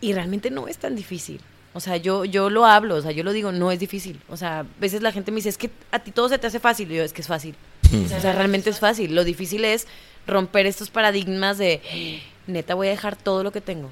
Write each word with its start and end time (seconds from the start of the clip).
Y 0.00 0.12
realmente 0.12 0.50
no 0.50 0.68
es 0.68 0.78
tan 0.78 0.96
difícil. 0.96 1.40
O 1.72 1.80
sea, 1.80 1.96
yo, 1.96 2.24
yo 2.24 2.50
lo 2.50 2.66
hablo, 2.66 2.96
o 2.96 3.00
sea, 3.00 3.12
yo 3.12 3.22
lo 3.22 3.32
digo, 3.32 3.52
no 3.52 3.70
es 3.70 3.78
difícil. 3.78 4.20
O 4.28 4.36
sea, 4.36 4.60
a 4.60 4.66
veces 4.80 5.02
la 5.02 5.12
gente 5.12 5.30
me 5.30 5.36
dice, 5.36 5.50
es 5.50 5.58
que 5.58 5.70
a 5.92 6.00
ti 6.00 6.10
todo 6.10 6.28
se 6.28 6.38
te 6.38 6.46
hace 6.46 6.58
fácil. 6.58 6.90
Y 6.90 6.96
yo, 6.96 7.04
es 7.04 7.12
que 7.12 7.20
es 7.20 7.28
fácil. 7.28 7.54
O 7.92 8.20
sea, 8.20 8.32
realmente 8.32 8.70
es 8.70 8.80
fácil. 8.80 9.14
Lo 9.14 9.24
difícil 9.24 9.64
es 9.64 9.86
romper 10.26 10.66
estos 10.66 10.90
paradigmas 10.90 11.58
de, 11.58 12.20
neta, 12.46 12.74
voy 12.74 12.88
a 12.88 12.90
dejar 12.90 13.16
todo 13.16 13.42
lo 13.42 13.52
que 13.52 13.60
tengo. 13.60 13.88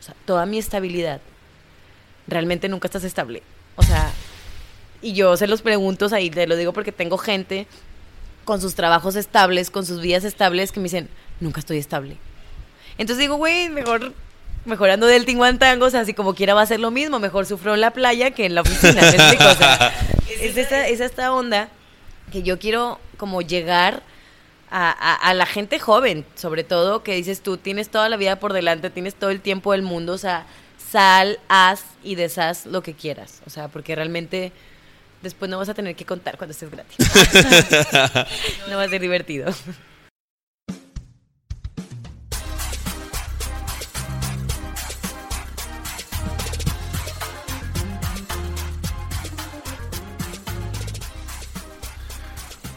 O 0.00 0.02
sea, 0.02 0.14
toda 0.24 0.46
mi 0.46 0.58
estabilidad. 0.58 1.20
Realmente 2.26 2.68
nunca 2.68 2.88
estás 2.88 3.04
estable. 3.04 3.42
O 3.76 3.82
sea, 3.82 4.12
y 5.00 5.14
yo 5.14 5.36
se 5.36 5.46
los 5.46 5.62
pregunto, 5.62 6.06
o 6.06 6.08
sea, 6.08 6.20
y 6.20 6.30
te 6.30 6.46
lo 6.46 6.56
digo 6.56 6.72
porque 6.72 6.92
tengo 6.92 7.18
gente 7.18 7.66
con 8.44 8.60
sus 8.60 8.74
trabajos 8.74 9.16
estables, 9.16 9.70
con 9.70 9.86
sus 9.86 10.00
vidas 10.00 10.24
estables, 10.24 10.72
que 10.72 10.80
me 10.80 10.84
dicen, 10.84 11.08
nunca 11.40 11.60
estoy 11.60 11.78
estable. 11.78 12.16
Entonces 12.98 13.18
digo, 13.18 13.36
güey, 13.36 13.68
mejor 13.68 14.12
mejorando 14.64 15.06
del 15.06 15.24
tinguantango, 15.24 15.86
o 15.86 15.90
sea, 15.90 16.00
así 16.00 16.14
como 16.14 16.34
quiera 16.34 16.54
va 16.54 16.62
a 16.62 16.66
ser 16.66 16.80
lo 16.80 16.90
mismo, 16.90 17.18
mejor 17.18 17.46
sufro 17.46 17.74
en 17.74 17.80
la 17.80 17.90
playa 17.92 18.30
que 18.30 18.46
en 18.46 18.54
la 18.54 18.60
oficina. 18.62 19.00
O 19.02 19.54
sea, 19.54 19.92
es, 20.40 20.56
esta, 20.56 20.86
es 20.88 21.00
esta 21.00 21.32
onda 21.32 21.68
que 22.30 22.42
yo 22.42 22.58
quiero 22.58 23.00
como 23.16 23.42
llegar 23.42 24.02
a, 24.70 24.90
a- 24.90 25.14
a 25.30 25.34
la 25.34 25.46
gente 25.46 25.78
joven, 25.78 26.24
sobre 26.34 26.64
todo, 26.64 27.02
que 27.02 27.14
dices 27.14 27.42
tú, 27.42 27.56
tienes 27.58 27.88
toda 27.90 28.08
la 28.08 28.16
vida 28.16 28.36
por 28.36 28.52
delante, 28.52 28.88
tienes 28.90 29.14
todo 29.14 29.30
el 29.30 29.40
tiempo 29.40 29.72
del 29.72 29.82
mundo, 29.82 30.12
o 30.14 30.18
sea, 30.18 30.46
sal, 30.90 31.38
haz 31.48 31.82
y 32.02 32.14
deshaz 32.14 32.66
lo 32.66 32.82
que 32.82 32.94
quieras, 32.94 33.42
o 33.46 33.50
sea, 33.50 33.68
porque 33.68 33.94
realmente 33.94 34.52
después 35.22 35.50
no 35.50 35.58
vas 35.58 35.68
a 35.68 35.74
tener 35.74 35.94
que 35.94 36.04
contar 36.06 36.36
cuando 36.38 36.52
estés 36.52 36.70
gratis. 36.70 36.96
no 38.70 38.76
va 38.76 38.84
a 38.84 38.88
ser 38.88 39.00
divertido. 39.00 39.52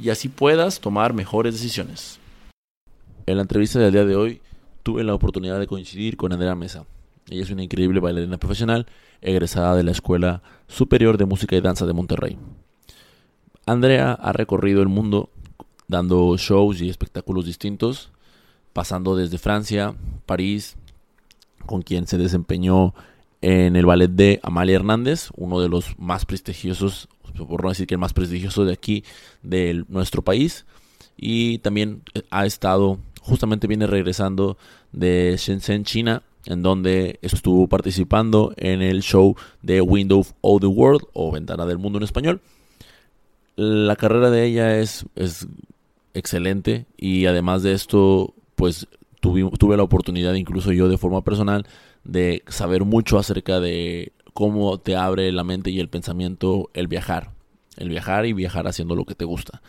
y 0.00 0.10
así 0.10 0.28
puedas 0.28 0.80
tomar 0.80 1.12
mejores 1.12 1.54
decisiones. 1.54 2.18
En 3.26 3.36
la 3.36 3.42
entrevista 3.42 3.78
del 3.78 3.92
día 3.92 4.04
de 4.04 4.16
hoy 4.16 4.40
tuve 4.82 5.04
la 5.04 5.14
oportunidad 5.14 5.58
de 5.58 5.66
coincidir 5.66 6.16
con 6.16 6.32
Andrea 6.32 6.54
Mesa. 6.54 6.84
Ella 7.28 7.42
es 7.42 7.50
una 7.50 7.62
increíble 7.62 8.00
bailarina 8.00 8.38
profesional, 8.38 8.86
egresada 9.20 9.76
de 9.76 9.82
la 9.82 9.90
Escuela 9.90 10.42
Superior 10.66 11.18
de 11.18 11.26
Música 11.26 11.56
y 11.56 11.60
Danza 11.60 11.84
de 11.84 11.92
Monterrey. 11.92 12.38
Andrea 13.66 14.12
ha 14.12 14.32
recorrido 14.32 14.80
el 14.80 14.88
mundo 14.88 15.28
dando 15.88 16.36
shows 16.38 16.80
y 16.80 16.88
espectáculos 16.88 17.44
distintos, 17.44 18.10
pasando 18.72 19.16
desde 19.16 19.38
Francia, 19.38 19.94
París, 20.24 20.76
con 21.66 21.82
quien 21.82 22.06
se 22.06 22.16
desempeñó 22.16 22.94
en 23.40 23.76
el 23.76 23.86
ballet 23.86 24.10
de 24.10 24.40
Amalia 24.42 24.76
Hernández, 24.76 25.30
uno 25.36 25.60
de 25.60 25.68
los 25.68 25.98
más 25.98 26.24
prestigiosos, 26.24 27.08
por 27.46 27.62
no 27.62 27.68
decir 27.68 27.86
que 27.86 27.94
el 27.94 28.00
más 28.00 28.12
prestigioso 28.12 28.64
de 28.64 28.72
aquí, 28.72 29.04
de 29.42 29.84
nuestro 29.88 30.22
país. 30.22 30.66
Y 31.16 31.58
también 31.58 32.02
ha 32.30 32.46
estado, 32.46 32.98
justamente 33.20 33.66
viene 33.66 33.86
regresando 33.86 34.56
de 34.92 35.36
Shenzhen, 35.38 35.84
China, 35.84 36.22
en 36.46 36.62
donde 36.62 37.18
estuvo 37.22 37.68
participando 37.68 38.54
en 38.56 38.80
el 38.80 39.02
show 39.02 39.36
de 39.62 39.80
Window 39.80 40.24
of 40.40 40.60
the 40.60 40.66
World 40.66 41.02
o 41.12 41.30
Ventana 41.30 41.66
del 41.66 41.78
Mundo 41.78 41.98
en 41.98 42.04
español. 42.04 42.40
La 43.56 43.96
carrera 43.96 44.30
de 44.30 44.46
ella 44.46 44.78
es, 44.78 45.04
es 45.16 45.46
excelente 46.14 46.86
y 46.96 47.26
además 47.26 47.62
de 47.62 47.72
esto, 47.72 48.34
pues 48.54 48.86
tuve, 49.20 49.50
tuve 49.58 49.76
la 49.76 49.82
oportunidad, 49.82 50.34
incluso 50.34 50.72
yo 50.72 50.88
de 50.88 50.98
forma 50.98 51.22
personal, 51.22 51.66
de 52.04 52.42
saber 52.46 52.84
mucho 52.84 53.18
acerca 53.18 53.60
de 53.60 54.12
cómo 54.32 54.78
te 54.78 54.96
abre 54.96 55.30
la 55.32 55.44
mente 55.44 55.70
y 55.70 55.80
el 55.80 55.88
pensamiento 55.88 56.70
el 56.72 56.86
viajar. 56.86 57.32
El 57.78 57.88
viajar 57.88 58.26
y 58.26 58.34
viajar 58.34 58.68
haciendo 58.68 58.94
lo 58.94 59.06
que 59.06 59.14
te 59.14 59.24
gusta. 59.24 59.62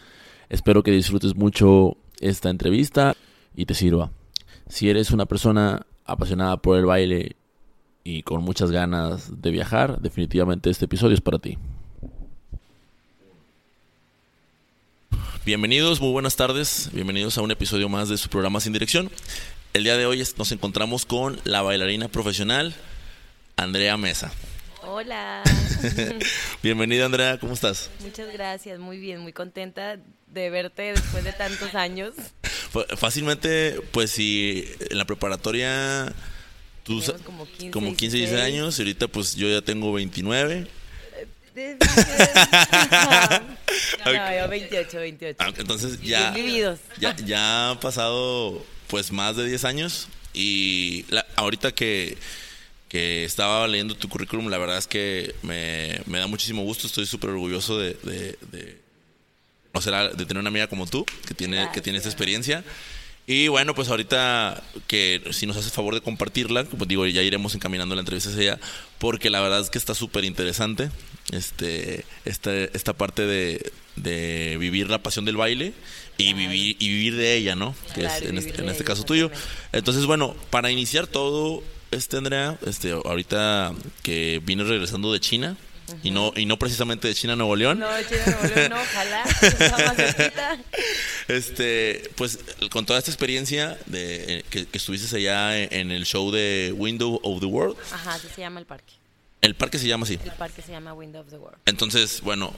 Espero 0.50 0.84
que 0.84 0.92
disfrutes 0.92 1.36
mucho 1.36 1.96
esta 2.20 2.50
entrevista 2.50 3.16
y 3.56 3.66
te 3.66 3.76
sirva. 3.76 4.12
Si 4.68 4.90
eres 4.90 5.12
una 5.12 5.26
persona 5.26 5.86
apasionada 6.06 6.58
por 6.58 6.78
el 6.78 6.86
baile 6.86 7.36
y 8.04 8.24
con 8.24 8.44
muchas 8.44 8.72
ganas 8.72 9.42
de 9.42 9.52
viajar, 9.52 10.02
definitivamente 10.02 10.70
este 10.70 10.86
episodio 10.86 11.14
es 11.14 11.22
para 11.22 11.40
ti. 11.40 11.58
Bienvenidos, 15.46 16.02
muy 16.02 16.12
buenas 16.12 16.36
tardes. 16.36 16.90
Bienvenidos 16.94 17.38
a 17.38 17.42
un 17.42 17.52
episodio 17.52 17.90
más 17.90 18.10
de 18.10 18.18
su 18.18 18.30
programa 18.30 18.60
Sin 18.60 18.74
Dirección. 18.74 19.10
El 19.74 19.84
día 19.84 19.98
de 19.98 20.06
hoy 20.06 20.24
nos 20.38 20.52
encontramos 20.52 21.06
con 21.06 21.40
la 21.44 21.62
bailarina 21.62 22.08
profesional 22.08 22.76
Andrea 23.56 23.98
Mesa. 23.98 24.32
Hola. 24.92 25.44
Bienvenida 26.64 27.06
Andrea, 27.06 27.38
¿cómo 27.40 27.54
estás? 27.54 27.92
Muchas 28.00 28.34
gracias, 28.34 28.80
muy 28.80 28.98
bien, 28.98 29.20
muy 29.20 29.34
contenta 29.34 29.98
de 30.28 30.50
verte 30.50 30.82
después 30.94 31.24
de 31.24 31.32
tantos 31.32 31.76
años. 31.76 32.14
F- 32.44 32.98
Fácilmente, 32.98 33.80
pues 33.92 34.10
si 34.10 34.68
en 34.90 34.98
la 34.98 35.06
preparatoria 35.06 36.12
tú 36.84 37.04
como 37.24 37.46
15, 37.46 37.70
como 37.72 37.96
15, 37.96 38.18
16 38.18 38.30
16. 38.32 38.42
años, 38.44 38.80
y 38.80 38.82
ahorita 38.82 39.08
pues 39.10 39.36
yo 39.36 39.48
ya 39.48 39.62
tengo 39.62 39.94
29. 39.94 40.66
De- 41.54 41.78
no, 44.06 44.12
no, 44.14 44.40
yo 44.42 44.48
28, 44.50 44.98
28. 44.98 45.36
Ah, 45.40 45.54
Entonces 45.56 46.02
ya, 46.02 46.36
ya, 47.00 47.16
ya 47.18 47.70
han 47.72 47.80
pasado 47.80 48.66
pues 48.88 49.12
más 49.12 49.36
de 49.36 49.46
10 49.48 49.66
años 49.66 50.08
y 50.34 51.06
la- 51.10 51.28
ahorita 51.36 51.74
que, 51.74 52.18
que 52.90 53.24
estaba 53.24 53.68
leyendo 53.68 53.96
tu 53.96 54.10
currículum, 54.10 54.48
la 54.50 54.58
verdad 54.58 54.78
es 54.80 54.88
que 54.88 55.36
me, 55.44 56.02
me 56.08 56.18
da 56.20 56.28
muchísimo 56.28 56.64
gusto, 56.64 56.88
estoy 56.88 57.06
súper 57.06 57.30
orgulloso 57.30 57.78
de, 57.80 57.94
de, 58.04 58.38
de 58.52 58.78
conocer 59.72 59.94
a- 59.94 60.10
de 60.10 60.26
tener 60.26 60.40
una 60.42 60.50
amiga 60.50 60.68
como 60.68 60.88
tú, 60.88 61.06
que 61.28 61.34
tiene, 61.36 61.70
que 61.74 61.82
tiene 61.82 61.98
esta 61.98 62.10
experiencia. 62.10 62.64
Y 63.28 63.48
bueno, 63.48 63.76
pues 63.76 63.90
ahorita 63.90 64.64
que 64.88 65.22
si 65.32 65.46
nos 65.46 65.56
hace 65.56 65.70
favor 65.70 65.94
de 65.94 66.02
compartirla, 66.02 66.66
como 66.66 66.86
digo, 66.86 67.06
ya 67.06 67.22
iremos 67.22 67.54
encaminando 67.54 67.94
la 67.94 68.02
entrevista 68.02 68.32
hacia 68.32 68.42
ella, 68.42 68.60
porque 68.98 69.30
la 69.30 69.40
verdad 69.40 69.60
es 69.62 69.70
que 69.70 69.78
está 69.78 69.94
súper 69.94 70.24
interesante 70.24 70.90
este, 71.32 72.06
esta, 72.26 72.52
esta 72.56 72.94
parte 72.94 73.28
de, 73.28 73.72
de 73.98 74.58
vivir 74.60 74.90
la 74.90 75.04
pasión 75.04 75.26
del 75.26 75.38
baile 75.38 75.74
y 76.18 76.34
vivir, 76.34 76.76
y 76.80 76.88
vivir 76.90 77.16
de 77.18 77.36
ella, 77.36 77.56
¿no? 77.56 77.76
Que 77.94 78.02
Claro, 78.02 78.26
es 78.26 78.30
en 78.32 78.38
este, 78.40 78.62
en 78.64 78.70
este 78.70 78.84
caso 78.84 79.04
tuyo. 79.04 79.30
Entonces, 79.74 80.08
bueno, 80.08 80.36
para 80.50 80.72
iniciar 80.72 81.06
todo, 81.06 81.64
este 81.92 82.18
Andrea, 82.18 82.58
este, 82.66 82.92
ahorita 82.92 83.74
que 84.04 84.42
vine 84.44 84.64
regresando 84.64 85.12
de 85.14 85.20
China, 85.20 85.58
y 86.04 86.12
no, 86.12 86.32
y 86.36 86.46
no 86.46 86.60
precisamente 86.60 87.08
de 87.08 87.16
China 87.16 87.34
a 87.34 87.36
Nuevo 87.36 87.56
León. 87.56 87.80
No, 87.80 87.88
chido, 88.08 88.20
Nuevo 88.28 88.56
León, 88.56 88.70
no, 88.70 88.76
ojalá. 88.80 89.24
Más. 89.72 90.60
Este, 91.28 92.12
pues 92.16 92.40
con 92.72 92.86
toda 92.86 93.00
esta 93.00 93.10
experiencia 93.12 93.78
de 93.88 94.40
eh, 94.40 94.46
que, 94.50 94.68
que 94.68 94.78
estuviste 94.78 95.16
allá 95.16 95.58
en, 95.60 95.74
en 95.74 95.92
el 95.92 96.06
show 96.06 96.32
de 96.32 96.74
Window 96.78 97.20
of 97.24 97.40
the 97.40 97.46
World, 97.48 97.76
Ajá, 97.92 98.14
así 98.16 98.28
se 98.34 98.42
llama 98.42 98.60
el 98.60 98.66
parque. 98.68 98.94
el 99.42 99.56
parque 99.56 99.80
se 99.80 99.88
llama 99.88 100.04
así. 100.06 100.20
El 100.24 100.32
parque 100.34 100.62
se 100.62 100.72
llama 100.72 100.94
Window 100.94 101.22
of 101.22 101.30
the 101.30 101.38
World. 101.38 101.58
Entonces, 101.66 102.22
bueno, 102.22 102.54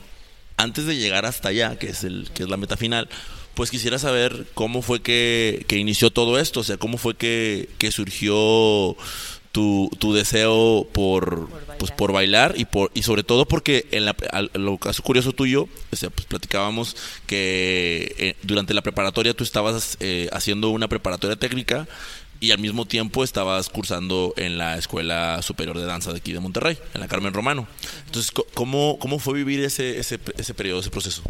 antes 0.58 0.86
de 0.86 0.98
llegar 0.98 1.26
hasta 1.26 1.50
allá, 1.50 1.78
que 1.80 1.88
es 1.90 2.04
el 2.04 2.30
que 2.34 2.44
es 2.44 2.50
la 2.50 2.58
meta 2.58 2.76
final, 2.78 3.08
pues 3.56 3.70
quisiera 3.72 4.00
saber 4.00 4.46
cómo 4.54 4.82
fue 4.82 5.02
que, 5.02 5.66
que 5.68 5.78
inició 5.78 6.10
todo 6.12 6.40
esto, 6.40 6.62
o 6.62 6.64
sea, 6.64 6.78
cómo 6.78 6.98
fue 6.98 7.16
que, 7.16 7.70
que 7.78 7.92
surgió 7.92 8.96
tu, 9.52 9.90
tu 10.00 10.14
deseo 10.14 10.88
por, 10.94 11.50
bailar. 11.50 11.78
pues 11.78 11.92
por 11.92 12.12
bailar 12.14 12.54
y 12.58 12.64
por 12.66 12.90
y 12.94 13.04
sobre 13.04 13.24
todo 13.24 13.46
porque 13.46 13.86
en 13.92 14.06
la, 14.06 14.16
al- 14.32 14.50
lo 14.54 14.78
caso 14.78 15.04
curioso 15.04 15.34
tuyo, 15.34 15.68
o 15.92 15.96
sea, 15.96 16.10
pues 16.10 16.26
platicábamos 16.26 16.96
que 17.28 18.16
eh, 18.18 18.36
durante 18.44 18.74
la 18.74 18.82
preparatoria 18.82 19.34
tú 19.34 19.44
estabas 19.44 19.98
eh, 20.00 20.30
haciendo 20.32 20.70
una 20.70 20.88
preparatoria 20.88 21.36
técnica 21.36 21.88
y 22.40 22.52
al 22.52 22.60
mismo 22.60 22.86
tiempo 22.86 23.24
estabas 23.24 23.70
cursando 23.70 24.34
en 24.38 24.58
la 24.58 24.78
Escuela 24.78 25.42
Superior 25.44 25.78
de 25.78 25.86
Danza 25.86 26.12
de 26.12 26.18
aquí 26.18 26.32
de 26.34 26.40
Monterrey, 26.40 26.78
en 26.96 27.02
la 27.02 27.08
Carmen 27.08 27.34
Romano. 27.34 27.68
Entonces, 28.08 28.32
¿cómo, 28.56 28.98
cómo 29.00 29.20
fue 29.20 29.34
vivir 29.36 29.60
ese, 29.64 30.00
ese, 30.00 30.18
ese 30.38 30.54
periodo, 30.56 30.80
ese 30.80 30.90
proceso? 30.90 31.22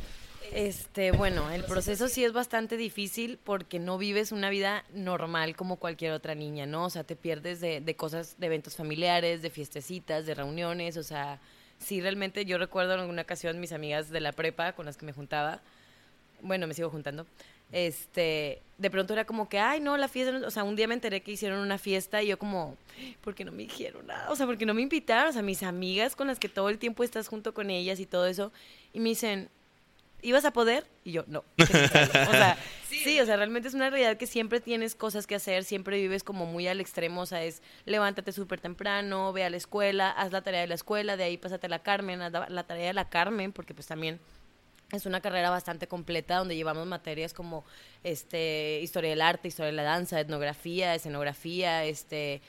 Este, 0.54 1.12
bueno, 1.12 1.50
el 1.50 1.64
proceso 1.64 2.10
sí 2.10 2.26
es 2.26 2.34
bastante 2.34 2.76
difícil 2.76 3.40
porque 3.42 3.80
no 3.80 3.98
vives 3.98 4.34
una 4.34 4.50
vida 4.50 4.84
normal 4.94 5.56
como 5.56 5.78
cualquier 5.78 6.12
otra 6.12 6.36
niña, 6.36 6.66
¿no? 6.66 6.86
O 6.86 6.90
sea, 6.90 7.06
te 7.06 7.16
pierdes 7.16 7.62
de, 7.62 7.80
de 7.80 7.96
cosas, 7.96 8.36
de 8.38 8.48
eventos 8.48 8.76
familiares, 8.76 9.42
de 9.42 9.50
fiestecitas, 9.50 10.26
de 10.26 10.36
reuniones, 10.36 10.98
o 10.98 11.04
sea, 11.04 11.40
sí 11.80 12.02
realmente 12.02 12.44
yo 12.44 12.58
recuerdo 12.58 12.94
en 12.94 13.00
alguna 13.00 13.22
ocasión 13.22 13.62
mis 13.62 13.72
amigas 13.72 14.10
de 14.10 14.20
la 14.20 14.34
prepa 14.34 14.74
con 14.74 14.86
las 14.86 14.98
que 14.98 15.06
me 15.06 15.14
juntaba, 15.14 15.62
bueno, 16.42 16.68
me 16.68 16.74
sigo 16.74 16.90
juntando, 16.90 17.26
este, 17.72 18.62
de 18.78 18.90
pronto 18.90 19.14
era 19.14 19.24
como 19.24 19.48
que, 19.48 19.58
ay, 19.58 19.80
no, 19.80 19.96
la 19.96 20.10
fiesta, 20.10 20.46
o 20.46 20.52
sea, 20.52 20.64
un 20.64 20.76
día 20.76 20.88
me 20.88 20.96
enteré 20.96 21.22
que 21.22 21.32
hicieron 21.32 21.60
una 21.60 21.78
fiesta 21.78 22.22
y 22.22 22.28
yo 22.28 22.38
como, 22.38 22.76
¿por 23.24 23.36
qué 23.36 23.46
no 23.46 23.54
me 23.54 23.64
dijeron 23.64 24.06
nada? 24.08 24.30
O 24.30 24.36
sea, 24.36 24.46
porque 24.46 24.66
no 24.66 24.74
me 24.74 24.82
invitaron? 24.82 25.30
O 25.30 25.34
sea, 25.34 25.42
mis 25.42 25.64
amigas 25.64 26.16
con 26.16 26.28
las 26.28 26.40
que 26.40 26.50
todo 26.50 26.68
el 26.68 26.78
tiempo 26.78 27.06
estás 27.06 27.30
junto 27.30 27.54
con 27.54 27.70
ellas 27.70 28.02
y 28.02 28.06
todo 28.06 28.28
eso, 28.28 28.52
y 28.92 29.00
me 29.00 29.10
dicen, 29.10 29.50
¿ibas 30.22 30.46
a 30.46 30.52
poder? 30.52 30.86
Y 31.04 31.12
yo, 31.12 31.24
no. 31.28 31.44
O 31.58 32.32
sea, 32.32 32.58
sí. 32.88 33.20
o 33.20 33.26
sea, 33.26 33.36
realmente 33.38 33.68
es 33.68 33.74
una 33.74 33.90
realidad 33.90 34.18
que 34.18 34.28
siempre 34.28 34.60
tienes 34.60 34.96
cosas 34.96 35.28
que 35.28 35.36
hacer, 35.36 35.64
siempre 35.64 35.98
vives 35.98 36.24
como 36.24 36.46
muy 36.46 36.68
al 36.68 36.80
extremo, 36.80 37.22
o 37.22 37.26
sea, 37.26 37.44
es 37.44 37.62
levántate 37.86 38.32
súper 38.32 38.60
temprano, 38.60 39.34
ve 39.34 39.44
a 39.44 39.50
la 39.50 39.58
escuela, 39.58 40.12
haz 40.12 40.32
la 40.32 40.42
tarea 40.42 40.62
de 40.62 40.68
la 40.68 40.76
escuela, 40.76 41.18
de 41.18 41.24
ahí 41.24 41.38
pásate 41.38 41.68
a 41.68 41.70
la 41.70 41.80
Carmen, 41.80 42.22
haz 42.22 42.32
la 42.50 42.64
tarea 42.64 42.88
de 42.88 42.94
la 42.94 43.10
Carmen, 43.10 43.52
porque 43.52 43.74
pues 43.74 43.88
también 43.88 44.20
es 44.92 45.06
una 45.06 45.22
carrera 45.22 45.50
bastante 45.50 45.88
completa 45.88 46.38
donde 46.38 46.56
llevamos 46.56 46.86
materias 46.86 47.34
como 47.34 47.64
este 48.04 48.80
historia 48.82 49.12
del 49.12 49.22
arte, 49.22 49.48
historia 49.48 49.72
de 49.72 49.78
la 49.78 49.84
danza, 49.84 50.20
etnografía, 50.20 50.96
escenografía, 50.96 51.86
este 51.86 52.42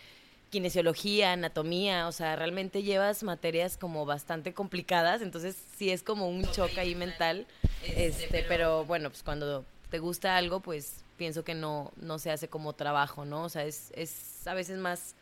kinesiología, 0.52 1.32
anatomía, 1.32 2.06
o 2.06 2.12
sea, 2.12 2.36
realmente 2.36 2.82
llevas 2.82 3.22
materias 3.22 3.78
como 3.78 4.04
bastante 4.04 4.52
complicadas, 4.52 5.22
entonces 5.22 5.56
sí 5.78 5.90
es 5.90 6.02
como 6.02 6.28
un 6.28 6.44
choque 6.52 6.78
ahí 6.78 6.94
mental, 6.94 7.46
este, 7.82 8.44
pero 8.46 8.84
bueno, 8.84 9.08
pues 9.08 9.22
cuando 9.22 9.64
te 9.90 9.98
gusta 9.98 10.36
algo, 10.36 10.60
pues 10.60 11.04
pienso 11.16 11.42
que 11.42 11.54
no, 11.54 11.90
no 11.96 12.18
se 12.18 12.30
hace 12.30 12.48
como 12.48 12.74
trabajo, 12.74 13.24
¿no? 13.24 13.44
O 13.44 13.48
sea, 13.48 13.64
es, 13.64 13.92
es 13.96 14.46
a 14.46 14.52
veces 14.52 14.78
más 14.78 15.14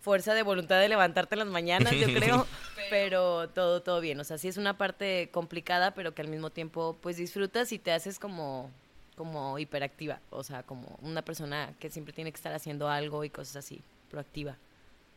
fuerza 0.00 0.32
de 0.32 0.42
voluntad 0.42 0.80
de 0.80 0.88
levantarte 0.88 1.34
en 1.34 1.40
las 1.40 1.48
mañanas, 1.48 1.92
yo 1.92 2.06
creo, 2.14 2.46
pero 2.88 3.50
todo, 3.50 3.82
todo 3.82 4.00
bien, 4.00 4.18
o 4.20 4.24
sea, 4.24 4.38
sí 4.38 4.48
es 4.48 4.56
una 4.56 4.78
parte 4.78 5.28
complicada, 5.30 5.92
pero 5.92 6.14
que 6.14 6.22
al 6.22 6.28
mismo 6.28 6.48
tiempo, 6.48 6.96
pues 7.02 7.18
disfrutas 7.18 7.72
y 7.72 7.78
te 7.78 7.92
haces 7.92 8.18
como 8.18 8.70
como 9.16 9.58
hiperactiva, 9.58 10.20
o 10.30 10.44
sea, 10.44 10.62
como 10.62 10.96
una 11.02 11.22
persona 11.22 11.74
que 11.80 11.90
siempre 11.90 12.14
tiene 12.14 12.30
que 12.30 12.36
estar 12.36 12.54
haciendo 12.54 12.88
algo 12.88 13.24
y 13.24 13.30
cosas 13.30 13.56
así, 13.56 13.82
proactiva. 14.08 14.56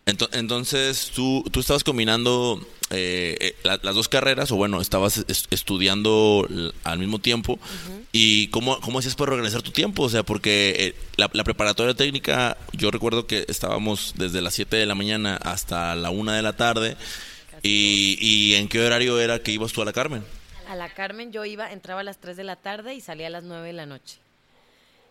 Entonces, 0.06 1.12
tú, 1.15 1.45
tú 1.51 1.59
estabas 1.59 1.83
combinando 1.83 2.59
eh, 2.89 3.38
eh, 3.39 3.56
las 3.63 3.95
dos 3.95 4.09
carreras, 4.09 4.51
o 4.51 4.56
bueno, 4.56 4.81
estabas 4.81 5.25
estudiando 5.50 6.48
al 6.83 7.00
mismo 7.00 7.19
tiempo. 7.19 7.59
¿Y 8.12 8.48
cómo, 8.48 8.80
cómo 8.81 9.00
hacías 9.00 9.15
para 9.15 9.31
organizar 9.31 9.62
tu 9.62 9.71
tiempo? 9.71 10.03
O 10.03 10.09
sea, 10.09 10.24
porque 10.24 10.75
eh, 10.77 10.95
la, 11.15 11.44
preparatoria 11.44 11.94
técnica, 11.94 12.57
yo 12.74 12.92
recuerdo 12.92 13.27
que 13.27 13.45
estábamos 13.48 14.13
desde 14.18 14.42
las 14.42 14.56
7 14.56 14.75
de 14.75 14.86
la 14.86 14.95
mañana 14.95 15.38
hasta 15.38 15.95
la 15.95 16.09
1 16.09 16.31
de 16.33 16.42
la 16.42 16.57
tarde. 16.57 16.97
Y, 17.63 18.18
¿Y 18.19 18.56
en 18.56 18.68
qué 18.68 18.83
horario 18.83 19.19
era 19.19 19.39
que 19.39 19.51
ibas 19.51 19.71
tú 19.71 19.81
a 19.81 19.86
la 19.86 19.94
Carmen? 19.94 20.24
A 20.68 20.75
la 20.75 20.89
Carmen 20.94 21.31
yo 21.31 21.45
iba, 21.45 21.71
entraba 21.71 22.01
a 22.01 22.04
las 22.04 22.18
3 22.18 22.36
de 22.36 22.44
la 22.44 22.56
tarde 22.56 22.95
y 22.95 23.01
salía 23.01 23.27
a 23.27 23.30
las 23.30 23.44
9 23.44 23.68
de 23.68 23.74
la 23.74 23.86
noche. 23.86 24.18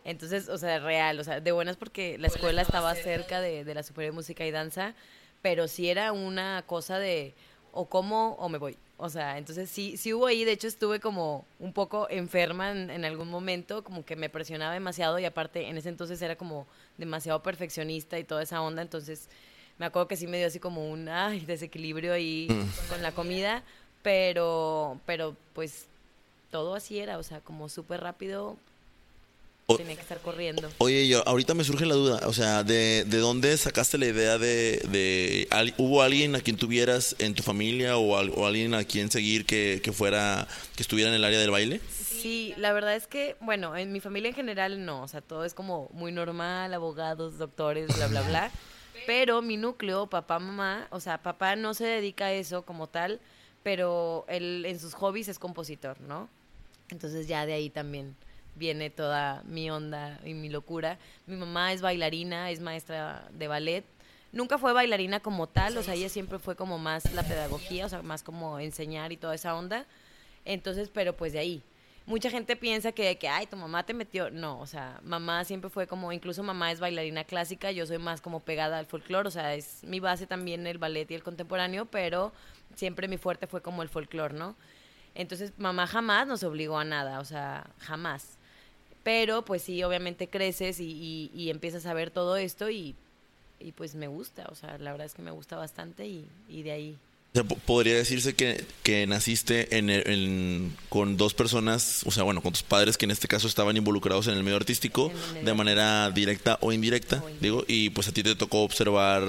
Entonces, 0.04 0.48
o 0.48 0.58
sea, 0.58 0.78
real, 0.78 1.20
o 1.20 1.24
sea, 1.24 1.40
de 1.40 1.52
buenas 1.52 1.76
porque 1.76 2.16
la 2.18 2.28
escuela 2.28 2.62
estaba 2.62 2.94
cerca 2.94 3.40
de, 3.40 3.64
de 3.64 3.74
la 3.74 3.82
Superior 3.82 4.12
de 4.12 4.16
Música 4.16 4.46
y 4.46 4.50
Danza, 4.50 4.94
pero 5.42 5.68
sí 5.68 5.90
era 5.90 6.12
una 6.12 6.64
cosa 6.66 6.98
de 6.98 7.34
o 7.72 7.86
como 7.86 8.32
o 8.34 8.48
me 8.48 8.58
voy. 8.58 8.76
O 8.96 9.08
sea, 9.08 9.38
entonces 9.38 9.70
sí, 9.70 9.96
sí 9.96 10.12
hubo 10.12 10.26
ahí, 10.26 10.44
de 10.44 10.52
hecho 10.52 10.68
estuve 10.68 11.00
como 11.00 11.46
un 11.58 11.72
poco 11.72 12.06
enferma 12.10 12.70
en, 12.72 12.90
en, 12.90 13.04
algún 13.04 13.28
momento, 13.28 13.82
como 13.82 14.04
que 14.04 14.14
me 14.14 14.28
presionaba 14.28 14.74
demasiado 14.74 15.18
y 15.18 15.24
aparte 15.24 15.68
en 15.68 15.78
ese 15.78 15.88
entonces 15.88 16.20
era 16.20 16.36
como 16.36 16.66
demasiado 16.98 17.42
perfeccionista 17.42 18.18
y 18.18 18.24
toda 18.24 18.42
esa 18.42 18.60
onda, 18.60 18.82
entonces 18.82 19.28
me 19.78 19.86
acuerdo 19.86 20.08
que 20.08 20.16
sí 20.18 20.26
me 20.26 20.36
dio 20.36 20.46
así 20.46 20.60
como 20.60 20.90
un 20.90 21.08
ay, 21.08 21.40
desequilibrio 21.40 22.12
ahí 22.12 22.48
mm. 22.50 22.90
con 22.90 23.02
la 23.02 23.12
comida, 23.12 23.62
pero, 24.02 25.00
pero 25.06 25.34
pues 25.54 25.86
todo 26.50 26.74
así 26.74 26.98
era, 26.98 27.16
o 27.16 27.22
sea, 27.22 27.40
como 27.40 27.70
súper 27.70 28.02
rápido, 28.02 28.58
Tenía 29.76 29.96
que 29.96 30.02
estar 30.02 30.20
corriendo. 30.20 30.68
Oye, 30.78 31.08
yo, 31.08 31.26
ahorita 31.26 31.54
me 31.54 31.64
surge 31.64 31.86
la 31.86 31.94
duda, 31.94 32.20
o 32.26 32.32
sea, 32.32 32.62
¿de, 32.62 33.04
de 33.04 33.18
dónde 33.18 33.56
sacaste 33.56 33.98
la 33.98 34.06
idea 34.06 34.38
de, 34.38 34.82
de, 34.88 35.74
¿Hubo 35.76 36.02
alguien 36.02 36.34
a 36.34 36.40
quien 36.40 36.56
tuvieras 36.56 37.16
en 37.18 37.34
tu 37.34 37.42
familia 37.42 37.96
o, 37.96 38.10
o 38.10 38.46
alguien 38.46 38.74
a 38.74 38.84
quien 38.84 39.10
seguir 39.10 39.46
que, 39.46 39.80
que, 39.82 39.92
fuera, 39.92 40.46
que 40.76 40.82
estuviera 40.82 41.10
en 41.10 41.16
el 41.16 41.24
área 41.24 41.38
del 41.38 41.50
baile? 41.50 41.80
Sí, 41.90 42.54
la 42.56 42.72
verdad 42.72 42.96
es 42.96 43.06
que, 43.06 43.36
bueno, 43.40 43.76
en 43.76 43.92
mi 43.92 44.00
familia 44.00 44.28
en 44.28 44.34
general 44.34 44.84
no, 44.84 45.02
o 45.02 45.08
sea, 45.08 45.20
todo 45.20 45.44
es 45.44 45.54
como 45.54 45.88
muy 45.92 46.12
normal, 46.12 46.74
abogados, 46.74 47.38
doctores, 47.38 47.94
bla, 47.96 48.06
bla, 48.08 48.22
bla. 48.22 48.50
Pero 49.06 49.40
mi 49.42 49.56
núcleo, 49.56 50.08
papá, 50.08 50.38
mamá, 50.38 50.86
o 50.90 51.00
sea, 51.00 51.18
papá 51.22 51.56
no 51.56 51.74
se 51.74 51.86
dedica 51.86 52.26
a 52.26 52.32
eso 52.32 52.62
como 52.62 52.86
tal, 52.86 53.20
pero 53.62 54.24
él 54.28 54.64
en 54.66 54.78
sus 54.78 54.94
hobbies 54.94 55.28
es 55.28 55.38
compositor, 55.38 56.00
¿no? 56.00 56.28
Entonces 56.90 57.26
ya 57.26 57.46
de 57.46 57.52
ahí 57.52 57.70
también 57.70 58.16
viene 58.60 58.90
toda 58.90 59.42
mi 59.46 59.70
onda 59.70 60.20
y 60.24 60.34
mi 60.34 60.50
locura. 60.50 60.98
Mi 61.26 61.34
mamá 61.34 61.72
es 61.72 61.80
bailarina, 61.80 62.50
es 62.50 62.60
maestra 62.60 63.26
de 63.32 63.48
ballet. 63.48 63.84
Nunca 64.32 64.58
fue 64.58 64.72
bailarina 64.74 65.18
como 65.18 65.48
tal, 65.48 65.76
o 65.78 65.82
sea, 65.82 65.94
ella 65.94 66.10
siempre 66.10 66.38
fue 66.38 66.54
como 66.54 66.78
más 66.78 67.10
la 67.14 67.24
pedagogía, 67.24 67.86
o 67.86 67.88
sea, 67.88 68.02
más 68.02 68.22
como 68.22 68.60
enseñar 68.60 69.10
y 69.10 69.16
toda 69.16 69.34
esa 69.34 69.56
onda. 69.56 69.86
Entonces, 70.44 70.90
pero 70.92 71.16
pues 71.16 71.32
de 71.32 71.40
ahí. 71.40 71.62
Mucha 72.06 72.30
gente 72.30 72.54
piensa 72.56 72.92
que, 72.92 73.16
que, 73.18 73.28
ay, 73.28 73.46
tu 73.46 73.56
mamá 73.56 73.84
te 73.84 73.94
metió. 73.94 74.30
No, 74.30 74.60
o 74.60 74.66
sea, 74.66 75.00
mamá 75.02 75.44
siempre 75.44 75.70
fue 75.70 75.86
como, 75.86 76.12
incluso 76.12 76.42
mamá 76.42 76.70
es 76.70 76.80
bailarina 76.80 77.24
clásica, 77.24 77.70
yo 77.72 77.86
soy 77.86 77.98
más 77.98 78.20
como 78.20 78.40
pegada 78.40 78.78
al 78.78 78.86
folclore, 78.86 79.28
o 79.28 79.30
sea, 79.30 79.54
es 79.54 79.82
mi 79.84 80.00
base 80.00 80.26
también 80.26 80.66
el 80.66 80.78
ballet 80.78 81.10
y 81.10 81.14
el 81.14 81.22
contemporáneo, 81.22 81.86
pero 81.86 82.32
siempre 82.74 83.08
mi 83.08 83.16
fuerte 83.16 83.46
fue 83.46 83.62
como 83.62 83.82
el 83.82 83.88
folclore, 83.88 84.34
¿no? 84.34 84.54
Entonces, 85.14 85.52
mamá 85.58 85.86
jamás 85.86 86.26
nos 86.26 86.42
obligó 86.44 86.78
a 86.78 86.84
nada, 86.84 87.20
o 87.20 87.24
sea, 87.24 87.66
jamás. 87.78 88.38
Pero 89.10 89.42
pues 89.42 89.62
sí, 89.62 89.82
obviamente 89.82 90.28
creces 90.28 90.78
y, 90.78 91.32
y, 91.34 91.50
empiezas 91.50 91.84
a 91.86 91.94
ver 91.94 92.12
todo 92.12 92.36
esto 92.36 92.70
y, 92.70 92.94
y, 93.58 93.72
pues 93.72 93.96
me 93.96 94.06
gusta, 94.06 94.46
o 94.52 94.54
sea, 94.54 94.78
la 94.78 94.92
verdad 94.92 95.04
es 95.04 95.14
que 95.14 95.22
me 95.22 95.32
gusta 95.32 95.56
bastante 95.56 96.06
y, 96.06 96.28
y 96.48 96.62
de 96.62 96.70
ahí. 96.70 96.96
podría 97.66 97.96
decirse 97.96 98.34
que, 98.34 98.64
que 98.84 99.08
naciste 99.08 99.76
en, 99.76 100.76
con 100.88 101.16
dos 101.16 101.34
personas, 101.34 102.02
o 102.06 102.12
sea, 102.12 102.22
bueno, 102.22 102.40
con 102.40 102.52
tus 102.52 102.62
padres 102.62 102.96
que 102.96 103.06
en 103.06 103.10
este 103.10 103.26
caso 103.26 103.48
estaban 103.48 103.76
involucrados 103.76 104.28
en 104.28 104.34
el 104.34 104.44
medio 104.44 104.58
artístico 104.58 105.10
de 105.42 105.54
manera 105.54 106.08
directa 106.12 106.58
o 106.60 106.70
indirecta, 106.70 107.20
digo, 107.40 107.64
y 107.66 107.90
pues 107.90 108.06
a 108.06 108.12
ti 108.12 108.22
te 108.22 108.36
tocó 108.36 108.62
observar 108.62 109.24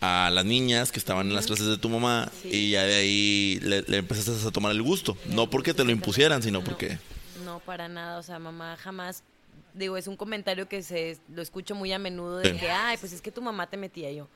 a 0.00 0.30
las 0.32 0.44
niñas 0.44 0.92
que 0.92 1.00
estaban 1.00 1.26
en 1.26 1.34
las 1.34 1.48
clases 1.48 1.66
de 1.66 1.76
tu 1.76 1.88
mamá 1.88 2.30
y 2.44 2.70
ya 2.70 2.84
de 2.84 2.94
ahí 2.94 3.58
le, 3.62 3.82
empezaste 3.98 4.46
a 4.46 4.52
tomar 4.52 4.70
el 4.70 4.82
gusto, 4.82 5.16
no 5.26 5.50
porque 5.50 5.74
te 5.74 5.82
lo 5.82 5.90
impusieran, 5.90 6.40
sino 6.40 6.62
porque 6.62 6.98
no, 7.58 7.64
para 7.64 7.88
nada. 7.88 8.18
O 8.18 8.22
sea, 8.22 8.38
mamá 8.38 8.76
jamás. 8.76 9.22
Digo, 9.74 9.96
es 9.96 10.06
un 10.06 10.16
comentario 10.16 10.68
que 10.68 10.82
se 10.82 11.18
lo 11.28 11.42
escucho 11.42 11.74
muy 11.74 11.92
a 11.92 11.98
menudo 11.98 12.38
de 12.38 12.56
que, 12.56 12.70
ay, 12.70 12.96
pues 12.98 13.12
es 13.12 13.20
que 13.20 13.30
tu 13.30 13.42
mamá 13.42 13.68
te 13.68 13.76
metía 13.76 14.10
yo. 14.12 14.28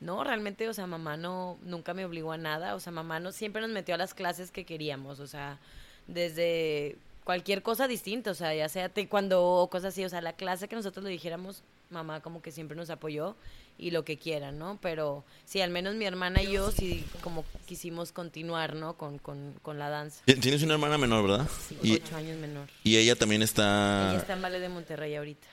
No, 0.00 0.22
realmente, 0.22 0.68
o 0.68 0.74
sea, 0.74 0.86
mamá 0.86 1.16
no, 1.16 1.58
nunca 1.62 1.94
me 1.94 2.04
obligó 2.04 2.32
a 2.32 2.38
nada. 2.38 2.74
O 2.74 2.80
sea, 2.80 2.92
mamá 2.92 3.20
no, 3.20 3.32
siempre 3.32 3.60
nos 3.62 3.70
metió 3.70 3.94
a 3.94 3.98
las 3.98 4.14
clases 4.14 4.50
que 4.50 4.64
queríamos. 4.64 5.20
O 5.20 5.26
sea, 5.26 5.58
desde 6.06 6.96
cualquier 7.24 7.62
cosa 7.62 7.86
distinta, 7.88 8.30
o 8.30 8.34
sea, 8.34 8.54
ya 8.54 8.68
sea 8.68 8.90
cuando 9.08 9.44
o 9.44 9.68
cosas 9.68 9.92
así, 9.92 10.04
o 10.04 10.08
sea, 10.08 10.22
la 10.22 10.32
clase 10.32 10.68
que 10.68 10.76
nosotros 10.76 11.04
le 11.04 11.10
dijéramos, 11.10 11.62
mamá 11.90 12.20
como 12.20 12.40
que 12.40 12.50
siempre 12.50 12.76
nos 12.76 12.90
apoyó 12.90 13.36
y 13.78 13.92
lo 13.92 14.04
que 14.04 14.18
quieran, 14.18 14.58
¿no? 14.58 14.78
Pero 14.82 15.24
sí, 15.44 15.60
al 15.60 15.70
menos 15.70 15.94
mi 15.94 16.04
hermana 16.04 16.42
y 16.42 16.52
yo 16.52 16.70
sí 16.72 17.04
como 17.22 17.44
quisimos 17.66 18.12
continuar, 18.12 18.74
¿no? 18.74 18.96
Con, 18.96 19.18
con, 19.18 19.54
con 19.62 19.78
la 19.78 19.88
danza. 19.88 20.22
Tienes 20.24 20.62
una 20.62 20.74
hermana 20.74 20.98
menor, 20.98 21.28
¿verdad? 21.28 21.48
Sí, 21.68 22.00
ocho 22.02 22.16
años 22.16 22.36
menor. 22.38 22.68
Y 22.82 22.96
ella 22.96 23.14
también 23.14 23.42
está... 23.42 24.10
Ella 24.10 24.20
está 24.20 24.32
en 24.32 24.42
Valle 24.42 24.60
de 24.60 24.68
Monterrey 24.68 25.14
ahorita. 25.14 25.46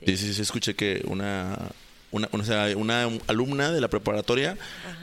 Sí, 0.00 0.16
sí, 0.16 0.34
sí, 0.34 0.42
escuché 0.42 0.74
que 0.74 1.02
una 1.06 1.56
una, 2.14 2.28
o 2.30 2.44
sea, 2.44 2.76
una 2.76 3.08
alumna 3.26 3.72
de 3.72 3.80
la 3.80 3.88
preparatoria, 3.88 4.56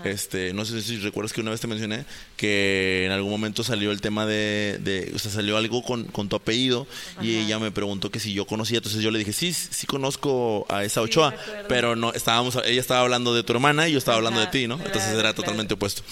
este, 0.05 0.53
no 0.53 0.63
sé 0.63 0.81
si 0.81 0.97
recuerdas 0.97 1.33
que 1.33 1.41
una 1.41 1.51
vez 1.51 1.59
te 1.59 1.67
mencioné 1.67 2.05
que 2.37 3.05
en 3.05 3.11
algún 3.11 3.29
momento 3.29 3.63
salió 3.63 3.91
el 3.91 3.99
tema 3.99 4.25
de, 4.25 4.79
de 4.81 5.11
o 5.13 5.19
sea, 5.19 5.29
salió 5.29 5.57
algo 5.57 5.83
con, 5.83 6.05
con 6.05 6.29
tu 6.29 6.37
apellido 6.37 6.87
y 7.21 7.35
ella 7.35 7.59
me 7.59 7.69
preguntó 7.69 8.09
que 8.11 8.21
si 8.21 8.33
yo 8.33 8.47
conocía, 8.47 8.77
entonces 8.77 9.01
yo 9.01 9.11
le 9.11 9.19
dije, 9.19 9.33
sí, 9.33 9.51
sí 9.51 9.85
conozco 9.87 10.65
a 10.69 10.85
esa 10.85 11.01
Ochoa, 11.01 11.35
pero 11.67 11.97
no, 11.97 12.13
estábamos, 12.13 12.57
ella 12.65 12.79
estaba 12.79 13.01
hablando 13.01 13.35
de 13.35 13.43
tu 13.43 13.51
hermana 13.51 13.89
y 13.89 13.91
yo 13.91 13.97
estaba 13.97 14.17
hablando 14.17 14.39
de 14.39 14.47
ti, 14.47 14.67
¿no? 14.67 14.75
Entonces 14.75 15.13
era 15.13 15.33
totalmente 15.33 15.73
opuesto. 15.73 16.03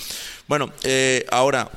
Bueno, 0.47 0.69
eh, 0.83 1.25
ahora, 1.31 1.71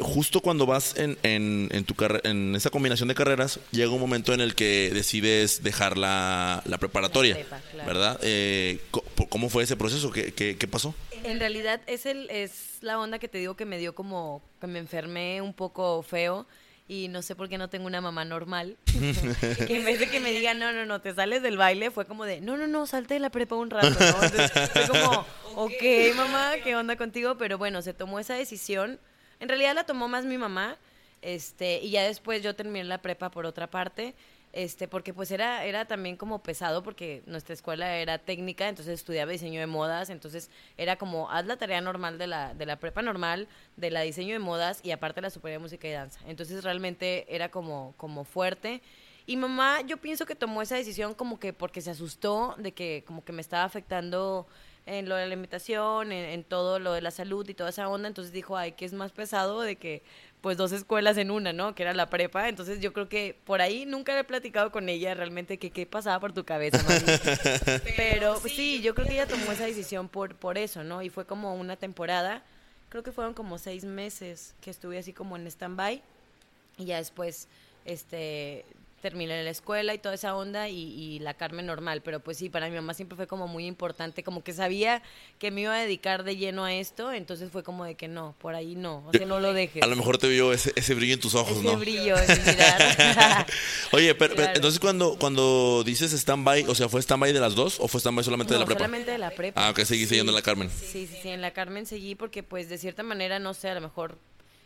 justo 0.00 0.40
cuando 0.40 0.66
vas 0.66 0.96
en, 0.98 1.18
en, 1.22 1.68
en 1.72 1.84
tu 1.84 1.94
en 2.24 2.54
esa 2.54 2.70
combinación 2.70 3.08
de 3.08 3.14
carreras, 3.14 3.60
llega 3.70 3.90
un 3.90 4.00
momento 4.00 4.34
en 4.34 4.40
el 4.40 4.54
que 4.54 4.90
decides 4.92 5.62
dejar 5.62 5.96
la, 5.96 6.62
la 6.66 6.78
preparatoria, 6.78 7.38
¿verdad? 7.86 8.18
Eh, 8.22 8.80
¿Cómo 9.28 9.48
fue 9.48 9.62
ese 9.62 9.76
proceso? 9.76 10.10
¿Qué, 10.10 10.32
¿Qué, 10.32 10.56
qué, 10.56 10.68
pasó? 10.68 10.94
En 11.24 11.38
realidad 11.38 11.80
es, 11.86 12.06
el, 12.06 12.28
es 12.30 12.78
la 12.80 12.98
onda 12.98 13.18
que 13.18 13.28
te 13.28 13.38
digo 13.38 13.54
que 13.54 13.64
me 13.64 13.78
dio 13.78 13.94
como 13.94 14.42
que 14.60 14.66
me 14.66 14.78
enfermé 14.78 15.40
un 15.40 15.54
poco 15.54 16.02
feo 16.02 16.46
y 16.88 17.08
no 17.08 17.22
sé 17.22 17.34
por 17.34 17.48
qué 17.48 17.56
no 17.56 17.68
tengo 17.68 17.86
una 17.86 18.00
mamá 18.00 18.24
normal. 18.24 18.76
que 19.66 19.76
en 19.76 19.84
vez 19.84 20.00
de 20.00 20.10
que 20.10 20.20
me 20.20 20.32
diga, 20.32 20.52
no, 20.52 20.72
no, 20.72 20.84
no, 20.84 21.00
te 21.00 21.14
sales 21.14 21.42
del 21.42 21.56
baile, 21.56 21.90
fue 21.90 22.06
como 22.06 22.24
de, 22.24 22.40
no, 22.40 22.56
no, 22.56 22.66
no, 22.66 22.86
salte 22.86 23.14
de 23.14 23.20
la 23.20 23.30
prepa 23.30 23.56
un 23.56 23.70
rato, 23.70 23.88
¿no? 23.98 24.22
Entonces, 24.22 24.52
fue 24.70 24.88
como, 24.88 25.24
ok, 25.56 26.16
mamá, 26.16 26.52
¿qué 26.62 26.76
onda 26.76 26.96
contigo? 26.96 27.38
Pero 27.38 27.56
bueno, 27.56 27.80
se 27.80 27.94
tomó 27.94 28.18
esa 28.18 28.34
decisión. 28.34 28.98
En 29.42 29.48
realidad 29.48 29.74
la 29.74 29.84
tomó 29.84 30.08
más 30.08 30.24
mi 30.24 30.38
mamá, 30.38 30.78
este, 31.20 31.80
y 31.80 31.90
ya 31.90 32.04
después 32.04 32.42
yo 32.42 32.54
terminé 32.54 32.84
la 32.84 33.02
prepa 33.02 33.30
por 33.30 33.44
otra 33.44 33.66
parte 33.66 34.14
este, 34.52 34.86
porque 34.86 35.14
pues 35.14 35.30
era, 35.30 35.64
era 35.64 35.86
también 35.86 36.16
como 36.16 36.42
pesado 36.42 36.82
porque 36.82 37.22
nuestra 37.26 37.54
escuela 37.54 37.96
era 37.96 38.18
técnica, 38.18 38.68
entonces 38.68 38.94
estudiaba 38.94 39.32
diseño 39.32 39.60
de 39.60 39.66
modas, 39.66 40.10
entonces 40.10 40.50
era 40.76 40.96
como, 40.96 41.30
haz 41.30 41.46
la 41.46 41.56
tarea 41.56 41.80
normal 41.80 42.18
de 42.18 42.26
la, 42.26 42.52
de 42.52 42.66
la 42.66 42.76
prepa 42.76 43.00
normal, 43.00 43.48
de 43.76 43.90
la 43.90 44.02
diseño 44.02 44.34
de 44.34 44.38
modas 44.38 44.80
y 44.82 44.90
aparte 44.90 45.22
la 45.22 45.30
superior 45.30 45.60
de 45.60 45.62
música 45.62 45.88
y 45.88 45.92
danza. 45.92 46.20
Entonces 46.26 46.62
realmente 46.64 47.34
era 47.34 47.50
como, 47.50 47.94
como 47.96 48.24
fuerte. 48.24 48.82
Y 49.24 49.36
mamá, 49.36 49.80
yo 49.82 49.96
pienso 49.96 50.26
que 50.26 50.34
tomó 50.34 50.60
esa 50.60 50.76
decisión 50.76 51.14
como 51.14 51.40
que 51.40 51.54
porque 51.54 51.80
se 51.80 51.90
asustó 51.90 52.54
de 52.58 52.72
que 52.72 53.04
como 53.06 53.24
que 53.24 53.32
me 53.32 53.40
estaba 53.40 53.64
afectando 53.64 54.46
en 54.86 55.08
lo 55.08 55.14
de 55.14 55.22
la 55.22 55.26
alimentación, 55.26 56.12
en, 56.12 56.24
en, 56.24 56.44
todo 56.44 56.78
lo 56.78 56.92
de 56.92 57.00
la 57.00 57.10
salud 57.10 57.48
y 57.48 57.54
toda 57.54 57.70
esa 57.70 57.88
onda, 57.88 58.08
entonces 58.08 58.32
dijo, 58.32 58.56
ay, 58.56 58.72
que 58.72 58.84
es 58.84 58.92
más 58.92 59.12
pesado 59.12 59.60
de 59.60 59.76
que 59.76 60.02
pues 60.42 60.56
dos 60.56 60.72
escuelas 60.72 61.16
en 61.18 61.30
una, 61.30 61.52
¿no? 61.52 61.74
Que 61.74 61.84
era 61.84 61.94
la 61.94 62.10
prepa. 62.10 62.48
Entonces 62.48 62.80
yo 62.80 62.92
creo 62.92 63.08
que 63.08 63.38
por 63.44 63.62
ahí 63.62 63.86
nunca 63.86 64.18
he 64.18 64.24
platicado 64.24 64.72
con 64.72 64.88
ella 64.88 65.14
realmente 65.14 65.56
que 65.56 65.70
qué 65.70 65.86
pasaba 65.86 66.18
por 66.18 66.32
tu 66.32 66.44
cabeza, 66.44 66.78
Pero 67.96 68.36
sí, 68.40 68.82
yo 68.82 68.94
creo 68.94 69.06
que 69.06 69.14
ella 69.14 69.26
tomó 69.26 69.52
esa 69.52 69.64
decisión 69.64 70.08
por, 70.08 70.34
por 70.34 70.58
eso, 70.58 70.82
¿no? 70.82 71.00
Y 71.00 71.10
fue 71.10 71.24
como 71.26 71.54
una 71.54 71.76
temporada, 71.76 72.42
creo 72.88 73.04
que 73.04 73.12
fueron 73.12 73.34
como 73.34 73.56
seis 73.56 73.84
meses 73.84 74.54
que 74.60 74.70
estuve 74.70 74.98
así 74.98 75.12
como 75.12 75.36
en 75.36 75.46
stand-by. 75.46 76.02
Y 76.76 76.86
ya 76.86 76.96
después, 76.96 77.46
este, 77.84 78.64
terminé 79.02 79.42
la 79.42 79.50
escuela 79.50 79.92
y 79.92 79.98
toda 79.98 80.14
esa 80.14 80.34
onda 80.34 80.68
y, 80.68 81.18
la 81.18 81.34
Carmen 81.34 81.66
normal, 81.66 82.00
pero 82.02 82.20
pues 82.20 82.38
sí, 82.38 82.48
para 82.48 82.68
mi 82.68 82.76
mamá 82.76 82.94
siempre 82.94 83.16
fue 83.16 83.26
como 83.26 83.48
muy 83.48 83.66
importante, 83.66 84.22
como 84.22 84.42
que 84.42 84.52
sabía 84.52 85.02
que 85.38 85.50
me 85.50 85.62
iba 85.62 85.74
a 85.74 85.80
dedicar 85.80 86.22
de 86.24 86.36
lleno 86.36 86.64
a 86.64 86.72
esto, 86.72 87.12
entonces 87.12 87.50
fue 87.50 87.62
como 87.62 87.84
de 87.84 87.96
que 87.96 88.08
no, 88.08 88.34
por 88.38 88.54
ahí 88.54 88.76
no, 88.76 89.04
o 89.06 89.12
sea, 89.12 89.26
no 89.26 89.40
lo 89.40 89.52
dejes. 89.52 89.82
A 89.82 89.86
lo 89.86 89.96
mejor 89.96 90.18
te 90.18 90.28
vio 90.28 90.52
ese, 90.52 90.72
ese 90.76 90.94
brillo 90.94 91.14
en 91.14 91.20
tus 91.20 91.34
ojos, 91.34 91.58
ese 91.58 91.64
¿no? 91.64 91.76
brillo 91.76 92.16
en 92.16 92.28
mi 92.28 92.50
mirar. 92.50 93.46
Oye, 93.92 94.14
pero, 94.14 94.34
entonces 94.40 94.80
cuando, 94.80 95.16
cuando 95.18 95.82
dices 95.84 96.12
stand-by, 96.12 96.64
o 96.68 96.74
sea, 96.74 96.88
¿fue 96.88 97.00
stand-by 97.00 97.32
de 97.32 97.40
las 97.40 97.54
dos 97.54 97.78
o 97.80 97.88
fue 97.88 97.98
stand-by 97.98 98.24
solamente 98.24 98.54
de 98.54 98.60
la 98.60 98.66
prepa? 98.66 98.78
solamente 98.78 99.10
de 99.10 99.18
la 99.18 99.30
prepa. 99.30 99.68
Ah, 99.68 99.74
que 99.74 99.84
seguí 99.84 100.06
siguiendo 100.06 100.30
en 100.30 100.36
la 100.36 100.42
Carmen. 100.42 100.70
Sí, 100.70 101.06
sí, 101.06 101.18
sí, 101.20 101.28
en 101.28 101.42
la 101.42 101.52
Carmen 101.52 101.84
seguí 101.86 102.14
porque 102.14 102.42
pues 102.42 102.68
de 102.68 102.78
cierta 102.78 103.02
manera, 103.02 103.40
no 103.40 103.52
sé, 103.52 103.68
a 103.68 103.74
lo 103.74 103.80
mejor 103.80 104.18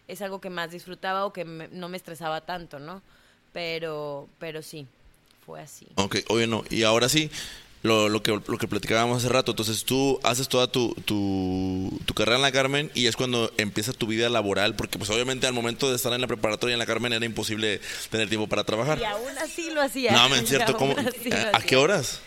es 0.07 0.21
algo 0.23 0.41
que 0.41 0.51
más 0.51 0.71
disfrutaba 0.71 1.25
o 1.25 1.33
que 1.33 1.45
no 1.45 1.89
me 1.89 1.97
estresaba 1.97 2.43
tanto, 2.43 2.79
¿no? 2.79 3.03
Pero, 3.57 4.29
pero 4.39 4.61
sí 4.61 4.87
fue 5.47 5.63
así. 5.63 5.87
Ok, 5.95 6.17
oye, 6.29 6.47
no, 6.47 6.63
y 6.69 6.83
ahora 6.83 7.09
sí, 7.09 7.31
lo, 7.83 8.11
lo, 8.11 8.23
que, 8.23 8.33
lo 8.33 8.59
que 8.59 8.69
platicábamos 8.69 9.17
hace 9.17 9.33
rato, 9.33 9.53
entonces 9.53 9.83
tú 9.87 10.21
haces 10.25 10.47
toda 10.47 10.71
tu, 10.71 10.95
tu, 11.07 11.91
tu, 12.05 12.13
carrera 12.13 12.37
en 12.37 12.43
la 12.43 12.53
Carmen 12.53 12.91
y 12.93 13.07
es 13.07 13.17
cuando 13.17 13.51
empieza 13.57 13.95
tu 13.95 14.09
vida 14.09 14.29
laboral, 14.29 14.77
porque 14.77 14.99
pues 14.99 15.09
obviamente 15.09 15.47
al 15.47 15.55
momento 15.55 15.89
de 15.89 15.97
estar 15.97 16.13
en 16.13 16.21
la 16.21 16.27
preparatoria 16.27 16.75
en 16.75 16.79
la 16.79 16.85
Carmen 16.85 17.15
era 17.15 17.25
imposible 17.25 17.81
tener 18.11 18.29
tiempo 18.29 18.47
para 18.47 18.63
trabajar. 18.65 18.99
Y 18.99 19.05
aún 19.05 19.39
así 19.39 19.71
lo 19.71 19.81
hacía. 19.81 20.13
No, 20.13 20.35
es 20.35 20.47
cierto, 20.47 20.77
¿cómo? 20.77 20.95
¿A, 21.55 21.63
qué 21.63 21.77
horas? 21.77 22.21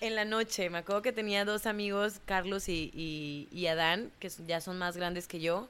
En 0.00 0.14
la 0.14 0.24
noche, 0.24 0.70
me 0.70 0.78
acuerdo 0.78 1.02
que 1.02 1.10
tenía 1.10 1.44
dos 1.44 1.66
amigos, 1.66 2.20
Carlos 2.26 2.68
y, 2.68 2.92
y, 2.94 3.48
y 3.50 3.66
Adán, 3.66 4.12
que 4.20 4.30
ya 4.46 4.60
son 4.60 4.78
más 4.78 4.96
grandes 4.96 5.26
que 5.26 5.40
yo, 5.40 5.68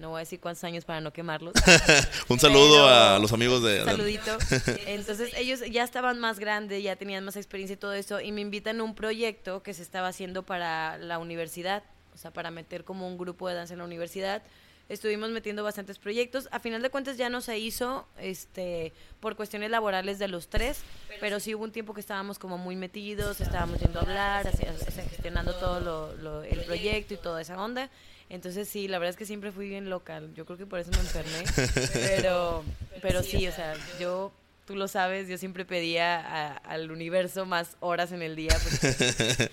no 0.00 0.08
voy 0.08 0.16
a 0.16 0.20
decir 0.20 0.40
cuántos 0.40 0.64
años 0.64 0.84
para 0.86 1.00
no 1.00 1.12
quemarlos. 1.12 1.52
un 2.28 2.40
saludo 2.40 2.88
a 2.88 3.18
los 3.18 3.32
amigos 3.32 3.62
de... 3.62 3.80
Un 3.80 3.84
saludito. 3.86 4.38
Entonces 4.86 5.32
ellos 5.36 5.60
ya 5.70 5.84
estaban 5.84 6.18
más 6.18 6.38
grandes, 6.38 6.82
ya 6.82 6.96
tenían 6.96 7.22
más 7.22 7.36
experiencia 7.36 7.74
y 7.74 7.76
todo 7.76 7.92
eso, 7.92 8.20
y 8.20 8.32
me 8.32 8.40
invitan 8.40 8.80
a 8.80 8.82
un 8.82 8.94
proyecto 8.94 9.62
que 9.62 9.74
se 9.74 9.82
estaba 9.82 10.08
haciendo 10.08 10.42
para 10.42 10.96
la 10.96 11.18
universidad, 11.18 11.84
o 12.14 12.16
sea, 12.16 12.32
para 12.32 12.50
meter 12.50 12.84
como 12.84 13.06
un 13.06 13.18
grupo 13.18 13.48
de 13.48 13.54
danza 13.54 13.74
en 13.74 13.78
la 13.78 13.84
universidad. 13.84 14.42
Estuvimos 14.90 15.30
metiendo 15.30 15.62
bastantes 15.62 16.00
proyectos. 16.00 16.48
A 16.50 16.58
final 16.58 16.82
de 16.82 16.90
cuentas 16.90 17.16
ya 17.16 17.30
no 17.30 17.40
se 17.40 17.56
hizo 17.60 18.08
este, 18.18 18.92
por 19.20 19.36
cuestiones 19.36 19.70
laborales 19.70 20.18
de 20.18 20.26
los 20.26 20.48
tres, 20.48 20.80
pero 21.20 21.38
sí 21.38 21.54
hubo 21.54 21.62
un 21.62 21.70
tiempo 21.70 21.94
que 21.94 22.00
estábamos 22.00 22.40
como 22.40 22.58
muy 22.58 22.74
metidos, 22.74 23.40
estábamos 23.40 23.78
yendo 23.78 24.00
a 24.00 24.02
hablar, 24.02 24.50
gestionando 24.50 25.54
todo 25.54 25.78
lo, 26.16 26.42
el 26.42 26.60
proyecto 26.64 27.14
y 27.14 27.18
toda 27.18 27.40
esa 27.40 27.62
onda. 27.62 27.88
Entonces 28.30 28.68
sí, 28.68 28.88
la 28.88 28.98
verdad 28.98 29.10
es 29.10 29.16
que 29.16 29.26
siempre 29.26 29.52
fui 29.52 29.68
bien 29.68 29.88
local. 29.90 30.34
Yo 30.34 30.44
creo 30.44 30.58
que 30.58 30.66
por 30.66 30.80
eso 30.80 30.90
me 30.90 30.98
enfermé. 30.98 31.44
Pero, 31.92 32.64
pero 33.00 33.22
sí, 33.22 33.46
o 33.46 33.52
sea, 33.52 33.74
yo, 34.00 34.32
tú 34.66 34.74
lo 34.74 34.88
sabes, 34.88 35.28
yo 35.28 35.38
siempre 35.38 35.64
pedía 35.64 36.56
al 36.56 36.90
universo 36.90 37.46
más 37.46 37.76
horas 37.78 38.10
en 38.10 38.22
el 38.22 38.34
día 38.34 38.56
porque 38.60 38.88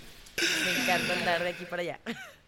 me 0.66 0.84
encanta 0.84 1.14
andar 1.14 1.44
de 1.44 1.50
aquí 1.50 1.66
para 1.66 1.84
allá. 1.84 2.00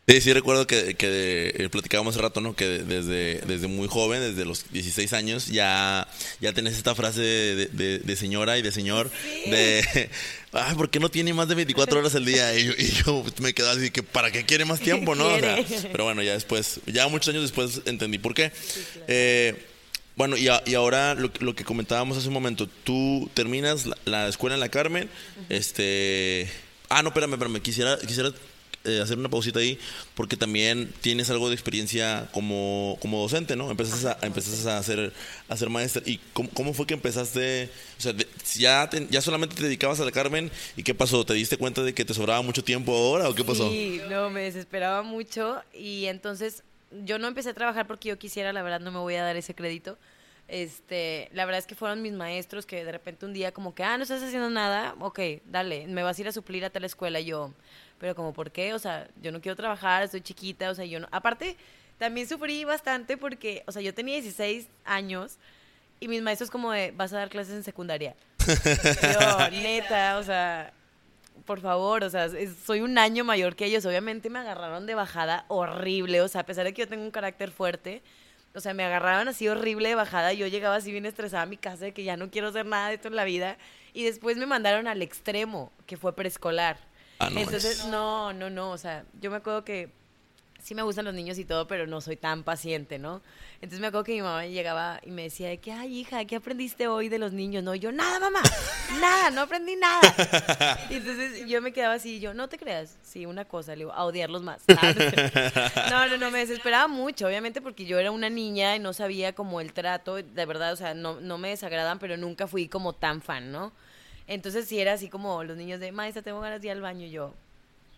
Sí, 0.09 0.21
sí 0.21 0.33
recuerdo 0.33 0.65
que, 0.65 0.95
que 0.95 1.53
eh, 1.55 1.69
platicábamos 1.69 2.15
hace 2.15 2.23
rato, 2.23 2.41
¿no? 2.41 2.55
Que 2.55 2.65
desde, 2.65 3.41
desde 3.41 3.67
muy 3.67 3.87
joven, 3.87 4.21
desde 4.21 4.43
los 4.43 4.65
16 4.71 5.13
años, 5.13 5.49
ya, 5.49 6.07
ya 6.41 6.51
tenés 6.51 6.75
esta 6.77 6.95
frase 6.95 7.21
de, 7.21 7.99
de, 7.99 8.15
señora 8.15 8.57
y 8.57 8.63
de 8.63 8.71
señor, 8.71 9.11
de, 9.45 10.09
ay, 10.51 10.75
¿por 10.75 10.89
qué 10.89 10.99
no 10.99 11.09
tiene 11.09 11.31
más 11.33 11.47
de 11.47 11.53
24 11.53 11.99
horas 11.99 12.15
al 12.15 12.25
día? 12.25 12.57
Y 12.57 12.91
yo, 13.05 13.23
me 13.39 13.53
quedaba 13.53 13.75
así, 13.75 13.91
que 13.91 14.01
¿para 14.01 14.31
qué 14.31 14.45
quiere 14.45 14.65
más 14.65 14.79
tiempo, 14.79 15.13
no? 15.13 15.29
pero 15.91 16.05
bueno, 16.05 16.23
ya 16.23 16.33
después, 16.33 16.79
ya 16.87 17.07
muchos 17.07 17.27
años 17.27 17.43
después 17.43 17.83
entendí 17.85 18.17
por 18.17 18.33
qué. 18.33 18.51
Eh, 19.07 19.63
bueno, 20.15 20.37
y, 20.37 20.49
y 20.65 20.73
ahora 20.73 21.13
lo, 21.13 21.29
lo, 21.39 21.53
que 21.53 21.63
comentábamos 21.63 22.17
hace 22.17 22.29
un 22.29 22.33
momento, 22.33 22.67
tú 22.83 23.29
terminas 23.35 23.87
la, 24.05 24.27
escuela 24.27 24.55
en 24.55 24.59
la 24.59 24.69
Carmen, 24.69 25.07
este... 25.49 26.49
Ah, 26.91 27.03
no, 27.03 27.09
espérame, 27.09 27.33
espérame, 27.33 27.61
quisiera, 27.61 27.99
quisiera 27.99 28.31
eh, 28.89 29.01
hacer 29.01 29.17
una 29.17 29.29
pausita 29.29 29.59
ahí, 29.59 29.79
porque 30.15 30.35
también 30.35 30.91
tienes 31.01 31.29
algo 31.29 31.49
de 31.49 31.55
experiencia 31.55 32.27
como, 32.31 32.97
como 33.01 33.21
docente, 33.21 33.55
¿no? 33.55 33.69
Empezaste 33.69 34.07
a, 34.07 34.17
empezaste 34.21 34.69
a, 34.69 34.77
hacer, 34.77 35.13
a 35.47 35.57
ser 35.57 35.69
maestra. 35.69 36.01
¿Y 36.05 36.19
cómo, 36.33 36.73
fue 36.73 36.85
que 36.85 36.93
empezaste? 36.93 37.69
O 37.97 38.01
sea, 38.01 38.13
ya, 38.55 38.89
ya 39.09 39.21
solamente 39.21 39.55
te 39.55 39.63
dedicabas 39.63 39.99
a 39.99 40.05
la 40.05 40.11
Carmen, 40.11 40.51
¿y 40.75 40.83
qué 40.83 40.93
pasó? 40.93 41.25
¿Te 41.25 41.33
diste 41.33 41.57
cuenta 41.57 41.83
de 41.83 41.93
que 41.93 42.05
te 42.05 42.13
sobraba 42.13 42.41
mucho 42.41 42.63
tiempo 42.63 42.95
ahora 42.95 43.29
o 43.29 43.35
qué 43.35 43.43
pasó? 43.43 43.69
Sí, 43.69 44.01
no, 44.09 44.29
me 44.29 44.41
desesperaba 44.41 45.03
mucho 45.03 45.61
y 45.73 46.05
entonces 46.05 46.63
yo 47.05 47.19
no 47.19 47.27
empecé 47.27 47.49
a 47.49 47.53
trabajar 47.53 47.87
porque 47.87 48.09
yo 48.09 48.17
quisiera, 48.17 48.53
la 48.53 48.63
verdad 48.63 48.79
no 48.79 48.91
me 48.91 48.99
voy 48.99 49.15
a 49.15 49.23
dar 49.23 49.35
ese 49.35 49.53
crédito. 49.53 49.97
Este, 50.49 51.29
la 51.31 51.45
verdad 51.45 51.59
es 51.59 51.67
que 51.67 51.75
fueron 51.75 52.01
mis 52.01 52.13
maestros 52.13 52.65
que 52.65 52.83
de 52.83 52.91
repente 52.91 53.25
un 53.25 53.33
día 53.33 53.51
como 53.51 53.75
que, 53.75 53.83
ah, 53.83 53.97
no 53.97 54.03
estás 54.03 54.23
haciendo 54.23 54.49
nada, 54.49 54.95
ok, 54.99 55.19
dale, 55.45 55.85
me 55.85 56.01
vas 56.01 56.17
a 56.17 56.21
ir 56.21 56.27
a 56.27 56.31
suplir 56.31 56.65
a 56.65 56.71
tal 56.71 56.83
escuela. 56.85 57.19
Y 57.19 57.25
yo, 57.25 57.53
pero 57.99 58.15
como, 58.15 58.33
¿por 58.33 58.51
qué? 58.51 58.73
O 58.73 58.79
sea, 58.79 59.07
yo 59.21 59.31
no 59.31 59.41
quiero 59.41 59.55
trabajar, 59.55 60.03
estoy 60.03 60.21
chiquita, 60.21 60.69
o 60.69 60.75
sea, 60.75 60.85
yo 60.85 60.99
no... 60.99 61.07
Aparte, 61.11 61.57
también 61.97 62.27
sufrí 62.27 62.63
bastante 62.63 63.17
porque, 63.17 63.63
o 63.67 63.71
sea, 63.71 63.81
yo 63.81 63.93
tenía 63.93 64.15
16 64.15 64.67
años 64.85 65.37
y 65.99 66.07
mis 66.07 66.21
maestros 66.21 66.49
como 66.49 66.71
de, 66.71 66.91
vas 66.91 67.13
a 67.13 67.17
dar 67.17 67.29
clases 67.29 67.53
en 67.53 67.63
secundaria. 67.63 68.15
yo, 68.47 69.49
neta, 69.51 70.17
o 70.17 70.23
sea, 70.23 70.73
por 71.45 71.59
favor, 71.59 72.03
o 72.03 72.09
sea, 72.09 72.29
soy 72.65 72.81
un 72.81 72.97
año 72.97 73.23
mayor 73.23 73.55
que 73.55 73.65
ellos. 73.65 73.85
Obviamente 73.85 74.29
me 74.29 74.39
agarraron 74.39 74.85
de 74.85 74.95
bajada 74.95 75.45
horrible, 75.49 76.21
o 76.21 76.27
sea, 76.27 76.41
a 76.41 76.45
pesar 76.45 76.65
de 76.65 76.73
que 76.73 76.83
yo 76.83 76.87
tengo 76.87 77.03
un 77.03 77.11
carácter 77.11 77.51
fuerte, 77.51 78.01
o 78.55 78.61
sea, 78.61 78.73
me 78.73 78.83
agarraron 78.83 79.27
así 79.27 79.47
horrible 79.47 79.89
de 79.89 79.95
bajada. 79.95 80.33
Yo 80.33 80.47
llegaba 80.47 80.75
así 80.75 80.91
bien 80.91 81.05
estresada 81.05 81.43
a 81.43 81.47
mi 81.47 81.57
casa 81.57 81.85
de 81.85 81.93
que 81.93 82.03
ya 82.03 82.17
no 82.17 82.31
quiero 82.31 82.47
hacer 82.47 82.65
nada 82.65 82.89
de 82.89 82.95
esto 82.95 83.09
en 83.09 83.15
la 83.15 83.23
vida. 83.23 83.57
Y 83.93 84.05
después 84.05 84.37
me 84.37 84.45
mandaron 84.45 84.87
al 84.87 85.01
extremo, 85.01 85.71
que 85.85 85.97
fue 85.97 86.15
preescolar. 86.15 86.77
Ah, 87.19 87.29
Entonces, 87.35 87.85
no, 87.85 88.33
no, 88.33 88.49
no, 88.49 88.71
o 88.71 88.77
sea, 88.77 89.03
yo 89.21 89.29
me 89.29 89.37
acuerdo 89.37 89.65
que 89.65 89.89
sí 90.63 90.75
me 90.75 90.81
gustan 90.83 91.05
los 91.05 91.13
niños 91.13 91.37
y 91.37 91.45
todo, 91.45 91.67
pero 91.67 91.87
no 91.87 92.01
soy 92.01 92.15
tan 92.15 92.43
paciente, 92.43 92.99
¿no? 92.99 93.21
Entonces 93.55 93.79
me 93.79 93.87
acuerdo 93.87 94.03
que 94.05 94.13
mi 94.13 94.21
mamá 94.21 94.45
llegaba 94.45 94.99
y 95.03 95.11
me 95.11 95.23
decía, 95.23 95.55
que, 95.57 95.71
ay, 95.71 95.99
hija, 95.99 96.23
¿qué 96.25 96.37
aprendiste 96.37 96.87
hoy 96.87 97.09
de 97.09 97.19
los 97.19 97.33
niños? 97.33 97.63
No, 97.63 97.75
yo, 97.75 97.91
nada, 97.91 98.19
mamá, 98.19 98.41
nada, 99.01 99.31
no 99.31 99.41
aprendí 99.41 99.75
nada. 99.75 100.01
Y 100.89 100.95
entonces 100.95 101.45
yo 101.47 101.61
me 101.61 101.73
quedaba 101.73 101.95
así, 101.95 102.19
yo, 102.19 102.33
no 102.33 102.47
te 102.47 102.57
creas, 102.57 102.97
sí, 103.01 103.25
una 103.25 103.45
cosa, 103.45 103.71
le 103.73 103.79
digo, 103.79 103.93
a 103.93 104.05
odiarlos 104.05 104.43
más. 104.43 104.61
No, 105.89 106.07
no, 106.07 106.17
no, 106.17 106.31
me 106.31 106.39
desesperaba 106.39 106.87
mucho, 106.87 107.27
obviamente 107.27 107.61
porque 107.61 107.85
yo 107.85 107.99
era 107.99 108.11
una 108.11 108.29
niña 108.29 108.75
y 108.75 108.79
no 108.79 108.93
sabía 108.93 109.33
como 109.33 109.61
el 109.61 109.73
trato, 109.73 110.15
de 110.15 110.45
verdad, 110.45 110.73
o 110.73 110.75
sea, 110.75 110.93
no, 110.93 111.19
no 111.19 111.37
me 111.37 111.49
desagradan, 111.49 111.99
pero 111.99 112.15
nunca 112.17 112.47
fui 112.47 112.67
como 112.67 112.93
tan 112.93 113.21
fan, 113.21 113.51
¿no? 113.51 113.71
Entonces 114.29 114.67
sí 114.67 114.79
era 114.79 114.93
así 114.93 115.09
como 115.09 115.43
los 115.43 115.57
niños 115.57 115.79
de, 115.79 115.91
maestra, 115.91 116.21
tengo 116.21 116.39
ganas 116.39 116.61
de 116.61 116.67
ir 116.67 116.71
al 116.71 116.81
baño 116.81 117.07
y 117.07 117.09
yo. 117.09 117.33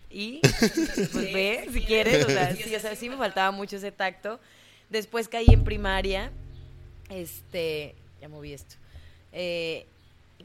Y, 0.09 0.39
pues 1.11 1.33
ve, 1.33 1.67
si 1.71 1.81
quieres, 1.81 2.25
o 2.25 2.29
sea, 2.29 2.55
sí, 2.55 2.73
o 2.73 2.79
sea, 2.79 2.95
sí 2.95 3.09
me 3.09 3.17
faltaba 3.17 3.51
mucho 3.51 3.75
ese 3.75 3.91
tacto. 3.91 4.39
Después 4.89 5.27
caí 5.27 5.47
en 5.49 5.65
primaria, 5.65 6.31
este, 7.09 7.95
ya 8.21 8.29
moví 8.29 8.53
esto. 8.53 8.75
Eh, 9.33 9.85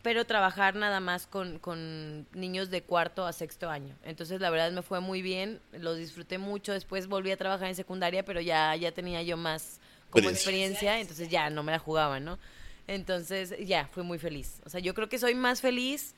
pero 0.02 0.24
trabajar 0.24 0.74
nada 0.74 0.98
más 0.98 1.28
con, 1.28 1.60
con, 1.60 2.26
niños 2.32 2.68
de 2.68 2.82
cuarto 2.82 3.24
a 3.24 3.32
sexto 3.32 3.70
año. 3.70 3.94
Entonces, 4.04 4.40
la 4.40 4.50
verdad 4.50 4.72
me 4.72 4.82
fue 4.82 4.98
muy 4.98 5.22
bien, 5.22 5.60
lo 5.70 5.94
disfruté 5.94 6.38
mucho. 6.38 6.72
Después 6.72 7.06
volví 7.06 7.30
a 7.30 7.36
trabajar 7.36 7.68
en 7.68 7.76
secundaria, 7.76 8.24
pero 8.24 8.40
ya, 8.40 8.74
ya 8.74 8.90
tenía 8.90 9.22
yo 9.22 9.36
más 9.36 9.78
como 10.10 10.30
experiencia, 10.30 10.98
entonces 10.98 11.28
ya 11.28 11.48
no 11.48 11.62
me 11.62 11.70
la 11.70 11.78
jugaba, 11.78 12.18
¿no? 12.18 12.40
Entonces 12.86 13.54
ya, 13.66 13.88
fui 13.88 14.02
muy 14.04 14.18
feliz. 14.18 14.60
O 14.64 14.70
sea, 14.70 14.80
yo 14.80 14.94
creo 14.94 15.08
que 15.08 15.18
soy 15.18 15.34
más 15.34 15.60
feliz 15.60 16.14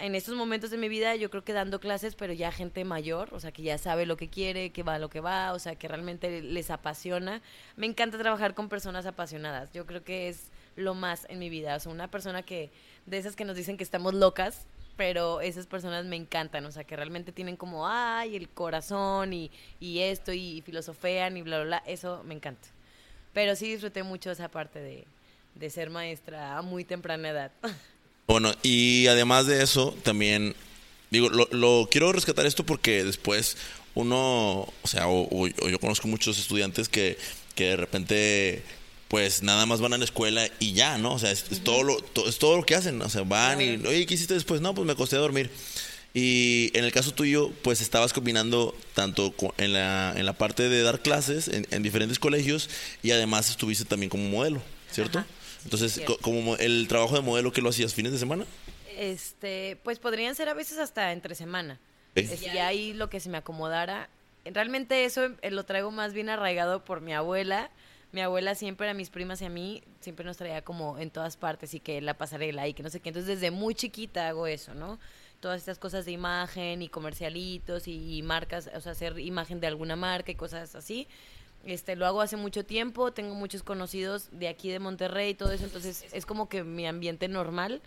en 0.00 0.14
estos 0.14 0.34
momentos 0.34 0.70
de 0.70 0.78
mi 0.78 0.88
vida, 0.88 1.16
yo 1.16 1.30
creo 1.30 1.44
que 1.44 1.52
dando 1.52 1.80
clases, 1.80 2.14
pero 2.14 2.32
ya 2.32 2.52
gente 2.52 2.84
mayor, 2.84 3.28
o 3.32 3.40
sea, 3.40 3.52
que 3.52 3.62
ya 3.62 3.78
sabe 3.78 4.06
lo 4.06 4.16
que 4.16 4.28
quiere, 4.28 4.70
que 4.70 4.82
va 4.82 4.98
lo 4.98 5.10
que 5.10 5.20
va, 5.20 5.52
o 5.52 5.58
sea, 5.58 5.76
que 5.76 5.88
realmente 5.88 6.40
les 6.40 6.70
apasiona. 6.70 7.42
Me 7.76 7.86
encanta 7.86 8.18
trabajar 8.18 8.54
con 8.54 8.68
personas 8.68 9.06
apasionadas. 9.06 9.72
Yo 9.72 9.86
creo 9.86 10.04
que 10.04 10.28
es 10.28 10.50
lo 10.76 10.94
más 10.94 11.26
en 11.28 11.38
mi 11.38 11.48
vida. 11.48 11.74
O 11.76 11.80
sea, 11.80 11.92
una 11.92 12.10
persona 12.10 12.42
que, 12.42 12.70
de 13.06 13.18
esas 13.18 13.34
que 13.34 13.44
nos 13.44 13.56
dicen 13.56 13.76
que 13.76 13.84
estamos 13.84 14.14
locas, 14.14 14.66
pero 14.96 15.40
esas 15.40 15.66
personas 15.66 16.06
me 16.06 16.16
encantan, 16.16 16.64
o 16.66 16.72
sea, 16.72 16.84
que 16.84 16.96
realmente 16.96 17.32
tienen 17.32 17.56
como, 17.56 17.86
ay, 17.88 18.36
el 18.36 18.48
corazón 18.48 19.32
y, 19.32 19.50
y 19.78 20.00
esto, 20.00 20.32
y 20.32 20.60
filosofean 20.62 21.36
y 21.36 21.42
bla, 21.42 21.58
bla, 21.58 21.66
bla, 21.66 21.82
eso 21.86 22.22
me 22.24 22.34
encanta. 22.34 22.68
Pero 23.32 23.54
sí 23.54 23.70
disfruté 23.70 24.02
mucho 24.02 24.30
esa 24.30 24.48
parte 24.48 24.80
de, 24.80 25.06
de 25.58 25.70
ser 25.70 25.90
maestra 25.90 26.58
a 26.58 26.62
muy 26.62 26.84
temprana 26.84 27.30
edad. 27.30 27.52
Bueno, 28.26 28.52
y 28.62 29.06
además 29.06 29.46
de 29.46 29.62
eso, 29.62 29.96
también, 30.02 30.54
digo, 31.10 31.30
lo, 31.30 31.48
lo 31.50 31.88
quiero 31.90 32.12
rescatar 32.12 32.44
esto 32.44 32.62
porque 32.62 33.02
después 33.02 33.56
uno, 33.94 34.68
o 34.82 34.86
sea, 34.86 35.08
o, 35.08 35.46
yo 35.46 35.78
conozco 35.80 36.08
muchos 36.08 36.38
estudiantes 36.38 36.90
que, 36.90 37.16
que 37.54 37.64
de 37.64 37.76
repente 37.76 38.62
pues 39.08 39.42
nada 39.42 39.64
más 39.64 39.80
van 39.80 39.94
a 39.94 39.98
la 39.98 40.04
escuela 40.04 40.46
y 40.60 40.74
ya, 40.74 40.98
¿no? 40.98 41.14
O 41.14 41.18
sea, 41.18 41.30
es, 41.30 41.44
todo, 41.64 41.82
lo, 41.82 41.96
es 42.26 42.38
todo 42.38 42.58
lo 42.58 42.66
que 42.66 42.74
hacen, 42.74 43.00
o 43.00 43.08
sea, 43.08 43.22
van 43.22 43.60
y, 43.62 43.76
oye, 43.86 44.04
¿qué 44.04 44.14
hiciste 44.14 44.34
después? 44.34 44.60
No, 44.60 44.74
pues 44.74 44.86
me 44.86 44.92
acosté 44.92 45.16
a 45.16 45.20
dormir. 45.20 45.50
Y 46.14 46.70
en 46.74 46.84
el 46.84 46.92
caso 46.92 47.12
tuyo, 47.12 47.50
pues 47.62 47.80
estabas 47.80 48.12
combinando 48.12 48.76
tanto 48.94 49.34
en 49.56 49.72
la, 49.72 50.12
en 50.14 50.26
la 50.26 50.34
parte 50.34 50.68
de 50.68 50.82
dar 50.82 51.00
clases 51.00 51.48
en, 51.48 51.82
diferentes 51.82 52.18
colegios 52.18 52.68
y 53.02 53.10
además 53.10 53.50
estuviste 53.50 53.84
también 53.84 54.10
como 54.10 54.28
modelo, 54.28 54.62
¿cierto? 54.90 55.24
Entonces, 55.68 56.00
como 56.22 56.56
el 56.56 56.88
trabajo 56.88 57.14
de 57.14 57.20
modelo, 57.20 57.52
¿qué 57.52 57.60
lo 57.60 57.68
hacías 57.68 57.92
fines 57.92 58.10
de 58.10 58.18
semana? 58.18 58.46
Este, 58.96 59.78
pues 59.84 59.98
podrían 59.98 60.34
ser 60.34 60.48
a 60.48 60.54
veces 60.54 60.78
hasta 60.78 61.12
entre 61.12 61.34
semana. 61.34 61.78
Y 62.14 62.56
ahí 62.56 62.94
lo 62.94 63.10
que 63.10 63.20
se 63.20 63.28
me 63.28 63.36
acomodara. 63.36 64.08
Realmente 64.46 65.04
eso 65.04 65.28
eh, 65.42 65.50
lo 65.50 65.64
traigo 65.64 65.90
más 65.90 66.14
bien 66.14 66.30
arraigado 66.30 66.86
por 66.86 67.02
mi 67.02 67.12
abuela. 67.12 67.70
Mi 68.12 68.22
abuela 68.22 68.54
siempre 68.54 68.88
a 68.88 68.94
mis 68.94 69.10
primas 69.10 69.42
y 69.42 69.44
a 69.44 69.50
mí 69.50 69.82
siempre 70.00 70.24
nos 70.24 70.38
traía 70.38 70.62
como 70.62 70.98
en 70.98 71.10
todas 71.10 71.36
partes 71.36 71.74
y 71.74 71.80
que 71.80 72.00
la 72.00 72.14
pasarela 72.14 72.66
y 72.66 72.72
que 72.72 72.82
no 72.82 72.88
sé 72.88 73.00
qué. 73.00 73.10
Entonces 73.10 73.28
desde 73.28 73.50
muy 73.50 73.74
chiquita 73.74 74.26
hago 74.26 74.46
eso, 74.46 74.72
¿no? 74.72 74.98
Todas 75.40 75.60
estas 75.60 75.78
cosas 75.78 76.06
de 76.06 76.12
imagen 76.12 76.80
y 76.80 76.88
comercialitos 76.88 77.86
y 77.86 78.22
marcas, 78.22 78.70
o 78.74 78.80
sea, 78.80 78.92
hacer 78.92 79.18
imagen 79.18 79.60
de 79.60 79.66
alguna 79.66 79.96
marca 79.96 80.32
y 80.32 80.34
cosas 80.34 80.74
así. 80.74 81.06
Este, 81.64 81.96
lo 81.96 82.06
hago 82.06 82.20
hace 82.20 82.36
mucho 82.36 82.64
tiempo, 82.64 83.12
tengo 83.12 83.34
muchos 83.34 83.62
conocidos 83.62 84.28
de 84.32 84.48
aquí 84.48 84.70
de 84.70 84.78
Monterrey 84.78 85.30
y 85.30 85.34
todo 85.34 85.52
eso, 85.52 85.64
entonces 85.64 86.06
es 86.12 86.24
como 86.24 86.48
que 86.48 86.64
mi 86.64 86.86
ambiente 86.86 87.28
normal. 87.28 87.82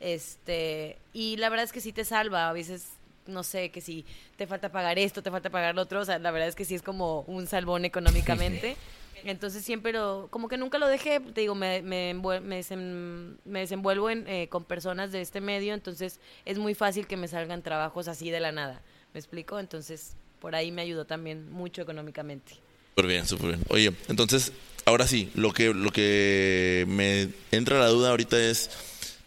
Este, 0.00 0.98
y 1.12 1.36
la 1.36 1.48
verdad 1.48 1.64
es 1.64 1.72
que 1.72 1.80
sí 1.80 1.92
te 1.92 2.04
salva, 2.04 2.48
a 2.48 2.52
veces 2.52 2.88
no 3.26 3.42
sé, 3.42 3.70
que 3.70 3.80
si 3.80 4.04
te 4.36 4.46
falta 4.46 4.70
pagar 4.70 4.98
esto, 4.98 5.22
te 5.22 5.30
falta 5.30 5.50
pagar 5.50 5.74
lo 5.74 5.82
otro, 5.82 6.00
o 6.00 6.04
sea, 6.04 6.18
la 6.18 6.30
verdad 6.30 6.48
es 6.48 6.54
que 6.54 6.64
sí 6.64 6.74
es 6.74 6.82
como 6.82 7.20
un 7.22 7.46
salvón 7.46 7.84
económicamente. 7.84 8.76
Entonces 9.24 9.64
siempre 9.64 9.92
lo, 9.92 10.28
como 10.30 10.48
que 10.48 10.58
nunca 10.58 10.76
lo 10.76 10.86
dejé, 10.86 11.18
te 11.18 11.40
digo, 11.40 11.54
me, 11.54 11.80
me, 11.80 12.12
me, 12.12 13.60
desenvuelvo 13.60 14.10
en, 14.10 14.28
eh, 14.28 14.48
con 14.48 14.64
personas 14.64 15.12
de 15.12 15.22
este 15.22 15.40
medio, 15.40 15.72
entonces 15.72 16.20
es 16.44 16.58
muy 16.58 16.74
fácil 16.74 17.06
que 17.06 17.16
me 17.16 17.26
salgan 17.26 17.62
trabajos 17.62 18.06
así 18.06 18.30
de 18.30 18.40
la 18.40 18.52
nada, 18.52 18.82
¿me 19.14 19.20
explico? 19.20 19.58
Entonces 19.58 20.14
por 20.40 20.54
ahí 20.54 20.70
me 20.70 20.82
ayudó 20.82 21.06
también 21.06 21.50
mucho 21.50 21.80
económicamente. 21.80 22.63
Súper 22.94 23.06
bien, 23.06 23.26
súper 23.26 23.48
bien. 23.48 23.60
Oye, 23.70 23.92
entonces, 24.08 24.52
ahora 24.84 25.08
sí, 25.08 25.28
lo 25.34 25.52
que, 25.52 25.74
lo 25.74 25.90
que 25.90 26.84
me 26.86 27.28
entra 27.50 27.80
la 27.80 27.88
duda 27.88 28.10
ahorita 28.10 28.38
es, 28.38 28.70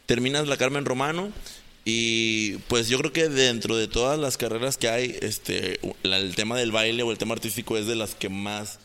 terminas 0.06 0.48
la 0.48 0.56
Carmen 0.56 0.86
Romano 0.86 1.34
y 1.84 2.54
pues 2.70 2.88
yo 2.88 2.98
creo 2.98 3.12
que 3.12 3.28
dentro 3.28 3.76
de 3.76 3.90
todas 3.90 4.18
las 4.18 4.38
carreras 4.38 4.78
que 4.78 4.88
hay, 4.88 5.18
este, 5.22 5.82
el 6.04 6.36
tema 6.36 6.58
del 6.58 6.72
baile 6.72 7.04
o 7.04 7.12
el 7.12 7.18
tema 7.18 7.34
artístico 7.34 7.78
es 7.78 7.88
de 7.88 7.96
las 7.96 8.16
que 8.16 8.30
más 8.30 8.80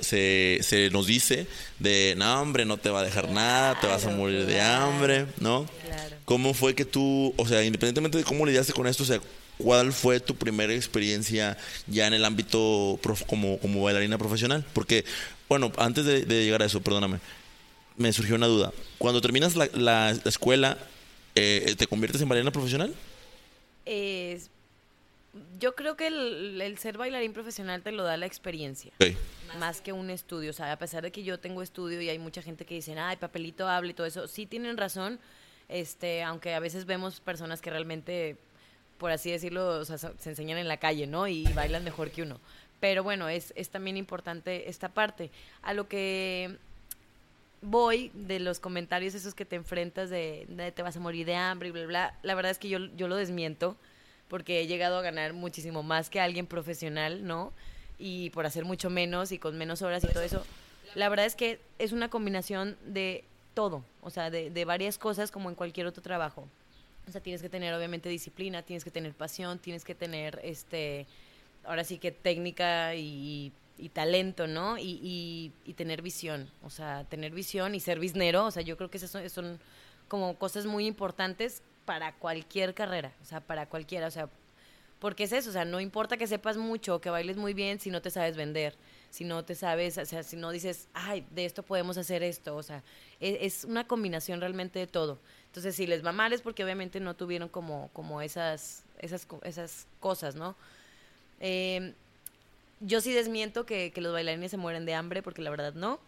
se, 0.00 0.58
se 0.62 0.90
nos 0.90 1.06
dice 1.06 1.46
de, 1.78 2.14
no, 2.16 2.40
hombre, 2.40 2.64
no 2.64 2.76
te 2.76 2.90
va 2.90 3.00
a 3.00 3.04
dejar 3.04 3.30
nada, 3.30 3.78
te 3.80 3.86
vas 3.86 4.04
a 4.04 4.10
morir 4.10 4.46
de 4.46 4.60
hambre, 4.60 5.26
¿no? 5.38 5.66
Claro. 5.84 6.16
¿Cómo 6.24 6.54
fue 6.54 6.74
que 6.74 6.84
tú, 6.84 7.34
o 7.36 7.46
sea, 7.46 7.62
independientemente 7.62 8.18
de 8.18 8.24
cómo 8.24 8.46
lidiaste 8.46 8.72
con 8.72 8.88
esto, 8.88 9.04
o 9.04 9.06
sea, 9.06 9.20
¿cuál 9.58 9.92
fue 9.92 10.20
tu 10.20 10.34
primera 10.34 10.72
experiencia 10.74 11.56
ya 11.86 12.06
en 12.06 12.14
el 12.14 12.24
ámbito 12.24 12.98
como, 13.26 13.58
como 13.58 13.82
bailarina 13.82 14.18
profesional? 14.18 14.64
Porque, 14.72 15.04
bueno, 15.48 15.72
antes 15.78 16.04
de, 16.04 16.24
llegar 16.26 16.62
a 16.62 16.66
eso, 16.66 16.80
perdóname, 16.80 17.20
me 17.96 18.12
surgió 18.12 18.34
una 18.34 18.46
duda. 18.46 18.72
Cuando 18.98 19.20
terminas 19.20 19.56
la, 19.56 19.68
la, 19.74 20.10
escuela, 20.24 20.78
eh, 21.34 21.74
¿te 21.76 21.86
conviertes 21.86 22.20
en 22.22 22.28
bailarina 22.28 22.52
profesional? 22.52 22.94
yo 25.58 25.74
creo 25.74 25.96
que 25.96 26.06
el, 26.06 26.78
ser 26.78 26.96
bailarín 26.96 27.32
profesional 27.32 27.82
te 27.82 27.92
lo 27.92 28.04
da 28.04 28.16
la 28.16 28.26
experiencia. 28.26 28.92
Más 29.58 29.80
que 29.80 29.92
un 29.92 30.10
estudio. 30.10 30.50
O 30.50 30.52
sea, 30.52 30.72
a 30.72 30.78
pesar 30.78 31.02
de 31.02 31.12
que 31.12 31.22
yo 31.22 31.38
tengo 31.38 31.62
estudio 31.62 32.00
y 32.00 32.08
hay 32.08 32.18
mucha 32.18 32.42
gente 32.42 32.64
que 32.64 32.74
dice, 32.74 32.98
ay, 32.98 33.16
papelito 33.16 33.68
habla 33.68 33.90
y 33.90 33.94
todo 33.94 34.06
eso, 34.06 34.28
sí 34.28 34.46
tienen 34.46 34.76
razón. 34.76 35.18
Este, 35.68 36.22
aunque 36.22 36.54
a 36.54 36.60
veces 36.60 36.84
vemos 36.84 37.20
personas 37.20 37.60
que 37.60 37.70
realmente 37.70 38.36
por 38.98 39.10
así 39.10 39.30
decirlo, 39.30 39.84
se 39.84 40.28
enseñan 40.28 40.58
en 40.58 40.68
la 40.68 40.76
calle, 40.76 41.06
¿no? 41.06 41.26
Y 41.28 41.44
bailan 41.54 41.84
mejor 41.84 42.10
que 42.10 42.22
uno. 42.22 42.40
Pero 42.80 43.02
bueno, 43.02 43.28
es, 43.28 43.52
es 43.56 43.70
también 43.70 43.96
importante 43.96 44.68
esta 44.68 44.88
parte. 44.88 45.30
A 45.62 45.72
lo 45.72 45.88
que 45.88 46.58
voy 47.64 48.10
de 48.14 48.40
los 48.40 48.60
comentarios 48.60 49.14
esos 49.14 49.34
que 49.34 49.44
te 49.44 49.56
enfrentas 49.56 50.10
de, 50.10 50.72
te 50.74 50.82
vas 50.82 50.96
a 50.96 51.00
morir 51.00 51.26
de 51.26 51.34
hambre 51.34 51.68
y 51.68 51.72
bla, 51.72 51.86
bla, 51.86 52.14
la 52.22 52.34
verdad 52.34 52.50
es 52.50 52.58
que 52.58 52.68
yo, 52.68 52.78
yo 52.96 53.08
lo 53.08 53.16
desmiento 53.16 53.76
porque 54.28 54.60
he 54.60 54.66
llegado 54.66 54.98
a 54.98 55.02
ganar 55.02 55.32
muchísimo 55.32 55.82
más 55.82 56.10
que 56.10 56.20
alguien 56.20 56.46
profesional, 56.46 57.26
¿no? 57.26 57.52
Y 57.98 58.30
por 58.30 58.46
hacer 58.46 58.64
mucho 58.64 58.90
menos 58.90 59.32
y 59.32 59.38
con 59.38 59.56
menos 59.56 59.82
horas 59.82 60.04
y 60.04 60.08
todo 60.08 60.22
eso. 60.22 60.44
La 60.94 61.08
verdad 61.08 61.26
es 61.26 61.36
que 61.36 61.60
es 61.78 61.92
una 61.92 62.08
combinación 62.08 62.76
de 62.84 63.24
todo, 63.54 63.84
o 64.02 64.10
sea, 64.10 64.30
de, 64.30 64.50
de 64.50 64.64
varias 64.64 64.98
cosas 64.98 65.30
como 65.30 65.48
en 65.48 65.54
cualquier 65.54 65.86
otro 65.86 66.02
trabajo. 66.02 66.48
O 67.08 67.12
sea, 67.12 67.20
tienes 67.20 67.42
que 67.42 67.48
tener 67.48 67.74
obviamente 67.74 68.08
disciplina, 68.08 68.62
tienes 68.62 68.84
que 68.84 68.90
tener 68.90 69.12
pasión, 69.14 69.58
tienes 69.58 69.84
que 69.84 69.94
tener, 69.94 70.40
este, 70.42 71.06
ahora 71.64 71.84
sí 71.84 71.98
que 71.98 72.12
técnica 72.12 72.94
y, 72.94 73.52
talento, 73.92 74.46
¿no? 74.46 74.78
Y, 74.78 75.52
y, 75.66 75.72
tener 75.74 76.00
visión, 76.00 76.48
o 76.62 76.70
sea, 76.70 77.04
tener 77.04 77.32
visión 77.32 77.74
y 77.74 77.80
ser 77.80 77.98
biznero, 77.98 78.46
o 78.46 78.50
sea, 78.50 78.62
yo 78.62 78.76
creo 78.76 78.90
que 78.90 78.98
esas 78.98 79.10
son, 79.30 79.60
como 80.08 80.38
cosas 80.38 80.64
muy 80.64 80.86
importantes 80.86 81.62
para 81.84 82.14
cualquier 82.14 82.74
carrera, 82.74 83.12
o 83.22 83.24
sea, 83.26 83.40
para 83.40 83.66
cualquiera, 83.66 84.06
o 84.06 84.10
sea, 84.10 84.28
porque 85.00 85.24
es 85.24 85.32
eso, 85.32 85.50
o 85.50 85.52
sea, 85.52 85.66
no 85.66 85.80
importa 85.80 86.16
que 86.16 86.26
sepas 86.26 86.56
mucho 86.56 86.96
o 86.96 87.00
que 87.00 87.10
bailes 87.10 87.36
muy 87.36 87.52
bien 87.52 87.78
si 87.78 87.90
no 87.90 88.00
te 88.00 88.10
sabes 88.10 88.36
vender, 88.36 88.74
si 89.14 89.22
no 89.22 89.44
te 89.44 89.54
sabes, 89.54 89.96
o 89.96 90.04
sea, 90.04 90.24
si 90.24 90.34
no 90.34 90.50
dices, 90.50 90.88
ay, 90.92 91.24
de 91.30 91.44
esto 91.44 91.62
podemos 91.62 91.96
hacer 91.96 92.24
esto, 92.24 92.56
o 92.56 92.64
sea, 92.64 92.82
es, 93.20 93.36
es 93.40 93.64
una 93.64 93.86
combinación 93.86 94.40
realmente 94.40 94.80
de 94.80 94.88
todo. 94.88 95.20
Entonces, 95.46 95.76
si 95.76 95.86
les 95.86 96.04
va 96.04 96.10
mal 96.10 96.32
es 96.32 96.42
porque 96.42 96.64
obviamente 96.64 96.98
no 96.98 97.14
tuvieron 97.14 97.48
como, 97.48 97.90
como 97.92 98.20
esas, 98.22 98.82
esas, 98.98 99.28
esas 99.44 99.86
cosas, 100.00 100.34
¿no? 100.34 100.56
Eh, 101.38 101.94
yo 102.80 103.00
sí 103.00 103.12
desmiento 103.12 103.64
que, 103.64 103.92
que 103.92 104.00
los 104.00 104.12
bailarines 104.12 104.50
se 104.50 104.56
mueren 104.56 104.84
de 104.84 104.94
hambre, 104.94 105.22
porque 105.22 105.42
la 105.42 105.50
verdad 105.50 105.74
no. 105.74 106.00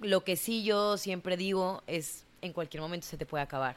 Lo 0.00 0.24
que 0.24 0.36
sí 0.36 0.64
yo 0.64 0.96
siempre 0.96 1.36
digo 1.36 1.82
es, 1.86 2.24
en 2.40 2.54
cualquier 2.54 2.80
momento 2.80 3.06
se 3.06 3.18
te 3.18 3.26
puede 3.26 3.44
acabar, 3.44 3.76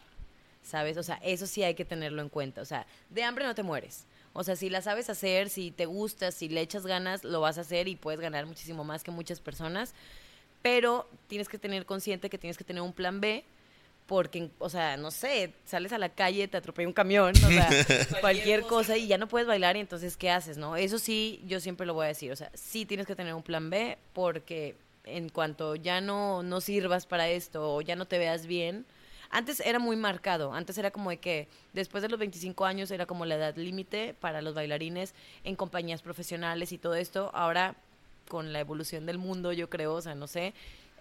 ¿sabes? 0.64 0.96
O 0.96 1.04
sea, 1.04 1.20
eso 1.22 1.48
sí 1.48 1.64
hay 1.64 1.76
que 1.76 1.84
tenerlo 1.84 2.22
en 2.22 2.30
cuenta. 2.30 2.62
O 2.62 2.66
sea, 2.66 2.88
de 3.10 3.24
hambre 3.24 3.44
no 3.44 3.54
te 3.54 3.64
mueres. 3.64 4.06
O 4.38 4.44
sea, 4.44 4.56
si 4.56 4.70
la 4.70 4.84
sabes 4.84 5.10
hacer, 5.10 5.50
si 5.50 5.72
te 5.72 5.88
gusta, 5.88 6.32
si 6.32 6.48
le 6.48 6.62
echas 6.62 6.86
ganas, 6.86 7.24
lo 7.24 7.42
vas 7.42 7.58
a 7.58 7.62
hacer 7.62 7.88
y 7.88 7.96
puedes 7.96 8.22
ganar 8.22 8.46
muchísimo 8.46 8.84
más 8.84 9.04
que 9.04 9.10
muchas 9.10 9.42
personas. 9.42 9.96
Pero 10.62 11.10
tienes 11.26 11.50
que 11.50 11.58
tener 11.58 11.88
consciente 11.88 12.30
que 12.30 12.38
tienes 12.38 12.56
que 12.56 12.64
tener 12.64 12.84
un 12.84 12.94
plan 12.94 13.20
B 13.20 13.44
porque, 14.06 14.52
o 14.60 14.70
sea, 14.70 14.96
no 14.96 15.10
sé, 15.10 15.54
sales 15.66 15.92
a 15.92 15.98
la 15.98 16.10
calle, 16.10 16.48
te 16.48 16.56
atropella 16.56 16.88
un 16.88 16.94
camión, 16.94 17.34
o 17.36 17.48
sea, 17.48 17.68
cualquier 18.22 18.62
cosa 18.62 18.96
y 18.96 19.08
ya 19.08 19.18
no 19.18 19.28
puedes 19.28 19.48
bailar 19.48 19.76
y 19.76 19.80
entonces, 19.80 20.18
¿qué 20.18 20.30
haces, 20.30 20.58
no? 20.58 20.76
Eso 20.76 21.00
sí, 21.00 21.44
yo 21.48 21.60
siempre 21.60 21.88
lo 21.88 21.96
voy 21.96 22.06
a 22.06 22.10
decir, 22.10 22.32
o 22.32 22.36
sea, 22.36 22.52
sí 22.54 22.86
tienes 22.86 23.08
que 23.08 23.16
tener 23.16 23.34
un 23.34 23.42
plan 23.42 23.72
B 23.72 23.98
porque 24.14 24.76
en 25.04 25.30
cuanto 25.30 25.76
ya 25.76 26.00
no, 26.00 26.44
no 26.44 26.62
sirvas 26.62 27.08
para 27.08 27.28
esto 27.28 27.76
o 27.76 27.82
ya 27.82 27.96
no 27.96 28.06
te 28.06 28.20
veas 28.20 28.46
bien, 28.46 28.86
antes 29.30 29.60
era 29.60 29.80
muy 29.80 29.96
marcado, 29.96 30.54
antes 30.54 30.78
era 30.78 30.92
como 30.92 31.10
de 31.10 31.18
que 31.18 31.48
después 31.74 32.02
de 32.02 32.10
los 32.10 32.20
25 32.20 32.66
años 32.66 32.92
era 32.92 33.06
como 33.06 33.26
la 33.26 33.36
edad 33.36 33.56
límite 33.56 34.14
para 34.20 34.42
los 34.42 34.54
bailarines 34.54 35.14
en 35.44 35.56
compañías 35.56 36.02
profesionales 36.02 36.72
y 36.72 36.78
todo 36.78 36.96
esto, 36.96 37.32
ahora 37.34 37.76
con 38.28 38.54
la 38.54 38.60
evolución 38.60 39.06
del 39.06 39.18
mundo, 39.18 39.54
yo 39.54 39.70
creo, 39.70 39.94
o 39.94 40.02
sea, 40.02 40.16
no 40.16 40.28
sé, 40.28 40.54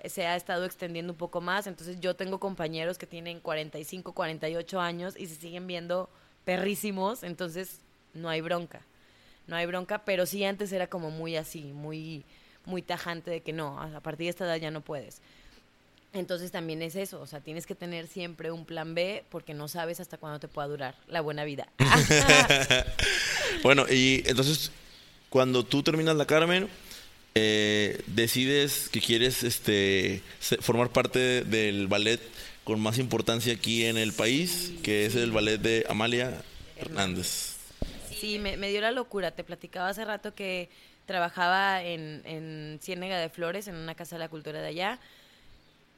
se 0.04 0.26
ha 0.26 0.36
estado 0.36 0.64
extendiendo 0.64 1.12
un 1.12 1.18
poco 1.18 1.40
más. 1.40 1.66
Entonces 1.66 2.00
yo 2.00 2.14
tengo 2.14 2.38
compañeros 2.38 2.98
que 2.98 3.06
tienen 3.06 3.40
45, 3.40 4.12
48 4.12 4.80
años 4.80 5.14
y 5.18 5.26
se 5.26 5.34
siguen 5.34 5.66
viendo 5.66 6.08
perrísimos. 6.44 7.22
Entonces 7.22 7.80
no 8.14 8.28
hay 8.28 8.40
bronca. 8.40 8.82
No 9.46 9.56
hay 9.56 9.66
bronca, 9.66 10.04
pero 10.04 10.26
sí 10.26 10.44
antes 10.44 10.72
era 10.72 10.88
como 10.88 11.10
muy 11.10 11.36
así, 11.36 11.72
muy 11.72 12.24
muy 12.64 12.82
tajante 12.82 13.30
de 13.30 13.42
que 13.42 13.52
no, 13.52 13.80
a 13.80 14.00
partir 14.00 14.26
de 14.26 14.30
esta 14.30 14.44
edad 14.44 14.56
ya 14.56 14.72
no 14.72 14.80
puedes. 14.80 15.22
Entonces 16.16 16.50
también 16.50 16.80
es 16.80 16.96
eso, 16.96 17.20
o 17.20 17.26
sea, 17.26 17.40
tienes 17.40 17.66
que 17.66 17.74
tener 17.74 18.06
siempre 18.06 18.50
un 18.50 18.64
plan 18.64 18.94
B 18.94 19.22
porque 19.28 19.52
no 19.52 19.68
sabes 19.68 20.00
hasta 20.00 20.16
cuándo 20.16 20.40
te 20.40 20.48
pueda 20.48 20.66
durar 20.66 20.94
la 21.08 21.20
buena 21.20 21.44
vida. 21.44 21.68
bueno, 23.62 23.84
y 23.90 24.22
entonces 24.24 24.70
cuando 25.28 25.62
tú 25.62 25.82
terminas 25.82 26.16
la 26.16 26.26
Carmen, 26.26 26.68
eh, 27.34 28.00
decides 28.06 28.88
que 28.88 29.02
quieres 29.02 29.42
este, 29.42 30.22
formar 30.60 30.88
parte 30.88 31.44
del 31.44 31.86
ballet 31.86 32.20
con 32.64 32.80
más 32.80 32.98
importancia 32.98 33.52
aquí 33.52 33.84
en 33.84 33.98
el 33.98 34.14
país, 34.14 34.72
que 34.82 35.04
es 35.04 35.16
el 35.16 35.32
ballet 35.32 35.60
de 35.60 35.84
Amalia 35.90 36.42
Hernández. 36.78 37.56
Sí, 38.18 38.38
me, 38.38 38.56
dio 38.70 38.80
la 38.80 38.90
locura. 38.90 39.32
Te 39.32 39.44
platicaba 39.44 39.90
hace 39.90 40.06
rato 40.06 40.34
que 40.34 40.70
trabajaba 41.04 41.84
en, 41.84 42.22
en 42.24 42.78
Ciénega 42.82 43.18
de 43.18 43.28
Flores, 43.28 43.68
en 43.68 43.74
una 43.74 43.94
casa 43.94 44.16
de 44.16 44.20
la 44.20 44.30
cultura 44.30 44.62
de 44.62 44.68
allá 44.68 44.98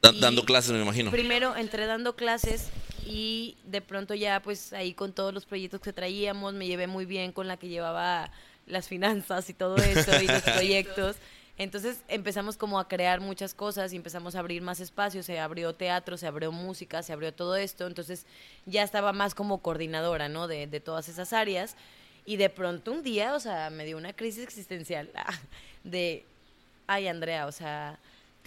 dando 0.03 0.45
clases, 0.45 0.73
me 0.73 0.83
imagino. 0.83 1.11
Primero 1.11 1.57
entré 1.57 1.87
dando 1.87 2.17
clases 2.17 2.69
y 3.07 3.57
de 3.65 3.81
pronto 3.81 4.15
ya 4.15 4.41
pues 4.41 4.73
ahí 4.73 4.95
con 4.95 5.13
todos 5.13 5.33
los 5.33 5.47
proyectos 5.47 5.81
que 5.81 5.93
traíamos 5.93 6.55
me 6.55 6.67
llevé 6.67 6.87
muy 6.87 7.07
bien 7.07 7.33
con 7.33 7.49
la 7.49 7.57
que 7.57 7.69
llevaba 7.69 8.31
las 8.67 8.89
finanzas 8.89 9.49
y 9.49 9.55
todo 9.55 9.77
eso 9.77 10.11
y 10.21 10.27
los 10.27 10.43
proyectos. 10.55 11.17
Entonces 11.57 12.03
empezamos 12.07 12.57
como 12.57 12.79
a 12.79 12.87
crear 12.87 13.21
muchas 13.21 13.53
cosas 13.53 13.93
y 13.93 13.97
empezamos 13.97 14.37
a 14.37 14.39
abrir 14.39 14.63
más 14.63 14.79
espacios, 14.79 15.27
se 15.27 15.41
abrió 15.41 15.75
teatro, 15.75 16.17
se 16.17 16.27
abrió 16.29 16.53
música, 16.53 17.03
se 17.03 17.13
abrió 17.13 17.35
todo 17.35 17.57
esto, 17.57 17.89
entonces 17.89 18.27
ya 18.65 18.85
estaba 18.85 19.13
más 19.13 19.35
como 19.35 19.59
coordinadora, 19.59 20.29
¿no? 20.29 20.47
De, 20.47 20.69
de 20.69 20.79
todas 20.79 21.09
esas 21.09 21.33
áreas. 21.33 21.75
Y 22.25 22.37
de 22.37 22.49
pronto 22.49 22.93
un 22.93 23.03
día, 23.03 23.35
o 23.35 23.41
sea, 23.41 23.71
me 23.71 23.87
dio 23.87 23.97
una 23.97 24.13
crisis 24.13 24.45
existencial 24.45 25.11
de, 25.83 26.25
ay 26.87 27.09
Andrea, 27.09 27.47
o 27.47 27.53
sea, 27.53 27.99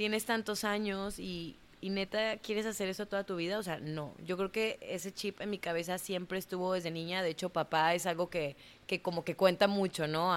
tienes 0.02 0.26
tantos 0.26 0.64
años 0.64 1.20
y, 1.20 1.58
neta 1.84 2.38
quieres 2.38 2.66
hacer 2.66 2.90
eso 2.90 3.06
toda 3.06 3.24
tu 3.24 3.36
vida, 3.36 3.60
o 3.60 3.64
sea, 3.64 3.80
no. 3.80 4.16
Yo 4.26 4.36
creo 4.36 4.52
que 4.52 4.80
ese 4.82 5.14
chip 5.14 5.40
en 5.42 5.52
mi 5.52 5.60
cabeza 5.60 6.00
siempre 6.00 6.40
estuvo 6.40 6.74
desde 6.74 6.90
niña. 6.90 7.22
De 7.22 7.30
hecho, 7.30 7.50
papá 7.50 7.94
es 7.94 8.08
algo 8.08 8.28
que, 8.28 8.56
que 8.88 9.00
como 9.00 9.24
que 9.24 9.36
cuenta 9.36 9.68
mucho, 9.68 10.08
¿no? 10.08 10.34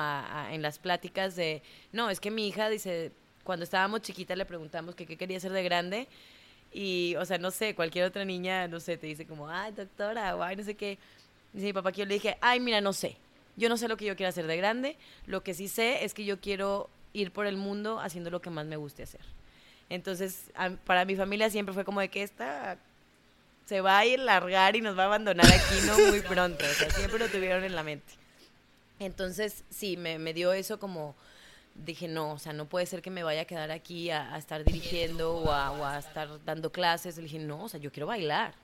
en 0.50 0.60
las 0.60 0.78
pláticas 0.78 1.34
de, 1.34 1.62
no, 1.92 2.10
es 2.10 2.20
que 2.20 2.30
mi 2.30 2.46
hija 2.46 2.68
dice, 2.68 3.10
cuando 3.42 3.64
estábamos 3.64 4.02
chiquitas 4.02 4.36
le 4.36 4.44
preguntamos 4.44 4.94
que 4.94 5.06
qué 5.06 5.16
quería 5.16 5.40
ser 5.40 5.52
de 5.52 5.62
grande. 5.62 6.08
Y, 6.70 7.16
o 7.16 7.24
sea, 7.24 7.38
no 7.38 7.50
sé, 7.50 7.74
cualquier 7.74 8.04
otra 8.04 8.26
niña, 8.26 8.68
no 8.68 8.80
sé, 8.80 8.98
te 8.98 9.06
dice 9.06 9.26
como, 9.26 9.48
ay, 9.48 9.72
doctora, 9.72 10.36
o 10.36 10.42
ay, 10.42 10.56
no 10.56 10.62
sé 10.62 10.74
qué. 10.74 10.98
Dice 11.54 11.64
mi 11.64 11.72
papá 11.72 11.90
que 11.90 12.00
yo 12.00 12.04
le 12.04 12.12
dije, 12.12 12.36
ay, 12.42 12.60
mira, 12.60 12.82
no 12.82 12.92
sé. 12.92 13.16
Yo 13.56 13.70
no 13.70 13.78
sé 13.78 13.88
lo 13.88 13.96
que 13.96 14.04
yo 14.04 14.14
quiero 14.14 14.28
hacer 14.28 14.46
de 14.46 14.58
grande. 14.58 14.98
Lo 15.26 15.42
que 15.42 15.54
sí 15.54 15.68
sé 15.68 16.04
es 16.04 16.12
que 16.12 16.26
yo 16.26 16.38
quiero 16.38 16.90
ir 17.14 17.30
por 17.30 17.46
el 17.46 17.56
mundo 17.56 17.98
haciendo 18.00 18.28
lo 18.28 18.42
que 18.42 18.50
más 18.50 18.66
me 18.66 18.76
guste 18.76 19.04
hacer. 19.04 19.22
Entonces, 19.90 20.50
para 20.84 21.04
mi 21.04 21.16
familia 21.16 21.50
siempre 21.50 21.74
fue 21.74 21.84
como 21.84 22.00
de 22.00 22.08
que 22.08 22.22
esta 22.22 22.78
se 23.66 23.80
va 23.80 23.98
a 23.98 24.06
ir 24.06 24.18
largar 24.18 24.76
y 24.76 24.80
nos 24.80 24.98
va 24.98 25.04
a 25.04 25.06
abandonar 25.06 25.46
aquí 25.46 25.86
no 25.86 25.98
muy 26.10 26.20
pronto. 26.28 26.64
O 26.64 26.74
sea, 26.74 26.90
siempre 26.90 27.18
lo 27.18 27.28
tuvieron 27.28 27.64
en 27.64 27.74
la 27.74 27.82
mente. 27.82 28.12
Entonces, 28.98 29.64
sí, 29.70 29.96
me, 29.96 30.18
me 30.18 30.34
dio 30.34 30.52
eso 30.52 30.78
como, 30.78 31.14
dije, 31.74 32.08
no, 32.08 32.32
o 32.32 32.38
sea, 32.38 32.52
no 32.52 32.66
puede 32.66 32.86
ser 32.86 33.02
que 33.02 33.10
me 33.10 33.22
vaya 33.22 33.42
a 33.42 33.44
quedar 33.44 33.70
aquí 33.70 34.10
a, 34.10 34.36
estar 34.36 34.64
dirigiendo 34.64 35.36
o 35.36 35.52
a, 35.52 35.98
estar 35.98 36.28
dando 36.44 36.70
clases. 36.70 37.16
Le 37.16 37.24
dije, 37.24 37.38
no, 37.38 37.64
o 37.64 37.68
sea, 37.68 37.80
yo 37.80 37.90
quiero 37.90 38.06
bailar. 38.06 38.54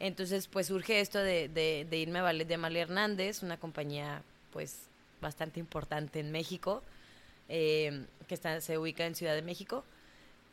Entonces, 0.00 0.48
pues 0.48 0.66
surge 0.66 1.00
esto 1.00 1.18
de, 1.18 1.48
de, 1.48 1.96
irme 1.96 2.18
a 2.18 2.22
ballet 2.22 2.44
de 2.44 2.54
Amalia 2.54 2.82
Hernández, 2.82 3.42
una 3.42 3.56
compañía, 3.56 4.22
pues, 4.52 4.80
bastante 5.20 5.60
importante 5.60 6.18
en 6.18 6.32
México, 6.32 6.82
eh, 7.48 8.04
que 8.26 8.34
está, 8.34 8.60
se 8.60 8.78
ubica 8.78 9.06
en 9.06 9.14
Ciudad 9.14 9.34
de 9.34 9.42
México. 9.42 9.84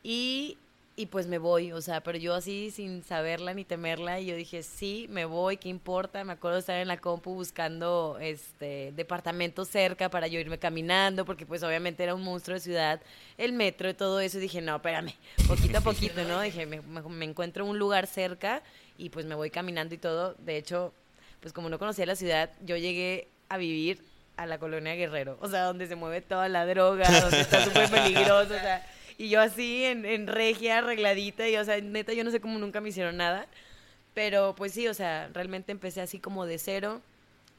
Y, 0.02 0.56
y 0.96 1.06
pues 1.06 1.26
me 1.26 1.38
voy, 1.38 1.72
o 1.72 1.80
sea, 1.80 2.02
pero 2.02 2.18
yo 2.18 2.34
así 2.34 2.70
sin 2.70 3.02
saberla 3.02 3.54
ni 3.54 3.64
temerla, 3.64 4.20
y 4.20 4.26
yo 4.26 4.36
dije, 4.36 4.62
sí, 4.62 5.06
me 5.10 5.24
voy, 5.24 5.56
¿qué 5.56 5.68
importa? 5.68 6.24
Me 6.24 6.32
acuerdo 6.32 6.56
de 6.56 6.60
estar 6.60 6.76
en 6.76 6.88
la 6.88 6.98
compu 6.98 7.34
buscando 7.34 8.18
este 8.20 8.92
departamento 8.96 9.64
cerca 9.64 10.08
para 10.08 10.26
yo 10.26 10.38
irme 10.38 10.58
caminando, 10.58 11.24
porque 11.24 11.46
pues 11.46 11.62
obviamente 11.62 12.02
era 12.02 12.14
un 12.14 12.22
monstruo 12.22 12.54
de 12.54 12.60
ciudad, 12.60 13.00
el 13.38 13.52
metro 13.52 13.88
y 13.88 13.94
todo 13.94 14.20
eso, 14.20 14.38
y 14.38 14.42
dije, 14.42 14.60
no, 14.60 14.76
espérame, 14.76 15.14
poquito 15.46 15.78
a 15.78 15.80
poquito, 15.82 16.24
¿no? 16.24 16.40
Dije, 16.40 16.66
me, 16.66 16.80
me 16.80 17.24
encuentro 17.24 17.64
un 17.64 17.78
lugar 17.78 18.06
cerca 18.06 18.62
y 18.96 19.10
pues 19.10 19.26
me 19.26 19.34
voy 19.34 19.50
caminando 19.50 19.94
y 19.94 19.98
todo. 19.98 20.34
De 20.38 20.56
hecho, 20.56 20.92
pues 21.40 21.52
como 21.52 21.68
no 21.68 21.78
conocía 21.78 22.06
la 22.06 22.16
ciudad, 22.16 22.50
yo 22.62 22.76
llegué 22.76 23.28
a 23.48 23.56
vivir 23.56 24.02
a 24.36 24.46
la 24.46 24.58
colonia 24.58 24.94
Guerrero, 24.94 25.38
o 25.40 25.48
sea, 25.48 25.64
donde 25.64 25.86
se 25.86 25.96
mueve 25.96 26.22
toda 26.22 26.48
la 26.48 26.64
droga, 26.64 27.20
donde 27.20 27.40
está 27.40 27.62
súper 27.64 27.90
peligroso, 27.90 28.54
o 28.54 28.58
sea 28.58 28.86
y 29.20 29.28
yo 29.28 29.42
así 29.42 29.84
en, 29.84 30.26
regia, 30.26 30.78
arregladita, 30.78 31.46
y 31.46 31.54
o 31.58 31.62
sea, 31.62 31.78
neta, 31.78 32.14
yo 32.14 32.24
no 32.24 32.30
sé 32.30 32.40
cómo 32.40 32.58
nunca 32.58 32.80
me 32.80 32.88
hicieron 32.88 33.18
nada. 33.18 33.46
Pero 34.14 34.54
pues 34.56 34.72
sí, 34.72 34.88
o 34.88 34.94
sea, 34.94 35.28
realmente 35.34 35.72
empecé 35.72 36.00
así 36.00 36.18
como 36.18 36.46
de 36.46 36.58
cero. 36.58 37.02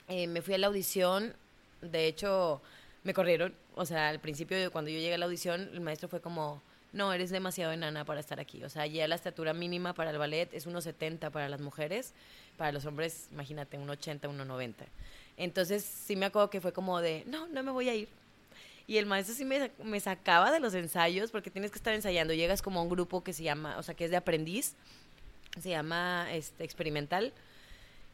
Eh, 0.08 0.26
me 0.26 0.42
fui 0.42 0.56
a 0.56 0.58
la 0.58 0.66
audición, 0.66 1.36
de 1.84 2.08
hecho, 2.08 2.64
me 3.04 3.14
corrieron. 3.14 3.54
O 3.76 3.86
sea, 3.86 4.10
al 4.10 4.20
principio, 4.20 4.72
cuando 4.72 4.90
yo 4.90 4.98
llegué 4.98 5.14
a 5.14 5.18
la 5.20 5.26
audición, 5.26 5.70
el 5.72 5.82
maestro 5.82 6.10
fue 6.10 6.20
como, 6.20 6.64
no, 6.94 7.14
eres 7.14 7.30
demasiado 7.30 7.72
enana 7.74 8.06
para 8.06 8.22
estar 8.22 8.40
aquí. 8.40 8.64
O 8.64 8.70
sea, 8.70 8.88
ya 8.88 9.08
la 9.08 9.14
estatura 9.14 9.54
mínima 9.54 9.94
para 9.94 10.10
el 10.10 10.18
ballet 10.18 10.52
es 10.54 10.66
1,70 10.66 11.30
para 11.30 11.48
las 11.48 11.62
mujeres, 11.62 12.16
para 12.58 12.72
los 12.72 12.88
hombres, 12.88 13.28
imagínate, 13.32 13.78
1,80, 13.78 14.22
1,90. 14.22 14.74
Entonces, 15.38 15.84
sí 15.84 16.16
me 16.16 16.26
acuerdo 16.26 16.50
que 16.50 16.60
fue 16.60 16.74
como 16.74 17.02
de, 17.02 17.24
no, 17.28 17.48
no 17.50 17.62
me 17.62 17.70
voy 17.70 17.88
a 17.88 17.94
ir. 17.94 18.10
Y 18.88 18.98
el 18.98 19.06
maestro 19.06 19.36
sí 19.36 19.46
me, 19.46 19.72
me 19.84 20.00
sacaba 20.00 20.52
de 20.52 20.60
los 20.60 20.74
ensayos 20.74 21.32
porque 21.32 21.50
tienes 21.50 21.72
que 21.72 21.78
estar 21.78 21.94
ensayando. 21.94 22.34
Llegas 22.34 22.62
como 22.62 22.80
a 22.80 22.84
un 22.84 22.90
grupo 22.90 23.24
que 23.24 23.34
se 23.34 23.44
llama, 23.44 23.78
o 23.78 23.84
sea, 23.84 23.96
que 23.96 24.06
es 24.06 24.12
de 24.12 24.18
aprendiz, 24.18 24.76
se 25.60 25.70
llama 25.70 26.28
este, 26.32 26.64
experimental. 26.64 27.34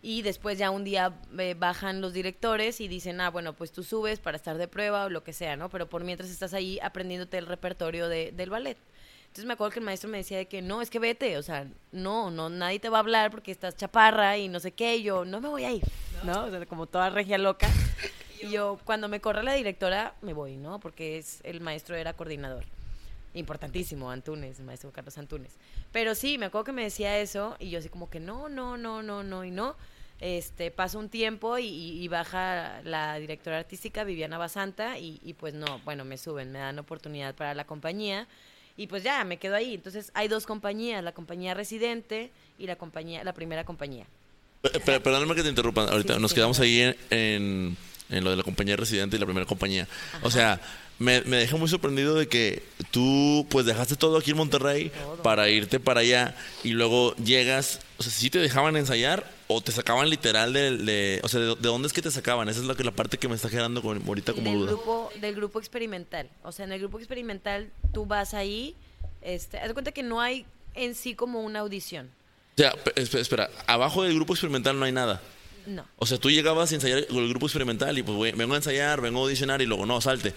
Y 0.01 0.21
después 0.21 0.57
ya 0.57 0.69
un 0.69 0.83
día 0.83 1.13
eh, 1.39 1.55
bajan 1.57 2.01
los 2.01 2.13
directores 2.13 2.81
y 2.81 2.87
dicen, 2.87 3.19
ah, 3.19 3.29
bueno, 3.29 3.53
pues 3.53 3.71
tú 3.71 3.83
subes 3.83 4.19
para 4.19 4.37
estar 4.37 4.57
de 4.57 4.67
prueba 4.67 5.05
o 5.05 5.09
lo 5.09 5.23
que 5.23 5.33
sea, 5.33 5.55
¿no? 5.57 5.69
Pero 5.69 5.89
por 5.89 6.03
mientras 6.03 6.29
estás 6.29 6.53
ahí 6.53 6.79
aprendiéndote 6.81 7.37
el 7.37 7.47
repertorio 7.47 8.07
de, 8.07 8.31
del 8.31 8.49
ballet. 8.49 8.77
Entonces 9.21 9.45
me 9.45 9.53
acuerdo 9.53 9.73
que 9.73 9.79
el 9.79 9.85
maestro 9.85 10.09
me 10.09 10.19
decía 10.19 10.37
de 10.37 10.45
que 10.47 10.61
no, 10.61 10.81
es 10.81 10.89
que 10.89 10.99
vete, 10.99 11.37
o 11.37 11.43
sea, 11.43 11.67
no, 11.91 12.31
no, 12.31 12.49
nadie 12.49 12.79
te 12.79 12.89
va 12.89 12.97
a 12.97 13.01
hablar 13.01 13.31
porque 13.31 13.51
estás 13.51 13.75
chaparra 13.75 14.37
y 14.37 14.47
no 14.47 14.59
sé 14.59 14.71
qué, 14.71 14.97
y 14.97 15.03
yo 15.03 15.25
no 15.25 15.41
me 15.41 15.47
voy 15.47 15.63
a 15.63 15.71
ir, 15.71 15.83
¿no? 16.23 16.45
O 16.45 16.49
sea, 16.49 16.65
como 16.65 16.85
toda 16.85 17.09
regia 17.09 17.37
loca. 17.37 17.67
Y 18.41 18.49
yo, 18.49 18.79
cuando 18.83 19.07
me 19.07 19.19
corre 19.19 19.43
la 19.43 19.53
directora, 19.53 20.13
me 20.21 20.33
voy, 20.33 20.57
¿no? 20.57 20.79
Porque 20.79 21.17
es, 21.17 21.39
el 21.43 21.61
maestro 21.61 21.95
era 21.95 22.13
coordinador. 22.13 22.63
Importantísimo, 23.33 24.09
Antunes, 24.09 24.59
el 24.59 24.65
maestro 24.65 24.91
Carlos 24.91 25.17
Antunes. 25.17 25.53
Pero 25.91 26.15
sí, 26.15 26.37
me 26.37 26.47
acuerdo 26.47 26.65
que 26.65 26.71
me 26.71 26.83
decía 26.83 27.19
eso 27.19 27.55
y 27.59 27.69
yo 27.69 27.79
así 27.79 27.89
como 27.89 28.09
que 28.09 28.19
no, 28.19 28.49
no, 28.49 28.77
no, 28.77 29.03
no, 29.03 29.23
no 29.23 29.45
y 29.45 29.51
no. 29.51 29.75
Este, 30.19 30.71
pasa 30.71 30.97
un 30.97 31.09
tiempo 31.09 31.59
y, 31.59 32.07
baja 32.07 32.81
la 32.83 33.19
directora 33.19 33.59
artística, 33.59 34.03
Viviana 34.03 34.39
Basanta, 34.39 34.97
y, 34.97 35.19
y 35.23 35.33
pues 35.33 35.53
no, 35.53 35.79
bueno, 35.85 36.05
me 36.05 36.17
suben, 36.17 36.51
me 36.51 36.57
dan 36.57 36.79
oportunidad 36.79 37.35
para 37.35 37.53
la 37.53 37.65
compañía 37.65 38.27
y 38.77 38.87
pues 38.87 39.03
ya 39.03 39.23
me 39.23 39.37
quedo 39.37 39.55
ahí. 39.55 39.73
Entonces 39.73 40.11
hay 40.13 40.27
dos 40.27 40.45
compañías, 40.45 41.03
la 41.03 41.11
compañía 41.11 41.53
residente 41.53 42.31
y 42.57 42.67
la 42.67 42.77
compañía, 42.77 43.23
la 43.23 43.33
primera 43.33 43.63
compañía. 43.63 44.05
Perdóname 44.85 45.35
que 45.35 45.43
te 45.43 45.49
interrumpa, 45.49 45.85
ahorita 45.85 46.19
nos 46.19 46.33
quedamos 46.33 46.59
ahí 46.59 46.81
en 46.81 46.97
en 47.09 47.77
lo 48.09 48.29
de 48.29 48.35
la 48.37 48.43
compañía 48.43 48.75
residente 48.75 49.17
y 49.17 49.19
la 49.19 49.25
primera 49.25 49.45
compañía. 49.45 49.87
O 50.21 50.31
sea, 50.31 50.61
me, 50.99 51.21
me 51.21 51.37
dejé 51.37 51.55
muy 51.55 51.69
sorprendido 51.69 52.15
de 52.15 52.27
que 52.27 52.63
tú 52.91 53.45
pues 53.49 53.65
dejaste 53.65 53.95
todo 53.95 54.17
aquí 54.17 54.31
en 54.31 54.37
Monterrey 54.37 54.91
para 55.23 55.49
irte 55.49 55.79
para 55.79 56.01
allá 56.01 56.35
y 56.63 56.69
luego 56.69 57.15
llegas, 57.15 57.81
o 57.97 58.03
sea, 58.03 58.11
si 58.11 58.29
te 58.29 58.39
dejaban 58.39 58.75
ensayar 58.77 59.29
o 59.47 59.61
te 59.61 59.71
sacaban 59.71 60.09
literal 60.09 60.53
de, 60.53 61.19
o 61.23 61.27
sea, 61.27 61.39
de, 61.39 61.55
dónde 61.55 61.87
es 61.87 61.93
que 61.93 62.01
te 62.01 62.11
sacaban? 62.11 62.49
Esa 62.49 62.61
es 62.61 62.65
la, 62.65 62.75
que, 62.75 62.83
la 62.83 62.91
parte 62.91 63.17
que 63.17 63.27
me 63.27 63.35
está 63.35 63.49
quedando 63.49 63.81
con, 63.81 64.01
ahorita 64.05 64.33
como 64.33 64.49
del 64.49 64.59
duda. 64.59 64.71
Grupo, 64.71 65.09
del 65.21 65.35
grupo 65.35 65.59
experimental, 65.59 66.29
o 66.43 66.51
sea, 66.51 66.65
en 66.65 66.71
el 66.71 66.79
grupo 66.79 66.97
experimental 66.97 67.69
tú 67.93 68.05
vas 68.05 68.33
ahí, 68.33 68.75
este, 69.21 69.59
haz 69.59 69.73
cuenta 69.73 69.91
que 69.91 70.03
no 70.03 70.19
hay 70.19 70.45
en 70.73 70.95
sí 70.95 71.15
como 71.15 71.41
una 71.41 71.59
audición. 71.59 72.09
O 72.55 72.59
sea, 72.59 72.73
espera, 73.19 73.51
abajo 73.67 74.01
del 74.01 74.15
grupo 74.15 74.33
experimental 74.33 74.79
no 74.79 74.85
hay 74.85 74.91
nada. 74.91 75.21
No. 75.67 75.85
O 75.97 76.05
sea, 76.05 76.17
tú 76.17 76.31
llegabas 76.31 76.71
a 76.71 76.75
ensayar 76.75 77.05
con 77.07 77.17
el 77.17 77.29
grupo 77.29 77.45
experimental 77.45 77.97
y 77.97 78.03
pues 78.03 78.35
vengo 78.35 78.53
a 78.53 78.57
ensayar, 78.57 79.01
vengo 79.01 79.19
a 79.19 79.23
audicionar 79.23 79.61
y 79.61 79.65
luego 79.65 79.85
no, 79.85 79.99
salte. 80.01 80.33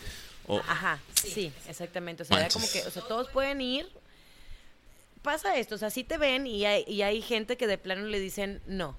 Ajá, 0.66 0.98
sí, 1.14 1.52
exactamente. 1.68 2.24
O 2.24 2.26
sea, 2.26 2.48
como 2.48 2.68
que, 2.70 2.82
o 2.82 2.90
sea, 2.90 3.02
todos 3.02 3.28
pueden 3.28 3.60
ir. 3.60 3.88
Pasa 5.22 5.56
esto, 5.56 5.74
o 5.74 5.78
sea, 5.78 5.90
sí 5.90 6.02
te 6.02 6.16
ven 6.16 6.46
y 6.46 6.64
hay, 6.64 6.84
y 6.88 7.02
hay 7.02 7.20
gente 7.22 7.56
que 7.56 7.66
de 7.66 7.78
plano 7.78 8.06
le 8.06 8.18
dicen 8.18 8.60
no. 8.66 8.96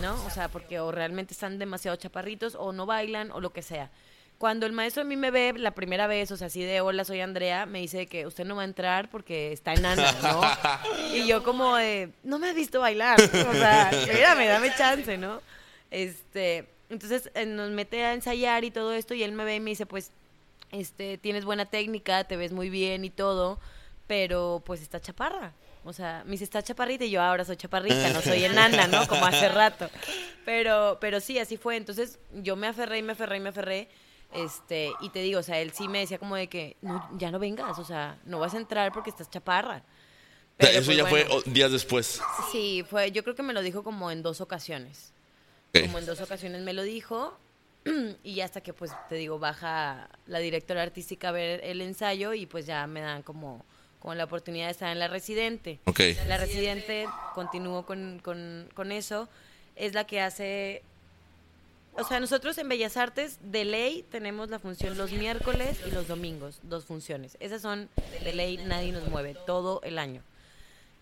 ¿No? 0.00 0.24
O 0.24 0.30
sea, 0.30 0.48
porque 0.48 0.80
o 0.80 0.90
realmente 0.90 1.34
están 1.34 1.58
demasiado 1.58 1.96
chaparritos 1.96 2.54
o 2.54 2.72
no 2.72 2.86
bailan 2.86 3.30
o 3.32 3.40
lo 3.40 3.50
que 3.50 3.62
sea. 3.62 3.90
Cuando 4.38 4.66
el 4.66 4.72
maestro 4.72 5.02
a 5.02 5.04
mí 5.04 5.16
me 5.16 5.32
ve 5.32 5.52
la 5.56 5.72
primera 5.72 6.06
vez, 6.06 6.30
o 6.30 6.36
sea, 6.36 6.46
así 6.46 6.62
de 6.62 6.80
hola, 6.80 7.04
soy 7.04 7.20
Andrea, 7.20 7.66
me 7.66 7.80
dice 7.80 8.06
que 8.06 8.24
usted 8.24 8.44
no 8.44 8.54
va 8.54 8.62
a 8.62 8.66
entrar 8.66 9.10
porque 9.10 9.52
está 9.52 9.74
enana, 9.74 10.12
¿no? 10.22 10.40
y 11.14 11.26
yo 11.26 11.42
como 11.42 11.76
de, 11.76 12.12
no 12.22 12.38
me 12.38 12.48
has 12.48 12.54
visto 12.54 12.80
bailar, 12.80 13.20
o 13.20 13.52
sea, 13.52 13.90
espérame, 13.90 14.46
dame 14.46 14.72
chance, 14.76 15.18
¿no? 15.18 15.42
Este, 15.90 16.68
entonces 16.90 17.30
eh, 17.34 17.46
nos 17.46 17.70
mete 17.70 18.04
a 18.04 18.14
ensayar 18.14 18.64
y 18.64 18.70
todo 18.70 18.92
esto 18.92 19.14
y 19.14 19.22
él 19.22 19.32
me 19.32 19.44
ve 19.44 19.56
y 19.56 19.60
me 19.60 19.70
dice, 19.70 19.86
pues, 19.86 20.10
este, 20.70 21.18
tienes 21.18 21.44
buena 21.44 21.66
técnica, 21.66 22.24
te 22.24 22.36
ves 22.36 22.52
muy 22.52 22.70
bien 22.70 23.04
y 23.04 23.10
todo, 23.10 23.58
pero 24.06 24.62
pues 24.64 24.82
está 24.82 25.00
chaparra. 25.00 25.54
O 25.84 25.92
sea, 25.92 26.22
mis 26.26 26.42
está 26.42 26.62
chaparrita 26.62 27.04
y 27.04 27.10
yo 27.10 27.22
ahora 27.22 27.44
soy 27.44 27.56
chaparrita, 27.56 28.10
no 28.10 28.20
soy 28.20 28.44
enana, 28.44 28.86
¿no? 28.88 29.06
Como 29.08 29.24
hace 29.24 29.48
rato. 29.48 29.88
Pero, 30.44 30.98
pero 31.00 31.20
sí, 31.20 31.38
así 31.38 31.56
fue. 31.56 31.76
Entonces 31.76 32.18
yo 32.34 32.56
me 32.56 32.66
aferré 32.66 32.98
y 32.98 33.02
me 33.02 33.12
aferré 33.12 33.36
y 33.38 33.40
me 33.40 33.48
aferré. 33.48 33.88
Este, 34.34 34.92
y 35.00 35.08
te 35.08 35.20
digo, 35.20 35.40
o 35.40 35.42
sea, 35.42 35.58
él 35.60 35.72
sí 35.72 35.88
me 35.88 36.00
decía 36.00 36.18
como 36.18 36.36
de 36.36 36.48
que 36.48 36.76
ya 37.16 37.30
no 37.30 37.38
vengas, 37.38 37.78
o 37.78 37.84
sea, 37.84 38.18
no 38.24 38.38
vas 38.38 38.52
a 38.52 38.58
entrar 38.58 38.92
porque 38.92 39.08
estás 39.08 39.30
chaparra. 39.30 39.82
Pero, 40.58 40.72
Eso 40.72 40.86
pues, 40.86 40.96
ya 40.98 41.06
fue 41.06 41.26
días 41.46 41.72
después. 41.72 42.20
Sí, 42.52 42.84
fue, 42.88 43.10
yo 43.12 43.22
creo 43.22 43.34
que 43.34 43.42
me 43.42 43.54
lo 43.54 43.62
dijo 43.62 43.82
como 43.82 44.10
en 44.10 44.22
dos 44.22 44.42
ocasiones. 44.42 45.14
Como 45.72 45.98
en 45.98 46.06
dos 46.06 46.20
ocasiones 46.20 46.62
me 46.62 46.72
lo 46.72 46.82
dijo. 46.82 47.36
Y 48.24 48.40
hasta 48.40 48.60
que, 48.60 48.72
pues, 48.72 48.92
te 49.08 49.14
digo, 49.14 49.38
baja 49.38 50.08
la 50.26 50.38
directora 50.40 50.82
artística 50.82 51.28
a 51.28 51.32
ver 51.32 51.60
el 51.64 51.80
ensayo 51.80 52.34
y 52.34 52.46
pues 52.46 52.66
ya 52.66 52.86
me 52.86 53.00
dan 53.00 53.22
como 53.22 53.64
con 53.98 54.16
la 54.16 54.24
oportunidad 54.24 54.66
de 54.66 54.72
estar 54.72 54.92
en 54.92 54.98
la 54.98 55.08
residente. 55.08 55.80
Okay. 55.84 56.16
La 56.26 56.36
residente, 56.36 57.06
continúo 57.34 57.84
con, 57.84 58.20
con, 58.22 58.68
con, 58.74 58.92
eso, 58.92 59.28
es 59.76 59.94
la 59.94 60.06
que 60.06 60.20
hace... 60.20 60.82
O 61.94 62.04
sea, 62.04 62.20
nosotros 62.20 62.56
en 62.58 62.68
Bellas 62.68 62.96
Artes, 62.96 63.38
de 63.42 63.64
ley, 63.64 64.04
tenemos 64.08 64.50
la 64.50 64.60
función 64.60 64.96
los 64.96 65.10
miércoles 65.10 65.80
y 65.84 65.90
los 65.90 66.06
domingos, 66.06 66.60
dos 66.62 66.84
funciones. 66.84 67.36
Esas 67.40 67.60
son, 67.60 67.88
de 68.22 68.32
ley, 68.32 68.58
nadie 68.58 68.92
nos 68.92 69.08
mueve, 69.08 69.34
todo 69.46 69.80
el 69.82 69.98
año. 69.98 70.22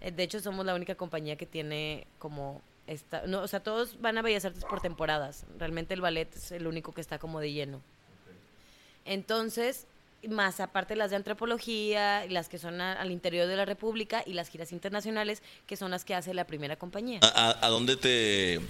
Eh, 0.01 0.11
de 0.11 0.23
hecho, 0.23 0.41
somos 0.41 0.65
la 0.65 0.75
única 0.75 0.95
compañía 0.95 1.37
que 1.37 1.47
tiene 1.47 2.07
como... 2.19 2.63
Esta, 2.87 3.27
no, 3.27 3.43
o 3.43 3.49
sea, 3.49 3.61
todos 3.61 4.01
van 4.01 4.17
a 4.19 4.23
Bellas 4.23 4.45
Artes 4.45 4.65
por 4.65 4.81
temporadas. 4.81 5.45
Realmente 5.59 5.95
el 5.95 6.01
ballet 6.01 6.35
es 6.35 6.53
el 6.53 6.67
único 6.67 6.93
que 6.93 7.01
está 7.01 7.19
como 7.19 7.41
de 7.41 7.53
lleno. 7.53 7.83
Entonces, 9.05 9.87
más 10.29 10.61
aparte 10.61 10.97
las 10.97 11.11
de 11.11 11.17
antropología, 11.17 12.27
las 12.27 12.49
que 12.49 12.59
son 12.59 12.81
al 12.81 13.11
interior 13.11 13.47
de 13.47 13.57
la 13.57 13.65
República 13.65 14.23
y 14.27 14.33
las 14.33 14.49
giras 14.49 14.73
internacionales, 14.73 15.43
que 15.67 15.77
son 15.77 15.91
las 15.91 16.05
que 16.05 16.15
hace 16.15 16.35
la 16.35 16.47
primera 16.47 16.77
compañía. 16.77 17.21
¿A, 17.23 17.69
dónde 17.69 17.97
te... 17.97 18.61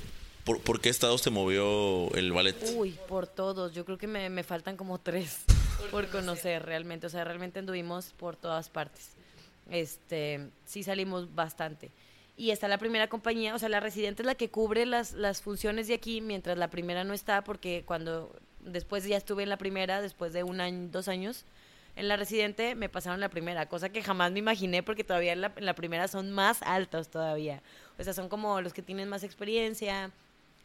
Por, 0.44 0.80
qué 0.80 0.90
estados 0.90 1.22
te 1.22 1.30
movió 1.30 2.14
el 2.14 2.32
ballet? 2.32 2.56
Uy, 2.76 2.96
por 3.08 3.26
todos. 3.26 3.74
Yo 3.74 3.84
creo 3.84 3.98
que 3.98 4.06
me, 4.06 4.30
me 4.30 4.44
faltan 4.44 4.76
como 4.76 5.00
tres 5.00 5.44
por 5.90 6.08
conocer 6.08 6.64
realmente. 6.64 7.08
O 7.08 7.10
sea, 7.10 7.24
realmente 7.24 7.58
anduvimos 7.58 8.12
por 8.16 8.36
todas 8.36 8.70
partes. 8.70 9.10
Este, 9.70 10.48
sí 10.64 10.84
salimos 10.84 11.34
bastante. 11.34 11.90
Y 12.36 12.50
está 12.50 12.68
la 12.68 12.78
primera 12.78 13.08
compañía, 13.08 13.54
o 13.54 13.58
sea, 13.58 13.68
la 13.68 13.80
residente 13.80 14.22
es 14.22 14.26
la 14.26 14.34
que 14.34 14.50
cubre 14.50 14.84
las, 14.84 15.12
las 15.12 15.40
funciones 15.40 15.88
de 15.88 15.94
aquí, 15.94 16.20
mientras 16.20 16.58
la 16.58 16.68
primera 16.68 17.02
no 17.02 17.14
está, 17.14 17.42
porque 17.42 17.82
cuando 17.86 18.34
después 18.60 19.04
ya 19.04 19.16
estuve 19.16 19.44
en 19.44 19.48
la 19.48 19.56
primera, 19.56 20.02
después 20.02 20.32
de 20.32 20.42
un 20.42 20.60
año, 20.60 20.88
dos 20.90 21.08
años, 21.08 21.46
en 21.96 22.08
la 22.08 22.16
residente 22.16 22.74
me 22.74 22.90
pasaron 22.90 23.20
la 23.20 23.30
primera, 23.30 23.66
cosa 23.66 23.88
que 23.88 24.02
jamás 24.02 24.30
me 24.30 24.38
imaginé 24.38 24.82
porque 24.82 25.02
todavía 25.02 25.32
en 25.32 25.40
la, 25.40 25.74
primera 25.74 26.08
son 26.08 26.30
más 26.30 26.62
altos 26.62 27.08
todavía. 27.08 27.62
O 27.98 28.04
sea, 28.04 28.12
son 28.12 28.28
como 28.28 28.60
los 28.60 28.74
que 28.74 28.82
tienen 28.82 29.08
más 29.08 29.24
experiencia, 29.24 30.10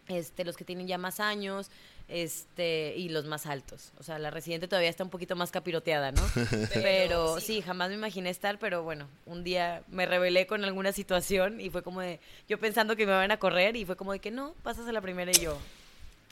este, 0.07 0.45
los 0.45 0.57
que 0.57 0.65
tienen 0.65 0.87
ya 0.87 0.97
más 0.97 1.19
años, 1.19 1.69
este, 2.07 2.93
y 2.97 3.09
los 3.09 3.25
más 3.25 3.45
altos. 3.45 3.93
O 3.97 4.03
sea, 4.03 4.19
la 4.19 4.31
residente 4.31 4.67
todavía 4.67 4.89
está 4.89 5.03
un 5.03 5.09
poquito 5.09 5.35
más 5.35 5.51
capiroteada, 5.51 6.11
¿no? 6.11 6.21
pero 6.73 7.39
sí, 7.39 7.61
jamás 7.61 7.89
me 7.89 7.95
imaginé 7.95 8.29
estar, 8.29 8.59
pero 8.59 8.83
bueno, 8.83 9.07
un 9.25 9.43
día 9.43 9.83
me 9.87 10.05
rebelé 10.05 10.45
con 10.47 10.63
alguna 10.65 10.91
situación 10.91 11.61
y 11.61 11.69
fue 11.69 11.83
como 11.83 12.01
de, 12.01 12.19
yo 12.49 12.59
pensando 12.59 12.95
que 12.95 13.05
me 13.05 13.13
iban 13.13 13.31
a 13.31 13.37
correr 13.37 13.75
y 13.75 13.85
fue 13.85 13.95
como 13.95 14.11
de 14.11 14.19
que 14.19 14.31
no, 14.31 14.53
pasas 14.63 14.87
a 14.87 14.91
la 14.91 15.01
primera 15.01 15.31
y 15.31 15.39
yo, 15.39 15.57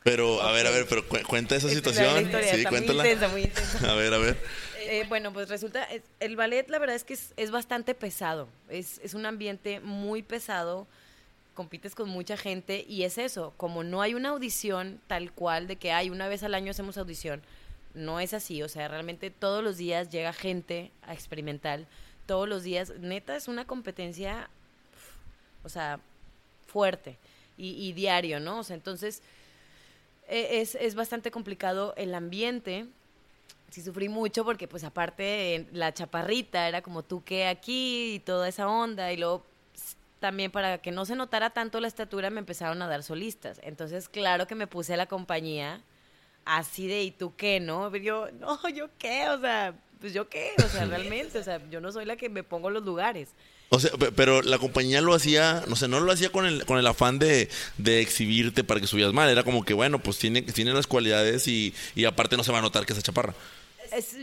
pero, 0.03 0.41
a 0.41 0.51
ver, 0.51 0.65
a 0.65 0.71
ver, 0.71 0.85
pero 0.87 1.03
cuenta 1.27 1.55
esa 1.55 1.69
situación. 1.69 2.31
sí, 2.51 2.63
cuéntala. 2.65 3.03
Muy 3.03 3.11
intensa, 3.11 3.27
muy 3.27 3.41
intensa. 3.43 3.79
A 3.91 3.95
ver, 3.95 4.13
a 4.13 4.17
ver. 4.17 4.37
Eh, 4.81 5.05
bueno, 5.09 5.33
pues 5.33 5.49
resulta, 5.49 5.87
el 6.19 6.35
ballet 6.35 6.67
la 6.69 6.79
verdad 6.79 6.95
es 6.95 7.03
que 7.03 7.13
es, 7.13 7.51
bastante 7.51 7.93
pesado. 7.93 8.47
Es, 8.69 8.99
es 9.03 9.13
un 9.13 9.25
ambiente 9.25 9.81
muy 9.81 10.23
pesado. 10.23 10.87
Compites 11.59 11.93
con 11.93 12.07
mucha 12.07 12.37
gente 12.37 12.85
y 12.87 13.03
es 13.03 13.17
eso, 13.17 13.53
como 13.57 13.83
no 13.83 14.01
hay 14.01 14.13
una 14.13 14.29
audición 14.29 15.01
tal 15.07 15.33
cual 15.33 15.67
de 15.67 15.75
que 15.75 15.91
hay 15.91 16.09
una 16.09 16.29
vez 16.29 16.41
al 16.41 16.55
año 16.55 16.71
hacemos 16.71 16.97
audición, 16.97 17.41
no 17.93 18.21
es 18.21 18.33
así, 18.33 18.63
o 18.63 18.69
sea, 18.69 18.87
realmente 18.87 19.29
todos 19.29 19.61
los 19.61 19.75
días 19.75 20.09
llega 20.09 20.31
gente 20.31 20.89
a 21.01 21.13
experimentar, 21.13 21.85
todos 22.25 22.47
los 22.47 22.63
días, 22.63 22.93
neta 23.01 23.35
es 23.35 23.49
una 23.49 23.67
competencia, 23.67 24.49
o 25.61 25.67
sea, 25.67 25.99
fuerte 26.65 27.17
y, 27.57 27.91
diario, 27.91 28.39
¿no? 28.39 28.59
O 28.59 28.63
sea, 28.63 28.77
entonces 28.77 29.21
e, 30.29 30.61
es, 30.61 30.75
es 30.75 30.95
bastante 30.95 31.29
complicado 31.29 31.93
el 31.97 32.15
ambiente. 32.15 32.85
Sí 33.69 33.81
sufrí 33.81 34.07
mucho 34.07 34.45
porque 34.45 34.69
pues 34.69 34.85
aparte 34.85 35.67
la 35.73 35.93
chaparrita 35.93 36.69
era 36.69 36.81
como 36.81 37.03
tú 37.03 37.21
que 37.21 37.47
aquí 37.47 38.13
y 38.13 38.19
toda 38.19 38.47
esa 38.47 38.69
onda 38.69 39.11
y 39.11 39.17
luego 39.17 39.43
también 40.19 40.51
para 40.51 40.79
que 40.79 40.91
no 40.91 41.05
se 41.05 41.15
notara 41.15 41.49
tanto 41.49 41.79
la 41.79 41.87
estatura 41.87 42.29
me 42.29 42.39
empezaron 42.39 42.81
a 42.81 42.87
dar 42.87 43.03
solistas. 43.03 43.59
Entonces 43.63 44.09
claro 44.09 44.47
que 44.47 44.55
me 44.55 44.67
puse 44.67 44.93
a 44.93 44.97
la 44.97 45.07
compañía 45.07 45.81
así 46.45 46.87
de 46.87 47.03
¿y 47.03 47.11
tú 47.11 47.35
qué? 47.35 47.59
¿No? 47.59 47.95
Yo, 47.95 48.29
no, 48.39 48.59
yo 48.69 48.89
qué, 48.97 49.29
o 49.29 49.39
sea, 49.39 49.73
pues 49.99 50.13
yo 50.13 50.29
qué, 50.29 50.51
o 50.63 50.67
sea, 50.67 50.85
realmente, 50.89 51.39
o 51.39 51.43
sea, 51.43 51.61
yo 51.69 51.81
no 51.81 51.91
soy 51.91 52.05
la 52.05 52.15
que 52.15 52.29
me 52.29 52.43
pongo 52.43 52.69
los 52.69 52.83
lugares. 52.83 53.29
O 53.71 53.79
sea, 53.79 53.91
pero 54.15 54.41
la 54.41 54.57
compañía 54.57 54.99
lo 54.99 55.13
hacía, 55.13 55.63
no 55.67 55.75
sé, 55.75 55.87
no 55.87 55.99
lo 55.99 56.11
hacía 56.11 56.31
con 56.31 56.47
el, 56.47 56.65
con 56.65 56.79
el 56.79 56.87
afán 56.87 57.19
de, 57.19 57.49
de 57.77 58.01
exhibirte 58.01 58.63
para 58.63 58.79
que 58.79 58.87
subías 58.87 59.13
mal. 59.13 59.29
Era 59.29 59.43
como 59.43 59.63
que, 59.63 59.75
bueno, 59.75 59.99
pues 59.99 60.17
tiene, 60.17 60.41
tiene 60.41 60.73
las 60.73 60.87
cualidades 60.87 61.47
y, 61.47 61.75
y 61.93 62.05
aparte 62.05 62.35
no 62.35 62.43
se 62.43 62.51
va 62.51 62.57
a 62.57 62.61
notar 62.63 62.87
que 62.87 62.93
es 62.93 63.03
chaparra. 63.03 63.35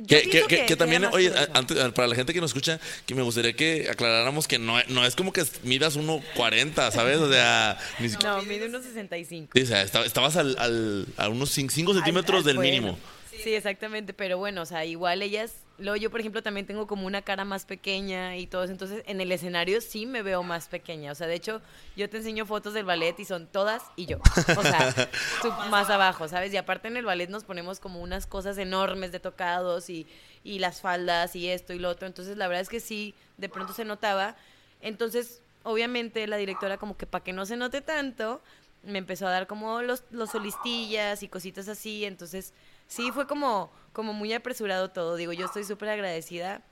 Que, 0.06 0.76
también, 0.76 1.04
oye, 1.06 1.32
antes, 1.54 1.76
para 1.92 2.08
la 2.08 2.14
gente 2.14 2.32
que 2.32 2.40
nos 2.40 2.50
escucha, 2.50 2.80
que 3.06 3.14
me 3.14 3.22
gustaría 3.22 3.52
que 3.54 3.88
aclaráramos 3.90 4.46
que 4.48 4.58
no, 4.58 4.76
no 4.88 5.04
es 5.04 5.16
como 5.16 5.32
que 5.32 5.44
midas 5.62 5.98
1.40, 5.98 6.90
¿sabes? 6.90 7.18
O 7.18 7.30
sea, 7.30 7.78
No, 8.22 8.42
mide 8.42 8.70
1.65. 8.70 9.48
Sí, 9.54 9.62
o 9.62 9.66
sea, 9.66 9.82
estabas 9.82 10.36
al, 10.36 10.56
al, 10.58 11.06
a 11.16 11.28
unos 11.28 11.50
5 11.50 11.94
centímetros 11.94 12.44
del 12.44 12.58
mínimo. 12.58 12.98
Sí, 13.30 13.54
exactamente, 13.54 14.12
pero 14.12 14.38
bueno, 14.38 14.62
o 14.62 14.66
sea, 14.66 14.84
igual 14.84 15.22
ellas, 15.22 15.52
luego 15.78 15.96
yo 15.96 16.10
por 16.10 16.20
ejemplo 16.20 16.42
también 16.42 16.66
tengo 16.66 16.86
como 16.86 17.06
una 17.06 17.22
cara 17.22 17.44
más 17.44 17.64
pequeña 17.64 18.36
y 18.36 18.46
todo 18.46 18.64
eso, 18.64 18.72
entonces 18.72 19.02
en 19.06 19.20
el 19.20 19.30
escenario 19.32 19.80
sí 19.80 20.06
me 20.06 20.22
veo 20.22 20.42
más 20.42 20.68
pequeña, 20.68 21.12
o 21.12 21.14
sea, 21.14 21.26
de 21.26 21.34
hecho 21.34 21.60
yo 21.96 22.08
te 22.08 22.18
enseño 22.18 22.46
fotos 22.46 22.74
del 22.74 22.84
ballet 22.84 23.18
y 23.18 23.24
son 23.24 23.46
todas 23.46 23.82
y 23.96 24.06
yo, 24.06 24.18
o 24.56 24.62
sea, 24.62 25.08
más 25.70 25.90
abajo, 25.90 26.28
¿sabes? 26.28 26.52
Y 26.52 26.56
aparte 26.56 26.88
en 26.88 26.96
el 26.96 27.04
ballet 27.04 27.28
nos 27.28 27.44
ponemos 27.44 27.80
como 27.80 28.00
unas 28.00 28.26
cosas 28.26 28.58
enormes 28.58 29.12
de 29.12 29.20
tocados 29.20 29.90
y, 29.90 30.06
y 30.44 30.58
las 30.58 30.80
faldas 30.80 31.36
y 31.36 31.48
esto 31.48 31.72
y 31.72 31.78
lo 31.78 31.90
otro, 31.90 32.06
entonces 32.06 32.36
la 32.36 32.48
verdad 32.48 32.62
es 32.62 32.68
que 32.68 32.80
sí, 32.80 33.14
de 33.36 33.48
pronto 33.48 33.72
se 33.72 33.84
notaba, 33.84 34.36
entonces 34.80 35.42
obviamente 35.62 36.26
la 36.26 36.36
directora 36.36 36.78
como 36.78 36.96
que 36.96 37.06
para 37.06 37.24
que 37.24 37.32
no 37.32 37.44
se 37.44 37.56
note 37.56 37.80
tanto, 37.80 38.40
me 38.82 38.98
empezó 38.98 39.26
a 39.26 39.30
dar 39.30 39.46
como 39.46 39.82
los, 39.82 40.04
los 40.10 40.30
solistillas 40.30 41.22
y 41.22 41.28
cositas 41.28 41.68
así, 41.68 42.04
entonces 42.04 42.52
sí 42.86 43.10
fue 43.12 43.26
como, 43.26 43.70
como 43.92 44.12
muy 44.12 44.32
apresurado 44.32 44.90
todo. 44.90 45.16
Digo, 45.16 45.32
yo 45.32 45.46
estoy 45.46 45.64
súper 45.64 45.90
agradecida 45.90 46.62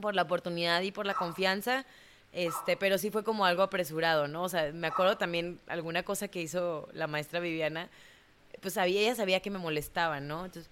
por 0.00 0.14
la 0.14 0.22
oportunidad 0.22 0.80
y 0.82 0.92
por 0.92 1.06
la 1.06 1.14
confianza, 1.14 1.84
este, 2.32 2.76
pero 2.76 2.98
sí 2.98 3.10
fue 3.10 3.24
como 3.24 3.44
algo 3.44 3.62
apresurado, 3.62 4.28
¿no? 4.28 4.44
O 4.44 4.48
sea, 4.48 4.72
me 4.72 4.86
acuerdo 4.86 5.16
también 5.16 5.60
alguna 5.66 6.02
cosa 6.02 6.28
que 6.28 6.40
hizo 6.40 6.88
la 6.92 7.06
maestra 7.06 7.40
Viviana, 7.40 7.88
pues 8.60 8.74
sabía, 8.74 9.00
ella 9.00 9.14
sabía 9.14 9.40
que 9.40 9.50
me 9.50 9.58
molestaban, 9.58 10.28
¿no? 10.28 10.44
Entonces, 10.44 10.70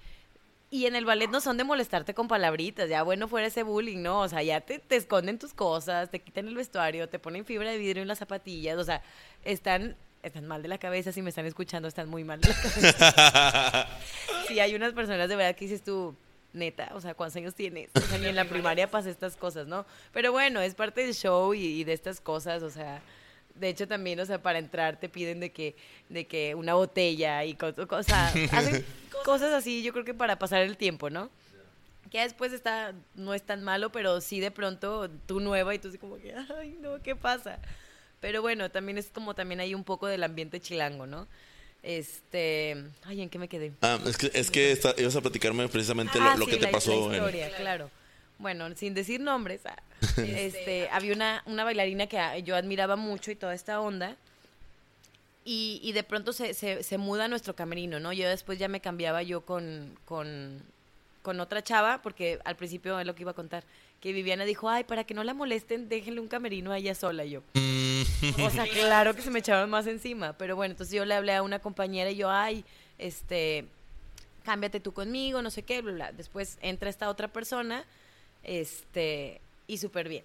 y 0.71 0.87
en 0.87 0.97
el 0.97 1.07
ballet 1.07 1.31
no 1.31 1.41
son 1.41 1.57
de 1.57 1.65
molestarte 1.65 2.13
con 2.13 2.29
palabritas, 2.29 2.89
ya 2.89 3.03
bueno 3.03 3.27
fuera 3.27 3.47
ese 3.47 3.63
bullying, 3.63 4.03
¿no? 4.03 4.21
O 4.21 4.29
sea, 4.29 4.43
ya 4.43 4.61
te, 4.61 4.79
te 4.79 4.97
esconden 4.97 5.39
tus 5.39 5.55
cosas, 5.55 6.11
te 6.11 6.21
quitan 6.21 6.47
el 6.47 6.55
vestuario, 6.55 7.09
te 7.09 7.19
ponen 7.19 7.45
fibra 7.45 7.71
de 7.71 7.79
vidrio 7.79 8.03
en 8.03 8.09
las 8.09 8.19
zapatillas, 8.19 8.79
o 8.79 8.85
sea, 8.85 9.03
están 9.45 9.97
están 10.29 10.47
mal 10.47 10.63
de 10.63 10.69
la 10.69 10.79
cabeza, 10.79 11.13
si 11.13 11.23
me 11.23 11.31
están 11.31 11.47
escuchando, 11.47 11.89
están 11.89 12.09
muy 12.09 12.25
mal 12.25 12.41
de 12.41 12.49
la 12.49 12.55
cabeza. 12.55 13.87
sí, 14.49 14.61
hay 14.61 14.75
unas 14.75 14.93
personas 14.93 15.29
de 15.29 15.37
verdad 15.37 15.55
que 15.55 15.67
dices 15.67 15.83
tú, 15.83 16.15
neta, 16.53 16.91
o 16.95 17.01
sea, 17.01 17.15
¿cuántos 17.15 17.37
años 17.37 17.55
tienes? 17.55 17.91
O 17.95 18.01
sea, 18.01 18.19
ni 18.19 18.27
en 18.27 18.37
la 18.37 18.45
primaria 18.49 18.91
pasé 18.91 19.11
estas 19.11 19.37
cosas, 19.37 19.67
¿no? 19.67 19.87
Pero 20.13 20.33
bueno, 20.33 20.61
es 20.61 20.75
parte 20.75 21.03
del 21.03 21.15
show 21.15 21.55
y, 21.55 21.85
de 21.85 21.93
estas 21.93 22.21
cosas, 22.21 22.63
o 22.63 22.71
sea, 22.71 23.03
de 23.55 23.69
hecho 23.69 23.89
también, 23.89 24.21
o 24.21 24.27
sea, 24.27 24.41
para 24.43 24.59
entrar 24.59 24.99
te 24.99 25.09
piden 25.09 25.41
de 25.41 25.51
que, 25.51 25.77
de 26.09 26.27
que 26.27 26.55
una 26.55 26.75
botella 26.75 27.45
y 27.45 27.55
cosas, 27.55 27.87
o 27.91 28.03
sea, 28.03 28.29
hacen 28.53 28.85
cosas 29.25 29.53
así, 29.53 29.83
yo 29.83 29.93
creo 29.93 30.05
que 30.05 30.15
para 30.15 30.39
pasar 30.39 30.63
el 30.63 30.77
tiempo, 30.77 31.11
¿no? 31.11 31.31
Que 32.11 32.21
después 32.21 32.53
está, 32.53 32.95
no 33.15 33.35
es 33.35 33.43
tan 33.43 33.63
malo, 33.63 33.93
pero 33.93 34.21
sí 34.23 34.41
de 34.41 34.51
pronto 34.51 35.11
tú 35.27 35.41
nueva 35.41 35.75
y 35.75 35.79
tú 35.79 35.89
así 35.89 35.99
como 35.99 36.17
que, 36.17 36.35
ay, 36.59 36.79
no, 36.81 37.03
¿qué 37.03 37.15
pasa? 37.15 37.59
Pero 38.21 38.43
bueno, 38.43 38.71
también 38.71 38.99
es 38.99 39.09
como 39.09 39.35
también 39.35 39.61
hay 39.61 39.75
un 39.75 39.85
poco 39.85 40.07
del 40.07 40.25
ambiente 40.25 40.61
chilango, 40.61 41.07
¿no? 41.07 41.29
Este, 41.83 42.77
ay, 43.05 43.23
¿en 43.23 43.31
qué 43.31 43.39
me 43.39 43.49
quedé? 43.49 43.73
Ah, 43.83 43.99
es 44.05 44.17
que, 44.17 44.31
es 44.35 44.51
que 44.51 44.79
ibas 44.99 45.17
a 45.17 45.21
platicarme 45.21 45.69
precisamente 45.69 46.19
lo, 46.19 46.25
ah, 46.25 46.37
que 46.49 46.57
te 46.57 46.69
pasó. 46.69 47.09
La 47.11 47.17
historia, 47.17 47.57
claro. 47.57 47.91
Bueno, 48.39 48.69
sin 48.77 48.95
decir 48.95 49.21
nombres, 49.21 49.63
ah, 49.67 49.77
este, 50.17 50.89
había 50.91 51.15
una, 51.15 51.43
una 51.47 51.65
bailarina 51.65 52.07
que 52.07 52.43
yo 52.43 52.57
admiraba 52.57 52.97
mucho 52.97 53.31
y 53.31 53.37
toda 53.37 53.55
esta 53.55 53.81
onda. 53.81 54.17
Y, 55.45 55.81
y 55.83 55.93
de 55.93 56.03
pronto 56.03 56.33
se, 56.33 56.53
se, 56.53 56.83
se 56.83 56.99
muda 56.99 57.25
a 57.25 57.29
nuestro 57.29 57.55
camerino, 57.55 58.01
¿no? 58.01 58.13
Yo 58.13 58.29
después 58.29 58.59
ya 58.59 58.69
me 58.69 58.81
cambiaba 58.81 59.23
yo 59.23 59.43
con, 59.43 59.97
con, 60.05 60.63
con 61.23 61.41
otra 61.41 61.63
chava, 61.63 62.03
porque 62.03 62.39
al 62.45 62.57
principio 62.57 63.01
es 63.01 63.07
lo 63.07 63.15
que 63.15 63.23
iba 63.23 63.31
a 63.31 63.35
contar, 63.35 63.65
que 64.01 64.13
Viviana 64.13 64.45
dijo, 64.45 64.69
ay, 64.69 64.85
para 64.85 65.05
que 65.05 65.15
no 65.15 65.25
la 65.25 65.35
molesten, 65.35 65.89
déjenle 65.89 66.21
un 66.21 66.29
camerino 66.29 66.73
a 66.73 66.79
ella 66.79 66.95
sola. 66.95 67.25
Y 67.25 67.31
yo, 67.31 67.43
o 68.45 68.51
sea, 68.51 68.67
claro 68.73 69.15
que 69.15 69.23
se 69.23 69.31
me 69.31 69.41
echaron 69.41 69.69
más 69.71 69.87
encima. 69.87 70.35
Pero 70.35 70.55
bueno, 70.55 70.73
entonces 70.73 70.95
yo 70.95 71.05
le 71.05 71.15
hablé 71.15 71.35
a 71.35 71.43
una 71.43 71.59
compañera 71.59 72.11
y 72.11 72.17
yo, 72.17 72.31
ay, 72.31 72.65
este, 72.99 73.67
cámbiate 74.45 74.81
tú 74.81 74.93
conmigo, 74.93 75.43
no 75.43 75.51
sé 75.51 75.63
qué, 75.63 75.83
bla, 75.83 75.93
bla. 75.93 76.13
Después 76.13 76.59
entra 76.63 76.91
esta 76.91 77.09
otra 77.09 77.29
persona, 77.29 77.85
este, 78.45 79.41
y 79.67 79.79
súper 79.79 80.09
bien. 80.09 80.25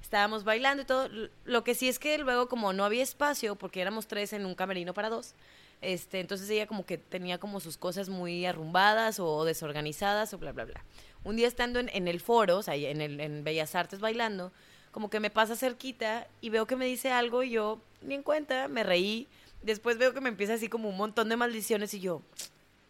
Estábamos 0.00 0.44
bailando 0.44 0.82
y 0.82 0.86
todo. 0.86 1.08
Lo 1.44 1.64
que 1.64 1.74
sí 1.74 1.88
es 1.88 1.98
que 1.98 2.16
luego, 2.16 2.48
como 2.48 2.72
no 2.72 2.84
había 2.84 3.02
espacio, 3.02 3.56
porque 3.56 3.80
éramos 3.80 4.06
tres 4.06 4.32
en 4.32 4.46
un 4.46 4.54
camerino 4.54 4.94
para 4.94 5.10
dos, 5.10 5.34
este, 5.82 6.20
entonces 6.20 6.48
ella 6.48 6.66
como 6.66 6.86
que 6.86 6.96
tenía 6.96 7.38
como 7.38 7.60
sus 7.60 7.76
cosas 7.76 8.08
muy 8.08 8.46
arrumbadas 8.46 9.20
o 9.20 9.44
desorganizadas 9.44 10.32
o 10.32 10.38
bla, 10.38 10.52
bla, 10.52 10.64
bla. 10.64 10.82
Un 11.26 11.34
día 11.34 11.48
estando 11.48 11.80
en, 11.80 12.06
el 12.06 12.20
foro, 12.20 12.58
o 12.58 12.62
sea, 12.62 12.76
en, 12.76 13.00
el, 13.00 13.18
en 13.18 13.42
Bellas 13.42 13.74
Artes 13.74 13.98
bailando, 13.98 14.52
como 14.92 15.10
que 15.10 15.18
me 15.18 15.28
pasa 15.28 15.56
cerquita 15.56 16.28
y 16.40 16.50
veo 16.50 16.68
que 16.68 16.76
me 16.76 16.86
dice 16.86 17.10
algo 17.10 17.42
y 17.42 17.50
yo 17.50 17.80
ni 18.00 18.14
en 18.14 18.22
cuenta, 18.22 18.68
me 18.68 18.84
reí. 18.84 19.26
Después 19.62 19.98
veo 19.98 20.14
que 20.14 20.20
me 20.20 20.28
empieza 20.28 20.54
así 20.54 20.68
como 20.68 20.88
un 20.88 20.96
montón 20.96 21.28
de 21.28 21.36
maldiciones 21.36 21.92
y 21.94 22.00
yo, 22.00 22.22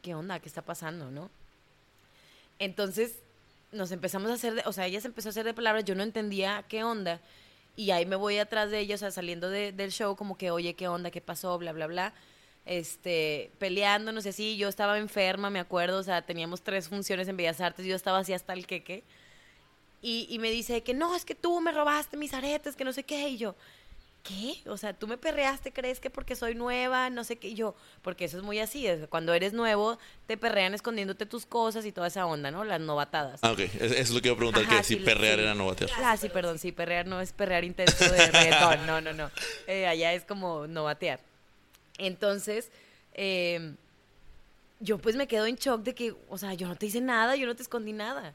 ¿qué 0.02 0.14
onda? 0.14 0.38
¿Qué 0.38 0.48
está 0.48 0.60
pasando, 0.60 1.10
no? 1.10 1.30
Entonces 2.58 3.16
nos 3.72 3.90
empezamos 3.90 4.30
a 4.30 4.34
hacer, 4.34 4.54
de- 4.56 4.62
o 4.66 4.72
sea, 4.74 4.84
ella 4.86 5.00
se 5.00 5.08
empezó 5.08 5.28
a 5.28 5.30
hacer 5.30 5.46
de 5.46 5.54
palabras, 5.54 5.84
yo 5.86 5.94
no 5.94 6.02
entendía 6.02 6.62
qué 6.68 6.84
onda. 6.84 7.20
Y 7.74 7.90
ahí 7.90 8.04
me 8.04 8.16
voy 8.16 8.36
atrás 8.36 8.70
de 8.70 8.80
ella, 8.80 8.96
o 8.96 8.98
sea, 8.98 9.10
saliendo 9.10 9.48
de- 9.48 9.72
del 9.72 9.92
show, 9.92 10.14
como 10.14 10.36
que, 10.36 10.50
oye, 10.50 10.74
¿qué 10.74 10.88
onda? 10.88 11.10
¿Qué 11.10 11.22
pasó? 11.22 11.56
Bla, 11.56 11.72
bla, 11.72 11.86
bla. 11.86 12.12
Este, 12.66 13.50
peleándonos 13.58 14.26
y 14.26 14.30
así. 14.30 14.56
Yo 14.56 14.68
estaba 14.68 14.98
enferma, 14.98 15.48
me 15.50 15.60
acuerdo, 15.60 15.98
o 15.98 16.02
sea, 16.02 16.22
teníamos 16.22 16.62
tres 16.62 16.88
funciones 16.88 17.28
en 17.28 17.36
Bellas 17.36 17.60
Artes, 17.60 17.86
yo 17.86 17.94
estaba 17.96 18.18
así 18.18 18.32
hasta 18.32 18.52
el 18.52 18.66
queque. 18.66 19.04
Y, 20.02 20.26
y 20.28 20.38
me 20.38 20.50
dice 20.50 20.82
que 20.82 20.92
no, 20.94 21.14
es 21.16 21.24
que 21.24 21.34
tú 21.34 21.60
me 21.60 21.72
robaste 21.72 22.16
mis 22.16 22.34
aretes, 22.34 22.76
que 22.76 22.84
no 22.84 22.92
sé 22.92 23.04
qué. 23.04 23.28
Y 23.30 23.38
yo, 23.38 23.54
¿qué? 24.22 24.54
O 24.68 24.76
sea, 24.76 24.92
tú 24.92 25.06
me 25.06 25.16
perreaste, 25.16 25.72
crees 25.72 26.00
que 26.00 26.10
porque 26.10 26.36
soy 26.36 26.54
nueva, 26.54 27.08
no 27.10 27.24
sé 27.24 27.36
qué. 27.36 27.48
Y 27.48 27.54
yo, 27.54 27.74
porque 28.02 28.24
eso 28.26 28.36
es 28.36 28.42
muy 28.42 28.58
así, 28.58 28.86
es 28.86 29.00
que 29.00 29.06
cuando 29.06 29.32
eres 29.32 29.52
nuevo, 29.52 29.98
te 30.26 30.36
perrean 30.36 30.74
escondiéndote 30.74 31.24
tus 31.26 31.46
cosas 31.46 31.86
y 31.86 31.92
toda 31.92 32.08
esa 32.08 32.26
onda, 32.26 32.50
¿no? 32.50 32.64
Las 32.64 32.80
novatadas. 32.80 33.40
Ah, 33.42 33.52
ok. 33.52 33.60
Es- 33.60 33.74
Eso 33.80 33.94
es 33.94 34.10
lo 34.10 34.20
que 34.20 34.28
iba 34.28 34.34
a 34.34 34.38
preguntar, 34.38 34.64
Ajá, 34.64 34.78
que 34.78 34.84
si 34.84 34.96
perrear 34.96 35.36
sí. 35.36 35.42
era 35.44 35.54
no 35.54 35.66
batear. 35.66 35.90
Ah, 35.98 36.16
sí, 36.16 36.28
perdón, 36.28 36.58
sí, 36.58 36.72
perrear 36.72 37.06
no 37.06 37.20
es 37.20 37.32
perrear 37.32 37.64
intenso 37.64 38.04
de 38.12 38.26
reggaetón, 38.30 38.86
no, 38.86 39.00
no, 39.00 39.12
no. 39.12 39.30
Eh, 39.68 39.86
allá 39.86 40.12
es 40.12 40.24
como 40.24 40.66
no 40.66 40.84
batear. 40.84 41.20
Entonces, 41.98 42.70
eh, 43.14 43.74
yo 44.80 44.98
pues 44.98 45.16
me 45.16 45.26
quedo 45.26 45.46
en 45.46 45.56
shock 45.56 45.82
de 45.82 45.94
que, 45.94 46.14
o 46.28 46.38
sea, 46.38 46.54
yo 46.54 46.68
no 46.68 46.76
te 46.76 46.86
hice 46.86 47.00
nada, 47.00 47.36
yo 47.36 47.46
no 47.46 47.56
te 47.56 47.62
escondí 47.62 47.92
nada. 47.92 48.34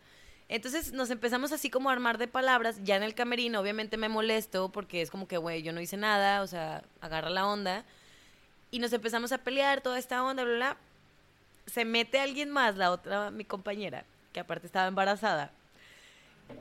Entonces 0.50 0.92
nos 0.92 1.10
empezamos 1.10 1.52
así 1.54 1.70
como 1.70 1.90
a 1.90 1.94
armar 1.94 2.18
de 2.18 2.28
palabras, 2.28 2.80
ya 2.84 2.98
en 2.98 3.04
el 3.04 3.14
camerino 3.14 3.62
obviamente 3.62 3.96
me 3.96 4.10
molesto 4.10 4.70
porque 4.70 5.02
es 5.02 5.10
como 5.10 5.28
que, 5.28 5.38
güey, 5.38 5.62
yo 5.64 5.72
no 5.72 5.80
hice 5.80 5.96
nada, 5.96 6.42
o 6.42 6.48
sea, 6.48 6.84
agarra 7.00 7.30
la 7.30 7.48
onda. 7.48 7.86
Y 8.70 8.80
nos 8.80 8.92
empezamos 8.94 9.32
a 9.32 9.38
pelear 9.38 9.82
toda 9.82 10.00
esta 10.00 10.24
onda, 10.24 10.44
bla, 10.44 10.56
bla. 10.56 10.78
Se 11.68 11.86
mete 11.86 12.20
alguien 12.20 12.50
más, 12.50 12.76
la 12.76 12.92
otra, 12.92 13.32
mi 13.32 13.46
compañera, 13.46 14.04
que 14.34 14.40
aparte 14.40 14.66
estaba 14.68 14.88
embarazada. 14.88 15.52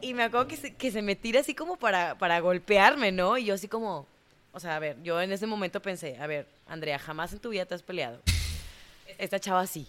Y 0.00 0.14
me 0.14 0.24
acuerdo 0.24 0.46
que 0.48 0.56
se, 0.56 0.74
que 0.74 0.90
se 0.90 1.02
me 1.02 1.16
tira 1.16 1.40
así 1.40 1.54
como 1.54 1.76
para, 1.76 2.16
para 2.16 2.38
golpearme, 2.40 3.12
¿no? 3.12 3.38
Y 3.38 3.46
yo 3.46 3.54
así 3.54 3.66
como, 3.66 4.06
o 4.52 4.60
sea, 4.60 4.76
a 4.76 4.78
ver, 4.78 5.02
yo 5.02 5.20
en 5.20 5.32
ese 5.32 5.46
momento 5.46 5.80
pensé, 5.80 6.18
a 6.18 6.26
ver, 6.26 6.46
Andrea, 6.66 6.98
jamás 6.98 7.32
en 7.32 7.38
tu 7.38 7.50
vida 7.50 7.66
te 7.66 7.74
has 7.74 7.82
peleado. 7.82 8.20
Esta 9.18 9.38
chava 9.38 9.66
sí, 9.66 9.88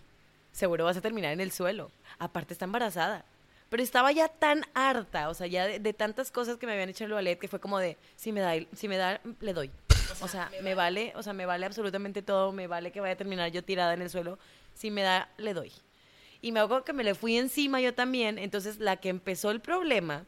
seguro 0.51 0.85
vas 0.85 0.97
a 0.97 1.01
terminar 1.01 1.33
en 1.33 1.41
el 1.41 1.51
suelo. 1.51 1.91
Aparte 2.19 2.53
está 2.53 2.65
embarazada. 2.65 3.25
Pero 3.69 3.83
estaba 3.83 4.11
ya 4.11 4.27
tan 4.27 4.65
harta, 4.73 5.29
o 5.29 5.33
sea, 5.33 5.47
ya 5.47 5.65
de, 5.65 5.79
de 5.79 5.93
tantas 5.93 6.29
cosas 6.29 6.57
que 6.57 6.65
me 6.65 6.73
habían 6.73 6.89
hecho 6.89 7.05
en 7.05 7.11
el 7.11 7.13
ballet 7.15 7.39
que 7.39 7.47
fue 7.47 7.61
como 7.61 7.79
de, 7.79 7.97
si 8.17 8.33
me 8.33 8.41
da, 8.41 8.53
si 8.75 8.89
me 8.89 8.97
da, 8.97 9.21
le 9.39 9.53
doy. 9.53 9.71
O 10.19 10.27
sea, 10.27 10.51
me 10.61 10.75
vale, 10.75 11.13
o 11.15 11.23
sea, 11.23 11.31
me 11.31 11.45
vale 11.45 11.65
absolutamente 11.65 12.21
todo, 12.21 12.51
me 12.51 12.67
vale 12.67 12.91
que 12.91 12.99
vaya 12.99 13.13
a 13.13 13.17
terminar 13.17 13.49
yo 13.51 13.63
tirada 13.63 13.93
en 13.93 14.01
el 14.01 14.09
suelo. 14.09 14.37
Si 14.73 14.91
me 14.91 15.01
da, 15.03 15.29
le 15.37 15.53
doy. 15.53 15.71
Y 16.41 16.51
me 16.51 16.59
acuerdo 16.59 16.83
que 16.83 16.93
me 16.93 17.03
le 17.03 17.15
fui 17.15 17.37
encima 17.37 17.79
yo 17.79 17.93
también. 17.93 18.37
Entonces, 18.37 18.79
la 18.79 18.97
que 18.97 19.09
empezó 19.09 19.51
el 19.51 19.61
problema 19.61 20.25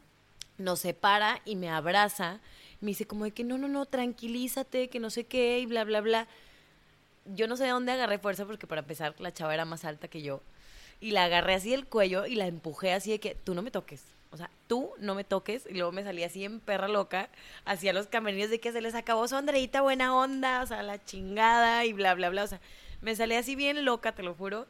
nos 0.57 0.79
separa 0.79 1.41
y 1.43 1.55
me 1.55 1.69
abraza. 1.69 2.39
Me 2.83 2.89
dice 2.89 3.07
como 3.07 3.23
de 3.23 3.31
que 3.31 3.45
no, 3.45 3.57
no, 3.57 3.69
no, 3.69 3.85
tranquilízate, 3.85 4.89
que 4.89 4.99
no 4.99 5.09
sé 5.09 5.23
qué, 5.23 5.59
y 5.59 5.65
bla, 5.65 5.85
bla, 5.85 6.01
bla. 6.01 6.27
Yo 7.23 7.47
no 7.47 7.55
sé 7.55 7.63
de 7.63 7.69
dónde 7.69 7.93
agarré 7.93 8.19
fuerza 8.19 8.45
porque 8.45 8.67
para 8.67 8.81
empezar 8.81 9.15
la 9.19 9.33
chava 9.33 9.53
era 9.53 9.63
más 9.63 9.85
alta 9.85 10.09
que 10.09 10.21
yo. 10.21 10.41
Y 10.99 11.11
la 11.11 11.23
agarré 11.23 11.53
así 11.53 11.71
del 11.71 11.87
cuello 11.87 12.25
y 12.25 12.35
la 12.35 12.45
empujé 12.45 12.91
así 12.91 13.11
de 13.11 13.21
que 13.21 13.35
tú 13.35 13.55
no 13.55 13.61
me 13.61 13.71
toques. 13.71 14.03
O 14.31 14.37
sea, 14.37 14.49
tú 14.67 14.91
no 14.97 15.15
me 15.15 15.23
toques. 15.23 15.65
Y 15.69 15.75
luego 15.75 15.93
me 15.93 16.03
salí 16.03 16.23
así 16.23 16.43
en 16.43 16.59
perra 16.59 16.89
loca, 16.89 17.29
hacia 17.63 17.93
los 17.93 18.07
camerinos 18.07 18.49
de 18.49 18.59
que 18.59 18.73
se 18.73 18.81
les 18.81 18.95
acabó 18.95 19.29
su 19.29 19.37
Andreita 19.37 19.79
buena 19.79 20.13
onda, 20.13 20.61
o 20.61 20.67
sea, 20.67 20.83
la 20.83 21.01
chingada 21.05 21.85
y 21.85 21.93
bla, 21.93 22.13
bla, 22.15 22.29
bla. 22.31 22.43
O 22.43 22.47
sea, 22.47 22.59
me 22.99 23.15
salí 23.15 23.35
así 23.35 23.55
bien 23.55 23.85
loca, 23.85 24.11
te 24.11 24.23
lo 24.23 24.33
juro. 24.33 24.67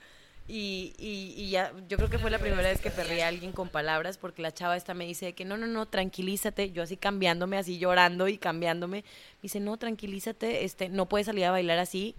Y, 0.47 0.93
y, 0.97 1.34
y 1.41 1.49
ya, 1.51 1.71
yo 1.88 1.95
creo 1.97 2.10
que 2.10 2.19
fue 2.19 2.29
la 2.29 2.38
primera 2.38 2.63
vez 2.63 2.82
que 2.82 2.91
perré 2.91 3.23
a 3.23 3.29
alguien 3.29 3.53
con 3.53 3.69
palabras, 3.69 4.17
porque 4.17 4.41
la 4.41 4.53
chava 4.53 4.75
esta 4.75 4.93
me 4.93 5.06
dice 5.06 5.34
que 5.34 5.45
no, 5.45 5.56
no, 5.56 5.67
no, 5.67 5.86
tranquilízate. 5.86 6.71
Yo 6.71 6.84
así 6.84 6.97
cambiándome, 6.97 7.58
así 7.58 7.77
llorando 7.77 8.27
y 8.27 8.38
cambiándome. 8.38 8.97
Me 8.97 9.41
dice, 9.41 9.60
no, 9.60 9.77
tranquilízate, 9.77 10.65
este, 10.65 10.89
no 10.89 11.08
puedes 11.08 11.27
salir 11.27 11.45
a 11.45 11.51
bailar 11.51 11.79
así. 11.79 12.15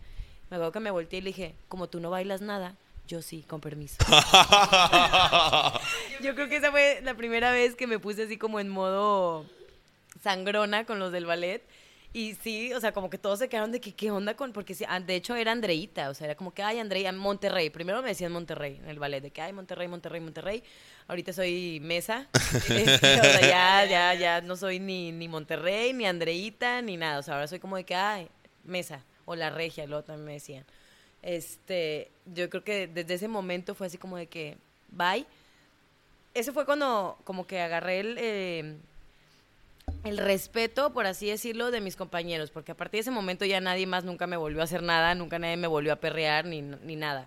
Me 0.51 0.57
acuerdo 0.57 0.73
que 0.73 0.81
me 0.81 0.91
volteé 0.91 1.19
y 1.19 1.23
le 1.23 1.31
dije, 1.31 1.55
como 1.69 1.89
tú 1.89 2.01
no 2.01 2.11
bailas 2.11 2.41
nada, 2.41 2.77
yo 3.07 3.21
sí, 3.21 3.45
con 3.47 3.61
permiso. 3.61 3.97
yo 6.23 6.35
creo 6.35 6.49
que 6.49 6.57
esa 6.57 6.71
fue 6.71 7.01
la 7.03 7.15
primera 7.15 7.51
vez 7.51 7.75
que 7.75 7.87
me 7.87 7.99
puse 7.99 8.23
así 8.23 8.39
como 8.39 8.61
en 8.61 8.71
modo 8.71 9.45
sangrona 10.23 10.87
con 10.87 10.99
los 10.99 11.13
del 11.13 11.27
ballet. 11.27 11.63
Y 12.17 12.37
sí, 12.37 12.73
o 12.73 12.81
sea, 12.81 12.93
como 12.93 13.11
que 13.11 13.19
todos 13.19 13.41
se 13.41 13.49
quedaron 13.49 13.73
de 13.73 13.81
que, 13.81 13.93
¿qué 13.93 14.13
onda 14.13 14.35
con...? 14.35 14.53
Porque 14.53 14.73
sí, 14.73 14.85
de 15.05 15.17
hecho 15.17 15.35
era 15.35 15.51
Andreita, 15.51 16.11
o 16.11 16.15
sea, 16.15 16.27
era 16.27 16.37
como 16.37 16.55
que, 16.55 16.63
ay, 16.63 16.79
Andreita, 16.79 17.11
Monterrey. 17.11 17.71
Primero 17.71 18.03
me 18.03 18.11
decían 18.11 18.31
Monterrey 18.31 18.77
en 18.81 18.89
el 18.89 19.01
ballet, 19.01 19.21
de 19.21 19.33
que, 19.33 19.43
ay, 19.43 19.53
Monterrey, 19.53 19.89
Monterrey, 19.89 20.21
Monterrey. 20.21 20.63
Ahorita 21.09 21.33
soy 21.33 21.81
Mesa. 21.81 22.29
Este, 22.71 23.21
o 23.21 23.25
sea, 23.25 23.41
ya, 23.41 23.85
ya, 23.85 24.15
ya 24.15 24.41
no 24.43 24.55
soy 24.55 24.79
ni, 24.79 25.11
ni 25.11 25.27
Monterrey, 25.27 25.93
ni 25.93 26.07
Andreita, 26.07 26.81
ni 26.83 26.97
nada. 26.97 27.19
O 27.19 27.23
sea, 27.25 27.35
ahora 27.35 27.49
soy 27.49 27.59
como 27.59 27.75
de 27.75 27.83
que, 27.83 27.97
ay, 27.97 28.29
Mesa. 28.63 29.03
O 29.25 29.35
La 29.35 29.51
Regia, 29.51 29.85
luego 29.87 30.05
también 30.05 30.27
me 30.27 30.33
decían. 30.35 30.65
Este, 31.21 32.13
yo 32.33 32.49
creo 32.49 32.63
que 32.63 32.87
desde 32.87 33.15
ese 33.15 33.27
momento 33.27 33.75
fue 33.75 33.89
así 33.89 33.99
como 33.99 34.17
de 34.17 34.29
que, 34.29 34.57
bye. 34.93 35.27
Ese 36.33 36.53
fue 36.53 36.65
cuando 36.65 37.19
como 37.25 37.45
que 37.45 37.61
agarré 37.61 37.99
el... 37.99 38.17
eh, 38.21 38.77
el 40.05 40.19
respeto, 40.19 40.93
por 40.93 41.07
así 41.07 41.29
decirlo, 41.29 41.71
de 41.71 41.81
mis 41.81 41.97
compañeros, 41.97 42.51
porque 42.51 42.73
a 42.73 42.77
partir 42.77 42.99
de 42.99 43.03
ese 43.03 43.11
momento 43.11 43.45
ya 43.47 43.61
nadie 43.61 43.87
más 43.87 44.05
nunca 44.05 44.27
me 44.27 44.37
volvió 44.37 44.61
a 44.61 44.65
hacer 44.65 44.83
nada, 44.83 45.15
nunca 45.15 45.39
nadie 45.39 45.57
me 45.57 45.67
volvió 45.67 45.95
a 45.95 45.97
perrear 45.97 46.45
ni, 46.45 46.61
ni 46.61 46.95
nada. 46.95 47.27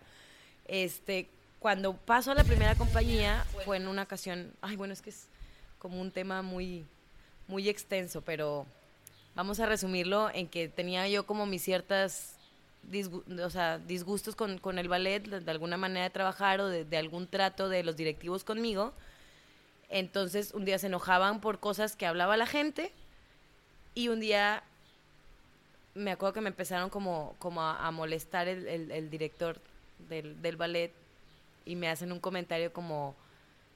Este, 0.67 1.27
cuando 1.59 1.93
paso 1.93 2.31
a 2.31 2.35
la 2.35 2.43
primera 2.43 2.75
compañía 2.75 3.45
fue 3.65 3.77
en 3.77 3.87
una 3.87 4.03
ocasión, 4.03 4.53
ay, 4.61 4.75
bueno, 4.75 4.93
es 4.93 5.01
que 5.01 5.09
es 5.09 5.27
como 5.79 5.99
un 5.99 6.11
tema 6.11 6.43
muy, 6.43 6.85
muy 7.47 7.67
extenso, 7.67 8.21
pero 8.21 8.67
vamos 9.33 9.59
a 9.59 9.65
resumirlo 9.65 10.29
en 10.33 10.47
que 10.47 10.69
tenía 10.69 11.07
yo 11.07 11.25
como 11.25 11.47
mis 11.47 11.63
ciertas 11.63 12.35
o 13.43 13.49
sea, 13.49 13.79
disgustos 13.79 14.35
con, 14.35 14.59
con 14.59 14.77
el 14.77 14.87
ballet, 14.87 15.23
de, 15.23 15.51
alguna 15.51 15.77
manera 15.77 16.03
de 16.03 16.09
trabajar 16.09 16.61
o 16.61 16.69
de 16.69 16.97
algún 16.97 17.27
trato 17.27 17.69
de 17.69 17.83
los 17.83 17.97
directivos 17.97 18.43
conmigo. 18.43 18.93
Entonces, 19.89 20.54
un 20.54 20.65
día 20.65 20.80
se 20.80 20.88
enojaban 20.88 21.39
por 21.41 21.60
cosas 21.60 21.95
que 21.95 22.06
hablaba 22.06 22.38
la 22.38 22.45
gente 22.47 22.91
y 23.95 24.10
un 24.10 24.19
día 24.19 24.63
me 25.95 26.12
acuerdo 26.12 26.34
que 26.34 26.41
me 26.41 26.50
empezaron 26.50 26.89
como, 26.89 27.36
como 27.39 27.62
a, 27.63 27.89
molestar 27.91 28.47
el, 28.47 28.67
el- 28.67 28.91
el 28.91 29.10
director 29.10 29.60
del, 30.10 30.39
del 30.41 30.56
ballet 30.58 30.91
y 31.65 31.76
me 31.76 31.89
hacen 31.89 32.12
un 32.12 32.19
comentario 32.19 32.71
como, 32.71 33.15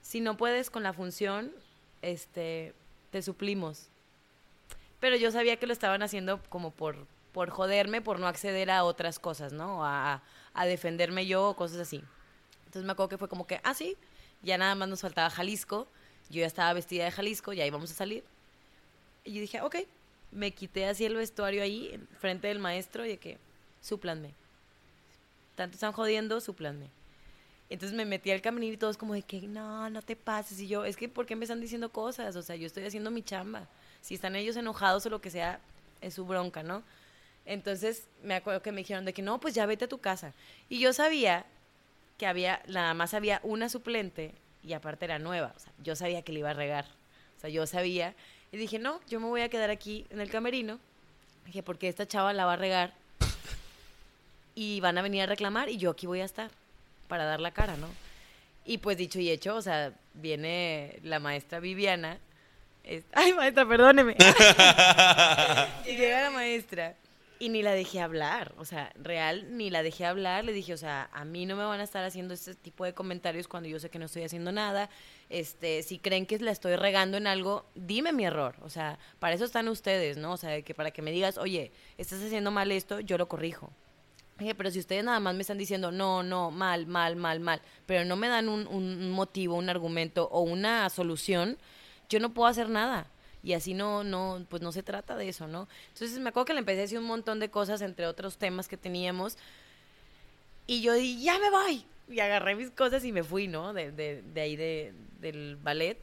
si 0.01 0.21
no 0.21 0.37
puedes 0.37 0.69
con 0.69 0.83
la 0.83 0.93
función, 0.93 1.51
este, 2.01 2.73
te 3.11 3.21
suplimos. 3.21 3.87
Pero 4.99 5.15
yo 5.15 5.31
sabía 5.31 5.57
que 5.57 5.65
lo 5.65 5.73
estaban 5.73 6.03
haciendo 6.03 6.39
como 6.49 6.69
por, 6.71 6.95
por 7.33 7.49
joderme, 7.49 8.01
por 8.01 8.19
no 8.19 8.27
acceder 8.27 8.69
a 8.69 8.83
otras 8.83 9.17
cosas, 9.17 9.51
¿no? 9.51 9.83
A, 9.85 10.21
a 10.53 10.65
defenderme 10.65 11.25
yo 11.25 11.49
o 11.49 11.55
cosas 11.55 11.79
así. 11.79 12.03
Entonces 12.65 12.83
me 12.85 12.91
acuerdo 12.91 13.09
que 13.09 13.17
fue 13.17 13.27
como 13.27 13.47
que, 13.47 13.59
ah, 13.63 13.73
sí, 13.73 13.97
ya 14.43 14.57
nada 14.59 14.75
más 14.75 14.87
nos 14.87 15.01
faltaba 15.01 15.29
Jalisco. 15.31 15.87
Yo 16.31 16.41
ya 16.41 16.47
estaba 16.47 16.73
vestida 16.73 17.05
de 17.05 17.11
Jalisco, 17.11 17.53
ya 17.53 17.65
íbamos 17.65 17.91
a 17.91 17.93
salir. 17.93 18.23
Y 19.23 19.33
yo 19.33 19.41
dije, 19.41 19.61
ok, 19.61 19.75
me 20.31 20.51
quité 20.51 20.85
así 20.85 21.05
el 21.05 21.15
vestuario 21.15 21.61
ahí, 21.61 21.89
en 21.93 22.07
frente 22.19 22.47
del 22.47 22.59
maestro, 22.59 23.05
y 23.05 23.09
de 23.09 23.17
que, 23.17 23.37
súplanme. 23.81 24.33
Tanto 25.55 25.75
están 25.75 25.91
jodiendo, 25.91 26.39
súplanme. 26.41 26.87
Entonces 27.69 27.95
me 27.95 28.05
metí 28.05 28.31
al 28.31 28.41
camerino 28.41 28.73
y 28.73 28.77
todos 28.77 28.97
como 28.97 29.13
de 29.13 29.21
que, 29.21 29.41
no, 29.41 29.89
no 29.89 30.01
te 30.01 30.15
pases. 30.15 30.59
Y 30.59 30.67
yo, 30.67 30.85
es 30.85 30.97
que, 30.97 31.07
¿por 31.07 31.25
qué 31.25 31.35
me 31.35 31.45
están 31.45 31.61
diciendo 31.61 31.89
cosas? 31.89 32.35
O 32.35 32.41
sea, 32.41 32.55
yo 32.55 32.65
estoy 32.65 32.85
haciendo 32.85 33.11
mi 33.11 33.23
chamba. 33.23 33.67
Si 34.01 34.15
están 34.15 34.35
ellos 34.35 34.55
enojados 34.55 35.05
o 35.05 35.09
lo 35.09 35.21
que 35.21 35.29
sea, 35.29 35.59
es 36.01 36.13
su 36.13 36.25
bronca, 36.25 36.63
¿no? 36.63 36.83
Entonces 37.45 38.07
me 38.23 38.35
acuerdo 38.35 38.61
que 38.61 38.71
me 38.71 38.81
dijeron 38.81 39.05
de 39.05 39.13
que, 39.13 39.21
no, 39.21 39.39
pues 39.39 39.53
ya 39.53 39.65
vete 39.65 39.85
a 39.85 39.89
tu 39.89 39.99
casa. 39.99 40.33
Y 40.69 40.79
yo 40.79 40.93
sabía 40.93 41.45
que 42.17 42.27
había, 42.27 42.61
nada 42.67 42.93
más 42.93 43.13
había 43.13 43.39
una 43.43 43.69
suplente 43.69 44.33
y 44.63 44.73
aparte 44.73 45.05
era 45.05 45.19
nueva. 45.19 45.53
O 45.55 45.59
sea, 45.59 45.71
yo 45.83 45.95
sabía 45.95 46.21
que 46.21 46.31
le 46.33 46.39
iba 46.39 46.49
a 46.51 46.53
regar. 46.53 46.85
O 47.37 47.41
sea, 47.41 47.49
yo 47.49 47.65
sabía. 47.67 48.13
Y 48.51 48.57
dije, 48.57 48.79
no, 48.79 48.99
yo 49.07 49.19
me 49.19 49.27
voy 49.27 49.41
a 49.41 49.49
quedar 49.49 49.69
aquí 49.69 50.05
en 50.09 50.19
el 50.21 50.29
camerino. 50.29 50.79
Dije, 51.45 51.63
porque 51.63 51.87
esta 51.87 52.07
chava 52.07 52.33
la 52.33 52.45
va 52.45 52.53
a 52.53 52.57
regar. 52.57 52.93
Y 54.53 54.79
van 54.81 54.97
a 54.97 55.01
venir 55.01 55.21
a 55.23 55.25
reclamar 55.25 55.69
y 55.69 55.77
yo 55.77 55.91
aquí 55.91 56.05
voy 56.07 56.19
a 56.21 56.25
estar 56.25 56.51
para 57.07 57.23
dar 57.25 57.39
la 57.39 57.51
cara, 57.51 57.77
¿no? 57.77 57.87
Y 58.65 58.77
pues 58.79 58.97
dicho 58.97 59.19
y 59.19 59.29
hecho, 59.29 59.55
o 59.55 59.61
sea, 59.61 59.91
viene 60.13 60.99
la 61.03 61.19
maestra 61.19 61.59
Viviana. 61.59 62.17
es- 62.83 63.05
Ay, 63.13 63.33
maestra, 63.33 63.65
perdóneme. 63.67 64.15
y 65.85 65.95
llega 65.95 66.21
la 66.23 66.29
maestra 66.31 66.95
y 67.41 67.49
ni 67.49 67.63
la 67.63 67.73
dejé 67.73 68.01
hablar, 68.01 68.53
o 68.59 68.65
sea, 68.65 68.93
real, 68.93 69.57
ni 69.57 69.71
la 69.71 69.81
dejé 69.81 70.05
hablar. 70.05 70.45
Le 70.45 70.53
dije, 70.53 70.75
o 70.75 70.77
sea, 70.77 71.09
a 71.11 71.25
mí 71.25 71.47
no 71.47 71.55
me 71.55 71.63
van 71.63 71.79
a 71.79 71.83
estar 71.83 72.05
haciendo 72.05 72.35
este 72.35 72.53
tipo 72.53 72.85
de 72.85 72.93
comentarios 72.93 73.47
cuando 73.47 73.67
yo 73.67 73.79
sé 73.79 73.89
que 73.89 73.97
no 73.97 74.05
estoy 74.05 74.21
haciendo 74.21 74.51
nada. 74.51 74.91
Este, 75.27 75.81
si 75.81 75.97
creen 75.97 76.27
que 76.27 76.37
la 76.37 76.51
estoy 76.51 76.75
regando 76.75 77.17
en 77.17 77.25
algo, 77.25 77.65
dime 77.73 78.13
mi 78.13 78.25
error. 78.25 78.57
O 78.61 78.69
sea, 78.69 78.99
para 79.17 79.33
eso 79.33 79.43
están 79.43 79.69
ustedes, 79.69 80.17
¿no? 80.17 80.33
O 80.33 80.37
sea, 80.37 80.61
que 80.61 80.75
para 80.75 80.91
que 80.91 81.01
me 81.01 81.11
digas, 81.11 81.39
oye, 81.39 81.71
estás 81.97 82.21
haciendo 82.21 82.51
mal 82.51 82.71
esto, 82.71 82.99
yo 82.99 83.17
lo 83.17 83.27
corrijo. 83.27 83.71
Dije, 84.37 84.53
pero 84.53 84.69
si 84.69 84.77
ustedes 84.77 85.03
nada 85.03 85.19
más 85.19 85.33
me 85.33 85.41
están 85.41 85.57
diciendo, 85.57 85.91
no, 85.91 86.21
no, 86.21 86.51
mal, 86.51 86.85
mal, 86.85 87.15
mal, 87.15 87.39
mal, 87.39 87.59
pero 87.87 88.05
no 88.05 88.17
me 88.17 88.27
dan 88.27 88.49
un, 88.49 88.67
un 88.67 89.09
motivo, 89.09 89.55
un 89.55 89.67
argumento 89.67 90.29
o 90.31 90.41
una 90.41 90.87
solución, 90.91 91.57
yo 92.07 92.19
no 92.19 92.35
puedo 92.35 92.47
hacer 92.47 92.69
nada. 92.69 93.07
Y 93.43 93.53
así 93.53 93.73
no, 93.73 94.03
no, 94.03 94.45
pues 94.49 94.61
no 94.61 94.71
se 94.71 94.83
trata 94.83 95.15
de 95.15 95.29
eso, 95.29 95.47
¿no? 95.47 95.67
Entonces 95.93 96.19
me 96.19 96.29
acuerdo 96.29 96.45
que 96.45 96.53
le 96.53 96.59
empecé 96.59 96.79
a 96.79 96.81
decir 96.81 96.99
un 96.99 97.05
montón 97.05 97.39
de 97.39 97.49
cosas, 97.49 97.81
entre 97.81 98.05
otros 98.05 98.37
temas 98.37 98.67
que 98.67 98.77
teníamos. 98.77 99.37
Y 100.67 100.81
yo 100.81 100.93
dije, 100.93 101.23
ya 101.23 101.39
me 101.39 101.49
voy. 101.49 101.85
Y 102.09 102.19
agarré 102.19 102.55
mis 102.55 102.69
cosas 102.69 103.03
y 103.03 103.11
me 103.11 103.23
fui, 103.23 103.47
¿no? 103.47 103.73
De, 103.73 103.91
de, 103.91 104.21
de 104.21 104.41
ahí 104.41 104.55
de, 104.55 104.93
del 105.19 105.55
ballet. 105.55 105.97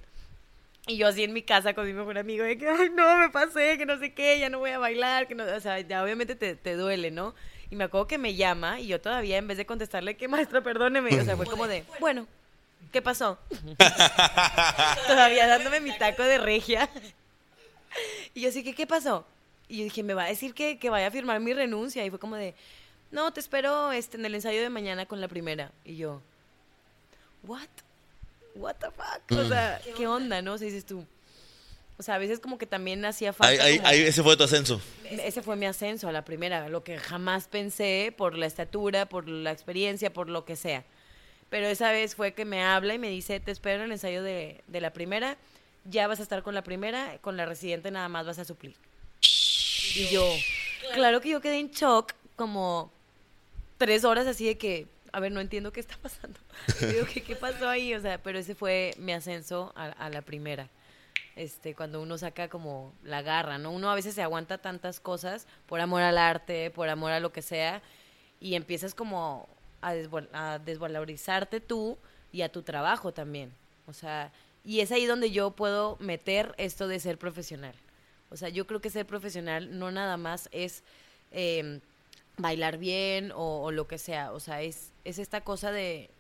Y 0.89 0.97
yo 0.97 1.07
así 1.07 1.22
en 1.22 1.32
mi 1.34 1.43
casa 1.43 1.74
con 1.74 1.86
mi 1.86 1.93
mejor 1.93 2.16
amigo, 2.16 2.45
de 2.45 2.57
que, 2.57 2.66
ay, 2.66 2.89
no, 2.91 3.18
me 3.18 3.28
pasé, 3.28 3.76
que 3.76 3.84
no 3.84 3.99
sé 3.99 4.14
qué, 4.14 4.41
ya 4.41 4.49
no 4.49 4.59
voy 4.59 4.70
a 4.70 4.78
bailar, 4.78 5.28
que 5.28 5.34
no, 5.34 5.45
o 5.45 5.61
sea, 5.61 5.80
ya 5.80 6.03
obviamente 6.03 6.34
te, 6.34 6.57
te 6.57 6.74
duele, 6.76 7.11
¿no? 7.11 7.34
Y 7.70 7.76
me 7.76 7.84
acuerdo 7.84 8.07
que 8.07 8.16
me 8.16 8.34
llama 8.34 8.80
y 8.80 8.86
yo 8.86 9.01
todavía 9.01 9.36
en 9.36 9.47
vez 9.47 9.59
de 9.59 9.66
contestarle, 9.66 10.16
que 10.16 10.28
maestra, 10.28 10.62
perdóneme, 10.62 11.20
o 11.20 11.24
sea, 11.24 11.36
fue 11.36 11.45
como 11.45 11.68
de, 11.68 11.84
bueno, 12.01 12.26
¿qué 12.91 13.03
pasó? 13.03 13.39
todavía 15.07 15.47
dándome 15.47 15.80
mi 15.80 15.97
taco 15.99 16.22
de 16.22 16.39
regia. 16.39 16.89
Y 18.34 18.43
yo 18.43 18.49
así 18.51 18.62
que, 18.62 18.74
¿qué 18.74 18.86
pasó? 18.86 19.26
Y 19.68 19.78
yo 19.78 19.84
dije, 19.84 20.03
me 20.03 20.14
va 20.14 20.24
a 20.24 20.28
decir 20.28 20.55
que, 20.55 20.78
que 20.78 20.91
vaya 20.91 21.09
a 21.09 21.11
firmar 21.11 21.41
mi 21.41 21.53
renuncia. 21.53 22.05
Y 22.05 22.11
fue 22.11 22.18
como 22.18 22.36
de, 22.36 22.55
no, 23.11 23.32
te 23.32 23.41
espero 23.41 23.93
este, 23.93 24.16
en 24.16 24.24
el 24.24 24.34
ensayo 24.34 24.61
de 24.62 24.70
mañana 24.70 25.07
con 25.07 25.20
la 25.20 25.28
primera. 25.28 25.72
Y 25.84 25.97
yo, 25.97 26.22
¿what? 27.45 27.68
¿What 28.55 28.76
the 28.76 28.86
fuck? 28.91 29.39
O 29.39 29.49
sea, 29.49 29.80
¿qué 29.97 30.07
onda, 30.07 30.43
no? 30.43 30.55
O 30.55 30.59
sea, 30.59 30.66
dices 30.66 30.84
tú. 30.84 31.05
O 31.99 32.03
sea, 32.03 32.14
a 32.14 32.18
veces 32.18 32.39
como 32.39 32.59
que 32.59 32.66
también 32.66 33.05
hacía 33.05 33.32
falta. 33.32 33.51
Ahí, 33.64 33.72
ahí, 33.72 33.76
como- 33.78 33.89
ahí 33.89 34.01
ese 34.03 34.22
fue 34.22 34.36
tu 34.36 34.45
ascenso. 34.45 34.80
ese 35.11 35.43
fue 35.43 35.57
mi 35.57 35.66
ascenso 35.66 36.09
a 36.09 36.12
la 36.12 36.24
primera, 36.24 36.68
lo 36.68 36.84
que 36.84 36.97
jamás 36.99 37.49
pensé 37.49 38.14
por 38.16 38.36
la 38.39 38.47
estatura, 38.47 39.07
por 39.07 39.28
la 39.28 39.51
experiencia, 39.51 40.12
por 40.12 40.28
lo 40.28 40.45
que 40.45 40.55
sea. 40.57 40.84
Pero 41.51 41.66
esa 41.66 41.91
vez 41.91 42.14
fue 42.14 42.34
que 42.34 42.45
me 42.45 42.62
habla 42.62 42.95
y 42.95 42.99
me 42.99 43.09
dice, 43.09 43.41
te 43.41 43.51
espero 43.51 43.78
en 43.80 43.86
el 43.86 43.93
ensayo 43.93 44.22
de, 44.22 44.62
de 44.66 44.80
la 44.80 44.93
primera, 44.93 45.36
ya 45.85 46.07
vas 46.07 46.20
a 46.20 46.22
estar 46.22 46.43
con 46.43 46.55
la 46.55 46.62
primera, 46.62 47.18
con 47.20 47.37
la 47.37 47.47
residente 47.47 47.91
nada 47.91 48.09
más 48.09 48.26
vas 48.26 48.39
a 48.39 48.45
suplir. 48.45 48.76
Y 49.20 50.09
yo, 50.12 50.24
claro 50.95 51.20
que 51.20 51.31
yo 51.31 51.41
quedé 51.41 51.59
en 51.59 51.70
shock 51.70 52.14
como 52.37 52.93
tres 53.79 54.05
horas 54.05 54.26
así 54.26 54.47
de 54.47 54.59
que, 54.59 54.87
a 55.12 55.20
ver, 55.20 55.33
no 55.33 55.41
entiendo 55.41 55.72
qué 55.72 55.81
está 55.81 55.97
pasando. 56.03 56.39
Digo, 56.81 57.07
¿qué, 57.12 57.22
¿qué 57.22 57.37
pasó 57.37 57.68
ahí? 57.68 57.95
O 57.95 58.01
sea, 58.01 58.22
pero 58.22 58.39
ese 58.39 58.55
fue 58.55 58.95
mi 58.99 59.12
ascenso 59.12 59.72
a, 59.74 60.11
la 60.11 60.22
primera. 60.22 60.68
Este, 61.37 61.74
cuando 61.74 62.03
uno 62.03 62.18
saca 62.18 62.49
como 62.49 62.93
la 63.05 63.22
garra, 63.22 63.59
¿no? 63.59 63.70
Uno 63.70 63.91
a 63.91 63.95
veces 63.95 64.14
se 64.14 64.22
aguanta 64.22 64.59
tantas 64.59 64.99
cosas 64.99 65.47
por 65.66 65.81
amor 65.81 66.03
al 66.03 66.18
arte, 66.18 66.70
por 66.70 66.89
amor 66.89 67.12
a 67.12 67.20
lo 67.20 67.33
que 67.33 67.43
sea, 67.43 67.81
y 68.41 68.55
empiezas 68.55 68.95
como 68.95 69.49
a, 69.81 69.95
a 70.33 70.59
desvalorizarte 70.59 71.61
tú 71.61 71.97
y 72.33 72.43
a 72.43 72.51
tu 72.51 72.62
trabajo 72.62 73.12
también. 73.12 73.53
O 73.87 73.93
sea, 73.93 74.33
y 74.65 74.81
es 74.81 74.93
ahí 74.93 75.07
donde 75.07 75.31
yo 75.31 75.53
puedo 75.53 75.97
meter 76.01 76.55
esto 76.59 76.89
de 76.89 77.01
ser 77.01 77.19
profesional. 77.19 77.75
O 78.31 78.37
sea, 78.37 78.49
yo 78.49 78.67
creo 78.67 78.81
que 78.81 78.91
ser 78.91 79.07
profesional 79.07 79.79
no 79.79 79.91
nada 79.91 80.17
más 80.17 80.49
es 80.53 80.83
eh, 81.33 81.81
bailar 82.37 82.79
bien 82.79 83.33
o, 83.35 83.71
lo 83.71 83.87
que 83.87 83.99
sea. 83.99 84.33
O 84.33 84.41
sea, 84.41 84.63
es, 84.63 84.93
es 85.05 85.19
esta 85.19 85.43
cosa 85.43 85.73
de 85.73 86.11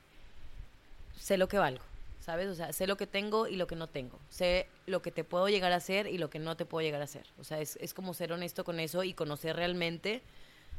sé 1.18 1.36
lo 1.36 1.48
que 1.48 1.58
valgo, 1.58 1.84
¿sabes? 2.20 2.48
O 2.48 2.54
sea, 2.54 2.72
sé 2.72 2.86
lo 2.86 2.96
que 2.96 3.06
tengo 3.06 3.46
y 3.48 3.56
lo 3.56 3.66
que 3.66 3.76
no 3.76 3.88
tengo. 3.88 4.18
Sé 4.30 4.66
lo 4.86 5.02
que 5.02 5.10
te 5.10 5.24
puedo 5.24 5.48
llegar 5.48 5.72
a 5.72 5.76
hacer 5.76 6.06
y 6.06 6.18
lo 6.18 6.30
que 6.30 6.38
no 6.38 6.56
te 6.56 6.64
puedo 6.64 6.84
llegar 6.84 7.00
a 7.00 7.04
hacer. 7.04 7.26
O 7.38 7.44
sea, 7.44 7.60
es, 7.60 7.76
es 7.80 7.92
como 7.94 8.14
ser 8.14 8.32
honesto 8.32 8.64
con 8.64 8.80
eso 8.80 9.04
y 9.04 9.12
conocer 9.14 9.56
realmente, 9.56 10.22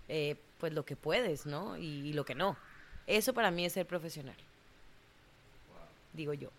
eh, 0.07 0.35
pues, 0.59 0.73
lo 0.73 0.85
que 0.85 0.95
puedes, 0.95 1.45
¿no? 1.45 1.77
Y, 1.77 2.09
y 2.09 2.13
lo 2.13 2.25
que 2.25 2.35
no. 2.35 2.57
Eso 3.05 3.33
para 3.33 3.51
mí 3.51 3.65
es 3.65 3.73
ser 3.73 3.85
profesional. 3.85 4.35
Digo 6.13 6.33
yo. 6.33 6.49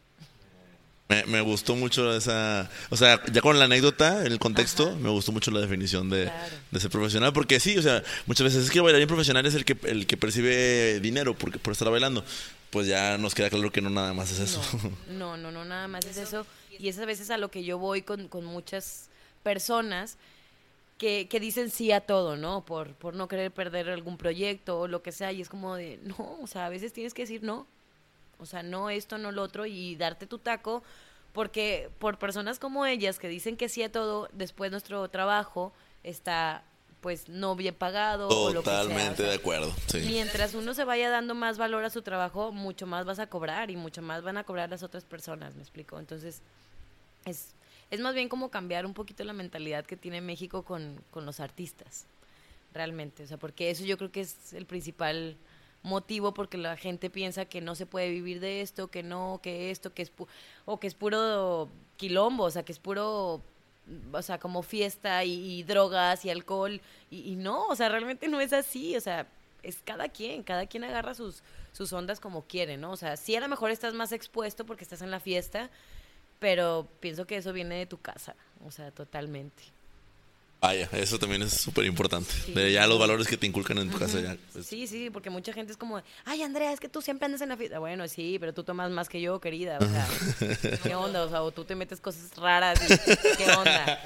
Me, 1.11 1.25
me 1.27 1.41
gustó 1.41 1.75
mucho 1.75 2.17
esa. 2.17 2.71
O 2.89 2.97
sea, 2.97 3.21
ya 3.33 3.41
con 3.43 3.59
la 3.59 3.65
anécdota, 3.67 4.25
el 4.25 4.39
contexto, 4.39 4.95
me 4.97 5.09
gustó 5.11 5.33
mucho 5.33 5.51
la 5.51 5.61
definición 5.61 6.09
de, 6.09 6.25
Claro. 6.25 6.57
de 6.71 6.81
ser 6.81 6.91
profesional. 6.91 7.33
Porque 7.33 7.59
sí, 7.61 7.77
o 7.77 7.83
sea, 7.83 8.03
muchas 8.27 8.45
veces 8.45 8.65
es 8.65 8.71
que 8.71 8.79
el 8.79 8.85
bailarín 8.85 9.09
profesional 9.09 9.45
es 9.45 9.55
el 9.55 9.65
que, 9.65 9.77
el 9.89 10.07
que 10.07 10.17
percibe 10.17 11.01
dinero 11.01 11.35
porque, 11.35 11.59
por 11.59 11.73
estar 11.73 11.91
bailando. 11.91 12.25
Pues 12.71 12.87
ya 12.87 13.19
nos 13.19 13.35
queda 13.35 13.51
claro 13.51 13.73
que 13.73 13.81
no 13.83 13.91
nada 13.91 14.15
más 14.15 14.31
es 14.31 14.39
eso. 14.39 14.63
No, 15.09 15.37
no, 15.37 15.51
no, 15.51 15.65
nada 15.65 15.89
más 15.89 16.05
es 16.07 16.17
eso. 16.17 16.47
Y 16.79 16.89
es 16.89 16.99
a 17.01 17.05
veces 17.05 17.29
a 17.31 17.37
lo 17.39 17.51
que 17.51 17.65
yo 17.65 17.77
voy 17.79 18.03
con, 18.03 18.29
con 18.29 18.45
muchas 18.45 19.09
personas 19.43 20.17
que, 20.97 21.27
que 21.29 21.41
dicen 21.41 21.71
sí 21.71 21.91
a 21.91 22.01
todo, 22.01 22.37
¿no? 22.37 22.65
Por, 22.65 22.93
por 22.95 23.15
no 23.15 23.27
querer 23.27 23.51
perder 23.51 23.89
algún 23.91 24.17
proyecto 24.17 24.79
o 24.79 24.87
lo 24.87 25.03
que 25.03 25.11
sea. 25.11 25.33
Y 25.33 25.41
es 25.41 25.49
como 25.49 25.75
de, 25.75 25.99
no, 26.05 26.39
o 26.41 26.47
sea, 26.47 26.67
a 26.67 26.69
veces 26.69 26.93
tienes 26.93 27.13
que 27.15 27.23
decir 27.23 27.43
no. 27.43 27.67
O 28.41 28.47
sea, 28.47 28.63
no 28.63 28.91
esto, 28.91 29.19
no 29.19 29.33
lo 29.33 29.43
otro 29.43 29.67
y 29.67 29.97
darte 29.97 30.27
tu 30.27 30.39
taco. 30.39 30.83
Porque 31.33 31.91
por 31.99 32.19
personas 32.19 32.59
como 32.59 32.87
ellas 32.87 33.19
que 33.19 33.29
dicen 33.29 33.57
que 33.57 33.69
sí 33.69 33.83
a 33.83 33.93
todo, 33.93 34.29
después 34.33 34.71
nuestro 34.71 35.09
trabajo 35.09 35.73
está 36.03 36.65
pues 37.01 37.29
no 37.29 37.57
bien 37.57 37.75
pagado 37.75 38.29
o 38.29 38.53
lo 38.53 38.63
que 38.63 38.69
sea. 38.69 38.81
O 38.81 38.83
Totalmente 38.83 39.23
sea, 39.23 39.31
de 39.31 39.37
acuerdo. 39.37 39.73
Sí. 39.87 40.01
Mientras 40.07 40.55
uno 40.55 40.75
se 40.75 40.85
vaya 40.85 41.09
dando 41.09 41.35
más 41.35 41.57
valor 41.57 41.85
a 41.85 41.91
su 41.91 42.03
trabajo, 42.03 42.53
mucho 42.53 42.87
más 42.87 43.05
vas 43.07 43.19
a 43.19 43.27
cobrar 43.27 43.71
y 43.71 43.77
mucho 43.77 44.03
más 44.03 44.23
van 44.23 44.37
a 44.37 44.45
cobrar 44.45 44.69
las 44.71 44.83
otras 44.83 45.05
personas, 45.05 45.55
¿me 45.55 45.63
explico? 45.63 45.99
Entonces, 45.99 46.43
es, 47.25 47.55
es 47.91 48.01
más 48.01 48.15
bien 48.15 48.29
como 48.29 48.51
cambiar 48.51 48.85
un 48.85 48.95
poquito 48.95 49.25
la 49.25 49.33
mentalidad 49.33 49.87
que 49.87 49.97
tiene 49.97 50.21
México 50.21 50.63
con, 50.63 51.03
con 51.11 51.25
los 51.25 51.41
artistas, 51.41 52.05
realmente. 52.75 53.23
O 53.23 53.27
sea, 53.27 53.39
porque 53.39 53.71
eso 53.71 53.85
yo 53.85 53.97
creo 53.97 54.13
que 54.13 54.21
es 54.21 54.53
el 54.53 54.67
principal 54.67 55.37
motivo 55.83 56.35
porque 56.35 56.59
la 56.59 56.77
gente 56.77 57.11
piensa 57.11 57.45
que 57.47 57.61
no 57.61 57.75
se 57.75 57.87
puede 57.87 58.11
vivir 58.11 58.41
de 58.41 58.61
esto, 58.61 58.89
que 58.89 59.03
no, 59.03 59.41
que 59.43 59.71
esto, 59.71 59.95
que 59.95 60.03
es 60.03 60.15
pu- 60.15 60.29
o 60.67 60.79
que 60.79 60.87
es 60.87 60.95
puro 60.95 61.69
quilombo, 61.97 62.45
o 62.45 62.51
sea, 62.51 62.63
que 62.65 62.73
es 62.73 62.79
puro 62.79 63.43
o 64.13 64.23
sea, 64.23 64.39
como 64.39 64.63
fiesta 64.63 65.25
y, 65.25 65.59
y 65.59 65.63
drogas 65.65 66.25
y 66.25 66.31
alcohol 66.31 66.81
y, 67.11 67.33
y 67.33 67.37
no, 67.37 67.67
o 67.67 67.75
sea, 67.77 67.89
realmente 67.89 68.29
no 68.29 68.41
es 68.41 68.53
así, 68.53 68.97
o 68.97 69.01
sea, 69.01 69.27
es 69.63 69.79
cada 69.85 70.09
quien, 70.09 70.43
cada 70.43 70.67
quien 70.67 70.85
agarra 70.85 71.15
sus 71.15 71.43
sus 71.73 71.93
ondas 71.93 72.19
como 72.19 72.43
quiere, 72.43 72.77
¿no? 72.77 72.91
O 72.93 72.97
sea, 72.97 73.17
sí 73.17 73.37
a 73.37 73.41
lo 73.41 73.49
mejor 73.49 73.71
estás 73.71 73.95
más 73.95 74.11
expuesto 74.13 74.67
porque 74.67 74.83
estás 74.85 75.03
en 75.03 75.11
la 75.11 75.21
fiesta, 75.21 75.71
pero 76.39 76.87
pienso 77.01 77.27
que 77.27 77.37
eso 77.37 77.53
viene 77.53 77.77
de 77.77 77.87
tu 77.87 77.99
casa, 77.99 78.35
o 78.67 78.71
sea, 78.71 78.91
totalmente. 78.91 79.63
Vaya, 80.61 80.91
eso 80.93 81.19
también 81.19 81.41
es 81.43 81.55
súper 81.55 81.87
importante. 81.87 82.31
Sí. 82.31 82.53
De 82.53 82.71
ya 82.71 82.87
los 82.87 82.99
valores 82.99 83.27
que 83.27 83.39
te 83.39 83.47
inculcan 83.47 83.79
en 83.79 83.91
tu 83.91 83.99
casa. 83.99 84.21
Ya, 84.21 84.37
pues, 84.53 84.67
Sí, 84.67 84.87
sí, 84.87 85.09
porque 85.09 85.31
mucha 85.31 85.55
gente 85.55 85.73
es 85.73 85.79
como, 85.79 86.03
ay, 86.27 86.43
Andrea, 86.43 86.73
es 86.73 86.81
que 86.81 86.89
tú 86.89 87.01
siempre 87.01 87.25
andas 87.27 87.41
en 87.41 87.49
la 87.49 87.57
fiesta. 87.57 87.79
Bueno, 87.79 88.07
sí, 88.09 88.37
pero 88.39 88.53
tú 88.53 88.63
tomas 88.63 88.91
más 88.91 89.09
que 89.09 89.23
yo, 89.23 89.41
querida. 89.41 89.79
O 89.79 89.87
sea, 89.87 90.07
¿qué 90.83 90.95
onda? 90.95 91.25
O 91.25 91.31
sea, 91.31 91.43
o 91.43 91.51
tú 91.51 91.65
te 91.65 91.75
metes 91.75 92.01
cosas 92.01 92.37
raras. 92.37 92.79
y, 92.83 93.37
¿Qué 93.37 93.51
onda? 93.51 93.99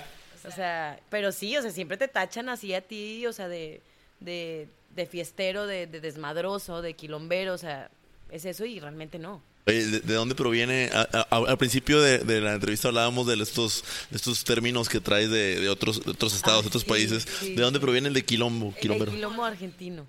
O 0.46 0.50
sea, 0.52 1.00
pero 1.10 1.32
sí, 1.32 1.56
o 1.56 1.62
sea, 1.62 1.72
siempre 1.72 1.96
te 1.96 2.06
tachan 2.06 2.48
así 2.48 2.72
a 2.72 2.82
ti, 2.82 3.26
o 3.26 3.32
sea, 3.32 3.48
de, 3.48 3.80
de, 4.20 4.68
de 4.94 5.06
fiestero, 5.06 5.66
de, 5.66 5.88
de 5.88 6.00
desmadroso, 6.00 6.82
de 6.82 6.94
quilombero, 6.94 7.54
o 7.54 7.58
sea, 7.58 7.90
es 8.30 8.44
eso 8.44 8.64
y 8.64 8.78
realmente 8.78 9.18
no. 9.18 9.42
Oye, 9.66 9.86
¿de, 9.86 10.00
de 10.00 10.14
dónde 10.14 10.34
proviene? 10.34 10.90
A- 10.92 11.26
a- 11.30 11.36
al 11.36 11.56
principio 11.58 12.00
de, 12.02 12.18
de 12.18 12.40
la 12.40 12.52
entrevista 12.54 12.88
hablábamos 12.88 13.26
de 13.26 13.42
estos, 13.42 13.82
de 14.10 14.16
estos 14.16 14.44
términos 14.44 14.88
que 14.90 15.00
traes 15.00 15.30
de, 15.30 15.68
otros, 15.70 16.02
otros 16.06 16.34
estados, 16.34 16.58
Ah, 16.60 16.62
de 16.62 16.68
otros 16.68 16.82
sí, 16.82 16.88
países. 16.88 17.26
sí, 17.40 17.54
¿De 17.54 17.62
dónde 17.62 17.80
proviene 17.80 18.08
el 18.08 18.14
de 18.14 18.24
quilombo? 18.24 18.74
El 18.80 19.06
quilombo 19.06 19.44
argentino. 19.44 20.06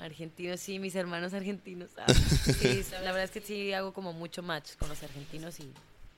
Argentino, 0.00 0.56
sí, 0.56 0.78
mis 0.78 0.94
hermanos 0.94 1.34
argentinos. 1.34 1.90
ah, 1.98 2.06
sí, 2.60 2.82
la 2.92 3.12
verdad 3.12 3.24
es 3.24 3.30
que 3.30 3.40
sí 3.40 3.72
hago 3.74 3.92
como 3.92 4.12
mucho 4.12 4.42
match 4.42 4.70
con 4.78 4.88
los 4.88 5.02
argentinos 5.02 5.60
y 5.60 5.70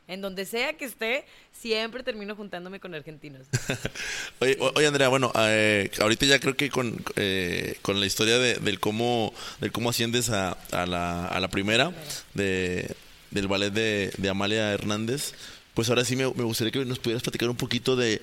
En 0.09 0.21
donde 0.21 0.45
sea 0.45 0.75
que 0.75 0.85
esté, 0.85 1.25
siempre 1.53 2.03
termino 2.05 2.37
juntándome 2.37 2.79
con 2.79 2.95
argentinos. 2.95 3.47
oye, 4.39 4.57
oye, 4.61 4.87
Andrea, 4.87 5.09
bueno, 5.09 5.33
eh, 5.37 5.91
ahorita 6.01 6.27
ya 6.27 6.39
creo 6.39 6.57
que 6.57 6.71
con, 6.71 7.03
eh, 7.17 7.77
con 7.83 7.99
la 7.99 8.07
historia 8.07 8.39
de, 8.39 8.55
del 8.55 8.79
cómo 8.79 9.35
del 9.61 9.73
cómo 9.73 9.91
asciendes 9.91 10.31
a, 10.31 10.53
a, 10.71 10.87
la, 10.87 11.27
a 11.27 11.41
la 11.41 11.49
primera 11.49 11.93
de, 12.35 12.95
del 13.33 13.49
ballet 13.49 13.73
de, 13.73 14.13
de 14.17 14.29
Amalia 14.29 14.73
Hernández, 14.73 15.35
pues 15.77 15.91
ahora 15.91 16.07
sí 16.07 16.17
me, 16.17 16.25
gustaría 16.25 16.73
que 16.73 16.83
nos 16.87 16.99
pudieras 16.99 17.23
platicar 17.23 17.51
un 17.51 17.57
poquito 17.57 17.97
de, 17.97 18.23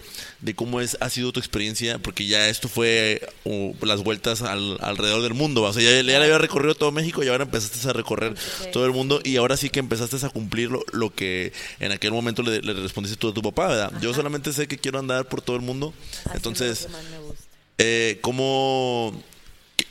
cómo 0.56 0.82
es, 0.82 0.98
ha 1.02 1.10
sido 1.12 1.32
tu 1.32 1.40
experiencia, 1.40 2.00
porque 2.00 2.26
ya 2.26 2.50
esto 2.50 2.68
fue 2.68 3.22
uh, 3.44 3.76
las 3.86 4.02
vueltas 4.02 4.42
alrededor 4.42 5.22
del 5.22 5.36
mundo, 5.36 5.62
o 5.62 5.72
sea, 5.72 5.84
ya, 5.84 5.92
ya 5.92 6.02
le 6.02 6.16
había 6.16 6.40
recorrido 6.40 6.74
todo 6.74 6.92
México 6.92 7.22
y 7.22 7.28
ahora 7.28 7.44
empezaste 7.44 7.88
a 7.88 7.94
recorrer 7.94 8.34
todo 8.72 8.88
el 8.88 8.92
mundo 8.92 9.22
y 9.24 9.36
ahora 9.36 9.56
sí 9.56 9.70
que 9.70 9.80
empezaste 9.80 10.26
a 10.26 10.30
cumplir 10.30 10.72
lo, 10.72 11.14
que 11.14 11.54
en 11.80 11.92
aquel 11.92 12.12
momento 12.12 12.42
le, 12.42 12.60
respondiste 12.60 13.20
tú 13.20 13.30
a 13.30 13.34
tu 13.36 13.44
papá, 13.44 13.68
¿verdad? 13.68 13.94
Yo 14.02 14.16
solamente 14.16 14.52
sé 14.52 14.68
que 14.68 14.80
quiero 14.80 14.98
andar 14.98 15.30
por 15.30 15.44
todo 15.44 15.56
el 15.56 15.62
mundo, 15.62 15.94
entonces, 16.34 16.88
eh, 17.78 18.18
¿cómo, 18.22 19.14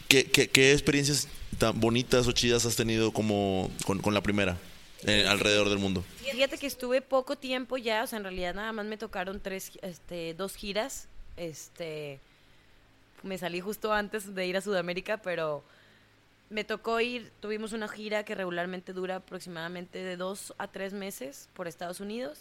qué, 0.08 0.24
qué, 0.24 0.72
experiencias 0.72 1.28
tan 1.58 1.78
bonitas 1.78 2.26
o 2.26 2.32
chidas 2.32 2.66
has 2.66 2.74
tenido 2.74 3.12
como 3.12 3.70
con 3.84 4.12
la 4.12 4.20
primera? 4.20 4.58
Eh, 5.04 5.26
alrededor 5.26 5.68
del 5.68 5.78
mundo. 5.78 6.04
Fíjate 6.18 6.58
que 6.58 6.66
estuve 6.66 7.02
poco 7.02 7.36
tiempo 7.36 7.76
ya, 7.76 8.04
o 8.04 8.06
sea, 8.06 8.18
en 8.18 8.24
realidad 8.24 8.54
nada 8.54 8.72
más 8.72 8.86
me 8.86 8.96
tocaron 8.96 9.40
tres, 9.40 9.72
este, 9.82 10.34
dos 10.34 10.54
giras. 10.54 11.08
Este, 11.36 12.20
me 13.22 13.38
salí 13.38 13.60
justo 13.60 13.92
antes 13.92 14.34
de 14.34 14.46
ir 14.46 14.56
a 14.56 14.60
Sudamérica, 14.60 15.18
pero 15.18 15.64
me 16.50 16.64
tocó 16.64 17.00
ir, 17.00 17.32
tuvimos 17.40 17.72
una 17.72 17.88
gira 17.88 18.24
que 18.24 18.34
regularmente 18.34 18.92
dura 18.92 19.16
aproximadamente 19.16 19.98
de 20.02 20.16
dos 20.16 20.54
a 20.58 20.68
tres 20.68 20.92
meses 20.92 21.48
por 21.54 21.66
Estados 21.66 22.00
Unidos, 22.00 22.40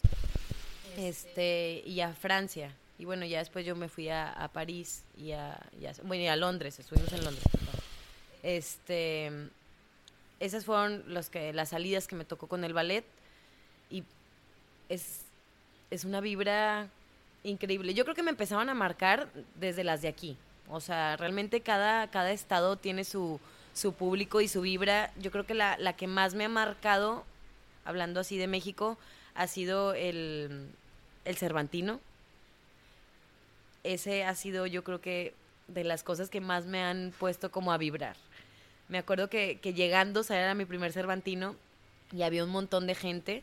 este, 0.98 1.82
y 1.86 2.02
a 2.02 2.14
Francia. 2.14 2.76
Y 3.00 3.06
bueno, 3.06 3.26
ya 3.26 3.40
después 3.40 3.66
yo 3.66 3.76
me 3.76 3.90
fui 3.90 4.10
a, 4.10 4.50
París 4.54 5.04
y 5.18 5.32
a, 5.32 5.60
bueno, 6.04 6.24
y 6.24 6.28
a 6.28 6.36
Londres, 6.36 6.78
estuvimos 6.80 7.12
en 7.14 7.24
Londres. 7.24 7.46
Este, 8.44 9.32
esas 10.42 10.66
fueron 10.66 11.04
los 11.08 11.30
que, 11.30 11.54
las 11.54 11.70
salidas 11.70 12.08
que 12.08 12.16
me 12.16 12.26
tocó 12.26 12.48
con 12.48 12.64
el 12.64 12.74
ballet 12.74 13.06
y 13.92 14.04
es, 14.90 15.22
es 15.92 16.04
una 16.04 16.20
vibra 16.20 16.90
increíble. 17.44 17.94
Yo 17.94 18.04
creo 18.06 18.16
que 18.16 18.24
me 18.24 18.32
empezaban 18.32 18.68
a 18.68 18.74
marcar 18.74 19.30
desde 19.56 19.84
las 19.84 20.02
de 20.02 20.08
aquí. 20.08 20.36
O 20.68 20.80
sea, 20.80 21.16
realmente 21.16 21.62
cada, 21.62 22.10
cada 22.10 22.32
estado 22.32 22.76
tiene 22.76 23.04
su, 23.04 23.40
su 23.76 23.94
público 23.94 24.42
y 24.42 24.48
su 24.48 24.62
vibra. 24.62 25.14
Yo 25.20 25.30
creo 25.30 25.46
que 25.46 25.54
la, 25.54 25.78
la 25.78 25.94
que 25.94 26.08
más 26.08 26.34
me 26.34 26.46
ha 26.46 26.50
marcado, 26.50 27.24
hablando 27.86 28.20
así 28.20 28.38
de 28.38 28.48
México, 28.48 28.98
ha 29.36 29.46
sido 29.46 29.94
el, 29.94 30.70
el 31.24 31.38
Cervantino. 31.38 32.00
Ese 33.84 34.24
ha 34.24 34.34
sido, 34.34 34.66
yo 34.66 34.84
creo 34.84 35.02
que, 35.02 35.36
de 35.68 35.84
las 35.84 36.02
cosas 36.02 36.32
que 36.32 36.42
más 36.42 36.66
me 36.66 36.84
han 36.84 37.14
puesto 37.20 37.52
como 37.52 37.72
a 37.72 37.78
vibrar. 37.78 38.16
Me 38.92 38.98
acuerdo 38.98 39.30
que, 39.30 39.58
que 39.62 39.74
llegando, 39.74 40.20
o 40.20 40.24
sea, 40.24 40.38
era 40.38 40.54
mi 40.54 40.66
primer 40.66 40.92
Cervantino 40.92 41.56
y 42.12 42.24
había 42.24 42.44
un 42.44 42.50
montón 42.50 42.88
de 42.88 42.94
gente. 42.94 43.42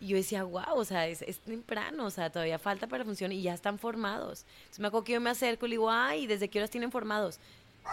Y 0.00 0.06
yo 0.06 0.16
decía, 0.16 0.44
wow, 0.44 0.74
o 0.74 0.84
sea, 0.86 1.06
es, 1.06 1.20
es, 1.20 1.40
temprano, 1.40 2.06
o 2.06 2.10
sea, 2.10 2.30
todavía 2.30 2.58
falta 2.58 2.86
para 2.86 3.04
función 3.04 3.32
y 3.32 3.42
ya 3.42 3.52
están 3.52 3.78
formados. 3.78 4.46
Entonces 4.60 4.80
me 4.80 4.88
acuerdo 4.88 5.04
que 5.04 5.12
yo 5.12 5.20
me 5.20 5.28
acerco 5.28 5.66
y 5.66 5.68
le 5.68 5.74
digo, 5.74 5.90
ay, 5.90 6.26
¿desde 6.26 6.48
qué 6.48 6.58
horas 6.58 6.70
tienen 6.70 6.90
formados? 6.90 7.38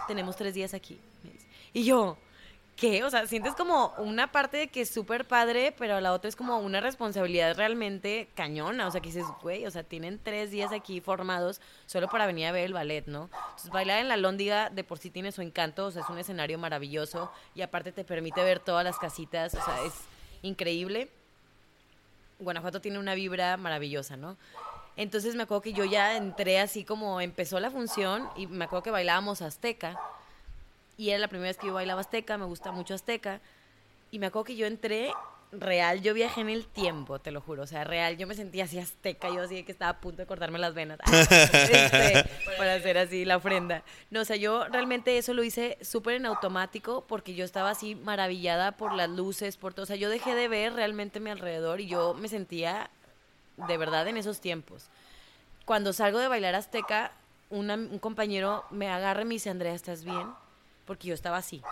Tenemos 0.08 0.36
tres 0.36 0.54
días 0.54 0.72
aquí. 0.72 0.98
Y 1.74 1.84
yo, 1.84 2.16
¿qué? 2.80 3.04
O 3.04 3.10
sea, 3.10 3.26
sientes 3.26 3.54
como 3.54 3.92
una 3.98 4.32
parte 4.32 4.56
de 4.56 4.68
que 4.68 4.80
es 4.80 4.90
súper 4.90 5.28
padre, 5.28 5.74
pero 5.78 6.00
la 6.00 6.14
otra 6.14 6.30
es 6.30 6.34
como 6.34 6.58
una 6.58 6.80
responsabilidad 6.80 7.54
realmente 7.54 8.30
cañona. 8.34 8.88
O 8.88 8.90
sea, 8.90 9.02
que 9.02 9.08
dices, 9.08 9.26
güey, 9.42 9.66
o 9.66 9.70
sea, 9.70 9.82
tienen 9.84 10.18
tres 10.18 10.50
días 10.50 10.72
aquí 10.72 11.00
formados 11.00 11.60
solo 11.84 12.08
para 12.08 12.26
venir 12.26 12.46
a 12.46 12.52
ver 12.52 12.64
el 12.64 12.72
ballet, 12.72 13.06
¿no? 13.06 13.28
Entonces, 13.50 13.70
bailar 13.70 14.00
en 14.00 14.08
la 14.08 14.16
Lóndiga 14.16 14.70
de 14.70 14.82
por 14.82 14.98
sí 14.98 15.10
tiene 15.10 15.30
su 15.30 15.42
encanto, 15.42 15.86
o 15.86 15.90
sea, 15.90 16.02
es 16.02 16.08
un 16.08 16.18
escenario 16.18 16.58
maravilloso 16.58 17.30
y 17.54 17.60
aparte 17.60 17.92
te 17.92 18.02
permite 18.02 18.42
ver 18.42 18.60
todas 18.60 18.82
las 18.82 18.98
casitas, 18.98 19.54
o 19.54 19.62
sea, 19.62 19.84
es 19.84 19.92
increíble. 20.40 21.10
Guanajuato 22.38 22.80
tiene 22.80 22.98
una 22.98 23.14
vibra 23.14 23.58
maravillosa, 23.58 24.16
¿no? 24.16 24.38
Entonces 24.96 25.34
me 25.34 25.42
acuerdo 25.42 25.60
que 25.60 25.74
yo 25.74 25.84
ya 25.84 26.16
entré 26.16 26.58
así 26.58 26.84
como 26.84 27.20
empezó 27.20 27.60
la 27.60 27.70
función 27.70 28.28
y 28.36 28.46
me 28.46 28.64
acuerdo 28.64 28.84
que 28.84 28.90
bailábamos 28.90 29.42
azteca 29.42 30.00
y 31.00 31.08
era 31.08 31.18
la 31.18 31.28
primera 31.28 31.48
vez 31.48 31.56
que 31.56 31.68
yo 31.68 31.72
bailaba 31.72 32.02
azteca, 32.02 32.36
me 32.36 32.44
gusta 32.44 32.72
mucho 32.72 32.92
azteca. 32.92 33.40
Y 34.10 34.18
me 34.18 34.26
acuerdo 34.26 34.44
que 34.44 34.56
yo 34.56 34.66
entré 34.66 35.10
real, 35.50 36.02
yo 36.02 36.12
viajé 36.12 36.42
en 36.42 36.50
el 36.50 36.66
tiempo, 36.66 37.18
te 37.18 37.30
lo 37.30 37.40
juro. 37.40 37.62
O 37.62 37.66
sea, 37.66 37.84
real, 37.84 38.18
yo 38.18 38.26
me 38.26 38.34
sentía 38.34 38.64
así 38.64 38.78
azteca, 38.78 39.30
yo 39.30 39.40
así 39.40 39.62
que 39.62 39.72
estaba 39.72 39.92
a 39.92 40.00
punto 40.02 40.18
de 40.18 40.26
cortarme 40.26 40.58
las 40.58 40.74
venas 40.74 40.98
este, 41.10 42.28
para 42.58 42.74
hacer 42.74 42.98
así 42.98 43.24
la 43.24 43.38
ofrenda. 43.38 43.82
No, 44.10 44.20
o 44.20 44.24
sea, 44.26 44.36
yo 44.36 44.66
realmente 44.68 45.16
eso 45.16 45.32
lo 45.32 45.42
hice 45.42 45.78
súper 45.80 46.16
en 46.16 46.26
automático 46.26 47.06
porque 47.08 47.34
yo 47.34 47.46
estaba 47.46 47.70
así 47.70 47.94
maravillada 47.94 48.72
por 48.72 48.92
las 48.92 49.08
luces, 49.08 49.56
por 49.56 49.72
todo. 49.72 49.84
O 49.84 49.86
sea, 49.86 49.96
yo 49.96 50.10
dejé 50.10 50.34
de 50.34 50.48
ver 50.48 50.74
realmente 50.74 51.18
mi 51.18 51.30
alrededor 51.30 51.80
y 51.80 51.86
yo 51.86 52.12
me 52.12 52.28
sentía 52.28 52.90
de 53.56 53.76
verdad 53.78 54.06
en 54.06 54.18
esos 54.18 54.42
tiempos. 54.42 54.90
Cuando 55.64 55.94
salgo 55.94 56.18
de 56.18 56.28
bailar 56.28 56.56
azteca, 56.56 57.12
un 57.48 57.98
compañero 58.00 58.66
me 58.68 58.90
agarra 58.90 59.22
y 59.22 59.24
me 59.24 59.34
dice, 59.36 59.48
Andrea, 59.48 59.72
¿estás 59.72 60.04
bien? 60.04 60.28
Porque 60.90 61.06
yo 61.06 61.14
estaba 61.14 61.36
así. 61.36 61.62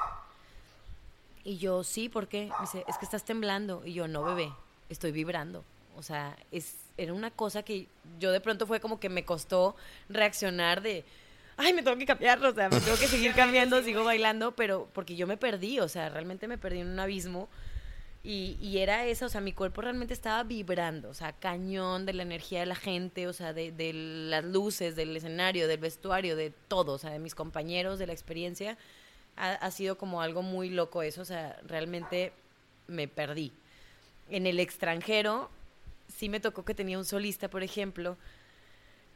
Y 1.43 1.59
yo, 1.59 1.83
sí, 1.83 2.09
¿por 2.09 2.29
qué? 2.29 2.53
Me 2.57 2.61
dice, 2.61 2.85
es 2.87 2.97
que 2.99 3.05
estás 3.05 3.25
temblando. 3.25 3.83
Y 3.85 3.93
yo, 3.93 4.07
no, 4.07 4.23
bebé, 4.23 4.53
estoy 4.91 5.11
vibrando. 5.11 5.65
O 5.97 6.05
sea, 6.05 6.37
es, 6.53 6.77
era 6.97 7.13
una 7.13 7.33
cosa 7.33 7.65
que 7.65 7.89
yo 8.21 8.31
de 8.31 8.41
pronto 8.41 8.65
fue 8.65 8.79
como 8.79 9.01
que 9.01 9.09
me 9.09 9.25
costó 9.25 9.75
reaccionar 10.09 10.83
de, 10.83 11.05
ay, 11.57 11.73
me 11.73 11.83
tengo 11.83 11.99
que 11.99 12.07
cambiar, 12.07 12.39
o 12.45 12.55
sea, 12.55 12.69
me 12.69 12.79
tengo 12.79 12.97
que 12.97 13.09
seguir 13.09 13.35
cambiando, 13.35 13.83
sigo 13.83 14.05
bailando, 14.05 14.53
pero 14.53 14.89
porque 14.93 15.17
yo 15.17 15.27
me 15.27 15.37
perdí, 15.37 15.81
o 15.81 15.89
sea, 15.89 16.11
realmente 16.11 16.47
me 16.47 16.57
perdí 16.57 16.79
en 16.79 16.87
un 16.87 17.01
abismo. 17.01 17.49
Y, 18.23 18.57
y, 18.61 18.79
era 18.79 19.05
eso, 19.07 19.27
o 19.27 19.29
sea, 19.29 19.41
mi 19.41 19.53
cuerpo 19.53 19.81
realmente 19.81 20.15
estaba 20.15 20.45
vibrando, 20.45 21.09
o 21.09 21.15
sea, 21.15 21.33
cañón 21.33 22.07
de 22.07 22.13
la 22.13 22.23
energía 22.23 22.61
de 22.61 22.67
la 22.67 22.77
gente, 22.77 23.27
o 23.27 23.33
sea, 23.33 23.53
de, 23.53 23.73
de 23.73 23.93
las 23.93 24.45
luces, 24.45 24.95
del 24.95 25.17
escenario, 25.17 25.67
del 25.67 25.81
vestuario, 25.81 26.37
de 26.37 26.51
todo, 26.51 26.93
o 26.93 26.99
sea, 26.99 27.11
de 27.11 27.19
mis 27.19 27.35
compañeros, 27.35 27.99
de 27.99 28.07
la 28.07 28.13
experiencia 28.13 28.79
ha, 29.39 29.71
sido 29.71 29.97
como 29.97 30.21
algo 30.21 30.43
muy 30.43 30.71
loco 30.71 31.03
eso, 31.03 31.23
o 31.23 31.25
sea, 31.25 31.59
realmente 31.67 32.33
me 32.87 33.09
perdí. 33.09 33.53
En 34.31 34.47
el 34.47 34.61
extranjero, 34.61 35.51
sí 36.15 36.29
me 36.29 36.41
tocó 36.41 36.65
que 36.65 36.75
tenía 36.75 36.99
un 36.99 37.05
solista, 37.05 37.49
por 37.49 37.63
ejemplo. 37.63 38.17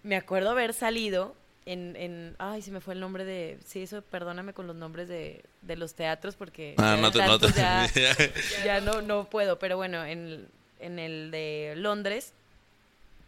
Me 0.03 0.17
acuerdo 0.17 0.51
haber 0.51 0.75
salido 0.75 1.35
en, 1.67 1.97
en, 1.97 2.35
ay, 2.39 2.63
se 2.63 2.71
me 2.71 2.81
fue 2.81 2.95
el 2.95 3.01
nombre 3.01 3.25
de, 3.25 3.59
sí, 3.67 3.83
eso, 3.83 4.03
perdóname 4.03 4.53
con 4.53 4.67
los 4.67 4.77
nombres 4.77 5.09
de, 5.09 5.45
de 5.63 5.77
los 5.77 5.95
teatros 5.95 6.35
porque 6.35 6.75
ah, 6.79 6.97
no 7.01 7.11
ya, 7.13 7.89
ya, 8.65 8.81
no, 8.81 9.01
no 9.03 9.25
puedo, 9.25 9.59
pero 9.59 9.77
bueno, 9.77 10.05
en, 10.05 10.49
en 10.81 10.99
el 10.99 11.31
de 11.31 11.75
Londres, 11.77 12.33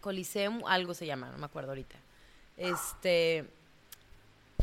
Coliseum, 0.00 0.62
algo 0.66 0.94
se 0.94 1.06
llama, 1.06 1.30
no 1.30 1.38
me 1.38 1.46
acuerdo 1.46 1.70
ahorita. 1.70 1.96
Este, 2.56 3.44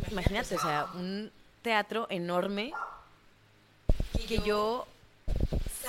imagínate, 0.09 0.55
o 0.55 0.59
sea, 0.59 0.87
un 0.93 1.31
teatro 1.61 2.07
enorme 2.09 2.73
que 4.27 4.39
yo 4.39 4.87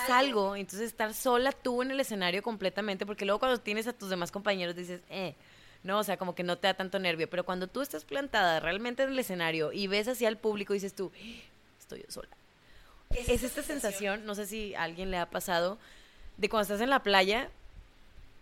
salgo, 0.06 0.56
entonces 0.56 0.88
estar 0.88 1.14
sola 1.14 1.52
tú 1.52 1.82
en 1.82 1.90
el 1.90 2.00
escenario 2.00 2.42
completamente, 2.42 3.06
porque 3.06 3.24
luego 3.24 3.38
cuando 3.38 3.60
tienes 3.60 3.86
a 3.86 3.92
tus 3.92 4.10
demás 4.10 4.32
compañeros 4.32 4.74
dices, 4.74 5.00
eh, 5.10 5.34
no, 5.84 5.98
o 5.98 6.04
sea, 6.04 6.16
como 6.16 6.34
que 6.34 6.42
no 6.42 6.56
te 6.56 6.66
da 6.66 6.74
tanto 6.74 6.98
nervio, 6.98 7.28
pero 7.28 7.44
cuando 7.44 7.66
tú 7.66 7.82
estás 7.82 8.04
plantada 8.04 8.60
realmente 8.60 9.02
en 9.02 9.10
el 9.10 9.18
escenario 9.18 9.72
y 9.72 9.86
ves 9.86 10.08
hacia 10.08 10.28
el 10.28 10.36
público, 10.36 10.72
dices 10.72 10.94
tú, 10.94 11.12
estoy 11.78 12.00
yo 12.00 12.10
sola. 12.10 12.28
Es, 13.10 13.42
esta 13.42 13.62
sensación, 13.62 14.24
no 14.24 14.34
sé 14.34 14.46
si 14.46 14.74
a 14.74 14.84
alguien 14.84 15.10
le 15.10 15.18
ha 15.18 15.26
pasado, 15.26 15.78
de 16.36 16.48
cuando 16.48 16.62
estás 16.62 16.80
en 16.80 16.90
la 16.90 17.02
playa 17.02 17.48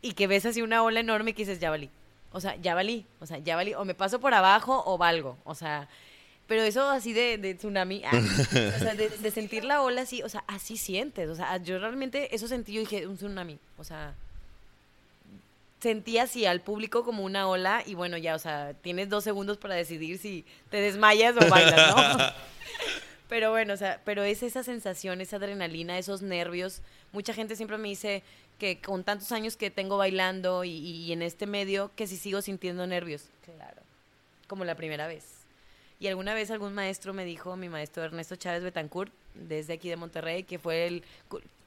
y 0.01 0.12
que 0.12 0.26
ves 0.26 0.47
así 0.47 0.62
una 0.62 0.83
ola 0.83 1.01
enorme 1.01 1.31
y 1.31 1.35
que 1.35 1.43
dices, 1.43 1.61
ya 1.61 1.70
valí. 1.70 1.91
O 2.33 2.41
sea, 2.41 2.55
ya 2.57 2.74
valí, 2.74 3.05
o 3.20 3.26
sea, 3.26 3.39
ya 3.39 3.57
valí, 3.57 3.74
o 3.74 3.85
me 3.85 3.95
paso 3.95 4.20
por 4.20 4.35
abajo 4.35 4.85
o 4.87 4.97
valgo, 4.97 5.37
o 5.45 5.57
sea, 5.57 5.89
pero 6.51 6.64
eso 6.64 6.90
así 6.90 7.12
de, 7.12 7.38
de 7.38 7.55
tsunami, 7.55 8.03
ah, 8.05 8.11
o 8.12 8.78
sea, 8.80 8.96
de, 8.96 9.30
sentir 9.30 9.62
la 9.62 9.82
ola 9.82 10.03
así, 10.03 10.20
o 10.24 10.28
sea, 10.28 10.42
así 10.48 10.76
sientes. 10.76 11.30
O 11.30 11.36
sea, 11.36 11.59
yo 11.59 11.78
realmente 11.78 12.34
eso 12.34 12.48
sentí, 12.48 12.72
yo 12.72 12.80
dije, 12.80 13.07
un 13.07 13.16
tsunami. 13.16 13.57
O 13.78 13.84
sea, 13.84 14.16
sentí 15.78 16.18
así 16.18 16.46
al 16.46 16.61
público 16.61 17.05
como 17.05 17.22
una 17.22 17.46
ola 17.46 17.84
y 17.86 17.94
bueno, 17.94 18.16
ya, 18.16 18.34
o 18.34 18.40
sea, 18.40 18.74
tienes 18.82 19.09
dos 19.09 19.22
segundos 19.22 19.59
para 19.59 19.76
decidir 19.76 20.18
si 20.18 20.44
te 20.70 20.78
desmayas 20.78 21.36
o 21.36 21.48
bailas, 21.48 21.94
¿no? 21.94 22.18
pero 23.28 23.53
bueno, 23.53 23.74
o 23.74 23.76
sea, 23.76 24.01
pero 24.05 24.24
es 24.24 24.42
esa 24.42 24.64
sensación, 24.64 25.20
esa 25.20 25.36
adrenalina, 25.36 25.98
esos 25.98 26.20
nervios. 26.20 26.82
Mucha 27.12 27.32
gente 27.32 27.55
siempre 27.55 27.78
me 27.78 27.90
dice 27.90 28.24
que 28.59 28.80
con 28.80 29.05
tantos 29.05 29.30
años 29.30 29.57
que 29.57 29.70
tengo 29.70 29.98
bailando 29.98 30.64
y, 30.64 30.72
y 30.72 31.12
en 31.12 31.22
este 31.22 31.46
medio, 31.46 31.92
que 31.94 32.09
si 32.09 32.16
sigo 32.16 32.42
sintiendo 32.42 32.88
nervios. 32.88 33.26
Claro. 33.44 33.82
Como 34.48 34.64
la 34.64 34.74
primera 34.74 35.07
vez. 35.07 35.39
Y 36.01 36.09
alguna 36.09 36.32
vez 36.32 36.51
algún 36.51 36.72
maestro 36.72 37.12
me 37.12 37.26
dijo, 37.26 37.57
mi 37.57 37.68
maestro 37.68 38.03
Ernesto 38.03 38.34
Chávez 38.34 38.62
Betancourt, 38.62 39.12
desde 39.34 39.74
aquí 39.74 39.90
de 39.90 39.96
Monterrey, 39.96 40.44
que 40.44 40.59
fue 40.59 40.86
el, 40.86 41.05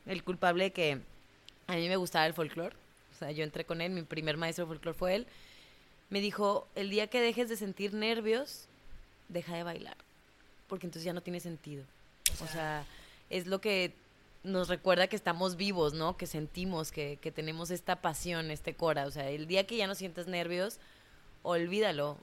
el 0.08 0.24
culpable 0.24 0.72
que 0.72 1.00
a 1.68 1.76
mí 1.76 1.88
me 1.88 1.98
gustaba 1.98 2.26
el 2.26 2.34
folclore. 2.34 2.76
O 3.14 3.20
sea, 3.20 3.30
yo 3.30 3.44
entré 3.44 3.64
con 3.64 3.80
él, 3.80 3.92
mi 3.92 4.02
primer 4.02 4.36
maestro 4.36 4.66
de 4.66 4.70
folclore 4.70 4.98
fue 4.98 5.16
él. 5.16 5.28
Me 6.10 6.20
dijo, 6.20 6.68
el 6.74 6.90
día 6.90 7.08
que 7.08 7.22
dejes 7.22 7.48
de 7.48 7.56
sentir 7.56 7.94
nervios, 7.94 8.66
deja 9.30 9.56
de 9.56 9.62
bailar. 9.62 9.98
Porque 10.68 10.88
entonces 10.88 11.06
ya 11.06 11.14
no 11.14 11.22
tiene 11.22 11.40
sentido. 11.40 11.84
O 12.44 12.48
sea, 12.48 12.86
es 13.30 13.46
lo 13.46 13.62
que 13.62 13.94
nos 14.44 14.68
recuerda 14.68 15.08
que 15.08 15.16
estamos 15.16 15.58
vivos, 15.58 15.94
¿no? 15.94 16.18
Que 16.18 16.26
sentimos, 16.26 16.92
que, 16.92 17.18
que 17.22 17.32
tenemos 17.32 17.70
esta 17.70 17.98
pasión, 17.98 18.50
este 18.50 18.74
cora. 18.74 19.06
O 19.06 19.12
sea, 19.12 19.30
el 19.30 19.46
día 19.46 19.68
que 19.68 19.78
ya 19.78 19.86
no 19.86 19.94
sientes 19.94 20.26
nervios, 20.26 20.80
olvídalo, 21.44 22.18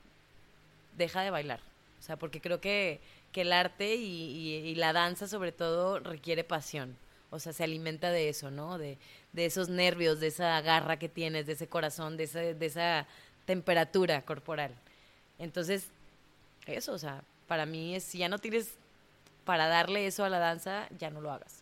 deja 0.96 1.22
de 1.22 1.30
bailar. 1.30 1.69
O 2.00 2.02
sea, 2.02 2.16
porque 2.16 2.40
creo 2.40 2.60
que, 2.60 3.00
que 3.32 3.42
el 3.42 3.52
arte 3.52 3.94
y, 3.94 4.04
y- 4.04 4.56
y 4.70 4.74
la 4.74 4.92
danza 4.92 5.28
sobre 5.28 5.52
todo 5.52 5.98
requiere 6.00 6.42
pasión. 6.44 6.96
O 7.30 7.38
sea, 7.38 7.52
se 7.52 7.62
alimenta 7.62 8.10
de 8.10 8.28
eso, 8.28 8.50
¿no? 8.50 8.78
De, 8.78 8.98
de 9.32 9.46
esos 9.46 9.68
nervios, 9.68 10.18
de 10.18 10.26
esa 10.28 10.60
garra 10.62 10.98
que 10.98 11.08
tienes, 11.08 11.46
de 11.46 11.52
ese 11.52 11.68
corazón, 11.68 12.16
de, 12.16 12.24
esa- 12.24 12.40
de 12.40 12.66
esa 12.66 13.06
temperatura 13.44 14.22
corporal. 14.22 14.74
Entonces, 15.38 15.84
eso, 16.66 16.92
o 16.92 16.98
sea, 16.98 17.22
para 17.46 17.66
mí 17.66 17.94
es, 17.94 18.04
si 18.04 18.18
ya 18.18 18.28
no 18.28 18.38
tienes 18.38 18.68
para 19.44 19.66
darle 19.68 20.06
eso 20.06 20.24
a 20.24 20.28
la 20.28 20.38
danza, 20.38 20.88
ya 20.98 21.10
no 21.10 21.20
lo 21.20 21.30
hagas. 21.32 21.60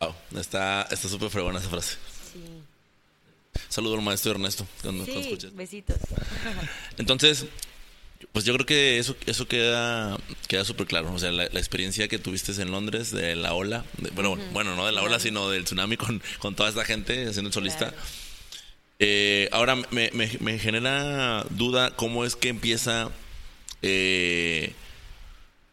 Wow, 0.00 0.14
está 0.38 0.82
está 0.90 1.08
súper 1.08 1.30
fregona 1.30 1.58
esa 1.58 1.68
frase. 1.68 1.96
Sí. 2.32 2.62
Saludo 3.68 3.94
al 3.94 4.02
maestro 4.02 4.32
Ernesto 4.32 4.66
cuando, 4.82 5.04
cuando 5.04 5.22
Sí, 5.22 5.28
escuches. 5.28 5.54
besitos. 5.56 5.96
Entonces, 6.98 7.46
pues 8.32 8.44
yo 8.44 8.54
creo 8.54 8.66
que 8.66 8.98
eso 8.98 9.16
eso 9.26 9.46
queda 9.48 10.18
queda 10.48 10.64
súper 10.64 10.86
claro. 10.86 11.12
O 11.12 11.18
sea, 11.18 11.30
la, 11.32 11.48
la 11.52 11.58
experiencia 11.60 12.08
que 12.08 12.18
tuviste 12.18 12.52
en 12.60 12.70
Londres 12.70 13.10
de 13.10 13.36
la 13.36 13.54
ola, 13.54 13.84
de- 13.98 14.10
bueno, 14.10 14.36
bueno, 14.52 14.74
no 14.76 14.86
de 14.86 14.92
la 14.92 15.02
ola, 15.02 15.18
sino 15.20 15.50
del 15.50 15.64
tsunami 15.64 15.96
con, 15.96 16.22
con 16.38 16.54
toda 16.54 16.68
esta 16.68 16.84
gente 16.84 17.28
haciendo 17.28 17.48
el 17.48 17.52
solista. 17.54 17.90
Claro. 17.90 18.02
Eh, 18.98 19.48
ahora 19.52 19.76
me, 19.90 20.10
me, 20.14 20.30
me 20.40 20.58
genera 20.58 21.44
duda 21.50 21.90
cómo 21.96 22.24
es 22.24 22.36
que 22.36 22.48
empieza. 22.48 23.10
Eh, 23.82 24.72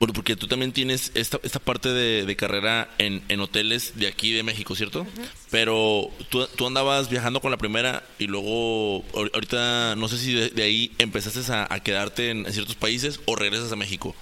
por- 0.04 0.14
porque 0.14 0.36
tú 0.36 0.48
también 0.48 0.74
tienes 0.74 1.12
esta, 1.16 1.40
esta 1.44 1.60
parte 1.60 1.88
de, 1.90 2.26
de 2.26 2.36
carrera 2.36 2.90
en, 2.98 3.24
en 3.30 3.40
hoteles 3.40 3.94
de 3.98 4.08
aquí 4.08 4.34
de 4.34 4.44
México, 4.44 4.76
¿cierto? 4.76 5.08
Pero 5.50 6.10
tú, 6.30 6.46
tú 6.58 6.68
andabas 6.68 7.10
viajando 7.10 7.40
con 7.40 7.52
la 7.52 7.58
primera 7.58 8.04
y 8.20 8.28
luego 8.28 9.04
ahor- 9.14 9.32
ahorita 9.34 9.96
no 9.96 10.10
sé 10.10 10.18
si 10.18 10.34
de, 10.34 10.50
de 10.50 10.64
ahí 10.64 10.92
empezaste 11.00 11.40
a, 11.54 11.68
a 11.70 11.80
quedarte 11.80 12.32
en, 12.32 12.46
en 12.46 12.52
ciertos 12.52 12.76
países 12.76 13.22
o 13.26 13.38
regresas 13.38 13.72
a 13.72 13.78
México. 13.78 14.14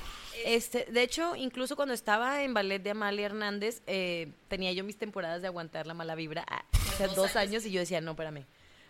Este, 0.45 0.85
de 0.91 1.01
hecho, 1.03 1.35
incluso 1.35 1.75
cuando 1.75 1.93
estaba 1.95 2.43
en 2.43 2.53
ballet 2.53 2.79
de 2.79 2.91
Amalia 2.91 3.25
Hernández, 3.27 3.81
eh, 3.87 4.27
tenía 4.49 4.71
yo 4.73 4.83
mis 4.83 4.97
temporadas 4.97 5.41
de 5.41 5.47
aguantar 5.47 5.87
la 5.87 5.93
mala 5.95 6.13
vibra. 6.15 6.45
Ah, 6.47 6.63
o 6.73 6.97
sea, 6.97 7.07
dos 7.09 7.35
años 7.35 7.65
y 7.65 7.71
yo 7.71 7.79
decía, 7.79 8.01
no, 8.01 8.11
espérame, 8.11 8.45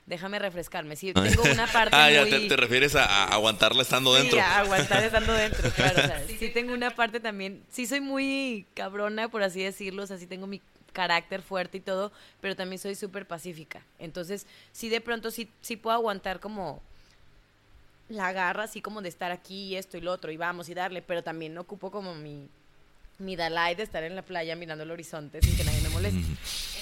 déjame 0.06 0.40
refrescarme. 0.40 0.96
Sí, 0.96 1.14
tengo 1.14 1.44
una 1.44 1.68
parte 1.68 1.96
ah, 1.96 2.10
ya 2.12 2.22
muy... 2.22 2.30
te, 2.32 2.48
te 2.48 2.56
refieres 2.58 2.96
a, 2.96 3.06
a 3.06 3.26
aguantarla 3.34 3.82
estando 3.82 4.16
Sí, 4.16 4.22
dentro. 4.24 4.40
a 4.42 4.60
aguantar 4.60 5.04
estando 5.04 5.34
dentro, 5.34 5.70
claro. 5.76 6.00
O 6.04 6.08
sea, 6.08 6.26
sí 6.28 6.50
tengo 6.50 6.74
una 6.74 6.92
parte 6.96 7.20
también, 7.20 7.64
sí 7.70 7.86
soy 7.88 8.02
muy 8.02 8.66
cabrona, 8.74 9.30
por 9.30 9.44
así 9.44 9.62
decirlo, 9.64 10.04
o 10.04 10.08
sea, 10.08 10.18
sí 10.18 10.28
tengo 10.28 10.48
mi 10.48 10.62
carácter 10.94 11.42
fuerte 11.42 11.78
y 11.78 11.82
todo, 11.82 12.12
pero 12.42 12.56
también 12.56 12.78
soy 12.80 12.96
súper 12.96 13.26
pacífica. 13.26 13.82
Entonces, 14.00 14.46
sí 14.74 14.90
de 14.90 15.00
pronto 15.00 15.32
sí, 15.32 15.50
sí 15.62 15.78
puedo 15.78 15.96
aguantar 15.96 16.40
como 16.42 16.82
la 18.10 18.34
garra, 18.34 18.64
así 18.64 18.82
como 18.82 19.02
de 19.02 19.08
estar 19.08 19.32
aquí 19.32 19.68
y 19.70 19.76
esto 19.78 19.98
y 19.98 20.02
lo 20.02 20.12
otro, 20.12 20.32
y 20.32 20.38
vamos 20.38 20.68
y 20.68 20.74
darle, 20.74 21.02
pero 21.02 21.24
también 21.24 21.58
ocupo 21.58 21.92
como 21.92 22.14
mi, 22.14 22.50
mi 23.20 23.38
Dalai 23.38 23.76
de 23.76 23.84
estar 23.84 24.04
en 24.04 24.16
la 24.18 24.22
playa 24.22 24.56
mirando 24.58 24.84
el 24.84 24.92
horizonte 24.92 25.42
sin 25.42 25.56
que 25.56 25.64
nadie 25.64 25.81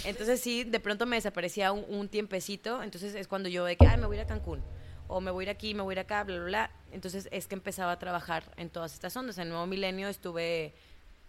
Entonces 0.06 0.40
sí, 0.42 0.64
de 0.64 0.80
pronto 0.80 1.06
me 1.06 1.16
desaparecía 1.18 1.72
un, 1.72 1.86
un 1.90 2.08
tiempecito, 2.10 2.82
entonces 2.84 3.16
es 3.16 3.28
cuando 3.28 3.50
yo 3.50 3.66
de 3.66 3.76
que, 3.76 3.86
ay, 3.88 3.98
me 3.98 4.06
voy 4.06 4.18
a 4.18 4.22
ir 4.22 4.26
a 4.26 4.28
Cancún, 4.28 4.62
o 5.08 5.20
me 5.22 5.32
voy 5.32 5.44
a 5.44 5.46
ir 5.46 5.50
aquí, 5.50 5.74
me 5.74 5.82
voy 5.82 5.94
a 5.94 5.96
ir 5.96 6.00
acá, 6.00 6.24
bla, 6.24 6.36
bla, 6.38 6.46
bla. 6.46 6.72
Entonces 6.92 7.28
es 7.32 7.48
que 7.48 7.56
empezaba 7.56 7.92
a 7.94 8.00
trabajar 8.00 8.44
en 8.58 8.70
todas 8.70 8.94
estas 8.94 9.16
ondas. 9.18 9.38
En 9.38 9.44
el 9.44 9.50
Nuevo 9.50 9.66
Milenio 9.66 10.08
estuve 10.08 10.74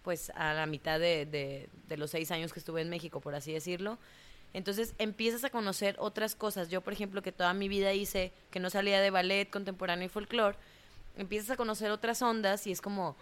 pues 0.03 0.31
a 0.35 0.53
la 0.53 0.65
mitad 0.65 0.99
de, 0.99 1.25
de- 1.25 1.69
de 1.87 1.97
los 1.97 2.09
seis 2.11 2.31
años 2.31 2.53
que 2.53 2.59
estuve 2.59 2.81
en 2.81 2.89
México, 2.89 3.19
por 3.21 3.35
así 3.35 3.51
decirlo. 3.53 3.97
Entonces 4.53 4.93
empiezas 4.97 5.43
a 5.43 5.49
conocer 5.49 5.95
otras 5.99 6.35
cosas. 6.35 6.69
Yo, 6.69 6.81
por 6.81 6.93
ejemplo, 6.93 7.21
que 7.21 7.31
toda 7.31 7.53
mi 7.53 7.67
vida 7.69 7.93
hice, 7.93 8.31
que 8.51 8.59
no 8.59 8.69
salía 8.69 8.99
de 9.01 9.09
ballet, 9.09 9.49
contemporáneo 9.49 10.05
y 10.05 10.09
folclore, 10.09 10.57
empiezas 11.17 11.51
a 11.51 11.55
conocer 11.57 11.91
otras 11.91 12.21
ondas 12.21 12.65
y 12.67 12.71
es 12.71 12.81
como, 12.81 13.15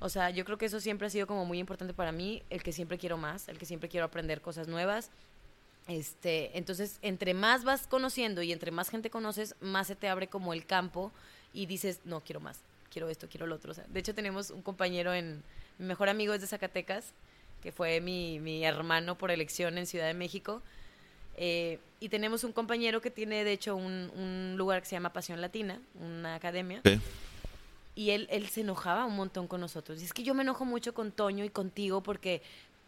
o 0.00 0.08
sea, 0.08 0.30
yo 0.30 0.46
creo 0.46 0.56
que 0.56 0.66
eso 0.66 0.80
siempre 0.80 1.06
ha 1.06 1.10
sido 1.10 1.26
como 1.26 1.44
muy 1.44 1.58
importante 1.58 1.92
para 1.92 2.10
mí, 2.10 2.42
el 2.48 2.62
que 2.62 2.72
siempre 2.72 2.96
quiero 2.96 3.18
más, 3.18 3.48
el 3.48 3.58
que 3.58 3.66
siempre 3.66 3.90
quiero 3.90 4.06
aprender 4.06 4.40
cosas 4.40 4.66
nuevas. 4.66 5.10
Este, 5.88 6.56
entonces, 6.56 6.98
entre 7.02 7.34
más 7.34 7.64
vas 7.64 7.86
conociendo 7.86 8.42
y 8.42 8.50
entre 8.52 8.70
más 8.70 8.88
gente 8.88 9.10
conoces, 9.10 9.54
más 9.60 9.88
se 9.88 9.96
te 9.96 10.08
abre 10.08 10.28
como 10.28 10.54
el 10.54 10.64
campo 10.64 11.12
y 11.52 11.66
dices, 11.66 12.00
no, 12.04 12.22
quiero 12.22 12.40
más, 12.40 12.60
quiero 12.90 13.10
esto, 13.10 13.28
quiero 13.28 13.46
lo 13.46 13.56
otro. 13.56 13.72
O 13.72 13.74
sea, 13.74 13.84
de 13.88 14.00
hecho, 14.00 14.14
tenemos 14.14 14.50
un 14.50 14.62
compañero 14.62 15.12
en, 15.12 15.42
mi 15.78 15.86
mejor 15.86 16.08
amigo 16.08 16.32
es 16.32 16.40
de 16.40 16.46
Zacatecas, 16.46 17.12
que 17.62 17.70
fue 17.70 18.00
mi, 18.00 18.40
mi 18.40 18.64
hermano 18.64 19.18
por 19.18 19.30
elección 19.30 19.76
en 19.76 19.86
Ciudad 19.86 20.06
de 20.06 20.14
México. 20.14 20.62
Eh, 21.36 21.78
y 22.00 22.08
tenemos 22.08 22.42
un 22.42 22.52
compañero 22.52 23.02
que 23.02 23.10
tiene, 23.10 23.44
de 23.44 23.52
hecho, 23.52 23.76
un, 23.76 24.10
un 24.16 24.54
lugar 24.56 24.80
que 24.80 24.88
se 24.88 24.96
llama 24.96 25.12
Pasión 25.12 25.42
Latina, 25.42 25.78
una 25.94 26.36
academia. 26.36 26.78
Ok. 26.78 27.02
Y 28.00 28.12
él, 28.12 28.48
se 28.48 28.62
enojaba 28.62 29.04
un 29.04 29.14
montón 29.14 29.46
con 29.46 29.60
nosotros. 29.60 30.00
Y 30.00 30.06
es 30.06 30.14
que 30.14 30.22
yo 30.22 30.32
me 30.32 30.40
enojo 30.40 30.64
mucho 30.64 30.94
con 30.94 31.12
Toño 31.12 31.44
y 31.44 31.50
contigo 31.50 32.00
porque 32.00 32.40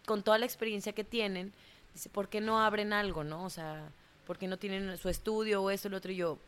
con 0.06 0.22
toda 0.22 0.38
la 0.38 0.46
experiencia 0.46 0.94
que 0.94 1.04
tienen, 1.04 1.52
dice, 1.92 2.08
¿por 2.08 2.28
qué 2.28 2.40
no 2.40 2.60
abren 2.60 2.94
algo, 2.94 3.22
no? 3.22 3.44
O 3.44 3.50
sea, 3.50 3.90
¿por 4.26 4.38
qué 4.38 4.48
no 4.48 4.56
tienen 4.56 4.96
su 4.96 5.10
estudio 5.10 5.62
o 5.62 5.68
esto, 5.68 5.90
lo 5.90 5.98
otro? 5.98 6.12
Y 6.12 6.16
yo, 6.16 6.38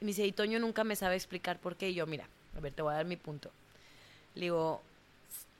y 0.00 0.04
me 0.04 0.10
dice, 0.10 0.24
y 0.24 0.30
Toño 0.30 0.60
nunca 0.60 0.84
me 0.84 0.94
sabe 0.94 1.16
explicar 1.16 1.58
por 1.58 1.74
qué. 1.74 1.90
Y 1.90 1.94
yo, 1.94 2.06
mira, 2.06 2.28
a 2.56 2.60
ver, 2.60 2.72
te 2.72 2.82
voy 2.82 2.92
a 2.92 2.98
dar 2.98 3.04
mi 3.04 3.16
punto. 3.16 3.50
Le 4.36 4.42
digo, 4.42 4.80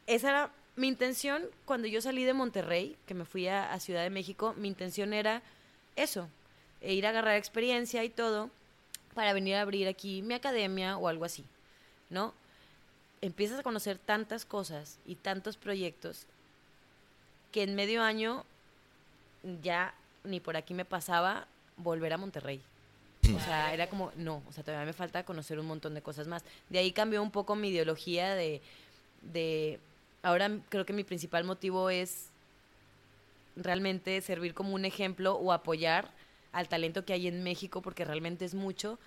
esa 0.06 0.28
era 0.28 0.52
mi 0.76 0.86
intención 0.86 1.42
cuando 1.64 1.88
yo 1.88 2.00
salí 2.00 2.22
de 2.22 2.34
Monterrey, 2.34 2.96
que 3.06 3.14
me 3.14 3.24
fui 3.24 3.48
a, 3.48 3.72
a 3.72 3.80
Ciudad 3.80 4.04
de 4.04 4.10
México, 4.10 4.54
mi 4.56 4.68
intención 4.68 5.12
era 5.12 5.42
eso, 5.96 6.28
e 6.82 6.94
ir 6.94 7.04
a 7.04 7.08
agarrar 7.08 7.34
experiencia 7.34 8.04
y 8.04 8.10
todo 8.10 8.48
para 9.12 9.32
venir 9.32 9.56
a 9.56 9.62
abrir 9.62 9.88
aquí 9.88 10.22
mi 10.22 10.34
academia 10.34 10.98
o 10.98 11.08
algo 11.08 11.24
así, 11.24 11.44
¿no? 12.10 12.34
Empiezas 13.20 13.60
a 13.60 13.62
conocer 13.62 13.98
tantas 13.98 14.44
cosas 14.44 14.98
y 15.06 15.16
tantos 15.16 15.56
proyectos 15.56 16.26
que 17.52 17.62
en 17.62 17.74
medio 17.74 18.02
año 18.02 18.44
ya 19.62 19.94
ni 20.24 20.40
por 20.40 20.56
aquí 20.56 20.74
me 20.74 20.84
pasaba 20.84 21.46
volver 21.76 22.12
a 22.12 22.18
Monterrey. 22.18 22.60
O 23.34 23.40
sea, 23.40 23.74
era 23.74 23.88
como, 23.88 24.12
no, 24.16 24.42
o 24.48 24.52
sea, 24.52 24.64
todavía 24.64 24.86
me 24.86 24.92
falta 24.92 25.24
conocer 25.24 25.58
un 25.58 25.66
montón 25.66 25.94
de 25.94 26.02
cosas 26.02 26.28
más. 26.28 26.44
De 26.70 26.78
ahí 26.78 26.92
cambió 26.92 27.22
un 27.22 27.30
poco 27.30 27.56
mi 27.56 27.68
ideología 27.68 28.34
de, 28.34 28.62
de 29.22 29.80
ahora 30.22 30.50
creo 30.68 30.86
que 30.86 30.92
mi 30.92 31.04
principal 31.04 31.44
motivo 31.44 31.90
es 31.90 32.28
realmente 33.56 34.20
servir 34.20 34.54
como 34.54 34.74
un 34.74 34.84
ejemplo 34.84 35.34
o 35.34 35.52
apoyar 35.52 36.10
al 36.52 36.68
talento 36.68 37.04
que 37.04 37.12
hay 37.12 37.26
en 37.26 37.42
México, 37.42 37.82
porque 37.82 38.04
realmente 38.04 38.44
es 38.44 38.54
mucho, 38.54 38.98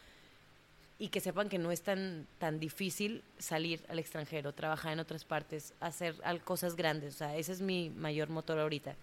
y 1.01 1.07
que 1.07 1.19
sepan 1.19 1.49
que 1.49 1.57
no 1.57 1.71
es 1.71 1.81
tan, 1.81 2.27
tan 2.37 2.59
difícil 2.59 3.23
salir 3.39 3.83
al 3.89 3.97
extranjero, 3.97 4.53
trabajar 4.53 4.93
en 4.93 4.99
otras 4.99 5.25
partes, 5.25 5.73
hacer 5.79 6.13
cosas 6.43 6.75
grandes. 6.75 7.15
O 7.15 7.17
sea, 7.17 7.35
ese 7.35 7.53
es 7.53 7.59
mi 7.59 7.89
mayor 7.89 8.29
motor 8.29 8.59
ahorita. 8.59 8.93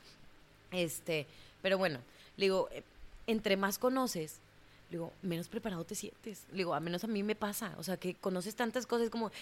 Este, 0.70 1.26
pero 1.60 1.76
bueno, 1.76 1.98
digo, 2.36 2.68
eh, 2.70 2.84
entre 3.26 3.56
más 3.56 3.80
conoces, 3.80 4.38
digo, 4.92 5.12
menos 5.22 5.48
preparado 5.48 5.82
te 5.82 5.96
sientes. 5.96 6.44
Digo, 6.52 6.72
a 6.72 6.78
menos 6.78 7.02
a 7.02 7.08
mí 7.08 7.24
me 7.24 7.34
pasa. 7.34 7.74
O 7.78 7.82
sea, 7.82 7.96
que 7.96 8.14
conoces 8.14 8.54
tantas 8.54 8.86
cosas 8.86 9.10
como, 9.10 9.32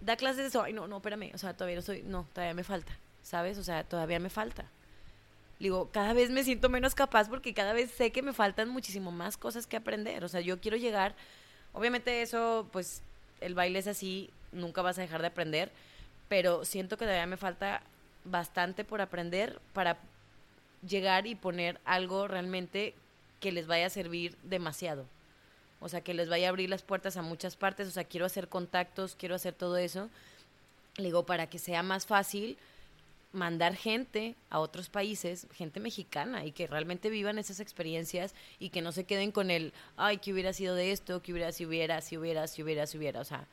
da 0.00 0.14
clases 0.14 0.36
de 0.36 0.46
eso, 0.46 0.62
ay, 0.62 0.72
no, 0.72 0.86
no, 0.86 0.98
espérame. 0.98 1.32
O 1.34 1.38
sea, 1.38 1.54
todavía 1.54 1.74
no 1.74 1.82
soy, 1.82 2.02
no, 2.02 2.28
todavía 2.32 2.54
me 2.54 2.62
falta. 2.62 2.96
¿Sabes? 3.24 3.58
O 3.58 3.64
sea, 3.64 3.82
todavía 3.82 4.20
me 4.20 4.30
falta. 4.30 4.66
Digo, 5.58 5.88
cada 5.90 6.12
vez 6.12 6.30
me 6.30 6.44
siento 6.44 6.68
menos 6.68 6.94
capaz 6.94 7.28
porque 7.28 7.54
cada 7.54 7.72
vez 7.72 7.90
sé 7.90 8.12
que 8.12 8.22
me 8.22 8.32
faltan 8.32 8.68
muchísimo 8.68 9.10
más 9.10 9.36
cosas 9.36 9.66
que 9.66 9.76
aprender. 9.76 10.22
O 10.22 10.28
sea, 10.28 10.40
yo 10.40 10.60
quiero 10.60 10.76
llegar. 10.76 11.16
Obviamente, 11.74 12.22
eso, 12.22 12.66
pues, 12.72 13.02
el 13.40 13.54
baile 13.54 13.80
es 13.80 13.86
así, 13.86 14.30
nunca 14.52 14.80
vas 14.80 14.96
a 14.98 15.02
dejar 15.02 15.20
de 15.20 15.26
aprender. 15.26 15.70
Pero 16.28 16.64
siento 16.64 16.96
que 16.96 17.04
todavía 17.04 17.26
me 17.26 17.36
falta 17.36 17.82
bastante 18.24 18.84
por 18.84 19.02
aprender 19.02 19.60
para 19.74 19.98
llegar 20.88 21.26
y 21.26 21.34
poner 21.34 21.80
algo 21.84 22.28
realmente 22.28 22.94
que 23.40 23.52
les 23.52 23.66
vaya 23.66 23.86
a 23.86 23.90
servir 23.90 24.36
demasiado. 24.42 25.04
O 25.80 25.88
sea, 25.88 26.00
que 26.00 26.14
les 26.14 26.30
vaya 26.30 26.46
a 26.46 26.50
abrir 26.50 26.70
las 26.70 26.82
puertas 26.82 27.16
a 27.18 27.22
muchas 27.22 27.56
partes. 27.56 27.88
O 27.88 27.90
sea, 27.90 28.04
quiero 28.04 28.24
hacer 28.24 28.48
contactos, 28.48 29.16
quiero 29.16 29.34
hacer 29.34 29.52
todo 29.52 29.76
eso. 29.76 30.08
Le 30.96 31.04
digo, 31.04 31.26
para 31.26 31.48
que 31.48 31.58
sea 31.58 31.82
más 31.82 32.06
fácil 32.06 32.56
mandar 33.34 33.76
gente 33.76 34.36
a 34.48 34.60
otros 34.60 34.88
países, 34.88 35.46
gente 35.52 35.80
mexicana, 35.80 36.44
y 36.46 36.52
que 36.52 36.66
realmente 36.66 37.10
vivan 37.10 37.38
esas 37.38 37.60
experiencias 37.60 38.34
y 38.58 38.70
que 38.70 38.80
no 38.80 38.92
se 38.92 39.04
queden 39.04 39.32
con 39.32 39.50
el, 39.50 39.72
ay, 39.96 40.18
que 40.18 40.32
hubiera 40.32 40.52
sido 40.52 40.74
de 40.74 40.92
esto, 40.92 41.20
que 41.20 41.32
hubiera, 41.32 41.52
si 41.52 41.66
hubiera, 41.66 42.00
si 42.00 42.16
hubiera, 42.16 42.46
si 42.46 42.62
hubiera, 42.62 42.86
si 42.86 42.96
hubiera. 42.96 43.20
O 43.20 43.24
sea, 43.24 43.46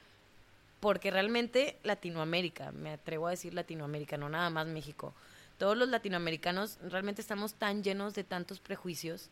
porque 0.80 1.12
realmente 1.12 1.78
Latinoamérica, 1.84 2.72
me 2.72 2.92
atrevo 2.92 3.28
a 3.28 3.32
decir 3.32 3.54
Latinoamérica, 3.54 4.18
no 4.18 4.30
nada 4.30 4.50
más 4.50 4.68
México, 4.68 5.14
todos 5.58 5.78
los 5.78 5.90
latinoamericanos 5.90 6.80
realmente 6.82 7.22
estamos 7.22 7.54
tan 7.54 7.84
llenos 7.84 8.16
de 8.16 8.24
tantos 8.24 8.60
prejuicios, 8.60 9.30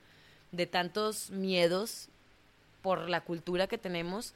de 0.51 0.67
tantos 0.67 1.31
miedos 1.31 2.09
por 2.81 3.09
la 3.09 3.21
cultura 3.21 3.65
que 3.65 3.79
tenemos 3.79 4.33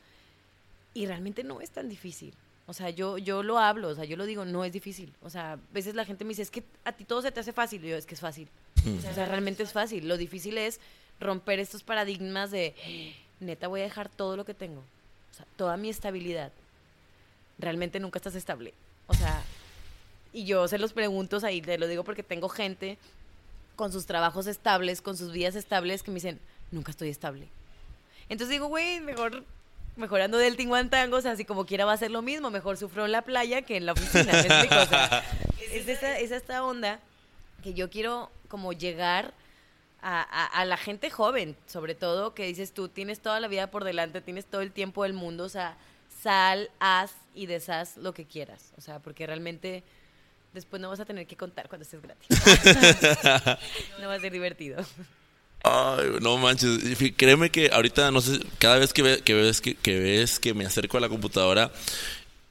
y 0.94 1.06
realmente 1.06 1.44
no 1.44 1.62
es 1.62 1.70
tan 1.70 1.90
difícil. 1.90 2.34
O 2.66 2.74
sea, 2.74 2.90
yo, 2.90 3.18
yo 3.18 3.44
lo 3.44 3.60
hablo, 3.60 3.90
o 3.90 3.96
sea, 3.96 4.06
yo 4.06 4.16
lo 4.16 4.26
digo, 4.26 4.46
no 4.46 4.64
es 4.64 4.72
difícil. 4.72 5.14
O 5.22 5.30
sea, 5.30 5.54
a 5.54 5.60
veces 5.74 5.96
la 5.96 6.06
gente 6.06 6.24
me 6.24 6.30
dice, 6.30 6.44
es 6.44 6.52
que 6.52 6.64
a 6.86 6.94
ti 6.94 7.04
todo 7.04 7.22
se 7.22 7.32
te 7.32 7.42
hace 7.42 7.52
fácil. 7.52 7.84
Y 7.84 7.90
yo, 7.90 7.98
es 7.98 8.06
que 8.06 8.16
es 8.16 8.22
fácil. 8.22 8.48
O 9.10 9.14
sea, 9.14 9.26
realmente 9.26 9.64
es 9.64 9.74
fácil. 9.74 10.08
Lo 10.08 10.18
difícil 10.18 10.58
es 10.58 10.80
romper 11.20 11.60
estos 11.60 11.84
paradigmas 11.84 12.52
de, 12.52 12.74
neta, 13.40 13.68
voy 13.68 13.82
a 13.82 13.84
dejar 13.84 14.10
todo 14.10 14.38
lo 14.38 14.46
que 14.46 14.54
tengo. 14.54 14.80
O 14.80 15.36
sea, 15.36 15.46
toda 15.58 15.78
mi 15.78 15.90
estabilidad. 15.90 16.52
Realmente 17.60 18.00
nunca 18.00 18.20
estás 18.20 18.36
estable. 18.36 18.74
O 19.08 19.14
sea, 19.14 19.44
y 20.32 20.46
yo 20.46 20.68
se 20.68 20.80
los 20.80 20.94
pregunto, 20.94 21.38
o 21.38 21.40
sea, 21.40 21.52
y 21.52 21.62
te 21.62 21.78
lo 21.78 21.88
digo 21.88 22.04
porque 22.04 22.24
tengo 22.24 22.50
gente 22.50 22.98
con 23.76 23.92
sus 23.92 24.06
trabajos 24.06 24.48
estables, 24.48 25.02
con 25.02 25.18
sus 25.18 25.32
vidas 25.32 25.56
estables, 25.56 26.04
que 26.04 26.12
me 26.12 26.16
dicen, 26.16 26.40
nunca 26.72 26.92
estoy 26.92 27.10
estable. 27.10 27.48
Entonces 28.30 28.50
digo, 28.50 28.68
güey, 28.68 29.00
mejor 29.02 29.44
mejorando 29.96 30.38
del 30.38 30.58
tinguantango, 30.58 31.18
o 31.18 31.22
sea, 31.22 31.32
así 31.32 31.46
como 31.46 31.66
quiera 31.66 31.86
va 31.86 31.94
a 31.94 31.98
ser 31.98 32.12
lo 32.12 32.22
mismo, 32.22 32.50
mejor 32.50 32.78
sufro 32.78 33.06
en 33.06 33.12
la 33.12 33.22
playa 33.22 33.62
que 33.62 33.78
en 33.78 33.86
la 33.86 33.94
oficina. 33.94 34.32
O 34.32 34.86
sea, 34.86 35.24
es, 35.72 35.88
esta, 35.88 36.20
es 36.20 36.32
esta 36.32 36.64
onda 36.64 37.00
que 37.62 37.74
yo 37.74 37.90
quiero 37.90 38.32
como 38.48 38.74
llegar 38.74 39.34
a, 40.02 40.22
a, 40.22 40.46
a, 40.46 40.66
la 40.66 40.78
gente 40.78 41.10
joven, 41.10 41.56
sobre 41.66 41.96
todo, 41.96 42.34
que 42.34 42.46
dices 42.46 42.74
tú, 42.74 42.90
tienes 42.90 43.22
toda 43.22 43.40
la 43.40 43.48
vida 43.48 43.72
por 43.72 43.84
delante, 43.84 44.22
tienes 44.22 44.46
todo 44.46 44.62
el 44.62 44.72
tiempo 44.72 45.04
del 45.04 45.14
mundo, 45.14 45.46
o 45.46 45.50
sea, 45.50 45.78
sal, 46.22 46.70
haz 46.80 47.14
y 47.34 47.46
deshaz 47.46 47.98
lo 47.98 48.14
que 48.14 48.26
quieras, 48.26 48.74
o 48.78 48.82
sea, 48.82 49.00
porque 49.00 49.26
realmente 49.26 49.84
después 50.54 50.82
no 50.82 50.90
vas 50.90 51.00
a 51.00 51.06
tener 51.06 51.26
que 51.28 51.36
contar 51.36 51.68
cuando 51.68 51.84
estés 51.84 52.02
gratis. 52.02 52.28
no 54.00 54.08
va 54.08 54.16
a 54.16 54.20
ser 54.20 54.32
divertido. 54.32 54.84
Ay, 55.64 56.18
no 56.22 56.38
manches. 56.38 56.80
Créeme 57.16 57.50
que 57.50 57.72
ahorita, 57.72 58.12
no 58.12 58.22
sé, 58.22 58.40
cada 58.60 58.78
vez 58.78 58.92
que, 58.92 59.02
ve, 59.02 59.22
que, 59.22 59.34
ves, 59.34 59.62
que, 59.62 59.76
que 59.76 59.98
ves 59.98 60.40
que 60.40 60.54
me 60.54 60.66
acerco 60.66 60.98
a 60.98 61.02
la 61.02 61.08
computadora, 61.08 61.72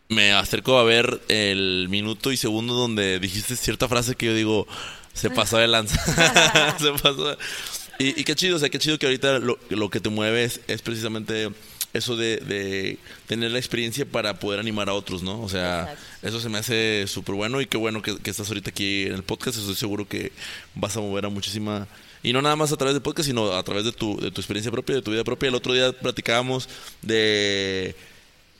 me 0.08 0.32
acerco 0.32 0.78
a 0.78 0.84
ver 0.84 1.20
el 1.28 1.88
minuto 1.90 2.32
y 2.32 2.38
segundo 2.38 2.74
donde 2.74 3.18
dijiste 3.18 3.54
cierta 3.56 3.86
frase 3.86 4.14
que 4.14 4.26
yo 4.26 4.34
digo, 4.34 4.66
se 5.12 5.28
pasó 5.28 5.58
de 5.58 5.68
lanza. 5.68 6.00
se 6.78 6.90
pasó. 6.92 7.36
Y, 7.98 8.18
y, 8.18 8.24
qué 8.24 8.34
chido, 8.34 8.56
o 8.56 8.58
sea, 8.58 8.70
qué 8.70 8.78
chido 8.78 8.98
que 8.98 9.06
ahorita 9.06 9.38
lo, 9.38 9.58
lo 9.68 9.90
que 9.90 10.00
te 10.00 10.08
mueve 10.08 10.44
es, 10.44 10.60
es 10.66 10.80
precisamente 10.80 11.50
eso 11.92 12.16
de, 12.16 12.38
de, 12.38 12.98
tener 13.26 13.50
la 13.50 13.58
experiencia 13.58 14.06
para 14.06 14.38
poder 14.38 14.58
animar 14.58 14.88
a 14.88 14.94
otros, 14.94 15.22
¿no? 15.22 15.42
O 15.42 15.48
sea, 15.50 15.82
Exacto. 15.82 16.28
eso 16.28 16.40
se 16.40 16.48
me 16.48 16.58
hace 16.58 17.04
súper 17.06 17.34
bueno 17.34 17.60
y 17.60 17.66
qué 17.66 17.76
bueno 17.76 18.00
que, 18.00 18.16
que, 18.16 18.30
estás 18.30 18.48
ahorita 18.48 18.70
aquí 18.70 19.02
en 19.02 19.12
el 19.12 19.22
podcast. 19.22 19.58
Estoy 19.58 19.74
seguro 19.74 20.08
que 20.08 20.32
vas 20.74 20.96
a 20.96 21.00
mover 21.00 21.26
a 21.26 21.28
muchísima... 21.28 21.86
Y 22.22 22.32
no 22.32 22.40
nada 22.40 22.56
más 22.56 22.72
a 22.72 22.76
través 22.76 22.94
del 22.94 23.02
podcast, 23.02 23.28
sino 23.28 23.52
a 23.52 23.62
través 23.62 23.84
de 23.84 23.92
tu, 23.92 24.20
de 24.20 24.30
tu 24.30 24.40
experiencia 24.40 24.70
propia, 24.70 24.96
de 24.96 25.02
tu 25.02 25.10
vida 25.10 25.24
propia. 25.24 25.48
El 25.48 25.54
otro 25.54 25.72
día 25.72 25.92
platicábamos 25.92 26.68
de... 27.02 27.94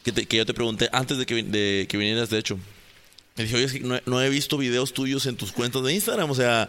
Que, 0.05 0.11
te, 0.11 0.27
que 0.27 0.39
yo 0.39 0.47
te 0.47 0.53
pregunté 0.53 0.89
antes 0.93 1.17
de 1.17 1.27
que, 1.27 1.43
de 1.45 1.87
que 1.89 1.97
vinieras, 1.97 2.29
de 2.29 2.39
hecho. 2.39 2.59
Me 3.37 3.45
dije, 3.45 3.57
oye, 3.57 3.65
es 3.67 3.73
que 3.73 3.81
no, 3.81 4.01
no 4.05 4.21
he 4.21 4.29
visto 4.29 4.59
videos 4.59 4.93
tuyos 4.93 5.27
en 5.27 5.37
tus 5.37 5.53
cuentas 5.53 5.83
de 5.83 5.93
Instagram, 5.93 6.31
o 6.31 6.35
sea... 6.35 6.69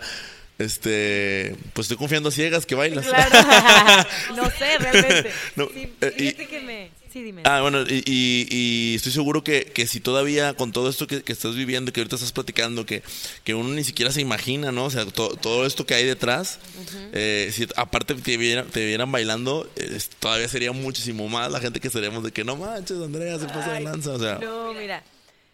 Este, 0.60 1.56
pues 1.74 1.86
estoy 1.86 1.98
confiando 1.98 2.30
a 2.30 2.32
ciegas 2.32 2.68
que 2.68 2.76
bailas. 2.76 3.08
Claro. 3.08 4.08
no 4.36 4.50
sé, 4.52 4.78
realmente. 4.78 5.32
No, 5.56 5.68
sí, 5.74 5.91
fíjate 6.00 6.24
y, 6.24 6.34
que 6.34 6.62
me... 6.62 6.91
Sí, 7.14 7.22
dime. 7.22 7.43
Ah, 7.45 7.61
bueno, 7.61 7.84
y, 7.88 8.01
y, 8.07 8.47
y 8.49 8.95
estoy 8.95 9.11
seguro 9.11 9.43
que, 9.43 9.66
que, 9.66 9.86
si 9.86 9.99
todavía 9.99 10.55
con 10.55 10.72
todo 10.72 10.89
esto 10.89 11.05
que, 11.05 11.22
que, 11.22 11.32
estás 11.32 11.55
viviendo, 11.55 11.93
que 11.93 11.99
ahorita 11.99 12.16
estás 12.16 12.32
platicando, 12.32 12.88
que, 12.88 13.03
que 13.43 13.53
uno 13.53 13.70
ni 13.70 13.84
siquiera 13.84 14.11
se 14.11 14.20
imagina, 14.20 14.72
¿no? 14.72 14.86
O 14.86 14.89
sea, 14.89 15.05
to, 15.05 15.36
todo 15.36 15.68
esto 15.68 15.86
que 15.86 15.93
hay 15.93 16.05
detrás, 16.05 16.57
uh 16.76 16.82
-huh. 16.82 17.09
eh, 17.14 17.51
si 17.53 17.68
aparte 17.76 18.16
te 18.16 18.36
vieran, 18.36 18.66
te 18.66 18.84
vieran 18.84 19.11
bailando, 19.11 19.70
eh, 19.76 19.99
todavía 20.18 20.47
sería 20.47 20.72
muchísimo 20.72 21.30
más 21.30 21.51
la 21.51 21.59
gente 21.59 21.80
que 21.80 21.86
estaríamos 21.88 22.24
de 22.24 22.32
que 22.32 22.43
no 22.43 22.55
manches, 22.55 22.97
Andrea, 22.99 23.38
se 23.38 23.45
pasa 23.45 23.74
de 23.74 23.82
lanza, 23.82 24.14
o 24.14 24.20
sea. 24.20 24.39
No, 24.39 24.74
mira. 24.74 25.03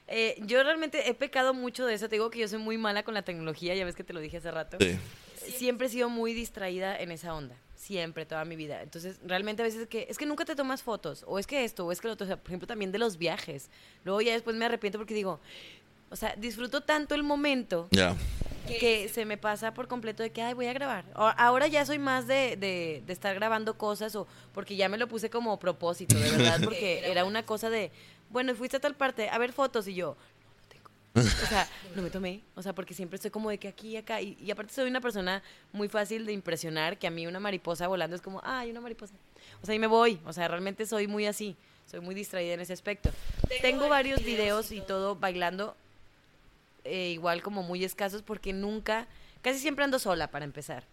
Eh, 0.08 0.38
yo 0.46 0.64
realmente 0.64 1.10
he 1.10 1.14
pecado 1.14 1.54
mucho 1.54 1.86
de 1.86 1.94
eso. 1.94 2.08
Te 2.08 2.16
digo 2.16 2.30
que 2.30 2.40
yo 2.40 2.48
soy 2.48 2.60
muy 2.60 2.78
mala 2.78 3.04
con 3.04 3.14
la 3.14 3.24
tecnología, 3.24 3.76
ya 3.76 3.84
ves 3.84 3.96
que 3.96 4.06
te 4.06 4.14
lo 4.14 4.22
dije 4.22 4.38
hace 4.38 4.50
rato. 4.50 4.78
Sí. 4.80 4.98
Siempre 5.58 5.88
he 5.88 5.90
sido 5.90 6.08
muy 6.10 6.34
distraída 6.34 6.98
en 6.98 7.12
esa 7.12 7.34
onda. 7.34 7.56
Siempre, 7.80 8.26
toda 8.26 8.44
mi 8.44 8.58
vida. 8.58 8.82
Entonces, 8.82 9.20
realmente 9.26 9.62
a 9.62 9.66
veces 9.66 9.84
es 9.84 9.88
que, 9.88 10.06
es 10.10 10.18
que 10.18 10.26
nunca 10.26 10.44
te 10.44 10.54
tomas 10.54 10.84
fotos, 10.84 11.24
o 11.26 11.40
es 11.40 11.48
que 11.48 11.64
esto, 11.64 11.86
o 11.86 11.94
es 11.94 12.02
que 12.02 12.10
lo 12.10 12.14
otro. 12.14 12.26
O 12.26 12.28
sea, 12.28 12.36
por 12.36 12.50
ejemplo, 12.50 12.68
también 12.68 12.92
de 12.92 13.00
los 13.00 13.18
viajes. 13.18 13.70
Luego 14.04 14.20
ya 14.20 14.34
después 14.34 14.54
me 14.58 14.66
arrepiento 14.66 15.00
porque 15.00 15.14
digo, 15.14 15.40
o 16.10 16.16
sea, 16.18 16.36
disfruto 16.36 16.82
tanto 16.82 17.16
el 17.16 17.24
momento 17.24 17.88
yeah. 17.92 18.18
que 18.68 19.08
se 19.08 19.24
me 19.24 19.38
pasa 19.38 19.74
por 19.74 19.88
completo 19.88 20.24
de 20.24 20.32
que, 20.32 20.42
ay, 20.42 20.54
voy 20.56 20.68
a 20.68 20.74
grabar. 20.74 21.06
Ahora 21.16 21.68
ya 21.68 21.86
soy 21.86 22.00
más 22.00 22.28
de, 22.28 22.58
de, 22.58 23.02
de 23.08 23.14
estar 23.14 23.34
grabando 23.34 23.78
cosas, 23.78 24.14
o 24.18 24.28
porque 24.54 24.76
ya 24.76 24.90
me 24.90 24.98
lo 24.98 25.08
puse 25.08 25.30
como 25.30 25.58
propósito, 25.58 26.18
de 26.20 26.32
verdad, 26.32 26.60
porque 26.64 27.10
era 27.10 27.24
una 27.24 27.46
cosa 27.46 27.70
de 27.70 27.92
bueno, 28.30 28.56
fuiste 28.56 28.78
a 28.78 28.80
tal 28.80 28.96
parte, 28.96 29.30
a 29.30 29.38
ver 29.38 29.54
fotos, 29.54 29.88
y 29.88 29.96
yo. 29.96 30.16
O 31.44 31.48
sea, 31.48 31.68
no 31.96 32.02
me 32.02 32.10
tomé, 32.10 32.42
o 32.56 32.62
sea, 32.62 32.74
porque 32.74 32.94
siempre 32.94 33.16
estoy 33.16 33.32
como 33.32 33.50
de 33.50 33.58
que 33.58 33.68
aquí 33.68 33.90
y 33.90 33.98
acá, 33.98 34.22
y, 34.22 34.38
y, 34.40 34.52
aparte 34.52 34.74
soy 34.74 34.90
una 34.90 35.02
persona 35.02 35.42
muy 35.72 35.88
fácil 35.88 36.26
de 36.26 36.34
impresionar, 36.34 36.98
que 36.98 37.08
a 37.08 37.12
mí 37.12 37.28
una 37.28 37.40
mariposa 37.40 37.88
volando 37.88 38.16
es 38.16 38.22
como, 38.22 38.42
ay, 38.44 38.72
una 38.72 38.82
mariposa. 38.82 39.14
O 39.62 39.66
sea, 39.66 39.76
y 39.76 39.80
me 39.80 39.88
voy, 39.88 40.20
o 40.26 40.34
sea, 40.34 40.48
realmente 40.48 40.86
soy 40.86 41.08
muy 41.08 41.26
así, 41.26 41.56
soy 41.90 42.02
muy 42.02 42.16
distraída 42.16 42.54
en 42.54 42.62
ese 42.62 42.74
aspecto. 42.74 43.10
Tengo, 43.48 43.62
Tengo 43.62 43.90
varios 43.90 44.24
videos 44.24 44.72
y 44.72 44.82
todo 44.82 45.16
bailando, 45.16 45.76
eh, 46.84 47.10
igual 47.10 47.42
como 47.42 47.64
muy 47.64 47.84
escasos, 47.84 48.22
porque 48.22 48.54
nunca, 48.54 49.08
casi 49.42 49.60
siempre 49.60 49.84
ando 49.86 50.00
sola 50.00 50.30
para 50.30 50.46
empezar. 50.46 50.84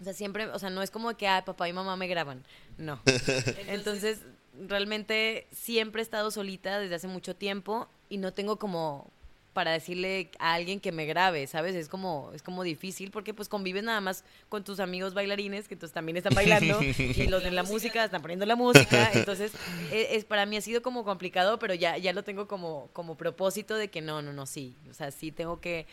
O 0.00 0.04
sea, 0.04 0.14
siempre, 0.14 0.46
o 0.46 0.58
sea, 0.58 0.68
no 0.68 0.82
es 0.82 0.90
como 0.90 1.16
que, 1.16 1.28
ah, 1.28 1.44
papá 1.44 1.68
y 1.68 1.72
mamá 1.72 1.96
me 1.96 2.08
graban, 2.08 2.42
no. 2.76 3.00
Entonces, 3.68 4.18
realmente 4.66 5.46
siempre 5.52 6.02
he 6.02 6.04
estado 6.04 6.30
solita 6.30 6.78
desde 6.78 6.96
hace 6.96 7.08
mucho 7.08 7.36
tiempo 7.36 7.88
y 8.08 8.18
no 8.18 8.32
tengo 8.32 8.58
como 8.58 9.10
para 9.52 9.72
decirle 9.72 10.30
a 10.38 10.54
alguien 10.54 10.80
que 10.80 10.92
me 10.92 11.04
grabe, 11.04 11.46
¿sabes? 11.46 11.74
Es 11.74 11.88
como 11.88 12.30
es 12.34 12.42
como 12.42 12.62
difícil 12.62 13.10
porque 13.10 13.34
pues 13.34 13.48
convives 13.48 13.84
nada 13.84 14.00
más 14.00 14.24
con 14.48 14.64
tus 14.64 14.80
amigos 14.80 15.14
bailarines 15.14 15.68
que 15.68 15.74
entonces 15.74 15.92
también 15.92 16.16
están 16.16 16.34
bailando 16.34 16.80
y 16.82 17.26
los 17.26 17.42
de 17.42 17.50
la 17.50 17.62
música 17.62 18.04
están 18.04 18.22
poniendo 18.22 18.46
la 18.46 18.56
música, 18.56 19.10
entonces 19.14 19.52
es, 19.92 20.10
es, 20.10 20.24
para 20.24 20.46
mí 20.46 20.56
ha 20.56 20.60
sido 20.60 20.82
como 20.82 21.04
complicado, 21.04 21.58
pero 21.58 21.74
ya 21.74 21.98
ya 21.98 22.12
lo 22.12 22.24
tengo 22.24 22.48
como 22.48 22.88
como 22.92 23.16
propósito 23.16 23.76
de 23.76 23.88
que 23.88 24.00
no, 24.00 24.22
no, 24.22 24.32
no, 24.32 24.46
sí, 24.46 24.74
o 24.90 24.94
sea, 24.94 25.10
sí 25.10 25.32
tengo 25.32 25.60
que 25.60 25.86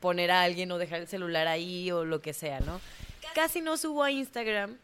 poner 0.00 0.30
a 0.30 0.42
alguien 0.42 0.70
o 0.72 0.78
dejar 0.78 1.00
el 1.00 1.08
celular 1.08 1.46
ahí 1.46 1.90
o 1.90 2.04
lo 2.04 2.20
que 2.20 2.32
sea, 2.32 2.60
¿no? 2.60 2.80
Casi 3.34 3.60
no 3.60 3.76
subo 3.76 4.02
a 4.02 4.10
Instagram 4.10 4.76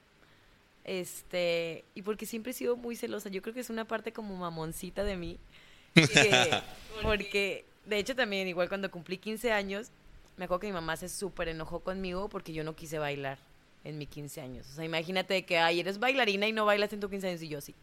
este, 0.85 1.85
y 1.95 2.03
porque 2.03 2.27
siempre 2.27 2.51
he 2.51 2.55
sido 2.55 2.77
muy 2.77 2.97
celosa. 2.97 3.29
Yo 3.29 3.43
creo 3.43 3.55
que 3.55 3.61
es 3.61 3.71
una 3.71 3.85
parte 3.85 4.13
como 4.13 4.37
mamoncita 4.37 5.05
de 5.05 5.17
mí. 5.17 5.39
Que, 5.95 6.63
porque, 7.03 7.65
de 7.85 7.99
hecho, 7.99 8.15
también, 8.15 8.49
igual 8.49 8.69
cuando 8.69 8.91
cumplí 8.91 9.19
15 9.19 9.53
años, 9.53 9.91
me 10.37 10.45
acuerdo 10.45 10.61
que 10.61 10.67
mi 10.69 10.73
mamá 10.73 10.97
se 10.97 11.09
súper 11.09 11.49
enojó 11.49 11.81
conmigo 11.81 12.29
porque 12.29 12.53
yo 12.53 12.65
no 12.65 12.75
quise 12.75 12.99
bailar 12.99 13.39
en 13.85 13.99
mis 13.99 14.09
15 14.09 14.41
años. 14.41 14.67
O 14.71 14.75
sea, 14.75 14.85
imagínate 14.85 15.45
que, 15.45 15.59
ay, 15.59 15.81
eres 15.81 15.99
bailarina 15.99 16.47
y 16.47 16.53
no 16.53 16.65
bailas 16.65 16.93
en 16.93 17.01
tus 17.01 17.11
15 17.11 17.29
años 17.29 17.43
y 17.43 17.49
yo 17.49 17.61
sí. 17.61 17.75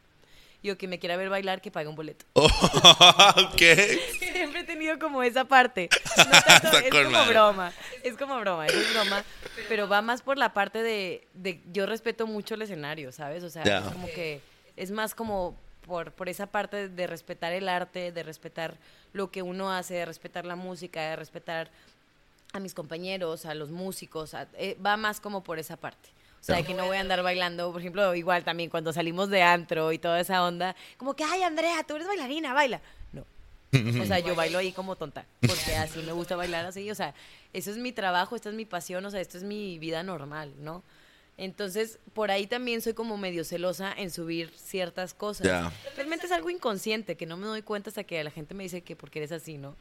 Yo 0.63 0.75
que 0.77 0.87
me 0.87 0.97
quiera 0.97 1.17
ver 1.17 1.29
bailar, 1.29 1.61
que 1.61 1.69
pague 1.69 1.87
un 1.87 1.95
boleto. 1.95 2.25
Oh, 2.33 2.49
¿Qué? 3.57 3.99
Siempre 4.19 4.61
he 4.61 4.63
tenido 4.63 4.97
como 4.97 5.21
esa 5.21 5.45
parte. 5.45 5.89
No 6.17 6.23
tanto, 6.47 6.77
es 6.79 6.89
como 6.89 7.11
madre. 7.11 7.29
broma. 7.29 7.73
Es 8.03 8.17
como 8.17 8.39
broma, 8.39 8.65
es 8.65 8.93
broma. 8.93 9.23
Pero 9.69 9.87
va 9.87 10.01
más 10.01 10.23
por 10.23 10.37
la 10.37 10.53
parte 10.53 10.81
de, 10.81 11.27
de 11.33 11.61
yo 11.71 11.85
respeto 11.85 12.25
mucho 12.25 12.55
el 12.55 12.63
escenario, 12.63 13.11
¿sabes? 13.11 13.43
O 13.43 13.49
sea, 13.49 13.63
yeah. 13.63 13.79
es 13.79 13.93
como 13.93 14.07
que 14.07 14.41
es 14.75 14.89
más 14.89 15.13
como 15.13 15.55
por, 15.87 16.11
por 16.11 16.29
esa 16.29 16.47
parte 16.47 16.89
de 16.89 17.07
respetar 17.07 17.53
el 17.53 17.69
arte, 17.69 18.11
de 18.11 18.23
respetar 18.23 18.75
lo 19.13 19.31
que 19.31 19.41
uno 19.41 19.71
hace, 19.71 19.95
de 19.95 20.05
respetar 20.05 20.45
la 20.45 20.55
música, 20.55 21.01
de 21.01 21.15
respetar 21.15 21.69
a 22.53 22.59
mis 22.59 22.73
compañeros, 22.73 23.45
a 23.45 23.53
los 23.53 23.71
músicos. 23.71 24.35
Eh, 24.53 24.77
va 24.85 24.97
más 24.97 25.19
como 25.19 25.43
por 25.43 25.59
esa 25.59 25.77
parte. 25.77 26.09
O 26.39 26.43
sea, 26.43 26.63
que 26.63 26.73
no 26.73 26.85
voy 26.85 26.97
a 26.97 27.01
andar 27.01 27.23
bailando, 27.23 27.71
por 27.71 27.81
ejemplo, 27.81 28.13
igual 28.15 28.43
también 28.43 28.69
cuando 28.69 28.93
salimos 28.93 29.29
de 29.29 29.41
antro 29.41 29.91
y 29.91 29.97
toda 29.97 30.19
esa 30.19 30.45
onda, 30.45 30.75
como 30.97 31.13
que, 31.15 31.23
ay, 31.23 31.41
Andrea, 31.43 31.83
tú 31.83 31.95
eres 31.95 32.07
bailarina, 32.07 32.53
baila. 32.53 32.79
No. 33.11 33.25
O 34.01 34.05
sea, 34.05 34.19
yo 34.19 34.33
bailo 34.33 34.59
ahí 34.59 34.71
como 34.71 34.95
tonta, 34.95 35.25
porque 35.41 35.75
así 35.75 35.99
me 36.03 36.13
gusta 36.13 36.35
bailar 36.35 36.65
así. 36.65 36.89
O 36.89 36.95
sea, 36.95 37.13
eso 37.51 37.71
es 37.71 37.77
mi 37.77 37.91
trabajo, 37.91 38.35
esta 38.35 38.49
es 38.49 38.55
mi 38.55 38.65
pasión, 38.65 39.03
o 39.05 39.11
sea, 39.11 39.19
esto 39.19 39.37
es 39.37 39.43
mi 39.43 39.77
vida 39.79 40.03
normal, 40.03 40.53
¿no? 40.59 40.83
Entonces, 41.37 41.99
por 42.13 42.31
ahí 42.31 42.47
también 42.47 42.81
soy 42.81 42.93
como 42.93 43.15
medio 43.17 43.43
celosa 43.43 43.93
en 43.95 44.09
subir 44.09 44.51
ciertas 44.55 45.13
cosas. 45.13 45.45
Yeah. 45.45 45.71
Realmente 45.95 46.25
es 46.25 46.31
algo 46.31 46.49
inconsciente, 46.49 47.15
que 47.15 47.27
no 47.27 47.37
me 47.37 47.45
doy 47.45 47.61
cuenta 47.61 47.91
hasta 47.91 48.03
que 48.03 48.23
la 48.23 48.31
gente 48.31 48.55
me 48.55 48.63
dice 48.63 48.81
que 48.81 48.95
porque 48.95 49.19
eres 49.19 49.31
así, 49.31 49.57
¿no? 49.57 49.75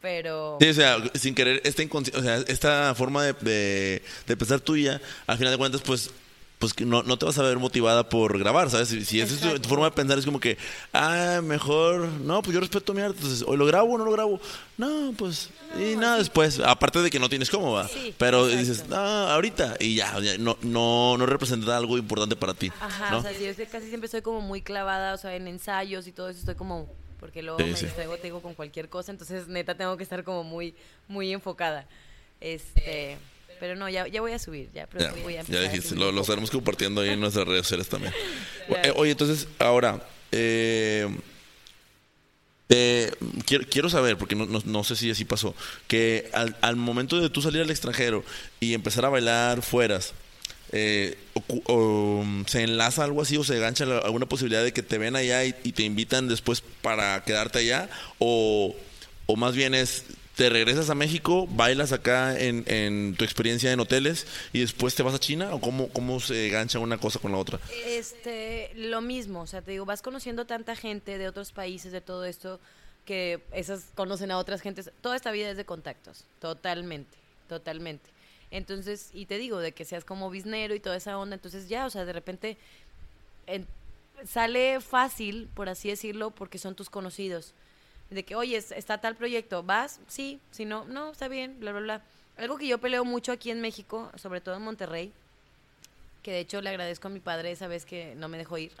pero... 0.00 0.58
Sí, 0.60 0.68
o 0.68 0.74
sea, 0.74 0.96
sin 1.14 1.34
querer, 1.34 1.60
esta, 1.64 1.82
o 1.82 2.22
sea, 2.22 2.36
esta 2.46 2.94
forma 2.94 3.24
de, 3.24 3.32
de, 3.32 4.02
de, 4.26 4.36
pensar 4.36 4.60
tuya, 4.60 5.00
al 5.26 5.38
final 5.38 5.52
de 5.52 5.58
cuentas, 5.58 5.82
pues 5.82 6.10
pues 6.58 6.74
que 6.74 6.84
no, 6.84 7.02
no 7.04 7.16
te 7.16 7.24
vas 7.24 7.38
a 7.38 7.42
ver 7.42 7.58
motivada 7.58 8.08
por 8.08 8.36
grabar, 8.38 8.68
¿sabes? 8.68 8.88
Si, 8.88 9.04
si 9.04 9.20
esa 9.20 9.52
es 9.52 9.62
tu, 9.62 9.68
forma 9.68 9.86
de 9.86 9.92
pensar, 9.92 10.18
es 10.18 10.24
como 10.24 10.40
que, 10.40 10.58
ah, 10.92 11.40
mejor, 11.42 12.08
no, 12.08 12.42
pues 12.42 12.52
yo 12.52 12.60
respeto 12.60 12.92
mi 12.94 13.00
arte, 13.00 13.16
entonces, 13.18 13.44
o 13.46 13.56
lo 13.56 13.64
grabo 13.64 13.94
o 13.94 13.98
no 13.98 14.04
lo 14.04 14.10
grabo. 14.10 14.40
No, 14.76 15.12
pues, 15.16 15.50
y 15.78 15.94
nada, 15.94 16.18
después, 16.18 16.58
aparte 16.58 17.00
de 17.00 17.10
que 17.10 17.20
no 17.20 17.28
tienes 17.28 17.48
cómo, 17.48 17.72
va. 17.72 17.86
Sí, 17.86 18.12
Pero 18.18 18.48
exacto. 18.48 18.58
dices, 18.58 18.84
ah, 18.92 19.34
ahorita, 19.34 19.76
y 19.78 19.94
ya, 19.94 20.18
ya, 20.20 20.36
no, 20.38 20.58
no, 20.62 21.16
no 21.16 21.26
representa 21.26 21.76
algo 21.76 21.96
importante 21.96 22.34
para 22.34 22.54
ti. 22.54 22.72
Ajá, 22.80 23.12
¿no? 23.12 23.18
o 23.18 23.22
sea, 23.22 23.32
yo 23.32 23.52
casi 23.70 23.88
siempre 23.88 24.06
estoy 24.06 24.22
como 24.22 24.40
muy 24.40 24.60
clavada, 24.60 25.14
o 25.14 25.16
sea, 25.16 25.36
en 25.36 25.46
ensayos 25.46 26.08
y 26.08 26.12
todo 26.12 26.28
eso 26.28 26.40
estoy 26.40 26.56
como, 26.56 26.88
porque 27.20 27.40
luego 27.42 27.60
Sí, 27.60 27.66
me 27.66 27.76
sí. 27.76 27.84
distraigo, 27.86 28.16
te 28.16 28.24
digo, 28.24 28.42
con 28.42 28.54
cualquier 28.54 28.88
cosa, 28.88 29.12
entonces 29.12 29.46
neta 29.46 29.76
tengo 29.76 29.96
que 29.96 30.02
estar 30.02 30.24
como 30.24 30.42
muy, 30.42 30.74
muy 31.06 31.32
enfocada. 31.32 31.86
Este, 32.40 33.16
pero 33.60 33.76
no, 33.76 33.88
ya, 33.88 34.06
ya 34.08 34.20
voy 34.20 34.32
a 34.32 34.38
subir, 34.38 34.68
ya, 34.74 34.86
pero 34.86 35.14
voy 35.22 35.36
a 35.36 35.42
ya 35.42 35.58
a 35.58 35.62
dijiste, 35.62 35.94
lo, 35.94 36.12
lo 36.12 36.20
estaremos 36.22 36.50
compartiendo 36.50 37.00
ahí 37.00 37.10
en 37.10 37.20
nuestras 37.20 37.46
redes 37.46 37.62
sociales 37.62 37.88
también. 37.88 38.12
Claro. 38.68 38.86
Eh, 38.88 38.92
Oye, 38.96 39.12
entonces, 39.12 39.48
ahora, 39.58 40.06
eh, 40.30 41.08
quiero, 43.46 43.64
quiero 43.70 43.88
saber, 43.88 44.18
porque 44.18 44.34
no, 44.34 44.46
no- 44.46 44.62
no 44.64 44.84
sé 44.84 44.94
si 44.96 45.10
así 45.10 45.24
pasó, 45.24 45.54
que 45.86 46.28
al, 46.34 46.54
al 46.60 46.76
momento 46.76 47.18
de 47.20 47.30
tú 47.30 47.40
salir 47.40 47.62
al 47.62 47.70
extranjero 47.70 48.24
y 48.60 48.74
empezar 48.74 49.04
a 49.06 49.08
bailar 49.08 49.62
fueras, 49.62 50.12
eh, 50.72 51.16
o, 51.64 52.22
mm, 52.24 52.44
¿se 52.44 52.62
enlaza 52.62 53.04
algo 53.04 53.22
así 53.22 53.38
o 53.38 53.44
se 53.44 53.56
engancha 53.56 53.84
alguna 53.84 54.26
posibilidad 54.26 54.62
de 54.62 54.72
que 54.72 54.82
te 54.82 54.98
ven 54.98 55.16
allá 55.16 55.44
y, 55.46 55.54
y 55.64 55.72
te 55.72 55.82
invitan 55.82 56.28
después 56.28 56.62
para 56.82 57.24
quedarte 57.24 57.60
allá? 57.60 57.88
O, 58.18 58.76
o 59.24 59.36
más 59.36 59.54
bien 59.54 59.74
es, 59.74 60.04
te 60.38 60.48
regresas 60.48 60.88
a 60.88 60.94
México, 60.94 61.48
bailas 61.50 61.90
acá 61.90 62.38
en, 62.38 62.62
en 62.68 63.16
tu 63.16 63.24
experiencia 63.24 63.72
en 63.72 63.80
hoteles 63.80 64.24
y 64.52 64.60
después 64.60 64.94
te 64.94 65.02
vas 65.02 65.12
a 65.12 65.18
China? 65.18 65.52
¿O 65.52 65.60
cómo, 65.60 66.20
se 66.20 66.46
engancha 66.46 66.78
una 66.78 66.96
cosa 66.96 67.18
con 67.18 67.32
la 67.32 67.38
otra? 67.38 67.58
Este, 67.84 68.70
lo 68.76 69.00
mismo, 69.00 69.40
o 69.40 69.46
sea, 69.48 69.62
te 69.62 69.72
digo, 69.72 69.84
vas 69.84 70.00
conociendo 70.00 70.46
tanta 70.46 70.76
gente 70.76 71.18
de 71.18 71.26
otros 71.26 71.50
países, 71.50 71.90
de 71.90 72.00
todo 72.00 72.24
esto, 72.24 72.60
que 73.04 73.40
esas 73.50 73.86
conocen 73.96 74.30
a 74.30 74.38
otras 74.38 74.60
gentes. 74.60 74.92
Toda 75.00 75.16
esta 75.16 75.32
vida 75.32 75.50
es 75.50 75.56
de 75.56 75.64
contactos, 75.64 76.22
totalmente, 76.40 77.18
totalmente. 77.48 78.08
Entonces, 78.52 79.10
y 79.12 79.26
te 79.26 79.38
digo, 79.38 79.58
de 79.58 79.72
que 79.72 79.84
seas 79.84 80.04
como 80.04 80.30
biznero 80.30 80.72
y 80.72 80.78
toda 80.78 80.96
esa 80.98 81.18
onda, 81.18 81.34
entonces 81.34 81.68
ya, 81.68 81.84
o 81.84 81.90
sea, 81.90 82.04
de 82.04 82.12
repente 82.12 82.56
en- 83.48 83.66
sale 84.24 84.80
fácil, 84.80 85.48
por 85.52 85.68
así 85.68 85.88
decirlo, 85.88 86.30
porque 86.30 86.58
son 86.58 86.76
tus 86.76 86.90
conocidos. 86.90 87.54
De 88.10 88.22
que, 88.24 88.34
oye, 88.36 88.56
es- 88.56 88.72
está 88.72 88.98
tal 88.98 89.16
proyecto, 89.16 89.62
¿vas? 89.62 90.00
Sí, 90.08 90.40
si 90.50 90.64
no, 90.64 90.84
no, 90.86 91.10
está 91.12 91.28
bien, 91.28 91.58
bla, 91.60 91.72
bla, 91.72 91.80
bla. 91.80 92.02
Algo 92.38 92.56
que 92.56 92.66
yo 92.66 92.78
peleo 92.78 93.04
mucho 93.04 93.32
aquí 93.32 93.50
en 93.50 93.60
México, 93.60 94.10
sobre 94.16 94.40
todo 94.40 94.56
en 94.56 94.62
Monterrey, 94.62 95.12
que 96.22 96.32
de 96.32 96.40
hecho 96.40 96.60
le 96.60 96.70
agradezco 96.70 97.08
a 97.08 97.10
mi 97.10 97.20
padre 97.20 97.50
esa 97.52 97.66
vez 97.68 97.84
que 97.84 98.14
no 98.16 98.28
me 98.28 98.38
dejó 98.38 98.58
ir. 98.58 98.72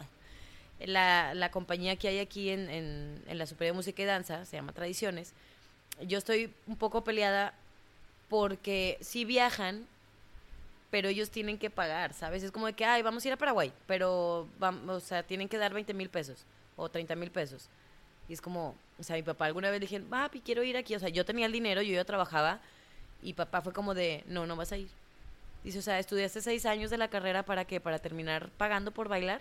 La, 0.80 1.34
la 1.34 1.50
compañía 1.50 1.96
que 1.96 2.08
hay 2.08 2.20
aquí 2.20 2.50
en, 2.50 2.70
en, 2.70 3.22
en 3.26 3.38
la 3.38 3.46
Superior 3.46 3.74
de 3.74 3.78
Música 3.78 4.02
y 4.02 4.04
Danza, 4.06 4.44
se 4.46 4.56
llama 4.56 4.72
Tradiciones, 4.72 5.32
yo 6.02 6.18
estoy 6.18 6.52
un 6.68 6.76
poco 6.76 7.02
peleada 7.02 7.52
porque 8.28 8.96
sí 9.00 9.24
viajan, 9.24 9.86
pero 10.90 11.08
ellos 11.08 11.30
tienen 11.30 11.58
que 11.58 11.68
pagar, 11.70 12.14
¿sabes? 12.14 12.42
Es 12.42 12.50
como 12.52 12.66
de 12.66 12.72
que, 12.72 12.84
ay, 12.84 13.02
vamos 13.02 13.24
a 13.24 13.28
ir 13.28 13.34
a 13.34 13.36
Paraguay, 13.36 13.72
pero, 13.86 14.48
vamos, 14.58 15.02
o 15.02 15.06
sea, 15.06 15.22
tienen 15.22 15.48
que 15.48 15.58
dar 15.58 15.74
20 15.74 15.92
mil 15.94 16.08
pesos 16.08 16.44
o 16.76 16.88
30 16.88 17.14
mil 17.16 17.30
pesos. 17.30 17.68
Y 18.28 18.32
es 18.34 18.40
como, 18.40 18.74
o 18.98 19.02
sea, 19.02 19.16
mi 19.16 19.22
papá 19.22 19.46
alguna 19.46 19.70
vez 19.70 19.80
le 19.80 19.86
dije, 19.86 20.00
papi, 20.00 20.40
quiero 20.40 20.62
ir 20.62 20.76
aquí. 20.76 20.94
O 20.94 20.98
sea, 20.98 21.08
yo 21.08 21.24
tenía 21.24 21.46
el 21.46 21.52
dinero, 21.52 21.80
yo 21.82 21.94
ya 21.94 22.04
trabajaba, 22.04 22.60
y 23.22 23.32
papá 23.34 23.62
fue 23.62 23.72
como 23.72 23.94
de, 23.94 24.22
no, 24.26 24.46
no 24.46 24.54
vas 24.56 24.72
a 24.72 24.76
ir. 24.76 24.88
Dice, 25.64 25.78
o 25.78 25.82
sea, 25.82 25.98
estudiaste 25.98 26.40
seis 26.40 26.66
años 26.66 26.90
de 26.90 26.98
la 26.98 27.08
carrera 27.08 27.42
para 27.42 27.64
qué? 27.64 27.80
Para 27.80 27.98
terminar 27.98 28.48
pagando 28.58 28.90
por 28.92 29.08
bailar. 29.08 29.40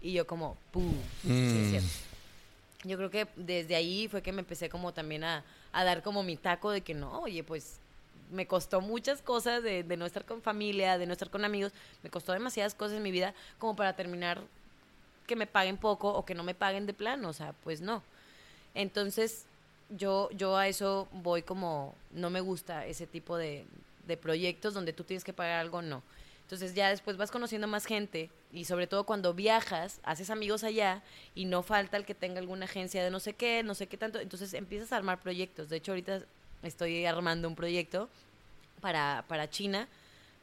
Y 0.00 0.12
yo 0.12 0.26
como, 0.26 0.56
¡pum! 0.72 0.92
Sí, 1.22 1.28
Mm. 1.28 1.70
cierto. 1.70 1.88
Yo 2.84 2.96
creo 2.98 3.10
que 3.10 3.26
desde 3.36 3.74
ahí 3.74 4.06
fue 4.08 4.22
que 4.22 4.32
me 4.32 4.40
empecé 4.40 4.68
como 4.68 4.92
también 4.92 5.24
a, 5.24 5.42
a 5.72 5.84
dar 5.84 6.02
como 6.02 6.22
mi 6.22 6.36
taco 6.36 6.70
de 6.70 6.82
que 6.82 6.94
no, 6.94 7.20
oye, 7.22 7.42
pues 7.42 7.78
me 8.30 8.46
costó 8.46 8.80
muchas 8.80 9.22
cosas 9.22 9.62
de, 9.62 9.82
de 9.82 9.96
no 9.96 10.04
estar 10.06 10.24
con 10.24 10.42
familia, 10.42 10.98
de 10.98 11.06
no 11.06 11.12
estar 11.12 11.30
con 11.30 11.44
amigos, 11.44 11.72
me 12.02 12.10
costó 12.10 12.32
demasiadas 12.32 12.74
cosas 12.74 12.96
en 12.98 13.02
mi 13.02 13.10
vida 13.10 13.34
como 13.58 13.74
para 13.76 13.94
terminar 13.96 14.40
que 15.26 15.36
me 15.36 15.46
paguen 15.46 15.76
poco 15.76 16.12
o 16.12 16.24
que 16.24 16.34
no 16.34 16.42
me 16.42 16.54
paguen 16.54 16.86
de 16.86 16.94
plano, 16.94 17.28
o 17.28 17.32
sea, 17.32 17.52
pues 17.64 17.80
no. 17.80 18.02
Entonces, 18.74 19.46
yo, 19.90 20.28
yo 20.32 20.56
a 20.56 20.68
eso 20.68 21.08
voy 21.12 21.42
como, 21.42 21.94
no 22.12 22.30
me 22.30 22.40
gusta 22.40 22.86
ese 22.86 23.06
tipo 23.06 23.36
de, 23.36 23.66
proyectos 24.22 24.72
donde 24.72 24.92
tú 24.92 25.02
tienes 25.02 25.24
que 25.24 25.32
pagar 25.32 25.60
algo, 25.60 25.82
no. 25.82 26.02
Entonces 26.42 26.74
ya 26.74 26.90
después 26.90 27.16
vas 27.16 27.32
conociendo 27.32 27.66
más 27.66 27.86
gente 27.86 28.30
y 28.52 28.66
sobre 28.66 28.86
todo 28.86 29.04
cuando 29.04 29.34
viajas, 29.34 29.98
haces 30.04 30.30
amigos 30.30 30.62
allá 30.62 31.02
y 31.34 31.44
no 31.44 31.64
falta 31.64 31.96
el 31.96 32.04
que 32.04 32.14
tenga 32.14 32.38
alguna 32.38 32.66
agencia 32.66 33.02
de 33.02 33.10
no 33.10 33.18
sé 33.18 33.34
qué, 33.34 33.64
no 33.64 33.74
sé 33.74 33.88
qué 33.88 33.96
tanto. 33.96 34.20
Entonces 34.20 34.54
empiezas 34.54 34.92
a 34.92 34.96
armar 34.96 35.20
proyectos. 35.20 35.68
De 35.68 35.78
hecho, 35.78 35.90
ahorita 35.90 36.22
estoy 36.62 37.04
armando 37.04 37.48
un 37.48 37.56
proyecto 37.56 38.08
para, 38.80 39.24
para 39.26 39.50
China, 39.50 39.88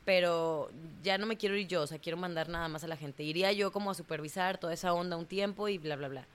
pero 0.05 0.69
ya 1.01 1.17
no 1.17 1.25
me 1.25 1.37
quiero 1.37 1.55
ir 1.55 1.67
yo, 1.67 1.83
o 1.83 1.87
sea, 1.87 1.99
quiero 1.99 2.17
mandar 2.17 2.49
nada 2.49 2.67
más 2.67 2.83
a 2.83 2.87
la 2.87 2.97
gente. 2.97 3.23
Iría 3.23 3.51
yo 3.51 3.71
como 3.71 3.91
a 3.91 3.93
supervisar 3.93 4.57
toda 4.57 4.73
esa 4.73 4.93
onda 4.93 5.15
un 5.15 5.25
tiempo 5.25 5.69
y 5.69 5.77
bla, 5.77 5.95
bla, 5.95 6.09
bla. 6.09 6.27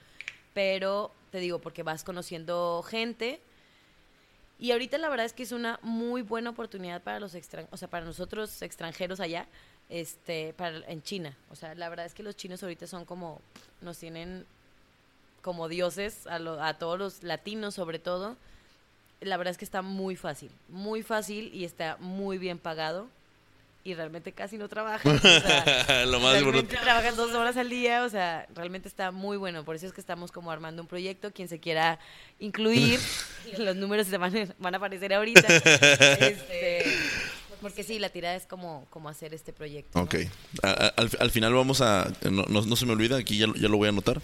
Pero 0.53 1.11
te 1.31 1.39
digo, 1.39 1.59
porque 1.59 1.83
vas 1.83 2.03
conociendo 2.03 2.83
gente. 2.87 3.39
Y 4.57 4.71
ahorita 4.71 4.97
la 4.97 5.09
verdad 5.09 5.25
es 5.25 5.33
que 5.33 5.43
es 5.43 5.51
una 5.51 5.79
muy 5.81 6.21
buena 6.21 6.49
oportunidad 6.49 7.01
para 7.01 7.19
los 7.19 7.33
extran 7.33 7.67
o 7.71 7.77
sea, 7.77 7.87
para 7.87 8.05
nosotros 8.05 8.61
extranjeros 8.61 9.19
allá, 9.19 9.47
este, 9.87 10.53
para, 10.53 10.79
en 10.87 11.01
China. 11.03 11.37
O 11.49 11.55
sea, 11.55 11.75
la 11.75 11.87
verdad 11.89 12.05
es 12.05 12.13
que 12.13 12.23
los 12.23 12.35
chinos 12.35 12.61
ahorita 12.63 12.87
son 12.87 13.05
como, 13.05 13.39
nos 13.81 13.97
tienen 13.99 14.45
como 15.41 15.69
dioses 15.69 16.27
a, 16.27 16.35
a 16.67 16.77
todos 16.77 16.99
los 16.99 17.23
latinos 17.23 17.75
sobre 17.75 17.99
todo. 17.99 18.35
La 19.21 19.37
verdad 19.37 19.51
es 19.51 19.57
que 19.57 19.65
está 19.65 19.81
muy 19.81 20.15
fácil, 20.15 20.51
muy 20.67 21.03
fácil 21.03 21.53
y 21.53 21.65
está 21.65 21.97
muy 21.97 22.37
bien 22.37 22.57
pagado. 22.57 23.07
Y 23.83 23.93
realmente 23.95 24.33
casi 24.33 24.57
no 24.57 24.67
trabajan. 24.67 25.15
o 25.15 25.19
sea, 25.19 26.05
Lo 26.05 26.19
más 26.19 26.33
realmente 26.41 26.77
dos 27.15 27.31
horas 27.33 27.55
al 27.57 27.69
día, 27.69 28.03
o 28.03 28.09
sea, 28.09 28.45
realmente 28.53 28.87
está 28.89 29.11
muy 29.11 29.37
bueno. 29.37 29.63
Por 29.63 29.75
eso 29.75 29.87
es 29.87 29.93
que 29.93 30.01
estamos 30.01 30.31
como 30.31 30.51
armando 30.51 30.81
un 30.81 30.87
proyecto. 30.87 31.31
Quien 31.31 31.47
se 31.47 31.59
quiera 31.59 31.97
incluir, 32.39 32.99
los 33.57 33.75
números 33.77 34.07
se 34.07 34.17
van, 34.17 34.35
a- 34.35 34.55
van 34.59 34.73
a 34.73 34.77
aparecer 34.77 35.13
ahorita. 35.13 35.47
Este, 36.19 36.83
porque 37.61 37.83
sí, 37.83 37.99
la 37.99 38.09
tirada 38.09 38.35
es 38.35 38.45
como, 38.45 38.85
como 38.89 39.09
hacer 39.09 39.33
este 39.33 39.53
proyecto. 39.53 39.97
¿no? 39.97 40.05
Ok. 40.05 40.15
A- 40.63 40.67
a- 40.69 40.87
al, 40.97 41.09
al 41.19 41.31
final 41.31 41.53
vamos 41.53 41.81
a... 41.81 42.11
No, 42.29 42.43
no- 42.47 42.61
no 42.65 42.75
se 42.75 42.85
me 42.85 42.93
olvida, 42.93 43.17
aquí 43.17 43.37
ya, 43.37 43.47
lo- 43.47 43.55
ya 43.55 43.67
lo 43.69 43.77
voy 43.77 43.87
a 43.87 43.89
anotar 43.89 44.21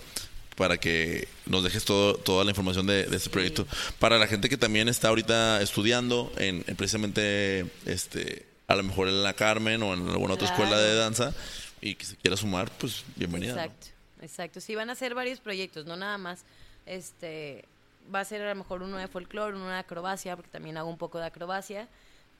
para 0.56 0.78
que 0.78 1.28
nos 1.46 1.64
dejes 1.66 1.84
todo, 1.84 2.16
toda 2.16 2.44
la 2.46 2.52
información 2.52 2.88
de, 2.88 3.04
de 3.06 3.16
este 3.18 3.20
Sí. 3.26 3.30
proyecto. 3.30 3.68
Para 4.00 4.18
la 4.18 4.28
gente 4.28 4.48
que 4.48 4.56
también 4.58 4.88
está 4.88 5.10
ahorita 5.10 5.62
estudiando 5.62 6.32
en, 6.38 6.64
en 6.68 6.76
precisamente, 6.78 7.66
este, 7.86 8.46
a 8.68 8.76
lo 8.76 8.84
mejor 8.84 9.08
en 9.08 9.24
la 9.24 9.34
Carmen 9.34 9.82
o 9.84 9.94
en 9.94 10.08
alguna 10.10 10.34
otra 10.36 10.48
escuela 10.48 10.78
de 10.78 10.96
danza 10.96 11.34
y 11.82 11.96
que 11.96 12.06
se 12.06 12.16
quiera 12.16 12.36
sumar, 12.38 12.72
pues 12.72 13.04
bienvenida. 13.16 13.54
¿no? 13.56 13.62
Exacto, 13.62 13.88
exacto. 14.22 14.62
Sí, 14.62 14.76
van 14.76 14.90
a 14.90 14.96
ser 14.96 15.14
varios 15.14 15.40
proyectos, 15.40 15.86
no 15.86 15.96
nada 15.96 16.18
más. 16.18 16.44
Este, 16.86 17.66
va 18.14 18.22
a 18.22 18.26
ser 18.26 18.42
a 18.42 18.50
lo 18.50 18.56
mejor 18.56 18.82
uno 18.82 18.98
de 18.98 19.08
folclore, 19.08 19.56
uno 19.56 19.68
de 19.70 19.78
acrobacia, 19.78 20.36
porque 20.36 20.52
también 20.52 20.78
hago 20.78 20.90
un 20.90 20.98
poco 20.98 21.20
de 21.20 21.26
acrobacia. 21.26 21.88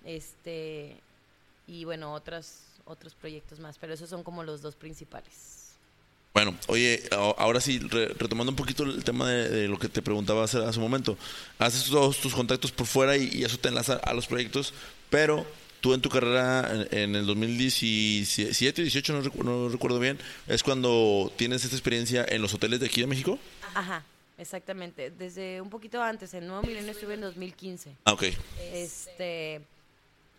Este, 0.04 0.96
y 1.68 1.84
bueno, 1.84 2.14
otros, 2.14 2.60
otros 2.86 3.14
proyectos 3.16 3.60
más, 3.60 3.78
pero 3.78 3.94
esos 3.94 4.10
son 4.10 4.24
como 4.24 4.44
los 4.44 4.62
dos 4.62 4.76
principales. 4.76 5.64
Bueno, 6.34 6.54
oye, 6.68 7.02
ahora 7.38 7.62
sí, 7.62 7.80
re- 7.80 8.10
retomando 8.10 8.52
un 8.52 8.58
poquito 8.58 8.84
el 8.84 9.04
tema 9.06 9.30
de, 9.30 9.48
de 9.50 9.68
lo 9.70 9.80
que 9.80 9.88
te 9.88 10.02
preguntaba 10.02 10.44
hace, 10.44 10.58
hace 10.66 10.80
un 10.80 10.84
momento. 10.84 11.18
Haces 11.60 11.86
todos 11.90 12.18
tus 12.20 12.36
contactos 12.36 12.72
por 12.74 12.86
fuera 12.88 13.16
y, 13.16 13.30
y 13.32 13.44
eso 13.46 13.58
te 13.58 13.70
enlaza 13.70 13.96
a 13.96 14.14
los 14.14 14.28
proyectos, 14.28 14.74
pero 15.10 15.46
tú 15.86 15.94
en 15.94 16.02
tu 16.02 16.10
carrera 16.10 16.68
en, 16.90 16.98
en 16.98 17.16
el 17.16 17.28
2017 17.28 18.82
o 18.82 18.86
18, 18.86 19.14
no, 19.14 19.22
recu- 19.22 19.44
no 19.44 19.70
recuerdo 19.70 20.00
bien, 20.00 20.18
es 20.48 20.64
cuando 20.64 21.32
tienes 21.38 21.64
esta 21.64 21.76
experiencia 21.76 22.26
en 22.28 22.42
los 22.42 22.56
hoteles 22.56 22.80
de 22.80 22.88
aquí 22.88 23.02
de 23.02 23.08
México. 23.08 23.38
Ajá, 23.76 24.04
exactamente. 24.40 25.12
Desde 25.12 25.62
un 25.62 25.70
poquito 25.70 26.02
antes, 26.02 26.34
en 26.34 26.48
Nuevo 26.48 26.64
Milenio 26.64 26.90
estuve 26.92 27.14
en 27.14 27.22
2015. 27.22 27.92
Ah, 28.06 28.14
ok. 28.14 28.24
Este, 28.74 29.62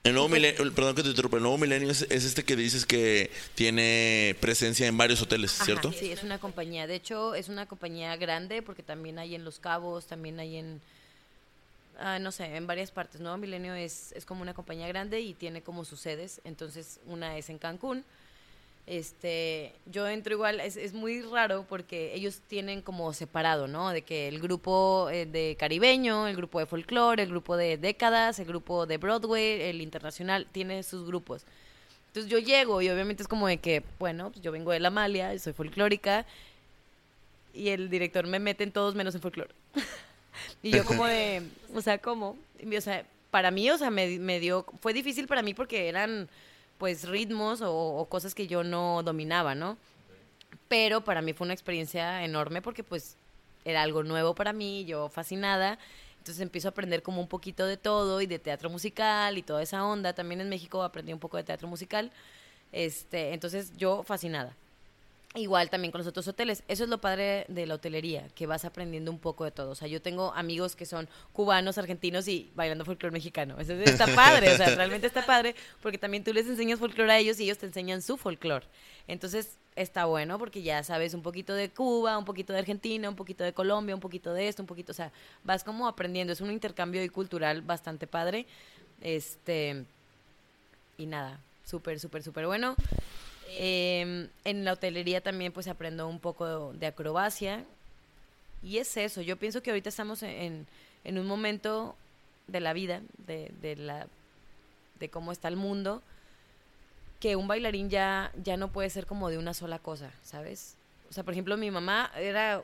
El 0.03 0.15
nuevo 0.15 0.29
milenio, 0.29 0.75
perdón 0.75 0.97
que 0.97 1.05
te 1.05 1.11
interrumpa, 1.11 1.37
el 1.37 1.45
nuevo 1.45 1.59
milenio 1.59 1.91
es, 1.91 2.03
es 2.11 2.25
este 2.25 2.43
que 2.45 2.57
dices 2.57 2.85
que 2.85 3.31
tiene 3.55 4.35
presencia 4.41 4.89
en 4.89 4.97
varios 4.99 5.23
hoteles, 5.23 5.55
Ajá, 5.55 5.65
¿cierto? 5.65 5.93
Sí, 5.93 6.11
es 6.11 6.25
una 6.25 6.39
compañía. 6.41 6.89
De 6.89 6.97
hecho, 6.97 7.37
es 7.37 7.49
una 7.49 7.67
compañía 7.67 8.17
grande 8.17 8.63
porque 8.63 8.83
también 8.83 9.21
hay 9.21 9.37
en 9.37 9.45
Los 9.45 9.61
Cabos, 9.61 10.07
también 10.09 10.41
hay 10.41 10.57
en, 10.57 10.81
ah, 11.99 12.19
no 12.19 12.33
sé, 12.33 12.57
en 12.57 12.67
varias 12.67 12.91
partes. 12.91 13.21
Nuevo 13.21 13.37
Milenio 13.37 13.75
es, 13.75 14.13
es 14.13 14.25
como 14.25 14.43
una 14.43 14.55
compañía 14.55 14.89
grande 14.89 15.21
y 15.21 15.35
tiene 15.35 15.63
como 15.63 15.85
sus 15.85 16.01
sedes. 16.01 16.41
Entonces, 16.45 17.01
una 17.07 17.37
es 17.37 17.51
en 17.51 17.59
Cancún. 17.59 18.05
Este, 18.87 19.73
yo 19.87 20.07
entro 20.07 20.33
igual, 20.33 20.61
es, 20.61 20.77
es 20.77 20.93
muy 20.93 21.21
raro 21.23 21.67
porque 21.69 22.15
ellos 22.15 22.41
tienen 22.47 22.83
como 22.83 23.13
separado, 23.13 23.67
¿no? 23.67 23.91
De 23.91 24.03
que 24.03 24.29
el 24.29 24.39
grupo 24.39 25.11
eh, 25.11 25.27
de 25.27 25.57
caribeño, 25.59 26.29
el 26.29 26.37
grupo 26.37 26.61
de 26.61 26.67
folclore, 26.67 27.25
el 27.25 27.31
grupo 27.31 27.57
de 27.57 27.79
décadas, 27.79 28.39
el 28.39 28.47
grupo 28.47 28.87
de 28.87 28.99
Broadway, 28.99 29.63
el 29.63 29.81
internacional, 29.81 30.47
tiene 30.53 30.85
sus 30.85 31.05
grupos. 31.05 31.45
Entonces 32.09 32.31
yo 32.31 32.39
llego 32.39 32.81
y 32.81 32.89
obviamente 32.89 33.25
es 33.25 33.29
como 33.29 33.49
de 33.49 33.59
que, 33.59 33.83
bueno, 33.99 34.31
pues 34.31 34.41
yo 34.41 34.53
vengo 34.53 34.71
de 34.71 34.79
la 34.79 34.91
Malia, 34.91 35.37
soy 35.41 35.53
folclórica 35.53 36.25
y 37.53 37.71
el 37.71 37.91
director 37.91 38.27
me 38.27 38.39
mete 38.39 38.63
en 38.63 38.71
todos 38.71 38.95
menos 38.95 39.15
en 39.17 39.21
folclore. 39.21 39.51
y 40.63 40.71
yo 40.71 40.85
como 40.85 41.07
de, 41.07 41.43
o 41.75 41.81
sea, 41.81 41.99
¿cómo? 41.99 42.37
O 42.77 42.81
sea, 42.81 43.05
para 43.31 43.51
mí, 43.51 43.71
o 43.71 43.79
sea, 43.79 43.91
me, 43.91 44.19
me 44.19 44.41
dio, 44.41 44.67
fue 44.81 44.93
difícil 44.93 45.27
para 45.27 45.43
mí 45.43 45.55
porque 45.55 45.89
eran 45.89 46.29
pues 46.79 47.09
ritmos 47.09 47.63
o, 47.63 47.73
o 47.75 48.07
cosas 48.07 48.35
que 48.35 48.47
yo 48.47 48.63
no 48.63 49.03
dominaba, 49.03 49.55
¿no? 49.55 49.77
Pero 50.69 51.03
para 51.03 51.23
mí 51.23 51.33
fue 51.33 51.47
una 51.47 51.55
experiencia 51.55 52.25
enorme 52.25 52.61
porque 52.63 52.83
pues 52.83 53.17
era 53.65 53.83
algo 53.83 54.03
nuevo 54.05 54.35
para 54.35 54.53
mí, 54.53 54.85
yo 54.85 55.09
fascinada. 55.09 55.79
Entonces 56.19 56.43
empiezo 56.43 56.69
a 56.69 56.71
aprender 56.71 57.03
como 57.03 57.21
un 57.21 57.29
poquito 57.29 57.67
de 57.67 57.77
todo 57.77 58.21
y 58.21 58.27
de 58.27 58.39
teatro 58.39 58.69
musical 58.69 59.39
y 59.39 59.43
toda 59.43 59.63
esa 59.63 59.85
onda. 59.85 60.13
También 60.13 60.41
en 60.41 60.49
México 60.49 60.83
aprendí 60.83 61.13
un 61.13 61.21
poco 61.21 61.37
de 61.37 61.45
teatro 61.45 61.69
musical. 61.69 62.11
Este, 62.73 63.33
entonces 63.33 63.77
yo 63.77 64.03
fascinada. 64.03 64.55
Igual 65.37 65.69
también 65.69 65.93
con 65.93 65.99
los 65.99 66.09
otros 66.09 66.27
hoteles. 66.29 66.63
Eso 66.67 66.85
es 66.85 66.91
lo 66.91 66.99
padre 66.99 67.45
de 67.49 67.67
la 67.67 67.75
hotelería, 67.75 68.27
que 68.35 68.47
vas 68.47 68.65
aprendiendo 68.65 69.11
un 69.11 69.19
poco 69.19 69.45
de 69.45 69.51
todo. 69.51 69.71
O 69.71 69.75
sea, 69.75 69.87
yo 69.87 70.01
tengo 70.01 70.33
amigos 70.35 70.75
que 70.75 70.87
son 70.87 71.09
cubanos, 71.35 71.77
argentinos 71.77 72.27
y 72.27 72.51
bailando 72.55 72.87
folclore 72.87 73.13
mexicano. 73.13 73.57
Eso 73.59 73.75
está 73.75 74.07
padre, 74.15 74.55
o 74.55 74.57
sea, 74.57 74.75
realmente 74.75 75.07
está 75.07 75.27
padre 75.27 75.55
porque 75.83 75.99
también 75.99 76.25
tú 76.25 76.33
les 76.33 76.47
enseñas 76.47 76.79
folclore 76.79 77.13
a 77.13 77.19
ellos 77.19 77.39
y 77.39 77.45
ellos 77.45 77.59
te 77.59 77.67
enseñan 77.67 78.01
su 78.01 78.17
folclore. 78.17 78.65
Entonces 79.09 79.59
está 79.77 80.07
bueno 80.07 80.39
porque 80.39 80.63
ya 80.63 80.83
sabes 80.83 81.13
un 81.13 81.23
poquito 81.23 81.53
de 81.53 81.69
Cuba, 81.69 82.17
un 82.17 82.25
poquito 82.25 82.55
de 82.55 82.61
Argentina, 82.61 83.09
un 83.09 83.17
poquito 83.17 83.45
de 83.45 83.53
Colombia, 83.53 83.95
un 83.95 84.01
poquito 84.01 84.33
de 84.33 84.49
esto, 84.49 84.63
un 84.63 84.67
poquito, 84.67 84.93
o 84.93 84.95
sea, 84.95 85.13
vas 85.45 85.63
como 85.63 85.87
aprendiendo. 85.87 86.33
Es 86.33 86.41
un 86.41 86.51
intercambio 86.51 87.01
cultural 87.13 87.61
bastante 87.61 88.07
padre. 88.07 88.47
Este, 89.03 89.85
y 90.97 91.05
nada, 91.05 91.39
súper, 91.67 92.01
súper, 92.01 92.23
súper 92.23 92.47
bueno. 92.47 92.75
Eh, 93.49 94.29
en 94.45 94.65
la 94.65 94.73
hotelería 94.73 95.21
también 95.21 95.53
pues 95.53 95.69
aprendo 95.69 96.09
un 96.09 96.21
poco 96.21 96.73
de, 96.73 96.87
acrobacia. 96.87 97.65
Y 98.63 98.79
es 98.79 98.97
eso, 98.97 99.23
yo 99.23 99.37
pienso 99.37 99.63
que 99.63 99.71
ahorita 99.71 99.89
estamos 99.89 100.23
en, 100.23 100.67
en 101.05 101.19
un 101.19 101.27
momento 101.27 101.95
de 102.49 102.61
la 102.61 102.73
vida, 102.73 103.03
de, 103.27 103.53
de, 103.61 103.77
la, 103.77 104.07
de 104.99 105.09
cómo 105.09 105.33
está 105.33 105.49
el 105.49 105.57
mundo, 105.57 106.03
que 107.21 107.37
un 107.37 107.49
bailarín 107.49 107.91
ya, 107.91 108.33
ya 108.43 108.57
no 108.57 108.73
puede 108.73 108.91
ser 108.91 109.07
como 109.07 109.31
de 109.31 109.39
una 109.39 109.55
sola 109.55 109.79
cosa, 109.79 110.11
¿sabes? 110.23 110.77
O 111.09 111.13
sea, 111.13 111.25
por 111.25 111.33
ejemplo, 111.35 111.57
mi 111.57 111.71
mamá 111.71 112.11
era... 112.17 112.63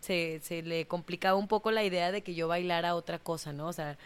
Se, 0.00 0.40
se 0.44 0.62
le 0.62 0.86
complicaba 0.86 1.36
un 1.36 1.48
poco 1.48 1.72
la 1.72 1.82
idea 1.82 2.12
de 2.12 2.22
que 2.22 2.34
yo 2.34 2.46
bailara 2.46 2.94
otra 2.94 3.18
cosa, 3.18 3.52
¿no? 3.52 3.66
O 3.66 3.72
sea, 3.72 3.98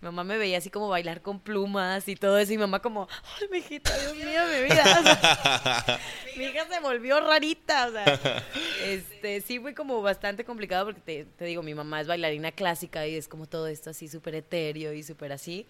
mi 0.00 0.06
mamá 0.06 0.24
me 0.24 0.38
veía 0.38 0.58
así 0.58 0.70
como 0.70 0.88
bailar 0.88 1.20
con 1.20 1.40
plumas 1.40 2.08
y 2.08 2.16
todo 2.16 2.38
eso. 2.38 2.52
Y 2.52 2.56
mi 2.56 2.62
mamá 2.62 2.80
como, 2.80 3.06
ay, 3.40 3.48
mi 3.50 3.58
hijita, 3.58 3.96
Dios 3.98 4.14
mío, 4.16 4.40
mi 4.50 4.64
vida. 4.64 4.98
O 4.98 5.02
sea, 5.02 6.00
mi 6.36 6.44
hija 6.44 6.66
se 6.66 6.80
volvió 6.80 7.20
rarita. 7.20 7.88
O 7.88 7.92
sea, 7.92 8.44
este, 8.84 9.42
sí 9.42 9.60
fue 9.60 9.74
como 9.74 10.00
bastante 10.00 10.44
complicado 10.44 10.86
porque 10.86 11.00
te, 11.00 11.24
te, 11.24 11.44
digo, 11.44 11.62
mi 11.62 11.74
mamá 11.74 12.00
es 12.00 12.06
bailarina 12.06 12.50
clásica 12.52 13.06
y 13.06 13.14
es 13.14 13.28
como 13.28 13.46
todo 13.46 13.66
esto 13.66 13.90
así 13.90 14.08
súper 14.08 14.36
etéreo 14.36 14.94
y 14.94 15.02
súper 15.02 15.32
así. 15.32 15.66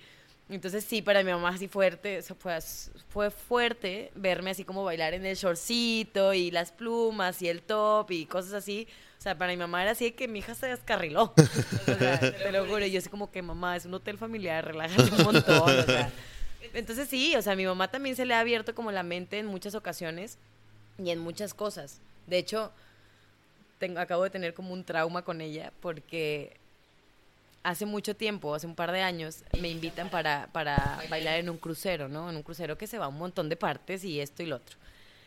Entonces 0.51 0.85
sí, 0.85 1.01
para 1.01 1.23
mi 1.23 1.31
mamá 1.31 1.51
así 1.51 1.69
fuerte, 1.69 2.19
o 2.19 2.23
sea, 2.23 2.35
fue, 2.37 2.59
fue 3.09 3.31
fuerte 3.31 4.11
verme 4.17 4.51
así 4.51 4.65
como 4.65 4.83
bailar 4.85 5.15
en 5.15 5.25
el 5.25 5.37
shortcito 5.37 6.35
y 6.35 6.51
las 6.51 6.73
plumas 6.73 7.41
y 7.41 7.49
el 7.49 7.63
top 7.63 8.11
y 8.11 8.27
cosas 8.27 8.55
así. 8.55 8.89
O 9.19 9.23
sea, 9.23 9.37
para 9.37 9.53
mi 9.53 9.59
mamá 9.59 9.83
era 9.83 9.93
así 9.93 10.11
que 10.13 10.27
mi 10.27 10.41
hija 10.41 10.55
se 10.55 10.67
descarriló. 10.67 11.33
O 11.87 11.99
sea, 11.99 12.19
te 12.19 12.53
lo 12.53 12.67
juro. 12.67 12.87
Yo 12.87 12.99
así 12.99 13.09
como 13.09 13.31
que, 13.31 13.43
mamá, 13.43 13.77
es 13.77 13.85
un 13.85 13.95
hotel 13.95 14.17
familiar, 14.19 14.65
relájate 14.65 15.15
un 15.15 15.25
montón. 15.25 15.79
O 15.79 15.83
sea. 15.83 16.11
Entonces 16.75 17.09
sí, 17.09 17.35
o 17.37 17.43
sea, 17.43 17.53
a 17.53 17.57
mi 17.57 17.67
mamá 17.67 17.91
también 17.91 18.17
se 18.17 18.25
le 18.25 18.35
ha 18.35 18.41
abierto 18.41 18.75
como 18.75 18.93
la 18.93 19.03
mente 19.03 19.39
en 19.39 19.47
muchas 19.47 19.75
ocasiones 19.75 20.39
y 20.99 21.11
en 21.11 21.19
muchas 21.19 21.55
cosas. 21.55 22.01
De 22.27 22.39
hecho, 22.39 22.73
tengo, 23.79 24.01
acabo 24.01 24.25
de 24.25 24.31
tener 24.31 24.55
como 24.55 24.73
un 24.73 24.85
trauma 24.85 25.23
con 25.23 25.41
ella 25.41 25.73
porque 25.81 26.57
hace 27.63 27.87
mucho 27.87 28.17
tiempo, 28.17 28.55
hace 28.55 28.67
un 28.67 28.75
par 28.75 28.93
de 28.93 29.03
años, 29.03 29.45
me 29.61 29.69
invitan 29.69 30.09
para, 30.11 30.49
para 30.53 31.03
bailar 31.11 31.39
en 31.39 31.51
un 31.51 31.59
crucero, 31.59 32.09
¿no? 32.09 32.31
En 32.31 32.37
un 32.37 32.43
crucero 32.43 32.79
que 32.79 32.87
se 32.87 32.99
va 32.99 33.07
a 33.07 33.09
un 33.09 33.19
montón 33.19 33.49
de 33.49 33.57
partes 33.57 34.05
y 34.05 34.21
esto 34.21 34.43
y 34.43 34.47
lo 34.47 34.57
otro. 34.57 34.77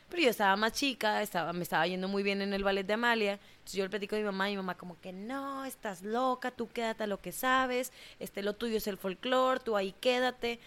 Pero 0.10 0.24
yo 0.24 0.30
estaba 0.30 0.56
más 0.56 0.74
chica, 0.74 1.22
estaba, 1.22 1.54
me 1.54 1.64
estaba 1.64 1.88
yendo 1.88 2.08
muy 2.08 2.22
bien 2.22 2.42
en 2.42 2.54
el 2.54 2.64
ballet 2.64 2.86
de 2.86 2.94
Amalia. 2.94 3.40
Entonces 3.54 3.74
yo 3.74 3.84
le 3.84 3.90
platico 3.90 4.16
a 4.16 4.20
mi 4.20 4.26
mamá 4.26 4.50
y 4.50 4.54
mi 4.54 4.58
mamá 4.58 4.76
como 4.76 5.00
que 5.02 5.12
no, 5.12 5.66
estás 5.66 6.04
loca, 6.04 6.52
tú 6.52 6.70
quédate 6.72 7.04
a 7.04 7.08
lo 7.08 7.20
que 7.20 7.32
sabes, 7.32 7.92
este 8.20 8.44
lo 8.44 8.54
tuyo 8.54 8.78
es 8.78 8.88
el 8.88 8.98
folclore, 8.98 9.60
tú 9.60 9.76
ahí 9.76 9.94
quédate. 10.00 10.60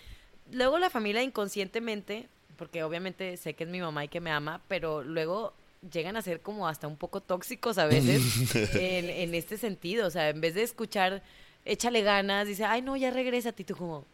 Luego 0.51 0.79
la 0.79 0.91
familia 0.91 1.23
inconscientemente, 1.23 2.29
porque 2.57 2.83
obviamente 2.83 3.37
sé 3.37 3.55
que 3.55 3.65
es 3.65 3.71
mi 3.71 3.81
mamá 3.81 4.05
y 4.05 4.09
que 4.09 4.21
me 4.21 4.31
ama, 4.31 4.63
pero 4.69 5.05
luego 5.05 5.55
llegan 5.93 6.17
a 6.17 6.23
ser 6.23 6.41
como 6.41 6.67
hasta 6.67 6.89
un 6.89 6.97
poco 6.97 7.21
tóxicos 7.21 7.79
a 7.79 7.87
veces 7.87 8.55
en, 8.75 9.11
en 9.11 9.35
este 9.35 9.59
sentido. 9.59 10.07
O 10.07 10.11
sea, 10.11 10.29
en 10.29 10.41
vez 10.41 10.55
de 10.55 10.63
escuchar, 10.63 11.23
échale 11.67 12.03
ganas, 12.03 12.47
dice, 12.47 12.65
ay 12.65 12.81
no, 12.81 12.97
ya 12.97 13.11
regresa, 13.11 13.53
y 13.57 13.65
tú 13.65 13.77
como, 13.77 14.05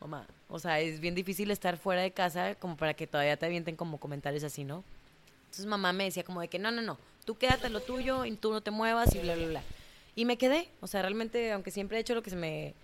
mamá, 0.00 0.26
o 0.48 0.58
sea, 0.58 0.80
es 0.80 1.00
bien 1.00 1.14
difícil 1.14 1.50
estar 1.50 1.76
fuera 1.76 2.02
de 2.02 2.12
casa 2.12 2.54
como 2.54 2.76
para 2.76 2.94
que 2.94 3.06
todavía 3.06 3.36
te 3.36 3.46
avienten 3.46 3.74
como 3.74 3.98
comentarios 3.98 4.44
así, 4.44 4.64
¿no? 4.64 4.84
Entonces 5.44 5.66
mamá 5.66 5.92
me 5.92 6.04
decía 6.04 6.22
como 6.22 6.40
de 6.40 6.48
que 6.48 6.58
no, 6.58 6.70
no, 6.70 6.82
no, 6.82 6.98
tú 7.24 7.36
quédate 7.36 7.70
lo 7.70 7.80
tuyo 7.80 8.24
y 8.24 8.32
tú 8.36 8.52
no 8.52 8.60
te 8.60 8.70
muevas 8.70 9.14
y 9.14 9.18
bla, 9.18 9.34
bla, 9.34 9.46
bla. 9.46 9.62
Y 10.14 10.24
me 10.24 10.36
quedé, 10.36 10.68
o 10.80 10.86
sea, 10.86 11.02
realmente, 11.02 11.52
aunque 11.52 11.70
siempre 11.70 11.96
he 11.96 12.00
hecho 12.00 12.14
lo 12.14 12.22
que 12.22 12.30
se 12.30 12.36
me 12.36 12.74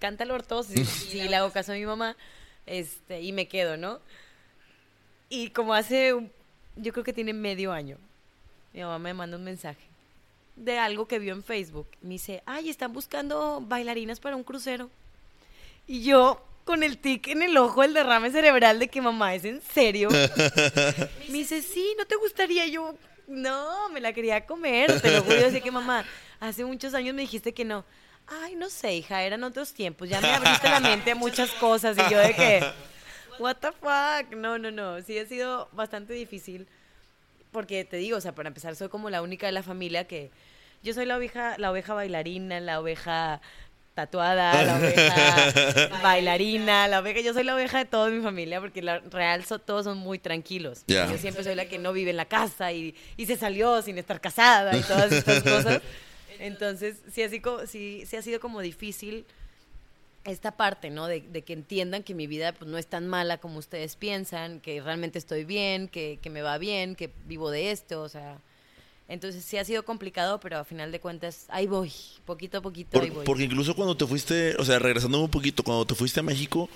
canta 0.00 0.24
el 0.24 0.32
orto, 0.32 0.62
si, 0.62 0.84
si 0.84 1.28
le 1.28 1.36
hago 1.36 1.50
caso 1.50 1.72
a 1.72 1.76
mi 1.76 1.86
mamá, 1.86 2.16
este, 2.66 3.22
y 3.22 3.32
me 3.32 3.46
quedo, 3.46 3.76
¿no? 3.76 4.00
Y 5.28 5.50
como 5.50 5.74
hace, 5.74 6.12
un, 6.12 6.30
yo 6.76 6.92
creo 6.92 7.04
que 7.04 7.12
tiene 7.12 7.32
medio 7.32 7.72
año, 7.72 7.98
mi 8.72 8.80
mamá 8.80 8.98
me 8.98 9.14
manda 9.14 9.36
un 9.36 9.44
mensaje 9.44 9.93
de 10.56 10.78
algo 10.78 11.06
que 11.06 11.18
vio 11.18 11.34
en 11.34 11.42
Facebook. 11.42 11.88
Me 12.00 12.10
dice, 12.10 12.42
ay, 12.46 12.70
están 12.70 12.92
buscando 12.92 13.60
bailarinas 13.60 14.20
para 14.20 14.36
un 14.36 14.44
crucero. 14.44 14.90
Y 15.86 16.02
yo, 16.02 16.42
con 16.64 16.82
el 16.82 16.98
tic 16.98 17.28
en 17.28 17.42
el 17.42 17.56
ojo, 17.56 17.82
el 17.82 17.94
derrame 17.94 18.30
cerebral 18.30 18.78
de 18.78 18.88
que 18.88 19.00
mamá, 19.02 19.34
¿es 19.34 19.44
en 19.44 19.60
serio? 19.60 20.08
me 21.28 21.38
dice, 21.38 21.62
sí, 21.62 21.94
¿no 21.98 22.06
te 22.06 22.16
gustaría? 22.16 22.66
Yo, 22.66 22.94
no, 23.26 23.88
me 23.90 24.00
la 24.00 24.12
quería 24.12 24.46
comer. 24.46 25.00
Te 25.00 25.10
lo 25.10 25.22
juro, 25.22 25.40
yo 25.40 25.50
sé 25.50 25.60
que 25.60 25.70
mamá, 25.70 26.04
hace 26.40 26.64
muchos 26.64 26.94
años 26.94 27.14
me 27.14 27.22
dijiste 27.22 27.52
que 27.52 27.64
no. 27.64 27.84
Ay, 28.26 28.54
no 28.54 28.70
sé, 28.70 28.94
hija, 28.94 29.22
eran 29.22 29.44
otros 29.44 29.74
tiempos. 29.74 30.08
Ya 30.08 30.20
me 30.20 30.28
abriste 30.28 30.68
la 30.68 30.80
mente 30.80 31.10
a 31.10 31.14
muchas 31.14 31.50
cosas. 31.52 31.96
Y 31.98 32.10
yo 32.10 32.18
de 32.18 32.34
que, 32.34 32.62
what 33.38 33.56
the 33.56 33.72
fuck. 33.72 34.34
No, 34.34 34.58
no, 34.58 34.70
no. 34.70 35.02
Sí 35.02 35.18
ha 35.18 35.26
sido 35.26 35.68
bastante 35.72 36.14
difícil. 36.14 36.66
Porque 37.54 37.84
te 37.84 37.98
digo, 37.98 38.18
o 38.18 38.20
sea, 38.20 38.34
para 38.34 38.48
empezar, 38.48 38.74
soy 38.74 38.88
como 38.88 39.10
la 39.10 39.22
única 39.22 39.46
de 39.46 39.52
la 39.52 39.62
familia 39.62 40.08
que. 40.08 40.32
Yo 40.82 40.92
soy 40.92 41.06
la 41.06 41.16
oveja, 41.16 41.56
la 41.56 41.70
oveja 41.70 41.94
bailarina, 41.94 42.60
la 42.60 42.80
oveja 42.80 43.40
tatuada, 43.94 44.64
la 44.64 44.76
oveja 44.78 46.00
bailarina, 46.02 46.88
la 46.88 46.98
oveja, 46.98 47.20
yo 47.20 47.32
soy 47.32 47.44
la 47.44 47.54
oveja 47.54 47.78
de 47.78 47.84
toda 47.84 48.10
mi 48.10 48.20
familia 48.20 48.60
porque 48.60 48.82
la 48.82 48.98
real 48.98 49.44
so, 49.44 49.60
todos 49.60 49.84
son 49.84 49.98
muy 49.98 50.18
tranquilos. 50.18 50.84
Yeah. 50.86 51.10
Yo 51.10 51.16
siempre 51.16 51.44
soy 51.44 51.54
la 51.54 51.66
que 51.66 51.78
no 51.78 51.92
vive 51.92 52.10
en 52.10 52.16
la 52.16 52.26
casa 52.26 52.72
y, 52.72 52.96
y 53.16 53.26
se 53.26 53.36
salió 53.36 53.80
sin 53.82 53.96
estar 53.96 54.20
casada 54.20 54.76
y 54.76 54.82
todas 54.82 55.12
estas 55.12 55.42
cosas. 55.44 55.80
Entonces, 56.40 56.96
sí, 57.12 57.22
así 57.22 57.40
sí, 57.68 58.02
sí 58.04 58.16
ha 58.16 58.22
sido 58.22 58.40
como 58.40 58.60
difícil 58.60 59.24
esta 60.24 60.52
parte, 60.56 60.90
¿no? 60.90 61.06
De, 61.06 61.20
de, 61.20 61.42
que 61.42 61.52
entiendan 61.52 62.02
que 62.02 62.14
mi 62.14 62.26
vida 62.26 62.52
pues, 62.52 62.70
no 62.70 62.78
es 62.78 62.86
tan 62.86 63.06
mala 63.06 63.38
como 63.38 63.58
ustedes 63.58 63.96
piensan, 63.96 64.60
que 64.60 64.80
realmente 64.80 65.18
estoy 65.18 65.44
bien, 65.44 65.88
que, 65.88 66.18
que 66.22 66.30
me 66.30 66.42
va 66.42 66.58
bien, 66.58 66.96
que 66.96 67.10
vivo 67.26 67.50
de 67.50 67.70
esto, 67.70 68.02
o 68.02 68.08
sea... 68.08 68.38
Entonces 69.06 69.44
sí 69.44 69.58
ha 69.58 69.64
sido 69.66 69.84
complicado, 69.84 70.40
pero 70.40 70.56
a 70.56 70.64
final 70.64 70.90
de 70.90 70.98
cuentas 70.98 71.44
ahí 71.48 71.66
voy, 71.66 71.92
poquito 72.24 72.56
a 72.56 72.62
poquito 72.62 72.90
Por, 72.92 73.02
ahí 73.02 73.10
voy. 73.10 73.26
Porque 73.26 73.44
incluso 73.44 73.76
cuando 73.76 73.94
te 73.94 74.06
fuiste, 74.06 74.56
o 74.56 74.64
sea, 74.64 74.78
regresando 74.78 75.20
un 75.20 75.30
poquito, 75.30 75.62
cuando 75.62 75.84
te 75.84 75.94
fuiste 75.94 76.20
a 76.20 76.22
México, 76.22 76.70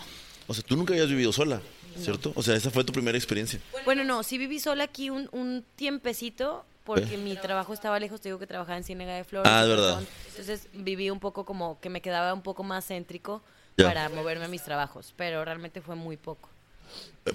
o 0.46 0.53
sea, 0.53 0.62
tú 0.62 0.76
nunca 0.76 0.92
habías 0.92 1.09
vivido 1.09 1.32
sola, 1.32 1.62
¿cierto? 1.96 2.32
O 2.34 2.42
sea, 2.42 2.55
esa 2.55 2.70
fue 2.70 2.84
tu 2.84 2.92
primera 2.92 3.16
experiencia. 3.16 3.61
Bueno, 3.86 4.05
no, 4.05 4.22
sí 4.22 4.36
viví 4.36 4.59
sola 4.59 4.84
aquí 4.84 5.09
un, 5.09 5.30
un 5.32 5.64
tiempecito, 5.74 6.66
porque 6.89 7.16
¿Eh? 7.16 7.18
mi 7.18 7.36
trabajo 7.36 7.74
estaba 7.74 8.01
lejos, 8.01 8.18
te 8.18 8.30
digo 8.30 8.39
que 8.39 8.47
trabajaba 8.47 8.78
en 8.78 8.82
Ciénega 8.82 9.14
de 9.14 9.22
Flores. 9.22 9.53
Ah, 9.53 9.62
de 9.62 9.68
verdad. 9.68 10.01
Entonces 10.30 10.68
viví 10.72 11.11
un 11.11 11.20
poco 11.20 11.45
como 11.45 11.78
que 11.80 11.91
me 11.91 12.01
quedaba 12.01 12.32
un 12.32 12.41
poco 12.41 12.64
más 12.64 12.86
céntrico 12.86 13.43
ya. 13.76 13.84
para 13.84 14.09
moverme 14.09 14.47
a 14.47 14.49
mis 14.49 14.62
trabajos, 14.62 15.12
pero 15.14 15.45
realmente 15.45 15.82
fue 15.82 15.97
muy 15.97 16.16
poco. 16.16 16.49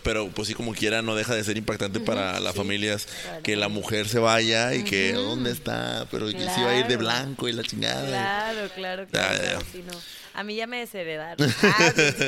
Pero 0.03 0.29
pues 0.29 0.47
sí, 0.47 0.53
como 0.53 0.73
quiera, 0.73 1.01
no 1.01 1.15
deja 1.15 1.35
de 1.35 1.43
ser 1.43 1.57
impactante 1.57 1.99
uh 1.99 2.01
-huh, 2.01 2.05
para 2.05 2.39
las 2.39 2.53
sí, 2.53 2.57
familias 2.57 3.07
que 3.43 3.55
la 3.55 3.69
mujer 3.69 4.07
se 4.07 4.19
vaya 4.19 4.73
y 4.73 4.79
uh 4.79 4.81
-huh. 4.81 4.89
que 4.89 5.13
¿dónde 5.13 5.51
está? 5.51 6.07
Pero 6.11 6.29
claro. 6.29 6.53
sí 6.55 6.61
va 6.61 6.69
a 6.71 6.79
ir 6.79 6.87
de 6.87 6.97
blanco 6.97 7.47
y 7.47 7.53
la 7.53 7.63
chingada. 7.63 8.07
Claro, 8.07 8.69
claro, 8.75 9.07
claro. 9.07 9.59
No. 9.85 10.23
A 10.35 10.43
mí 10.43 10.55
ya 10.55 10.65
me 10.67 10.79
desheredaron. 10.79 11.53
Ah, 11.63 11.91
sí, 11.95 12.01
sí. 12.17 12.25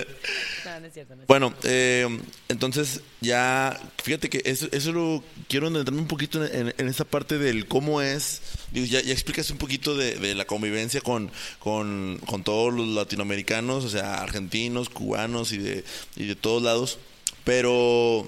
No, 0.65 0.79
no 0.79 0.87
es 0.87 0.93
cierto. 0.93 1.15
No 1.15 1.21
es 1.23 1.27
bueno, 1.27 1.53
eh, 1.63 2.07
entonces 2.47 3.01
ya, 3.21 3.79
fíjate 4.01 4.29
que 4.29 4.41
eso, 4.45 4.67
eso 4.71 4.91
lo 4.91 5.23
quiero 5.47 5.67
entrar 5.67 5.93
un 5.93 6.07
poquito 6.07 6.43
en, 6.45 6.73
en, 6.77 6.87
esa 6.87 7.05
parte 7.05 7.37
del 7.37 7.67
cómo 7.67 8.01
es, 8.01 8.41
digo, 8.71 8.85
ya, 8.85 9.01
ya 9.01 9.13
explicas 9.13 9.49
un 9.51 9.57
poquito 9.57 9.95
de, 9.95 10.15
de 10.15 10.35
la 10.35 10.45
convivencia 10.45 11.01
con, 11.01 11.31
con, 11.59 12.19
con, 12.25 12.43
todos 12.43 12.73
los 12.73 12.87
latinoamericanos, 12.87 13.83
o 13.83 13.89
sea, 13.89 14.15
argentinos, 14.15 14.89
cubanos 14.89 15.51
y 15.51 15.57
de, 15.57 15.83
y 16.15 16.27
de 16.27 16.35
todos 16.35 16.63
lados. 16.63 16.99
Pero, 17.45 18.25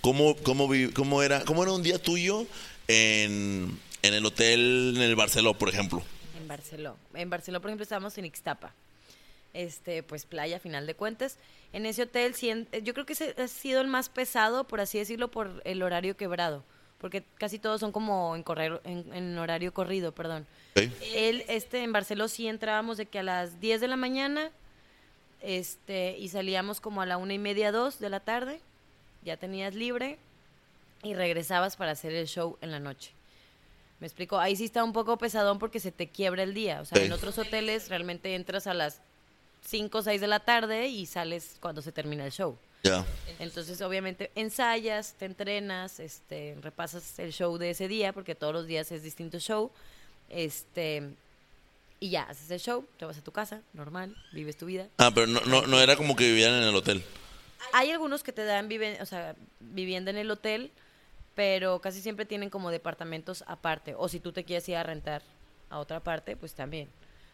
¿cómo, 0.00 0.34
cómo, 0.36 0.68
cómo, 0.94 1.22
era, 1.22 1.44
¿cómo 1.44 1.62
era 1.62 1.72
un 1.72 1.82
día 1.82 1.98
tuyo 2.00 2.46
en, 2.88 3.78
en 4.02 4.14
el 4.14 4.24
hotel 4.24 4.94
en 4.96 5.02
el 5.02 5.14
Barceló, 5.16 5.52
por 5.54 5.68
ejemplo? 5.68 6.02
En 6.40 6.48
Barceló. 6.48 6.96
En 7.14 7.28
Barceló, 7.28 7.60
por 7.60 7.68
ejemplo, 7.70 7.82
estábamos 7.82 8.16
en 8.18 8.24
Ixtapa. 8.24 8.72
Este, 9.54 10.02
pues 10.02 10.24
playa, 10.24 10.58
final 10.58 10.86
de 10.86 10.94
cuentas. 10.94 11.36
En 11.74 11.84
ese 11.84 12.02
hotel, 12.04 12.34
en- 12.42 12.68
yo 12.84 12.94
creo 12.94 13.04
que 13.04 13.12
ese 13.12 13.34
ha 13.36 13.48
sido 13.48 13.80
el 13.82 13.86
más 13.86 14.08
pesado, 14.08 14.64
por 14.64 14.80
así 14.80 14.98
decirlo, 14.98 15.28
por 15.28 15.60
el 15.64 15.82
horario 15.82 16.16
quebrado. 16.16 16.64
Porque 16.98 17.24
casi 17.36 17.58
todos 17.58 17.80
son 17.80 17.90
como 17.92 18.36
en, 18.36 18.44
correr, 18.44 18.80
en, 18.84 19.12
en 19.12 19.36
horario 19.36 19.74
corrido, 19.74 20.12
perdón. 20.12 20.46
Él, 21.14 21.44
este, 21.48 21.82
en 21.82 21.92
Barceló 21.92 22.28
sí 22.28 22.46
entrábamos 22.46 22.96
de 22.96 23.06
que 23.06 23.18
a 23.18 23.22
las 23.24 23.60
10 23.60 23.80
de 23.80 23.88
la 23.88 23.96
mañana, 23.96 24.50
este, 25.42 26.16
y 26.18 26.28
salíamos 26.28 26.80
como 26.80 27.02
a 27.02 27.06
la 27.06 27.16
una 27.16 27.34
y 27.34 27.38
media, 27.38 27.72
dos 27.72 27.98
de 27.98 28.08
la 28.10 28.20
tarde, 28.20 28.60
ya 29.24 29.36
tenías 29.36 29.74
libre, 29.74 30.18
y 31.02 31.14
regresabas 31.14 31.76
para 31.76 31.92
hacer 31.92 32.12
el 32.14 32.28
show 32.28 32.56
en 32.60 32.70
la 32.70 32.78
noche. 32.78 33.10
Me 34.00 34.06
explico, 34.06 34.38
ahí 34.38 34.56
sí 34.56 34.64
está 34.64 34.82
un 34.84 34.92
poco 34.92 35.16
pesadón 35.18 35.58
porque 35.58 35.80
se 35.80 35.92
te 35.92 36.08
quiebra 36.08 36.42
el 36.44 36.54
día. 36.54 36.80
O 36.80 36.84
sea, 36.84 36.98
Sí. 36.98 37.04
en 37.06 37.12
otros 37.12 37.38
hoteles 37.38 37.88
realmente 37.88 38.34
entras 38.34 38.66
a 38.66 38.74
las 38.74 39.00
5 39.64 39.98
o 39.98 40.02
6 40.02 40.20
de 40.20 40.26
la 40.26 40.40
tarde 40.40 40.88
y 40.88 41.06
sales 41.06 41.56
cuando 41.60 41.82
se 41.82 41.92
termina 41.92 42.24
el 42.24 42.32
show. 42.32 42.56
Ya. 42.84 43.04
Entonces, 43.38 43.80
obviamente, 43.80 44.32
ensayas, 44.34 45.14
te 45.14 45.24
entrenas, 45.26 46.00
este, 46.00 46.56
repasas 46.62 47.16
el 47.20 47.32
show 47.32 47.56
de 47.58 47.70
ese 47.70 47.86
día, 47.86 48.12
porque 48.12 48.34
todos 48.34 48.52
los 48.52 48.66
días 48.66 48.90
es 48.90 49.04
distinto 49.04 49.38
show. 49.38 49.70
Este, 50.28 51.10
y 52.02 52.10
ya, 52.10 52.22
haces 52.24 52.50
el 52.50 52.58
show, 52.58 52.84
te 52.96 53.04
vas 53.04 53.16
a 53.16 53.22
tu 53.22 53.30
casa, 53.30 53.62
normal, 53.74 54.16
vives 54.32 54.56
tu 54.56 54.66
vida. 54.66 54.88
Ah, 54.98 55.12
pero 55.14 55.28
no, 55.28 55.40
no, 55.42 55.66
no 55.68 55.78
era 55.80 55.94
como 55.94 56.16
que 56.16 56.26
vivían 56.26 56.52
en 56.54 56.64
el 56.64 56.74
hotel. 56.74 57.04
Hay 57.72 57.92
algunos 57.92 58.24
que 58.24 58.32
te 58.32 58.44
dan 58.44 58.68
viven, 58.68 59.00
o 59.00 59.06
sea, 59.06 59.36
vivienda 59.60 60.10
en 60.10 60.16
el 60.16 60.28
hotel, 60.28 60.72
pero 61.36 61.80
casi 61.80 62.02
siempre 62.02 62.26
tienen 62.26 62.50
como 62.50 62.72
departamentos 62.72 63.44
aparte. 63.46 63.94
O 63.96 64.08
si 64.08 64.18
tú 64.18 64.32
te 64.32 64.42
quieres 64.42 64.68
ir 64.68 64.74
a 64.76 64.82
rentar 64.82 65.22
a 65.70 65.78
otra 65.78 66.00
parte, 66.00 66.36
pues 66.36 66.54
también. 66.54 66.88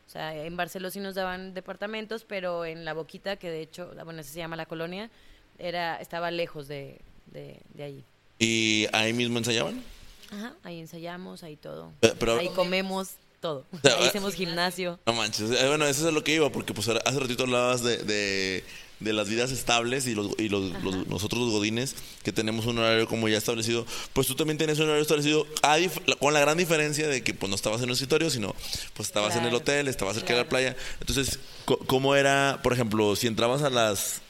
O 0.07 0.11
sea, 0.11 0.35
en 0.37 0.55
Barcelona 0.57 0.91
sí 0.91 1.01
nos 1.01 1.15
daban 1.15 1.55
departamentos, 1.55 2.25
pero 2.25 2.67
en 2.67 2.85
La 2.85 2.93
Boquita, 2.93 3.37
que 3.37 3.51
de 3.51 3.63
hecho, 3.63 3.91
bueno, 4.05 4.21
así 4.21 4.31
se 4.33 4.39
llama 4.39 4.57
la 4.57 4.67
colonia, 4.67 5.11
era, 5.59 5.97
estaba 5.97 6.31
lejos 6.31 6.69
de, 6.69 7.01
de, 7.27 7.61
de 7.73 7.83
allí. 7.85 8.05
¿Y 8.39 8.87
ahí 8.93 9.15
mismo 9.15 9.39
ensayaban? 9.39 9.83
Ajá, 10.31 10.55
ahí 10.63 10.79
ensayamos, 10.79 11.43
ahí 11.43 11.57
todo. 11.57 11.93
Pe- 12.01 12.13
pero- 12.19 12.39
ahí 12.39 12.51
comemos 12.51 13.15
todo. 13.41 13.65
sea, 13.83 13.95
ahí 13.99 14.07
ah- 14.07 14.11
gimnasio. 14.37 14.99
No 15.07 15.13
manches. 15.13 15.51
Eh, 15.51 15.67
Bueno, 15.69 15.87
eso 15.87 16.03
es 16.03 16.07
a 16.09 16.11
lo 16.11 16.25
que 16.25 16.35
iba, 16.35 16.51
porque 16.51 16.75
pues 16.75 16.89
hace 16.89 17.19
ratito 17.21 17.45
hablabas 17.45 17.83
de, 17.83 17.99
de, 17.99 18.65
de 19.01 19.13
las 19.13 19.29
vidas 19.29 19.51
estables 19.53 20.07
y, 20.07 20.15
los, 20.15 20.31
y 20.39 20.49
los, 20.49 20.73
los- 20.83 21.07
nosotros 21.07 21.41
los 21.43 21.51
godines, 21.53 21.95
que 22.23 22.33
tenemos 22.33 22.67
un 22.67 22.79
horario 22.79 23.07
como 23.07 23.29
ya 23.29 23.39
establecido, 23.39 23.87
pues 24.13 24.27
tú 24.27 24.35
también 24.35 24.59
tienes 24.59 24.79
un 24.79 24.85
horario 24.87 25.03
establecido 25.03 25.47
a 25.63 25.77
con 26.19 26.35
la 26.35 26.41
gran 26.41 26.59
diferencia 26.59 27.07
de 27.09 27.23
que 27.23 27.35
pues 27.35 27.49
no 27.51 27.57
estabas 27.57 27.81
en 27.83 27.89
el 27.89 27.93
escritorio, 27.93 28.31
sino 28.31 28.55
pues 28.95 29.09
estabas 29.09 29.37
en 29.37 29.45
el 29.45 29.55
hotel, 29.55 29.89
estabas 29.89 30.17
cerca 30.17 30.35
de 30.35 30.41
la 30.43 30.49
playa. 30.49 30.77
Entonces, 31.01 31.39
¿cómo 31.65 32.15
era, 32.17 32.61
por 32.63 32.73
ejemplo, 32.73 33.15
si 33.17 33.27
entrabas 33.27 33.63
a 33.63 33.71
las... 33.71 34.23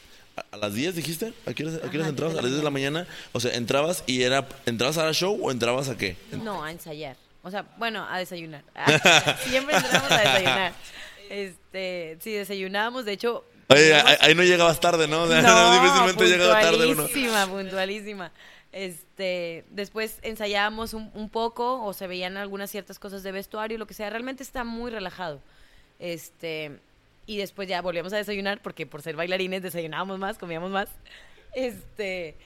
A 0.53 0.57
las 0.57 0.73
10 0.73 0.95
dijiste? 0.95 1.33
¿A 1.47 1.53
qué 1.53 1.65
horas, 1.65 1.81
entrabas? 1.83 2.35
A 2.35 2.41
10 2.41 2.43
las 2.43 2.45
10 2.45 2.57
de 2.59 2.63
la 2.63 2.71
mañana. 2.71 3.09
O 3.33 3.41
sea, 3.41 3.53
entrabas 3.55 4.05
y 4.07 4.23
era... 4.23 4.49
¿Entrabas 4.67 4.97
a 4.97 5.05
la 5.05 5.13
show 5.13 5.37
o 5.43 5.51
entrabas 5.51 5.89
a 5.89 5.97
qué? 5.99 6.17
No, 6.31 6.63
a 6.63 6.71
ensayar. 6.71 7.17
O 7.49 7.51
sea, 7.51 7.65
bueno, 7.79 8.07
a 8.09 8.19
desayunar. 8.19 8.63
Ah, 8.75 9.37
Siempre 9.41 9.77
entramos 9.77 10.11
a 10.11 10.19
desayunar. 10.19 10.73
Este, 11.31 12.17
sí, 12.21 12.33
desayunábamos, 12.33 13.05
de 13.05 13.13
hecho... 13.13 13.45
Oye, 13.71 13.95
ahí, 13.95 14.17
ahí 14.21 14.35
no 14.35 14.43
llegabas 14.43 14.81
tarde, 14.81 15.09
¿no? 15.09 15.27
No, 15.27 15.73
difícilmente 15.83 16.27
llegaba 16.27 16.61
tarde 16.61 16.87
uno. 16.87 17.05
puntualísima, 17.05 17.47
puntualísima. 17.47 18.33
Este, 18.73 19.65
después 19.71 20.19
ensayábamos 20.23 20.95
un, 20.95 21.11
un 21.15 21.31
poco 21.31 21.83
o 21.83 21.93
se 21.93 22.07
veían 22.07 22.37
algunas 22.37 22.71
ciertas 22.71 22.99
cosas 22.99 23.23
de 23.23 23.33
vestuario, 23.33 23.79
lo 23.79 23.87
que 23.87 23.95
sea. 23.95 24.11
Realmente 24.11 24.43
está 24.43 24.65
muy 24.65 24.91
relajado. 24.91 25.41
Este, 25.99 26.79
y 27.27 27.37
después 27.37 27.69
ya 27.69 27.83
volvíamos 27.83 28.13
a 28.13 28.17
desayunar 28.17 28.61
porque 28.63 28.87
por 28.87 29.03
ser 29.03 29.17
bailarines 29.17 29.63
desayunábamos 29.63 30.19
más, 30.19 30.39
comíamos 30.39 30.71
más. 30.71 30.89
Este, 31.55 32.37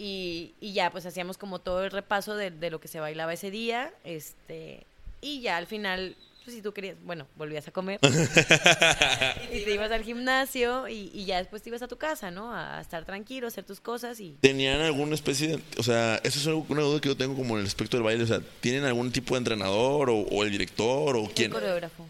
y, 0.00 0.54
y 0.60 0.72
ya 0.72 0.90
pues 0.90 1.04
hacíamos 1.04 1.36
como 1.36 1.58
todo 1.58 1.84
el 1.84 1.90
repaso 1.90 2.34
de, 2.34 2.50
de 2.50 2.70
lo 2.70 2.80
que 2.80 2.88
se 2.88 3.00
bailaba 3.00 3.34
ese 3.34 3.50
día. 3.50 3.92
Este, 4.04 4.84
y 5.20 5.42
ya 5.42 5.58
al 5.58 5.66
final, 5.66 6.16
pues 6.44 6.56
si 6.56 6.62
tú 6.62 6.72
querías, 6.72 6.96
bueno, 7.04 7.26
volvías 7.36 7.68
a 7.68 7.70
comer. 7.70 8.00
y 9.52 9.64
te 9.64 9.74
ibas 9.74 9.90
al 9.92 10.02
gimnasio 10.02 10.88
y, 10.88 11.10
y 11.12 11.24
ya 11.26 11.38
después 11.38 11.62
te 11.62 11.68
ibas 11.68 11.82
a 11.82 11.88
tu 11.88 11.96
casa, 11.98 12.30
¿no? 12.30 12.54
A, 12.54 12.80
estar 12.80 13.04
tranquilo, 13.04 13.46
a 13.46 13.48
hacer 13.48 13.64
tus 13.64 13.80
cosas 13.80 14.18
y... 14.20 14.36
¿Tenían 14.40 14.80
alguna 14.80 15.14
especie 15.14 15.48
de.? 15.48 15.62
O 15.78 15.82
sea, 15.82 16.16
eso 16.24 16.38
es 16.38 16.46
algo- 16.46 16.64
una 16.68 16.82
duda 16.82 17.00
que 17.00 17.08
yo 17.08 17.16
tengo 17.16 17.34
como 17.36 17.54
en 17.56 17.60
el 17.60 17.66
aspecto 17.66 17.96
del 17.96 18.04
baile. 18.04 18.24
O 18.24 18.26
sea, 18.26 18.40
¿tienen 18.60 18.84
algún 18.84 19.12
tipo 19.12 19.34
de 19.34 19.38
entrenador 19.38 20.08
o, 20.10 20.16
o 20.20 20.44
el 20.44 20.50
director 20.50 21.16
o 21.16 21.30
quién? 21.34 21.46
El 21.52 21.52
coreógrafo. 21.58 22.06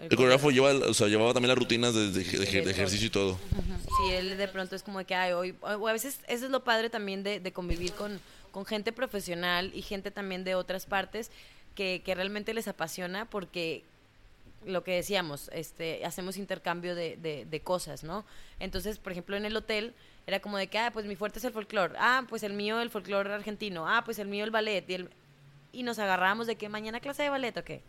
El 0.00 0.08
coreógrafo 0.10 0.50
lleva, 0.50 0.70
o 0.72 0.94
sea, 0.94 1.08
llevaba 1.08 1.32
también 1.32 1.48
las 1.48 1.58
rutinas 1.58 1.92
de, 1.94 2.10
de- 2.12 2.22
de- 2.24 2.62
de 2.62 2.70
ejercicio 2.70 3.06
y 3.06 3.10
todo. 3.10 3.38
Sí, 3.80 4.12
él 4.14 4.36
de 4.36 4.48
pronto 4.48 4.76
es 4.76 4.82
como 4.82 5.04
que, 5.04 5.14
ay, 5.14 5.32
hoy, 5.32 5.54
o 5.60 5.88
a 5.88 5.92
veces 5.92 6.20
eso 6.28 6.44
es 6.44 6.50
lo 6.50 6.62
padre 6.62 6.88
también 6.88 7.22
de, 7.24 7.40
de 7.40 7.52
convivir 7.52 7.92
con, 7.94 8.20
con 8.52 8.64
gente 8.64 8.92
profesional 8.92 9.72
y 9.74 9.82
gente 9.82 10.10
también 10.10 10.44
de 10.44 10.54
otras 10.54 10.86
partes 10.86 11.30
que, 11.74 12.02
que 12.04 12.14
realmente 12.14 12.54
les 12.54 12.68
apasiona 12.68 13.24
porque 13.24 13.82
lo 14.66 14.82
que 14.84 14.92
decíamos, 14.92 15.50
este, 15.52 16.04
hacemos 16.04 16.36
intercambio 16.36 16.94
de, 16.94 17.16
de, 17.16 17.44
de 17.44 17.60
cosas, 17.60 18.02
¿no? 18.04 18.24
Entonces, 18.60 18.98
por 18.98 19.12
ejemplo, 19.12 19.36
en 19.36 19.44
el 19.46 19.56
hotel 19.56 19.94
era 20.26 20.40
como 20.40 20.58
de 20.58 20.66
que, 20.66 20.78
ah, 20.78 20.90
pues 20.92 21.06
mi 21.06 21.16
fuerte 21.16 21.38
es 21.38 21.44
el 21.44 21.52
folclore, 21.52 21.94
ah, 21.98 22.24
pues 22.28 22.42
el 22.42 22.52
mío 22.52 22.80
el 22.80 22.90
folclore 22.90 23.32
argentino, 23.32 23.88
ah, 23.88 24.02
pues 24.04 24.18
el 24.18 24.28
mío 24.28 24.44
el 24.44 24.50
ballet, 24.50 24.84
y, 24.88 24.94
el- 24.94 25.10
y 25.72 25.82
nos 25.84 25.98
agarramos 25.98 26.46
de 26.46 26.56
que 26.56 26.68
mañana 26.68 27.00
clase 27.00 27.22
de 27.22 27.30
ballet 27.30 27.56
o 27.56 27.64
qué, 27.64 27.82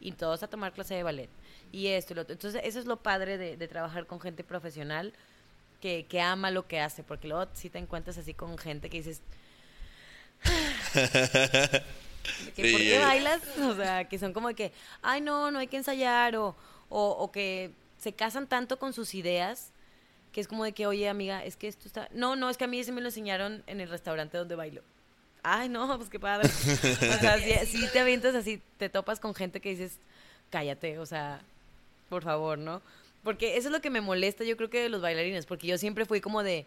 y 0.00 0.12
todos 0.12 0.42
a 0.42 0.48
tomar 0.48 0.72
clase 0.72 0.94
de 0.94 1.02
ballet, 1.02 1.30
y 1.72 1.88
esto 1.88 2.12
y 2.12 2.16
lo 2.16 2.22
otro. 2.22 2.34
Entonces, 2.34 2.60
eso 2.64 2.78
es 2.78 2.86
lo 2.86 2.98
padre 2.98 3.38
de, 3.38 3.56
de 3.56 3.68
trabajar 3.68 4.06
con 4.06 4.20
gente 4.20 4.44
profesional 4.44 5.12
que, 5.80 6.06
que 6.08 6.20
ama 6.20 6.50
lo 6.50 6.66
que 6.66 6.80
hace, 6.80 7.02
porque 7.02 7.28
luego 7.28 7.48
si 7.54 7.70
te 7.70 7.78
encuentras 7.78 8.18
así 8.18 8.34
con 8.34 8.56
gente 8.58 8.90
que 8.90 8.98
dices... 8.98 9.20
que, 12.54 12.64
Sí, 12.64 12.72
¿Por 12.72 12.80
qué 12.80 12.96
eh. 12.96 13.04
bailas? 13.04 13.40
O 13.58 13.76
sea, 13.76 14.08
que 14.08 14.18
son 14.18 14.32
como 14.32 14.48
de 14.48 14.54
que, 14.54 14.72
ay, 15.02 15.20
no, 15.20 15.50
no 15.50 15.60
hay 15.60 15.68
que 15.68 15.76
ensayar, 15.76 16.36
o, 16.36 16.56
o, 16.88 17.10
o 17.10 17.30
que 17.30 17.72
se 17.98 18.12
casan 18.12 18.46
tanto 18.48 18.78
con 18.78 18.92
sus 18.92 19.14
ideas, 19.14 19.72
que 20.32 20.40
es 20.40 20.48
como 20.48 20.64
de 20.64 20.72
que, 20.72 20.86
oye, 20.86 21.08
amiga, 21.08 21.44
es 21.44 21.56
que 21.56 21.68
esto 21.68 21.86
está... 21.86 22.08
No, 22.12 22.36
no, 22.36 22.50
es 22.50 22.56
que 22.56 22.64
a 22.64 22.66
mí 22.66 22.78
ese 22.78 22.92
me 22.92 23.00
lo 23.00 23.08
enseñaron 23.08 23.62
en 23.66 23.80
el 23.80 23.88
restaurante 23.88 24.36
donde 24.36 24.54
bailo. 24.54 24.82
Ay, 25.48 25.68
no, 25.68 25.96
pues 25.96 26.10
qué 26.10 26.18
padre. 26.18 26.48
O 27.14 27.18
sea, 27.20 27.38
si, 27.38 27.78
si 27.78 27.88
te 27.92 28.00
avientas 28.00 28.34
así, 28.34 28.60
te 28.78 28.88
topas 28.88 29.20
con 29.20 29.32
gente 29.32 29.60
que 29.60 29.68
dices, 29.68 29.96
cállate, 30.50 30.98
o 30.98 31.06
sea, 31.06 31.40
por 32.08 32.24
favor, 32.24 32.58
¿no? 32.58 32.82
Porque 33.22 33.56
eso 33.56 33.68
es 33.68 33.72
lo 33.72 33.80
que 33.80 33.88
me 33.88 34.00
molesta, 34.00 34.42
yo 34.42 34.56
creo 34.56 34.70
que 34.70 34.82
de 34.82 34.88
los 34.88 35.02
bailarines, 35.02 35.46
porque 35.46 35.68
yo 35.68 35.78
siempre 35.78 36.04
fui 36.04 36.20
como 36.20 36.42
de, 36.42 36.66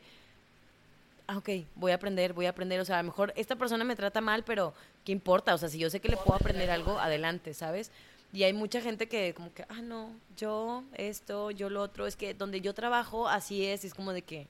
ah, 1.28 1.38
ok, 1.38 1.50
voy 1.76 1.92
a 1.92 1.96
aprender, 1.96 2.32
voy 2.32 2.46
a 2.46 2.52
aprender, 2.52 2.80
o 2.80 2.86
sea, 2.86 3.00
a 3.00 3.04
lo 3.04 3.08
mejor 3.08 3.34
esta 3.36 3.58
persona 3.58 3.84
me 3.84 3.98
trata 3.98 4.22
mal, 4.22 4.46
pero 4.46 4.74
¿qué 5.04 5.12
importa? 5.12 5.54
O 5.54 5.58
sea, 5.58 5.68
si 5.68 5.78
yo 5.78 5.90
sé 5.90 6.00
que 6.00 6.08
le 6.08 6.16
puedo 6.16 6.36
aprender 6.36 6.72
algo, 6.72 7.00
adelante, 7.00 7.54
¿sabes? 7.54 7.92
Y 8.32 8.44
hay 8.44 8.54
mucha 8.54 8.80
gente 8.80 9.10
que 9.10 9.34
como 9.34 9.54
que, 9.54 9.64
ah, 9.68 9.82
no, 9.82 10.10
yo 10.38 10.86
esto, 10.94 11.52
yo 11.52 11.70
lo 11.70 11.82
otro, 11.82 12.08
es 12.08 12.16
que 12.16 12.34
donde 12.34 12.62
yo 12.62 12.74
trabajo 12.74 13.28
así 13.28 13.66
es, 13.66 13.84
y 13.84 13.88
es 13.88 13.94
como 13.94 14.14
de 14.14 14.22
que, 14.22 14.48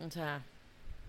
o 0.00 0.10
sea, 0.10 0.42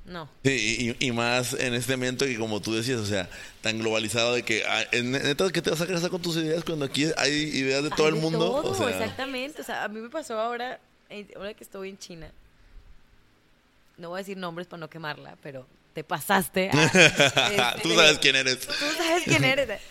no. 0.08 0.30
Sí, 0.43 0.95
y, 0.99 1.08
y 1.08 1.12
más 1.12 1.53
en 1.53 1.74
este 1.74 1.97
momento 1.97 2.26
que 2.26 2.38
como 2.38 2.62
tú 2.62 2.74
decías, 2.74 2.99
o 2.99 3.06
sea, 3.06 3.30
tan 3.61 3.77
globalizado 3.77 4.34
de 4.34 4.44
que, 4.44 4.64
ah, 4.65 4.86
en- 4.94 5.11
neta, 5.11 5.49
que 5.52 5.61
te 5.61 5.69
vas 5.69 5.82
a 5.82 5.86
casar 5.86 6.10
con 6.10 6.22
tus 6.22 6.38
ideas 6.38 6.64
cuando 6.64 6.86
aquí 6.86 7.07
hay 7.18 7.34
ideas 7.34 7.84
de 7.84 7.90
todo 7.90 8.07
el 8.07 8.15
mundo? 8.15 8.40
todo, 8.40 8.72
o 8.72 8.76
sea, 8.76 8.90
exactamente. 8.90 9.61
O 9.61 9.65
sea, 9.65 9.84
a 9.84 9.88
mí 9.90 9.99
me 9.99 10.10
pasó 10.10 10.40
ahora, 10.40 10.80
eh, 11.10 11.27
ahora 11.36 11.53
que 11.53 11.64
estoy 11.64 11.90
en 11.90 11.98
China. 11.98 12.32
No 13.98 14.10
voy 14.10 14.18
a 14.18 14.22
decir 14.22 14.38
nombres 14.38 14.68
para 14.68 14.80
no 14.80 14.90
quemarla, 14.90 15.38
pero 15.44 15.68
te 15.94 16.06
pasaste. 16.06 16.69
Tú 16.73 16.80
este, 16.80 17.95
sabes 17.95 18.19
quién 18.19 18.36
eres. 18.38 18.60
Tú 18.60 18.86
sabes 18.98 19.23
quién 19.26 19.44
eres. 19.44 19.82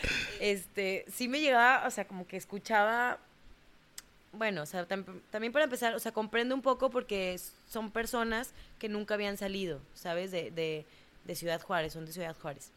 Este, 0.40 1.04
sí 1.14 1.28
me 1.28 1.40
llegaba, 1.40 1.86
o 1.86 1.90
sea, 1.90 2.06
como 2.06 2.26
que 2.26 2.36
escuchaba. 2.36 3.18
Bueno, 4.32 4.62
o 4.62 4.66
sea, 4.66 4.86
tam- 4.86 5.04
también 5.30 5.52
para 5.52 5.64
empezar, 5.64 5.94
o 5.94 5.98
sea, 5.98 6.12
comprendo 6.12 6.54
un 6.54 6.62
poco 6.62 6.90
porque 6.90 7.38
son 7.70 7.90
personas 7.90 8.50
que 8.78 8.88
nunca 8.88 9.14
habían 9.14 9.36
salido, 9.38 9.80
¿sabes? 9.94 10.30
De, 10.30 10.50
de, 10.50 10.84
de 11.24 11.34
Ciudad 11.34 11.60
Juárez, 11.62 11.92
son 11.94 12.04
de 12.06 12.12
Ciudad 12.12 12.36
Juárez. 12.40 12.70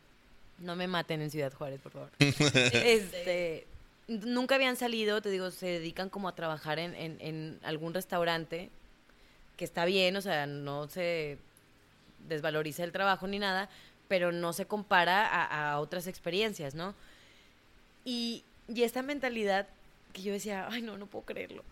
No 0.59 0.76
me 0.76 0.88
maten 0.88 1.21
en 1.21 1.31
Ciudad 1.31 1.53
Juárez, 1.53 1.80
por 1.81 1.91
favor. 1.91 2.09
este, 2.19 3.65
nunca 4.07 4.55
habían 4.55 4.76
salido, 4.77 5.21
te 5.21 5.30
digo, 5.30 5.51
se 5.51 5.67
dedican 5.67 6.09
como 6.09 6.30
a 6.30 6.35
trabajar 6.35 6.80
en, 6.80 6.95
en, 6.95 7.17
en 7.19 7.59
algún 7.63 7.93
restaurante, 7.93 8.69
que 9.57 9.65
está 9.65 9.84
bien, 9.85 10.15
o 10.15 10.21
sea, 10.21 10.45
no 10.45 10.88
se 10.88 11.38
desvaloriza 12.27 12.84
el 12.85 12.91
trabajo 12.93 13.27
ni 13.27 13.39
nada, 13.39 13.69
pero 14.07 14.31
no 14.31 14.53
se 14.53 14.65
compara 14.65 15.27
a, 15.27 15.71
a 15.73 15.80
otras 15.80 16.07
experiencias, 16.07 16.73
¿no? 16.76 16.95
Y, 18.05 18.43
y 18.67 18.84
esta 18.84 19.01
mentalidad 19.01 19.67
que 20.14 20.22
yo 20.22 20.34
decía, 20.34 20.68
ay, 20.69 20.81
no, 20.81 20.98
no 20.98 21.07
puedo 21.07 21.26
creerlo. 21.26 21.64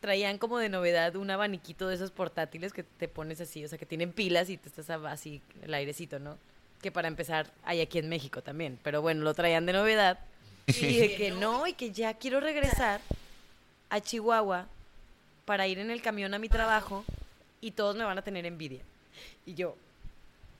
traían 0.00 0.38
como 0.38 0.58
de 0.58 0.68
novedad 0.68 1.16
un 1.16 1.30
abaniquito 1.30 1.88
de 1.88 1.96
esos 1.96 2.10
portátiles 2.10 2.72
que 2.72 2.84
te 2.84 3.08
pones 3.08 3.40
así, 3.40 3.64
o 3.64 3.68
sea, 3.68 3.78
que 3.78 3.86
tienen 3.86 4.12
pilas 4.12 4.48
y 4.48 4.56
te 4.56 4.68
estás 4.68 4.90
así 4.90 5.42
el 5.62 5.74
airecito, 5.74 6.18
¿no? 6.18 6.38
Que 6.80 6.92
para 6.92 7.08
empezar 7.08 7.50
hay 7.64 7.80
aquí 7.80 7.98
en 7.98 8.08
México 8.08 8.42
también, 8.42 8.78
pero 8.82 9.02
bueno, 9.02 9.22
lo 9.24 9.34
traían 9.34 9.66
de 9.66 9.72
novedad. 9.72 10.18
Y 10.66 10.86
dije 10.86 11.16
que 11.16 11.30
no, 11.30 11.66
y 11.66 11.72
que 11.72 11.90
ya 11.90 12.14
quiero 12.14 12.40
regresar 12.40 13.00
a 13.90 14.00
Chihuahua 14.00 14.66
para 15.44 15.66
ir 15.66 15.78
en 15.78 15.90
el 15.90 16.02
camión 16.02 16.34
a 16.34 16.38
mi 16.38 16.48
trabajo 16.48 17.04
y 17.60 17.70
todos 17.70 17.96
me 17.96 18.04
van 18.04 18.18
a 18.18 18.22
tener 18.22 18.44
envidia. 18.46 18.82
Y 19.46 19.54
yo, 19.54 19.76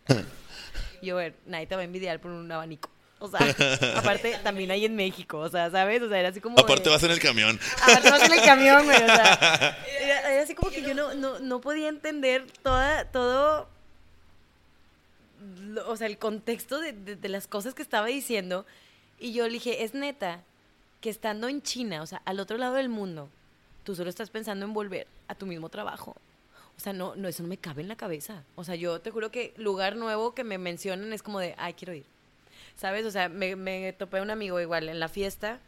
yo, 1.03 1.17
a 1.17 1.21
ver, 1.21 1.35
nadie 1.47 1.67
te 1.67 1.75
va 1.75 1.83
a 1.83 1.85
envidiar 1.85 2.21
por 2.21 2.31
un 2.31 2.51
abanico. 2.51 2.89
O 3.21 3.29
sea, 3.29 3.41
aparte 3.97 4.39
también 4.43 4.71
hay 4.71 4.85
en 4.85 4.95
México, 4.95 5.39
o 5.39 5.49
sea, 5.49 5.71
¿sabes? 5.71 6.03
O 6.03 6.09
sea, 6.09 6.21
era 6.21 6.29
así 6.29 6.41
como. 6.41 6.59
Aparte 6.59 6.89
vas 6.89 7.03
en 7.03 7.11
el 7.11 7.21
camión. 7.21 7.59
Aparte 7.83 8.11
vas 8.11 8.23
en 8.23 8.33
el 8.33 8.43
camión, 8.43 8.85
güey, 8.85 8.97
o 8.97 9.07
sea. 9.07 9.79
Era, 10.01 10.43
así 10.43 10.55
como 10.55 10.71
que 10.71 10.83
yo 10.83 10.95
no, 10.95 11.15
no, 11.15 11.39
no 11.41 11.61
podía 11.61 11.89
entender 11.89 12.47
toda, 12.63 13.05
todo. 13.07 13.69
O 15.87 15.97
sea, 15.97 16.07
el 16.07 16.19
contexto 16.19 16.81
de, 16.81 16.93
de, 16.93 17.29
las 17.29 17.47
cosas 17.47 17.75
que 17.75 17.83
estaba 17.83 18.07
diciendo. 18.07 18.67
Y 19.19 19.33
yo 19.33 19.47
le 19.47 19.55
dije, 19.55 19.83
es 19.83 19.95
neta 19.95 20.43
que 21.01 21.11
estando 21.11 21.49
en 21.49 21.63
China, 21.63 22.03
o 22.03 22.07
sea, 22.07 22.23
al 22.25 22.39
otro 22.39 22.57
lado 22.57 22.75
del 22.75 22.89
mundo, 22.89 23.29
tú 23.83 23.97
solo 23.97 24.11
estás 24.11 24.31
pensando 24.31 24.65
en 24.65 24.73
volver 24.73 25.09
a 25.27 25.35
tu 25.35 25.47
mismo 25.47 25.69
trabajo. 25.69 26.15
O 26.77 26.81
sea, 26.81 26.93
no, 26.93 27.17
no, 27.17 27.27
eso 27.27 27.43
no 27.43 27.49
me 27.49 27.57
cabe 27.57 27.83
en 27.83 27.89
la 27.89 27.97
cabeza. 27.97 28.45
O 28.55 28.63
sea, 28.63 28.77
yo 28.77 29.01
te 29.01 29.11
juro 29.11 29.33
que 29.33 29.53
lugar 29.57 29.97
nuevo 29.97 30.35
que 30.35 30.45
me 30.45 30.59
mencionan 30.59 31.13
es 31.13 31.25
como 31.25 31.41
de, 31.41 31.57
ay, 31.59 31.75
quiero 31.75 31.95
ir. 31.95 32.05
¿Sabes? 32.79 33.05
O 33.05 33.11
sea, 33.11 33.29
me, 33.29 33.93
topé 33.93 34.23
un 34.23 34.31
amigo 34.31 34.59
igual 34.61 34.89
en 34.89 35.01
la 35.01 35.09
fiesta, 35.09 35.61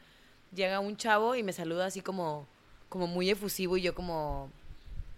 llega 0.54 0.80
un 0.80 0.96
chavo 0.96 1.34
y 1.34 1.42
me 1.42 1.52
saluda 1.52 1.86
así 1.86 2.00
como, 2.00 2.46
como 2.88 3.06
muy 3.06 3.28
efusivo 3.28 3.76
y 3.76 3.82
yo 3.82 3.94
como, 3.94 4.48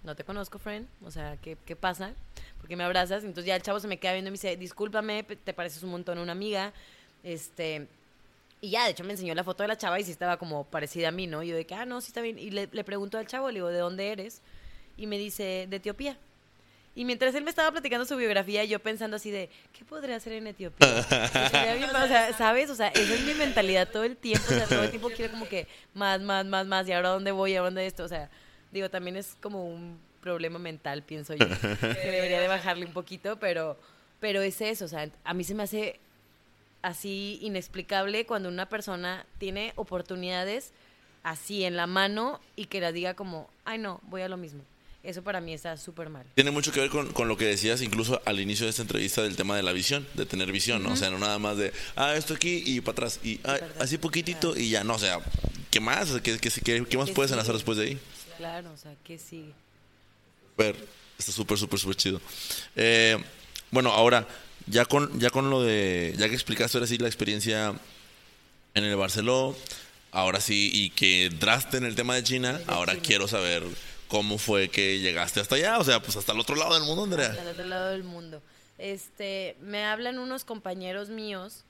no 0.02 0.16
te 0.16 0.24
conozco, 0.24 0.59
friend, 0.59 0.89
o 1.05 1.10
sea, 1.10 1.36
¿qué, 1.36 1.56
qué 1.64 1.77
pasa? 1.77 2.14
Porque 2.59 2.77
me 2.77 2.85
abrazas? 2.85 3.24
Entonces 3.24 3.44
ya 3.44 3.56
el 3.56 3.62
chavo 3.62 3.78
se 3.78 3.89
me 3.89 3.98
queda 3.98 4.14
viendo 4.14 4.28
y 4.28 4.32
me 4.32 4.36
dice, 4.36 4.56
discúlpame, 4.56 5.23
te 5.23 5.52
pareces 5.52 5.82
un 5.82 5.90
montón 5.90 6.19
a 6.19 6.23
una 6.23 6.32
amiga, 6.32 6.73
este... 7.23 7.86
Y 8.64 8.70
ya, 8.70 8.85
de 8.85 8.93
hecho, 8.93 9.02
me 9.02 9.10
enseñó 9.10 9.35
la 9.35 9.43
foto 9.43 9.64
de 9.64 9.69
la 9.69 9.77
chava 9.77 9.98
y 9.98 10.05
sí 10.05 10.12
estaba 10.12 10.36
como 10.36 10.62
parecida 10.62 11.09
a 11.09 11.10
mí, 11.10 11.27
¿no? 11.27 11.43
Y 11.43 11.48
yo 11.48 11.56
de 11.56 11.66
que, 11.66 11.74
ah, 11.74 11.85
no, 11.85 12.01
sí 12.01 12.06
está 12.10 12.20
bien. 12.20 12.39
Y 12.39 12.52
le, 12.52 12.69
le 12.70 12.85
pregunto 12.85 13.19
al 13.19 13.27
chavo, 13.27 13.48
le 13.48 13.55
digo, 13.55 13.66
¿de 13.66 13.78
dónde 13.81 14.12
eres? 14.12 14.40
Y 14.97 15.09
me 15.09 15.19
dice, 15.19 15.66
de 15.69 15.77
Etiopía. 15.78 16.16
Y 16.94 17.05
mientras 17.06 17.35
él 17.35 17.43
me 17.43 17.51
estaba 17.51 17.70
platicando 17.70 18.05
su 18.05 18.16
biografía, 18.16 18.64
yo 18.64 18.78
pensando 18.78 19.16
así 19.16 19.31
de, 19.31 19.48
¿qué 19.73 19.85
podría 19.85 20.16
hacer 20.16 20.35
en 20.35 20.47
Etiopía? 20.47 20.89
o 22.05 22.06
sea, 22.06 22.32
¿sabes? 22.36 22.69
O 22.69 22.74
sea, 22.74 22.89
esa 22.89 23.14
es 23.14 23.24
mi 23.24 23.32
mentalidad 23.35 23.89
todo 23.89 24.05
el 24.05 24.16
tiempo. 24.16 24.44
O 24.47 24.55
sea, 24.55 24.66
todo 24.66 24.82
el 24.82 24.90
tiempo 24.90 25.09
quiero 25.16 25.32
como 25.32 25.48
que 25.48 25.66
más, 25.94 26.20
más, 26.20 26.44
más, 26.44 26.66
más. 26.66 26.86
¿Y 26.86 26.93
ahora 26.93 27.10
dónde 27.10 27.32
voy? 27.32 27.52
¿Y 27.52 27.56
ahora 27.56 27.69
dónde 27.69 27.86
esto? 27.86 28.05
O 28.05 28.09
sea, 28.09 28.28
digo, 28.73 28.90
también 28.90 29.16
es 29.16 29.36
como 29.40 29.66
un 29.66 29.98
problema 30.20 30.59
mental, 30.59 31.02
pienso 31.02 31.35
yo. 31.35 31.47
que 31.48 31.56
debería 32.10 32.40
de 32.40 32.48
bajarle 32.48 32.85
un 32.85 32.93
poquito, 32.93 33.39
pero, 33.39 33.78
pero 34.20 34.43
es 34.43 34.60
eso. 34.60 34.85
O 34.85 34.89
sea, 34.89 35.09
a 35.24 35.32
mí 35.35 35.44
se 35.44 35.55
me 35.55 35.62
hace 35.62 35.98
así 36.82 37.39
inexplicable 37.40 38.27
cuando 38.27 38.51
una 38.51 38.69
persona 38.69 39.24
tiene 39.39 39.73
oportunidades 39.77 40.73
así 41.23 41.64
en 41.64 41.77
la 41.77 41.86
mano 41.86 42.40
y 42.56 42.66
que 42.66 42.81
la 42.81 42.93
diga 42.93 43.14
como, 43.14 43.48
ay 43.64 43.78
no, 43.78 44.01
voy 44.05 44.23
a 44.23 44.28
lo 44.28 44.36
mismo. 44.36 44.62
Eso 45.03 45.23
para 45.23 45.41
mí 45.41 45.53
está 45.53 45.77
súper 45.77 46.09
mal. 46.11 46.24
Tiene 46.37 46.53
mucho 46.53 46.70
que 46.70 46.79
ver 46.79 46.89
con, 46.89 47.12
con, 47.12 47.27
lo 47.27 47.37
que 47.37 47.45
decías 47.45 47.83
incluso 47.83 48.23
al 48.24 48.39
inicio 48.39 48.66
de 48.66 48.70
esta 48.70 48.83
entrevista 48.83 49.23
del 49.23 49.35
tema 49.35 49.57
de 49.57 49.65
la 49.65 49.73
visión, 49.73 50.07
de 50.15 50.27
tener 50.27 50.53
visión, 50.53 50.81
¿no? 50.83 50.93
O 50.93 50.97
sea, 50.97 51.11
no 51.11 51.19
nada 51.19 51.41
más 51.41 51.57
de, 51.57 51.73
ah, 51.97 52.15
esto 52.15 52.35
aquí 52.35 52.62
y 52.65 52.81
para 52.81 52.93
atrás, 52.93 53.19
y 53.24 53.41
ah, 53.43 53.59
así 53.81 53.99
poquitito 53.99 54.57
y 54.57 54.70
ya, 54.70 54.85
no, 54.85 54.95
o 54.95 54.99
sea, 55.01 55.19
¿qué 55.70 55.81
más? 55.81 56.09
¿Qué, 56.23 56.39
qué, 56.39 56.51
qué, 56.51 56.85
qué 56.89 56.99
más 56.99 57.11
puedes 57.11 57.33
hacer 57.33 57.53
después 57.53 57.79
de 57.79 57.85
ahí? 57.85 57.99
Claro, 58.37 58.70
o 58.73 58.77
sea, 58.77 58.95
¿qué 59.03 59.19
sigue? 59.19 59.53
Super, 60.51 60.77
está 61.19 61.33
súper, 61.33 61.59
súper, 61.59 61.79
súper 61.81 61.97
chido. 61.97 62.20
Eh, 62.77 63.19
bueno, 63.73 63.91
ahora, 63.91 64.29
ya 64.69 64.85
con, 64.85 65.19
ya 65.19 65.31
con 65.31 65.51
lo 65.51 65.62
de, 65.62 66.15
ya 66.16 66.29
que 66.29 66.35
explicaste 66.35 66.79
ahora 66.79 66.87
sí 66.87 66.99
la 66.99 67.09
experiencia 67.09 67.74
en 68.74 68.85
el 68.85 68.95
Barceló, 68.95 69.57
ahora 70.12 70.41
sí, 70.41 70.70
y 70.73 70.91
que 70.91 71.27
entraste 71.27 71.79
en 71.79 71.87
el 71.87 71.97
tema 71.97 72.15
de 72.15 72.23
China, 72.23 72.61
ahora 72.69 72.95
quiero 72.97 73.27
saber 73.27 73.65
cómo 74.12 74.36
fue 74.36 74.68
que 74.68 74.98
llegaste 74.98 75.40
hasta 75.40 75.55
allá, 75.55 75.78
o 75.78 75.84
sea, 75.84 76.02
pues 76.02 76.18
hasta 76.18 76.32
el 76.32 76.40
otro 76.40 76.55
lado 76.55 76.74
del 76.74 76.82
mundo, 76.82 77.05
Andrea. 77.05 77.28
Hasta 77.28 77.40
el 77.44 77.48
otro 77.48 77.64
lado 77.64 77.89
del 77.89 78.05
mundo. 78.05 78.43
Este, 78.76 79.56
me 79.62 79.86
hablan 79.86 80.18
unos 80.18 80.44
compañeros 80.44 81.09
míos, 81.09 81.64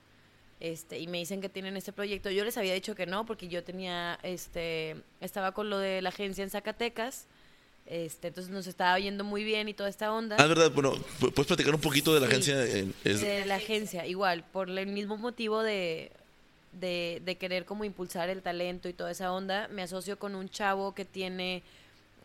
este, 0.59 0.99
y 0.99 1.07
me 1.07 1.19
dicen 1.19 1.39
que 1.39 1.47
tienen 1.47 1.77
este 1.77 1.93
proyecto. 1.93 2.29
Yo 2.31 2.43
les 2.43 2.57
había 2.57 2.73
dicho 2.73 2.95
que 2.95 3.05
no, 3.05 3.25
porque 3.25 3.47
yo 3.47 3.63
tenía, 3.63 4.19
este, 4.23 4.97
estaba 5.21 5.53
con 5.53 5.69
lo 5.69 5.77
de 5.77 6.01
la 6.01 6.09
agencia 6.09 6.43
en 6.43 6.49
Zacatecas. 6.49 7.27
Este, 7.85 8.27
entonces 8.27 8.51
nos 8.51 8.67
estaba 8.67 8.99
yendo 8.99 9.23
muy 9.23 9.45
bien 9.45 9.69
y 9.69 9.73
toda 9.73 9.87
esta 9.87 10.11
onda. 10.11 10.35
Ah, 10.37 10.45
verdad, 10.45 10.69
bueno, 10.71 10.95
¿puedes 11.21 11.47
platicar 11.47 11.73
un 11.73 11.79
poquito 11.79 12.13
de 12.13 12.19
la 12.19 12.27
agencia? 12.27 12.57
De 12.57 13.45
la 13.45 13.55
agencia, 13.55 14.05
igual, 14.05 14.43
por 14.51 14.69
el 14.69 14.87
mismo 14.87 15.15
motivo 15.15 15.63
de, 15.63 16.11
de, 16.73 17.21
de, 17.23 17.37
querer 17.37 17.63
como 17.63 17.85
impulsar 17.85 18.27
el 18.27 18.41
talento 18.41 18.89
y 18.89 18.93
toda 18.93 19.11
esa 19.11 19.31
onda, 19.31 19.69
me 19.69 19.81
asocio 19.81 20.19
con 20.19 20.35
un 20.35 20.49
chavo 20.49 20.93
que 20.93 21.05
tiene 21.05 21.63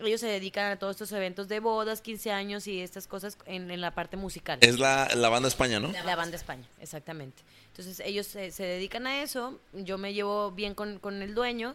ellos 0.05 0.21
se 0.21 0.27
dedican 0.27 0.73
a 0.73 0.79
todos 0.79 0.93
estos 0.93 1.13
eventos 1.13 1.49
de 1.49 1.61
bodas, 1.61 2.01
15 2.01 2.31
años 2.31 2.67
y 2.67 2.81
estas 2.81 3.07
cosas 3.07 3.39
en, 3.47 3.81
la 3.81 3.91
parte 3.93 4.17
musical. 4.17 4.59
Es 4.63 4.79
la, 4.79 5.09
la, 5.15 5.29
banda 5.29 5.49
España, 5.49 5.81
¿no? 5.81 5.93
La 5.93 6.17
banda 6.17 6.37
España, 6.37 6.65
exactamente. 6.81 7.43
Entonces 7.69 8.01
ellos 8.01 8.27
se, 8.27 8.51
dedican 8.63 9.07
a 9.07 9.23
eso, 9.23 9.59
yo 9.73 9.99
me 9.99 10.15
llevo 10.15 10.51
bien 10.51 10.75
con, 10.75 10.99
con, 10.99 11.23
el 11.23 11.35
dueño 11.35 11.75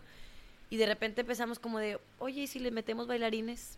y 0.69 0.77
de 0.77 0.85
repente 0.85 1.21
empezamos 1.21 1.59
como 1.59 1.79
de, 1.79 1.99
oye, 2.19 2.41
¿y 2.41 2.47
si 2.47 2.59
le 2.59 2.71
metemos 2.71 3.07
bailarines? 3.07 3.77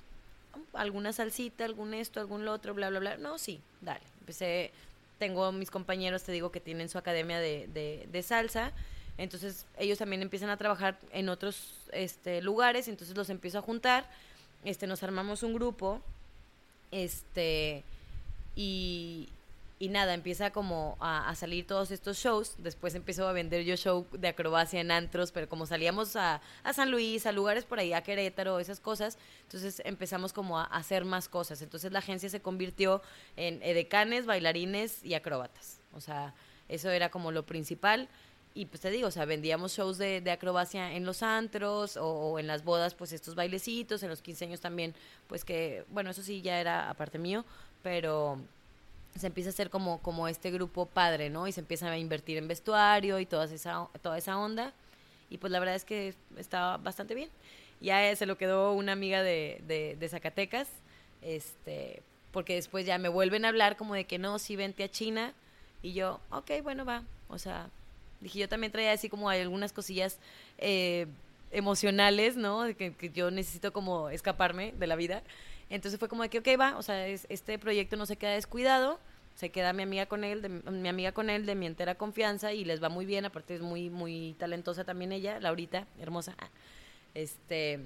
¿Alguna 0.74 1.12
salsita, 1.12 1.66
algún 1.66 1.94
esto, 1.94 2.20
algún 2.20 2.46
lo 2.46 2.54
otro, 2.54 2.74
bla, 2.74 2.90
bla, 2.90 3.00
bla? 3.00 3.18
No, 3.18 3.38
sí, 3.38 3.60
dale. 3.82 4.02
Empecé, 4.22 4.72
tengo 5.20 5.52
mis 5.52 5.70
compañeros, 5.70 6.24
te 6.24 6.32
digo, 6.32 6.52
que 6.52 6.60
tienen 6.60 6.90
su 6.90 6.98
academia 6.98 7.40
de, 7.40 7.68
de, 7.74 8.08
de 8.12 8.24
salsa. 8.24 8.72
Entonces 9.18 9.66
ellos 9.78 9.98
también 9.98 10.22
empiezan 10.22 10.50
a 10.50 10.58
trabajar 10.58 10.98
en 11.12 11.30
otros 11.30 11.74
este, 11.92 12.42
lugares, 12.42 12.88
entonces 12.88 13.16
los 13.16 13.30
empiezo 13.30 13.60
a 13.60 13.62
juntar 13.62 14.06
este, 14.66 14.88
nos 14.88 15.04
armamos 15.04 15.44
un 15.44 15.54
grupo, 15.54 16.02
este, 16.92 17.84
y, 18.56 19.30
y 19.78 19.90
nada, 19.90 20.14
empieza 20.14 20.52
como 20.52 20.98
a, 21.00 21.34
salir 21.36 21.68
todos 21.68 21.92
estos 21.92 22.18
shows. 22.18 22.56
Después 22.58 22.96
empezó 22.96 23.28
a 23.28 23.34
vender 23.34 23.64
yo 23.64 23.76
show 23.76 24.08
de 24.12 24.30
acrobacia 24.30 24.82
en 24.82 24.92
antros, 24.92 25.32
pero 25.32 25.48
como 25.48 25.66
salíamos 25.66 26.16
a, 26.16 26.42
a, 26.64 26.74
San 26.74 26.92
Luis, 26.92 27.26
a 27.26 27.32
lugares 27.32 27.66
por 27.66 27.80
ahí, 27.80 27.94
a 27.94 28.02
Querétaro, 28.02 28.60
esas 28.60 28.80
cosas, 28.80 29.18
entonces 29.44 29.82
empezamos 29.86 30.34
como 30.34 30.60
a, 30.60 30.64
hacer 30.64 31.06
más 31.06 31.30
cosas. 31.30 31.62
Entonces 31.62 31.92
la 31.92 32.00
agencia 32.00 32.30
se 32.30 32.42
convirtió 32.42 33.02
en 33.36 33.62
edecanes, 33.64 34.26
bailarines 34.26 35.04
y 35.04 35.14
acróbatas. 35.14 35.80
O 35.94 36.02
sea, 36.02 36.34
eso 36.70 36.90
era 36.90 37.10
como 37.10 37.32
lo 37.32 37.46
principal 37.46 38.10
y 38.56 38.66
pues 38.68 38.82
te 38.82 38.90
digo, 38.90 39.10
o 39.10 39.12
sea, 39.12 39.26
vendíamos 39.26 39.74
shows 39.74 39.98
de, 39.98 40.24
acrobacia 40.32 40.94
en 40.94 41.06
los 41.06 41.22
antros 41.24 41.98
o, 41.98 42.40
en 42.40 42.48
las 42.48 42.64
bodas, 42.64 42.96
pues 42.96 43.12
estos 43.12 43.36
bailecitos, 43.36 44.02
en 44.02 44.10
los 44.10 44.22
15 44.22 44.46
años 44.46 44.62
también, 44.62 44.96
pues 45.28 45.44
que, 45.44 45.84
bueno, 45.90 46.10
eso 46.10 46.24
sí 46.24 46.42
ya 46.42 46.60
era 46.62 46.90
aparte 46.90 47.20
mío, 47.20 47.44
pero 47.84 48.40
se 49.20 49.28
empieza 49.28 49.50
a 49.50 49.52
hacer 49.52 49.70
como, 49.70 50.02
como 50.02 50.30
este 50.30 50.52
grupo 50.52 50.86
padre, 50.86 51.30
¿no? 51.30 51.48
Y 51.48 51.52
se 51.52 51.60
empieza 51.60 51.92
a 51.92 51.98
invertir 51.98 52.38
en 52.38 52.48
vestuario 52.48 53.20
y 53.20 53.26
toda 53.26 53.46
esa, 53.46 53.88
toda 54.02 54.18
esa 54.18 54.38
onda. 54.38 54.74
Y 55.30 55.38
pues 55.38 55.52
la 55.52 55.60
verdad 55.60 55.76
es 55.76 55.84
que 55.84 56.16
estaba 56.38 56.78
bastante 56.78 57.14
bien. 57.14 57.30
Ya 57.82 58.16
se 58.16 58.26
lo 58.26 58.38
quedó 58.38 58.72
una 58.72 58.94
amiga 58.94 59.22
de 59.22 60.08
Zacatecas, 60.10 60.70
este, 61.22 62.04
porque 62.32 62.56
después 62.56 62.86
ya 62.86 62.98
me 63.00 63.10
vuelven 63.10 63.44
a 63.44 63.50
hablar 63.50 63.76
como 63.76 63.96
de 63.96 64.06
que 64.06 64.18
no, 64.18 64.40
sí 64.40 64.56
vente 64.56 64.84
a 64.84 64.90
China. 64.90 65.34
Y 65.82 65.94
yo, 65.94 66.20
ok, 66.30 66.52
bueno, 66.64 66.86
va. 66.86 67.04
O 67.28 67.38
sea, 67.38 67.70
Dije, 68.22 68.40
yo 68.40 68.50
también 68.50 68.72
traía 68.72 68.92
así 68.92 69.10
como 69.10 69.30
algunas 69.30 69.74
cosillas 69.74 70.20
eh, 70.58 71.08
emocionales, 71.52 72.36
¿no? 72.38 72.66
Que, 72.76 72.94
que, 72.94 73.10
yo 73.10 73.32
necesito 73.32 73.74
como 73.74 74.10
escaparme 74.10 74.74
de 74.78 74.88
la 74.88 74.96
vida. 74.96 75.24
Entonces 75.70 76.00
fue 76.00 76.10
como 76.10 76.24
de 76.24 76.30
que, 76.30 76.40
ok, 76.40 76.48
va, 76.60 76.78
o 76.78 76.84
sea, 76.84 77.08
este 77.08 77.58
proyecto 77.60 77.96
no 77.96 78.06
se 78.06 78.18
queda 78.18 78.32
descuidado, 78.32 79.00
se 79.36 79.50
queda 79.50 79.74
mi 79.74 79.84
amiga 79.84 80.06
con 80.06 80.24
él, 80.24 80.42
de, 80.42 80.50
mi 80.50 80.88
amiga 80.88 81.12
con 81.12 81.30
él 81.30 81.46
de 81.46 81.56
mi 81.56 81.66
entera 81.66 81.96
confianza 81.96 82.54
y 82.54 82.66
les 82.66 82.82
va 82.82 82.90
muy 82.90 83.06
bien, 83.06 83.26
aparte 83.26 83.56
es 83.56 83.62
muy, 83.62 83.90
muy 83.90 84.36
talentosa 84.40 84.84
también 84.84 85.12
ella, 85.12 85.40
Laurita, 85.40 85.88
hermosa. 86.00 86.36
Este, 87.14 87.80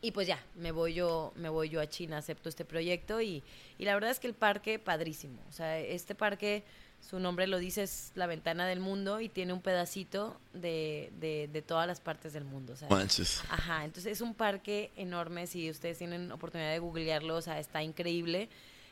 y 0.00 0.10
pues 0.10 0.26
ya, 0.26 0.42
me 0.56 0.72
voy 0.72 0.94
yo, 0.94 1.32
me 1.36 1.48
voy 1.48 1.68
yo 1.68 1.80
a 1.80 1.88
China, 1.88 2.18
acepto 2.18 2.48
este 2.48 2.64
proyecto 2.64 3.20
y, 3.20 3.42
y 3.78 3.84
la 3.84 3.94
verdad 3.94 4.10
es 4.10 4.18
que 4.18 4.26
el 4.26 4.34
parque, 4.34 4.78
padrísimo. 4.78 5.38
O 5.48 5.52
sea, 5.52 5.78
este 5.78 6.14
parque 6.14 6.64
su 7.08 7.20
nombre 7.20 7.46
lo 7.46 7.58
dice, 7.58 7.84
es 7.84 8.10
la 8.16 8.26
ventana 8.26 8.66
del 8.66 8.80
mundo 8.80 9.20
y 9.20 9.28
tiene 9.28 9.52
un 9.52 9.60
pedacito 9.60 10.40
de, 10.52 11.12
de, 11.20 11.62
todas 11.62 11.86
las 11.86 12.00
partes 12.00 12.32
del 12.32 12.44
mundo. 12.44 12.74
O 12.88 12.94
Manches. 12.94 13.42
Ajá, 13.48 13.84
entonces 13.84 14.12
es 14.12 14.20
un 14.20 14.34
parque 14.34 14.90
enorme, 14.96 15.46
si 15.46 15.70
ustedes 15.70 15.98
tienen 15.98 16.32
oportunidad 16.32 16.72
de 16.72 16.80
googlearlo, 16.80 17.36
o 17.36 17.42
sea, 17.42 17.60
está 17.60 17.84
increíble, 17.84 18.48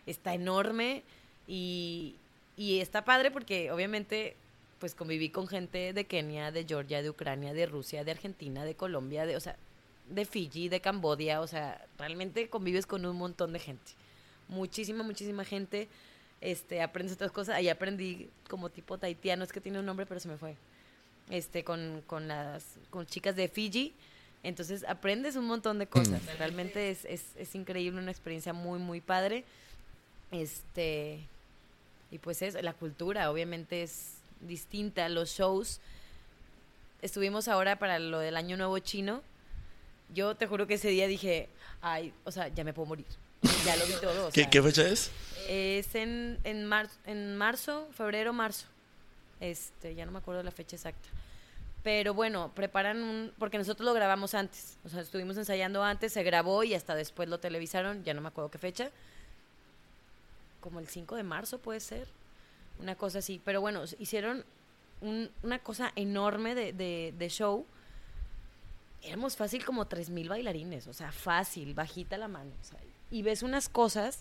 está 0.07 0.33
enorme 0.33 1.03
y, 1.49 2.15
y 2.57 2.79
está 2.79 3.05
padre 3.05 3.33
porque 3.33 3.73
obviamente 3.73 4.37
pues 4.79 4.95
conviví 4.95 5.31
con 5.31 5.49
gente 5.49 5.93
de 5.93 6.05
Kenia, 6.05 6.53
de 6.53 6.65
Georgia, 6.65 7.03
de 7.03 7.11
Ucrania, 7.11 7.53
de 7.53 7.67
Rusia, 7.67 8.05
de 8.05 8.13
Argentina, 8.13 8.65
de 8.65 8.77
Colombia, 8.77 9.27
de, 9.27 9.35
o 9.35 9.41
sea, 9.41 9.57
de 10.09 10.25
Fiji, 10.25 10.69
de 10.69 10.81
Cambodia, 10.81 11.41
o 11.41 11.47
sea, 11.49 11.85
realmente 11.99 12.49
convives 12.49 12.87
con 12.87 13.05
un 13.07 13.17
montón 13.17 13.53
de 13.53 13.59
gente. 13.59 13.93
Muchísima, 14.47 15.03
muchísima 15.03 15.45
gente. 15.45 15.89
Este, 16.41 16.83
aprendes 16.83 17.15
otras 17.15 17.33
cosas. 17.33 17.57
Ahí 17.57 17.69
aprendí 17.69 18.29
como 18.49 18.69
tipo 18.71 18.99
taitiano, 18.99 19.45
es 19.45 19.53
que 19.53 19.61
tiene 19.61 19.79
un 19.79 19.87
nombre, 19.87 20.07
pero 20.07 20.21
se 20.21 20.29
me 20.29 20.37
fue. 20.37 20.57
Este, 21.31 21.65
con, 21.65 22.03
con 22.07 22.29
las 22.29 22.65
con 22.91 23.07
chicas 23.07 23.35
de 23.37 23.49
Fiji. 23.49 23.95
Entonces 24.43 24.85
aprendes 24.87 25.37
un 25.37 25.47
montón 25.47 25.79
de 25.79 25.87
cosas. 25.87 26.23
Mm. 26.23 26.39
Realmente 26.39 26.91
es, 26.91 27.05
es, 27.07 27.23
es 27.37 27.55
increíble, 27.55 28.01
una 28.01 28.11
experiencia 28.11 28.53
muy, 28.53 28.79
muy 28.79 29.01
padre. 29.01 29.45
Este, 30.31 31.21
y 32.11 32.19
pues 32.19 32.43
es, 32.43 32.55
la 32.63 32.75
cultura 32.75 33.31
obviamente 33.31 33.83
es 33.83 34.13
distinta, 34.41 35.09
los 35.09 35.31
shows. 35.31 35.81
Estuvimos 37.03 37.49
ahora 37.49 37.79
para 37.79 37.99
lo 37.99 38.19
del 38.19 38.37
Año 38.37 38.57
Nuevo 38.57 38.79
Chino. 38.79 39.23
Yo 40.15 40.35
te 40.35 40.47
juro 40.47 40.67
que 40.67 40.75
ese 40.75 40.89
día 40.89 41.07
dije, 41.07 41.49
ay, 41.81 42.13
o 42.25 42.31
sea, 42.31 42.49
ya 42.49 42.65
me 42.65 42.73
puedo 42.73 42.87
morir. 42.87 43.07
Ya 43.65 43.77
lo 43.77 43.87
vi 43.87 43.95
todo. 43.95 44.29
o 44.29 44.31
¿Qué, 44.31 44.43
sea, 44.43 44.51
¿Qué 44.51 44.63
fecha 44.63 44.87
es? 44.87 45.11
Es 45.49 45.95
en, 45.95 46.39
en, 46.45 46.65
mar- 46.67 46.89
en 47.07 47.37
marzo, 47.37 47.89
febrero, 47.93 48.33
marzo. 48.33 48.67
Este, 49.41 49.95
ya 49.95 50.07
no 50.07 50.13
me 50.13 50.19
acuerdo 50.19 50.43
la 50.43 50.51
fecha 50.51 50.77
exacta. 50.77 51.09
Pero 51.83 52.15
bueno, 52.15 52.51
preparan 52.55 53.03
un... 53.03 53.33
Porque 53.39 53.59
nosotros 53.59 53.85
lo 53.85 53.93
grabamos 53.93 54.35
antes. 54.35 54.79
O 54.85 54.89
sea, 54.89 55.01
estuvimos 55.03 55.37
ensayando 55.37 55.83
antes, 55.85 56.13
se 56.15 56.23
grabó 56.23 56.65
y 56.65 56.73
hasta 56.75 56.95
después 56.95 57.29
lo 57.29 57.41
televisaron. 57.41 58.03
Ya 58.05 58.15
no 58.15 58.23
me 58.23 58.29
acuerdo 58.29 58.51
qué 58.51 58.59
fecha. 58.59 58.91
Como 60.61 60.81
el 60.81 60.89
5 60.89 61.17
de 61.17 61.25
marzo 61.25 61.59
puede 61.59 61.81
ser. 61.81 62.09
Una 62.79 62.95
cosa 62.95 63.19
así. 63.19 63.41
Pero 63.45 63.61
bueno, 63.61 63.83
hicieron 63.99 64.45
un- 65.03 65.31
una 65.43 65.59
cosa 65.59 65.93
enorme 65.95 66.55
de, 66.55 66.73
de, 66.73 67.13
de 67.19 67.29
show. 67.29 67.67
Éramos 69.03 69.37
fácil 69.37 69.63
como 69.67 69.85
3.000 69.87 70.27
bailarines. 70.29 70.87
O 70.87 70.95
sea, 70.95 71.13
fácil, 71.13 71.75
bajita 71.75 72.17
la 72.17 72.29
mano. 72.29 72.51
y 73.11 73.21
ves 73.23 73.43
unas 73.43 73.69
cosas 73.69 74.21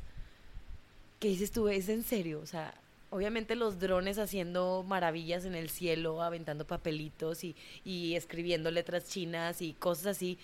que 1.24 1.30
dices 1.30 1.52
tú, 1.54 1.70
es 1.70 1.88
en 1.88 2.04
serio, 2.04 2.41
o 2.41 2.45
sea, 2.45 2.74
obviamente 3.10 3.56
los 3.56 3.80
drones 3.80 4.18
haciendo 4.18 4.84
maravillas 4.86 5.45
en 5.45 5.56
el 5.56 5.70
cielo, 5.70 6.22
aventando 6.22 6.68
papelitos 6.68 7.45
y, 7.45 7.56
y 7.86 8.16
escribiendo 8.16 8.70
letras 8.72 9.06
chinas 9.06 9.62
y 9.62 9.72
cosas 9.72 10.08
así. 10.08 10.38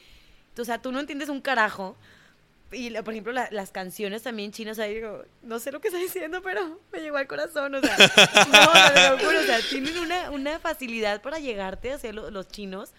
O 0.57 0.63
sea, 0.63 0.81
tú 0.81 0.93
no 0.93 1.01
entiendes 1.01 1.27
un 1.27 1.41
carajo. 1.41 1.97
Y, 2.71 2.91
por 3.01 3.13
ejemplo, 3.13 3.33
la- 3.33 3.49
las 3.51 3.71
canciones 3.71 4.23
también 4.23 4.51
chinas, 4.53 4.79
ahí 4.79 4.93
digo, 4.95 5.23
no 5.41 5.59
sé 5.59 5.71
lo 5.73 5.81
que 5.81 5.87
está 5.89 5.99
diciendo, 5.99 6.41
pero 6.43 6.79
me 6.93 6.99
llegó 7.01 7.17
al 7.17 7.27
corazón, 7.27 7.75
o 7.75 7.81
sea, 7.81 7.97
no, 7.97 9.27
o 9.27 9.43
sea, 9.45 9.59
tienen 9.69 9.97
una, 9.97 10.31
una 10.31 10.59
facilidad 10.59 11.21
para 11.21 11.39
llegarte 11.39 11.91
hacia 11.91 12.13
lo- 12.13 12.29
los 12.31 12.47
chinos 12.47 12.91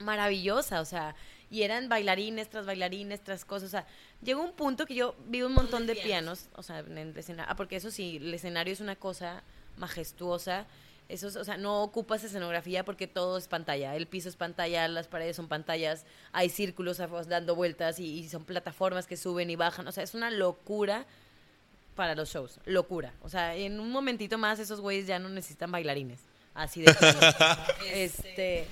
maravillosa, 0.00 0.80
o 0.80 0.84
sea, 0.84 1.14
y 1.52 1.62
eran 1.62 1.88
bailarines 1.88 2.48
tras 2.50 2.66
bailarines 2.66 3.20
tras 3.22 3.44
cosas, 3.44 3.68
o 3.68 3.70
sea, 3.70 3.86
llegó 4.24 4.42
un 4.42 4.52
punto 4.52 4.86
que 4.86 4.94
yo 4.96 5.14
vi 5.26 5.42
un 5.42 5.52
montón 5.52 5.86
de 5.86 5.94
pianos, 5.94 6.46
o 6.56 6.62
sea, 6.64 6.80
en 6.80 6.98
el 6.98 7.16
escenario, 7.16 7.52
ah, 7.52 7.54
porque 7.56 7.76
eso 7.76 7.90
sí, 7.92 8.16
el 8.16 8.32
escenario 8.34 8.72
es 8.72 8.80
una 8.80 8.96
cosa 8.96 9.42
majestuosa, 9.76 10.66
eso 11.08 11.28
es- 11.28 11.36
o 11.36 11.44
sea, 11.44 11.58
no 11.58 11.82
ocupas 11.82 12.24
escenografía 12.24 12.84
porque 12.84 13.06
todo 13.06 13.36
es 13.36 13.46
pantalla, 13.48 13.94
el 13.96 14.06
piso 14.06 14.28
es 14.30 14.36
pantalla, 14.36 14.88
las 14.88 15.08
paredes 15.08 15.36
son 15.36 15.46
pantallas, 15.46 16.06
hay 16.32 16.48
círculos 16.48 17.00
a- 17.00 17.06
dando 17.06 17.54
vueltas 17.54 17.98
y, 18.00 18.20
y 18.20 18.28
son 18.28 18.44
plataformas 18.44 19.06
que 19.06 19.16
suben 19.18 19.50
y 19.50 19.56
bajan, 19.56 19.86
o 19.86 19.92
sea, 19.92 20.02
es 20.04 20.14
una 20.14 20.30
locura 20.30 21.04
para 21.96 22.14
los 22.14 22.30
shows, 22.30 22.58
locura, 22.64 23.12
o 23.20 23.28
sea, 23.28 23.54
en 23.54 23.78
un 23.78 23.90
momentito 23.90 24.38
más 24.38 24.58
esos 24.58 24.80
güeyes 24.80 25.06
ya 25.06 25.18
no 25.18 25.28
necesitan 25.28 25.70
bailarines, 25.70 26.20
así 26.54 26.80
de 26.80 26.94
plano. 26.94 27.20
este 27.92 28.66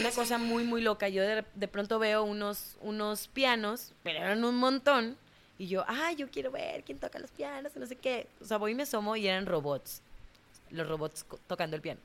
una 0.00 0.10
cosa 0.10 0.38
muy 0.38 0.64
muy 0.64 0.82
loca. 0.82 1.08
Yo 1.08 1.22
de, 1.22 1.44
de 1.54 1.68
pronto 1.68 1.98
veo 1.98 2.22
unos 2.24 2.76
unos 2.80 3.28
pianos 3.28 3.92
pero 4.02 4.18
eran 4.20 4.44
un 4.44 4.56
montón 4.56 5.16
y 5.58 5.68
yo 5.68 5.84
ah 5.86 6.12
yo 6.12 6.28
quiero 6.30 6.50
ver 6.50 6.82
quién 6.82 6.98
toca 6.98 7.18
los 7.18 7.30
pianos 7.30 7.76
no 7.76 7.86
sé 7.86 7.96
qué 7.96 8.26
o 8.40 8.44
sea 8.44 8.56
voy 8.56 8.72
y 8.72 8.74
me 8.74 8.82
asomo 8.82 9.14
y 9.16 9.26
eran 9.28 9.46
robots 9.46 10.02
los 10.70 10.88
robots 10.88 11.24
tocando 11.46 11.76
el 11.76 11.82
piano. 11.82 12.00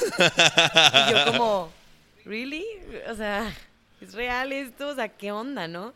Y 0.00 1.12
yo 1.12 1.24
como 1.32 1.70
really 2.24 2.64
o 3.08 3.14
sea 3.14 3.52
es 4.00 4.14
real 4.14 4.52
esto 4.52 4.88
o 4.88 4.94
sea 4.94 5.08
qué 5.08 5.30
onda 5.30 5.68
no 5.68 5.92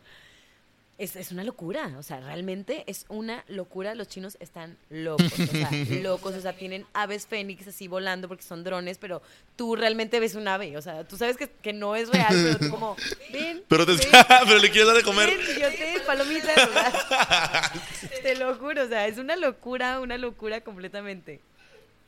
es, 0.97 1.15
es 1.15 1.31
una 1.31 1.43
locura, 1.43 1.93
o 1.99 2.03
sea, 2.03 2.19
realmente 2.21 2.83
es 2.87 3.05
una 3.07 3.43
locura. 3.47 3.93
Los 3.93 4.07
chinos 4.07 4.35
están 4.39 4.77
locos, 4.89 5.31
o 5.31 5.45
sea, 5.45 5.69
locos, 6.01 6.33
o 6.33 6.41
sea, 6.41 6.53
tienen 6.53 6.85
aves 6.93 7.27
fénix 7.27 7.67
así 7.67 7.87
volando 7.87 8.27
porque 8.27 8.43
son 8.43 8.63
drones, 8.63 8.97
pero 8.97 9.21
tú 9.55 9.75
realmente 9.75 10.19
ves 10.19 10.33
un 10.33 10.47
ave, 10.47 10.75
o 10.75 10.81
sea, 10.81 11.07
tú 11.07 11.15
sabes 11.15 11.37
que, 11.37 11.49
que 11.49 11.71
no 11.71 11.95
es 11.95 12.09
real, 12.09 12.29
pero 12.31 12.57
tú 12.57 12.69
como, 12.71 12.95
ven, 13.31 13.63
Pero, 13.67 13.85
te, 13.85 13.91
ven, 13.91 14.09
pero 14.45 14.57
le 14.57 14.71
quieres 14.71 14.87
dar 14.87 14.97
de 14.97 15.03
comer. 15.03 15.29
ven, 15.29 15.39
yo 15.59 15.69
te 15.69 16.41
sea, 16.41 17.71
te 18.23 18.35
lo 18.35 18.55
juro, 18.55 18.83
o 18.83 18.87
sea, 18.87 19.07
es 19.07 19.19
una 19.19 19.35
locura, 19.35 19.99
una 19.99 20.17
locura 20.17 20.61
completamente. 20.61 21.41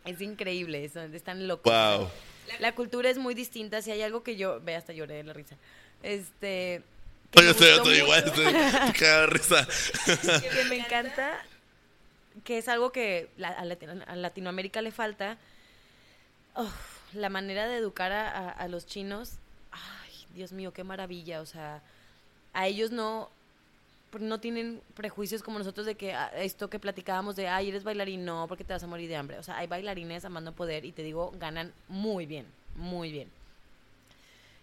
Es 0.04 0.20
increíble, 0.22 0.90
son, 0.90 1.14
están 1.14 1.48
locos. 1.48 1.72
Wow. 1.72 2.10
La 2.60 2.74
cultura 2.74 3.12
es 3.12 3.20
muy 3.20 3.36
distinta, 3.36 3.84
si 3.84 3.92
hay 3.92 4.02
algo 4.02 4.24
que 4.24 4.36
yo, 4.36 4.60
ve, 4.62 4.76
hasta 4.76 4.94
lloré 4.94 5.16
de 5.16 5.24
la 5.24 5.34
risa. 5.34 5.56
Este, 6.02 6.82
Yo 7.36 7.42
estoy, 7.52 7.98
igual, 7.98 8.24
estoy 8.26 8.46
de 9.00 9.28
risa. 9.28 9.68
que 10.42 10.66
me 10.66 10.78
encanta, 10.78 11.40
que 12.44 12.58
es 12.58 12.68
algo 12.68 12.92
que 12.92 13.30
a, 13.44 13.64
Latino- 13.66 14.04
a 14.08 14.16
Latinoamérica 14.16 14.82
le 14.82 14.92
falta, 14.92 15.38
oh, 16.56 16.72
la 17.14 17.30
manera 17.30 17.68
de 17.68 17.78
educar 17.78 18.12
a, 18.12 18.30
a- 18.30 18.50
a 18.50 18.68
los 18.68 18.86
chinos, 18.86 19.34
ay, 19.72 20.12
Dios 20.36 20.52
mío, 20.52 20.74
qué 20.74 20.84
maravilla, 20.84 21.42
o 21.42 21.46
sea, 21.46 21.82
a 22.54 22.68
ellos 22.68 22.92
no 22.92 23.30
no 24.20 24.40
tienen 24.40 24.82
prejuicios 24.96 25.44
como 25.44 25.60
nosotros 25.60 25.86
de 25.86 25.94
que 25.94 26.14
ah, 26.16 26.32
esto 26.36 26.68
que 26.68 26.80
platicábamos 26.80 27.36
de, 27.36 27.48
ay, 27.48 27.70
eres 27.70 27.84
bailarín, 27.84 28.26
no, 28.26 28.48
porque 28.48 28.64
te 28.64 28.74
vas 28.74 28.82
a 28.82 28.88
morir 28.88 29.08
de 29.08 29.16
hambre. 29.16 29.38
O 29.38 29.44
sea, 29.44 29.58
hay 29.60 29.68
bailarines 29.68 30.26
amando 30.26 30.52
poder 30.52 30.84
y 30.84 30.92
te 30.92 31.04
digo, 31.04 31.32
ganan 31.38 31.72
muy 31.90 32.26
bien, 32.26 32.48
muy 32.76 33.12
bien. 33.12 33.30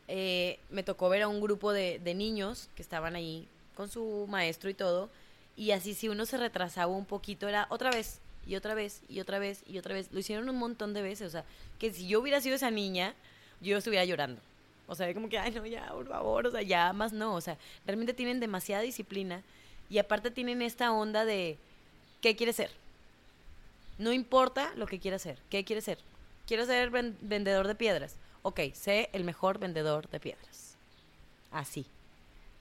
Eh, 0.08 0.58
me 0.70 0.82
tocó 0.82 1.08
ver 1.08 1.22
a 1.22 1.28
un 1.28 1.40
grupo 1.40 1.72
de, 1.72 2.00
niños 2.14 2.68
que 2.76 2.82
estaban 2.82 3.16
ahí 3.16 3.48
con 3.74 3.90
su 3.90 4.26
maestro 4.28 4.70
y 4.70 4.74
todo, 4.74 5.10
y 5.56 5.72
así 5.72 5.94
si 5.94 6.08
uno 6.08 6.26
se 6.26 6.36
retrasaba 6.36 6.92
un 6.92 7.06
poquito 7.06 7.48
era 7.48 7.66
otra 7.70 7.90
vez, 7.90 8.20
y 8.46 8.54
otra 8.54 8.74
vez, 8.74 9.02
y 9.08 9.20
otra 9.20 9.38
vez, 9.38 9.62
y 9.66 9.78
otra 9.78 9.94
vez. 9.94 10.08
Lo 10.12 10.20
hicieron 10.20 10.48
un 10.48 10.56
montón 10.56 10.94
de 10.94 11.02
veces, 11.02 11.28
o 11.28 11.30
sea, 11.30 11.44
que 11.78 11.92
si 11.92 12.06
yo 12.06 12.20
hubiera 12.20 12.40
sido 12.40 12.54
esa 12.56 12.70
niña, 12.70 13.14
yo 13.60 13.76
estuviera 13.78 14.04
llorando. 14.04 14.40
O 14.88 14.94
sea, 14.94 15.12
como 15.14 15.28
que, 15.28 15.38
ay, 15.38 15.50
no, 15.50 15.66
ya, 15.66 15.88
por 15.88 16.06
favor, 16.06 16.46
o 16.46 16.50
sea, 16.52 16.62
ya 16.62 16.92
más 16.92 17.12
no. 17.12 17.34
O 17.34 17.40
sea, 17.40 17.58
realmente 17.84 18.14
tienen 18.14 18.38
demasiada 18.38 18.82
disciplina 18.82 19.42
y 19.90 19.98
aparte 19.98 20.30
tienen 20.30 20.62
esta 20.62 20.92
onda 20.92 21.24
de, 21.24 21.58
¿qué 22.20 22.36
quiere 22.36 22.52
ser? 22.52 22.70
No 23.98 24.12
importa 24.12 24.72
lo 24.76 24.86
que 24.86 25.00
quiera 25.00 25.18
ser. 25.18 25.38
¿Qué 25.50 25.64
quiere 25.64 25.82
ser? 25.82 25.98
Quiero 26.46 26.66
ser 26.66 26.90
ven- 26.90 27.16
vendedor 27.20 27.66
de 27.66 27.74
piedras. 27.74 28.14
Ok, 28.46 28.60
sé 28.74 29.10
el 29.12 29.24
mejor 29.24 29.58
vendedor 29.58 30.08
de 30.08 30.20
piedras. 30.20 30.76
Así. 31.50 31.84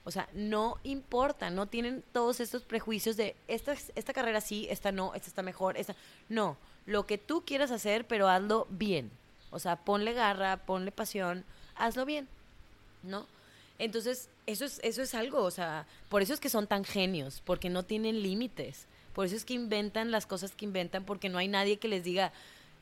O 0.02 0.10
sea, 0.10 0.28
no 0.32 0.78
importa, 0.82 1.48
no 1.48 1.66
tienen 1.66 2.02
todos 2.10 2.40
estos 2.40 2.64
prejuicios 2.64 3.16
de 3.16 3.36
esta, 3.46 3.76
esta 3.94 4.12
carrera 4.12 4.40
sí, 4.40 4.66
esta 4.68 4.90
no, 4.90 5.14
esta 5.14 5.28
está 5.28 5.42
mejor, 5.42 5.76
esta. 5.76 5.94
No, 6.28 6.56
lo 6.86 7.06
que 7.06 7.18
tú 7.18 7.44
quieras 7.44 7.70
hacer, 7.70 8.04
pero 8.04 8.28
hazlo 8.28 8.66
bien. 8.68 9.12
O 9.52 9.60
sea, 9.60 9.76
ponle 9.76 10.12
garra, 10.12 10.56
ponle 10.56 10.90
pasión, 10.90 11.44
hazlo 11.76 12.04
bien, 12.04 12.26
¿no? 13.04 13.24
Entonces, 13.78 14.28
eso 14.46 14.64
es, 14.64 14.80
eso 14.82 15.02
es 15.02 15.14
algo, 15.14 15.44
o 15.44 15.52
sea, 15.52 15.86
por 16.08 16.20
eso 16.20 16.34
es 16.34 16.40
que 16.40 16.48
son 16.48 16.66
tan 16.66 16.82
genios, 16.82 17.42
porque 17.44 17.70
no 17.70 17.84
tienen 17.84 18.24
límites. 18.24 18.88
Por 19.14 19.26
eso 19.26 19.36
es 19.36 19.44
que 19.44 19.54
inventan 19.54 20.10
las 20.10 20.26
cosas 20.26 20.50
que 20.50 20.64
inventan, 20.64 21.04
porque 21.04 21.28
no 21.28 21.38
hay 21.38 21.46
nadie 21.46 21.78
que 21.78 21.86
les 21.86 22.02
diga, 22.02 22.32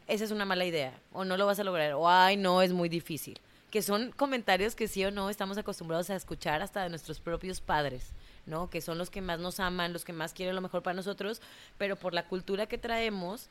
esa 0.07 0.25
es 0.25 0.31
una 0.31 0.45
mala 0.45 0.65
idea, 0.65 0.93
o 1.13 1.25
no 1.25 1.37
lo 1.37 1.47
vas 1.47 1.59
a 1.59 1.65
lograr, 1.65 1.93
o 1.95 2.09
ay, 2.09 2.37
no, 2.37 2.63
es 2.63 2.73
muy 2.73 2.89
difícil. 2.89 3.39
Que 3.71 3.83
son 3.83 4.13
comentarios 4.13 4.75
que 4.75 4.87
sí 4.87 5.05
o 5.05 5.11
no 5.11 5.31
estamos 5.31 5.59
acostumbrados 5.59 6.11
a 6.11 6.17
escuchar 6.17 6.63
hasta 6.63 6.83
de 6.83 6.91
nuestros 6.91 7.21
propios 7.21 7.61
padres, 7.61 8.05
¿no? 8.47 8.71
Que 8.71 8.81
son 8.81 8.99
los 8.99 9.11
que 9.11 9.21
más 9.21 9.41
nos 9.41 9.59
aman, 9.59 9.93
los 9.93 10.05
que 10.05 10.13
más 10.13 10.33
quieren 10.33 10.55
lo 10.55 10.61
mejor 10.61 10.83
para 10.83 10.95
nosotros, 10.95 11.41
pero 11.79 11.97
por 11.97 12.15
la 12.15 12.29
cultura 12.29 12.67
que 12.67 12.79
traemos, 12.79 13.49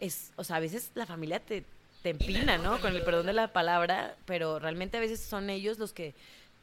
es, 0.00 0.30
o 0.36 0.44
sea, 0.44 0.56
a 0.56 0.60
veces 0.60 0.90
la 0.94 1.06
familia 1.06 1.40
te, 1.40 1.64
te 2.02 2.10
empina, 2.10 2.58
¿no? 2.58 2.80
Con 2.80 2.94
el 2.94 3.02
perdón 3.02 3.26
de 3.26 3.34
la 3.34 3.52
palabra, 3.52 4.16
pero 4.24 4.58
realmente 4.58 4.96
a 4.96 5.00
veces 5.00 5.20
son 5.20 5.50
ellos 5.50 5.78
los 5.78 5.92
que 5.92 6.14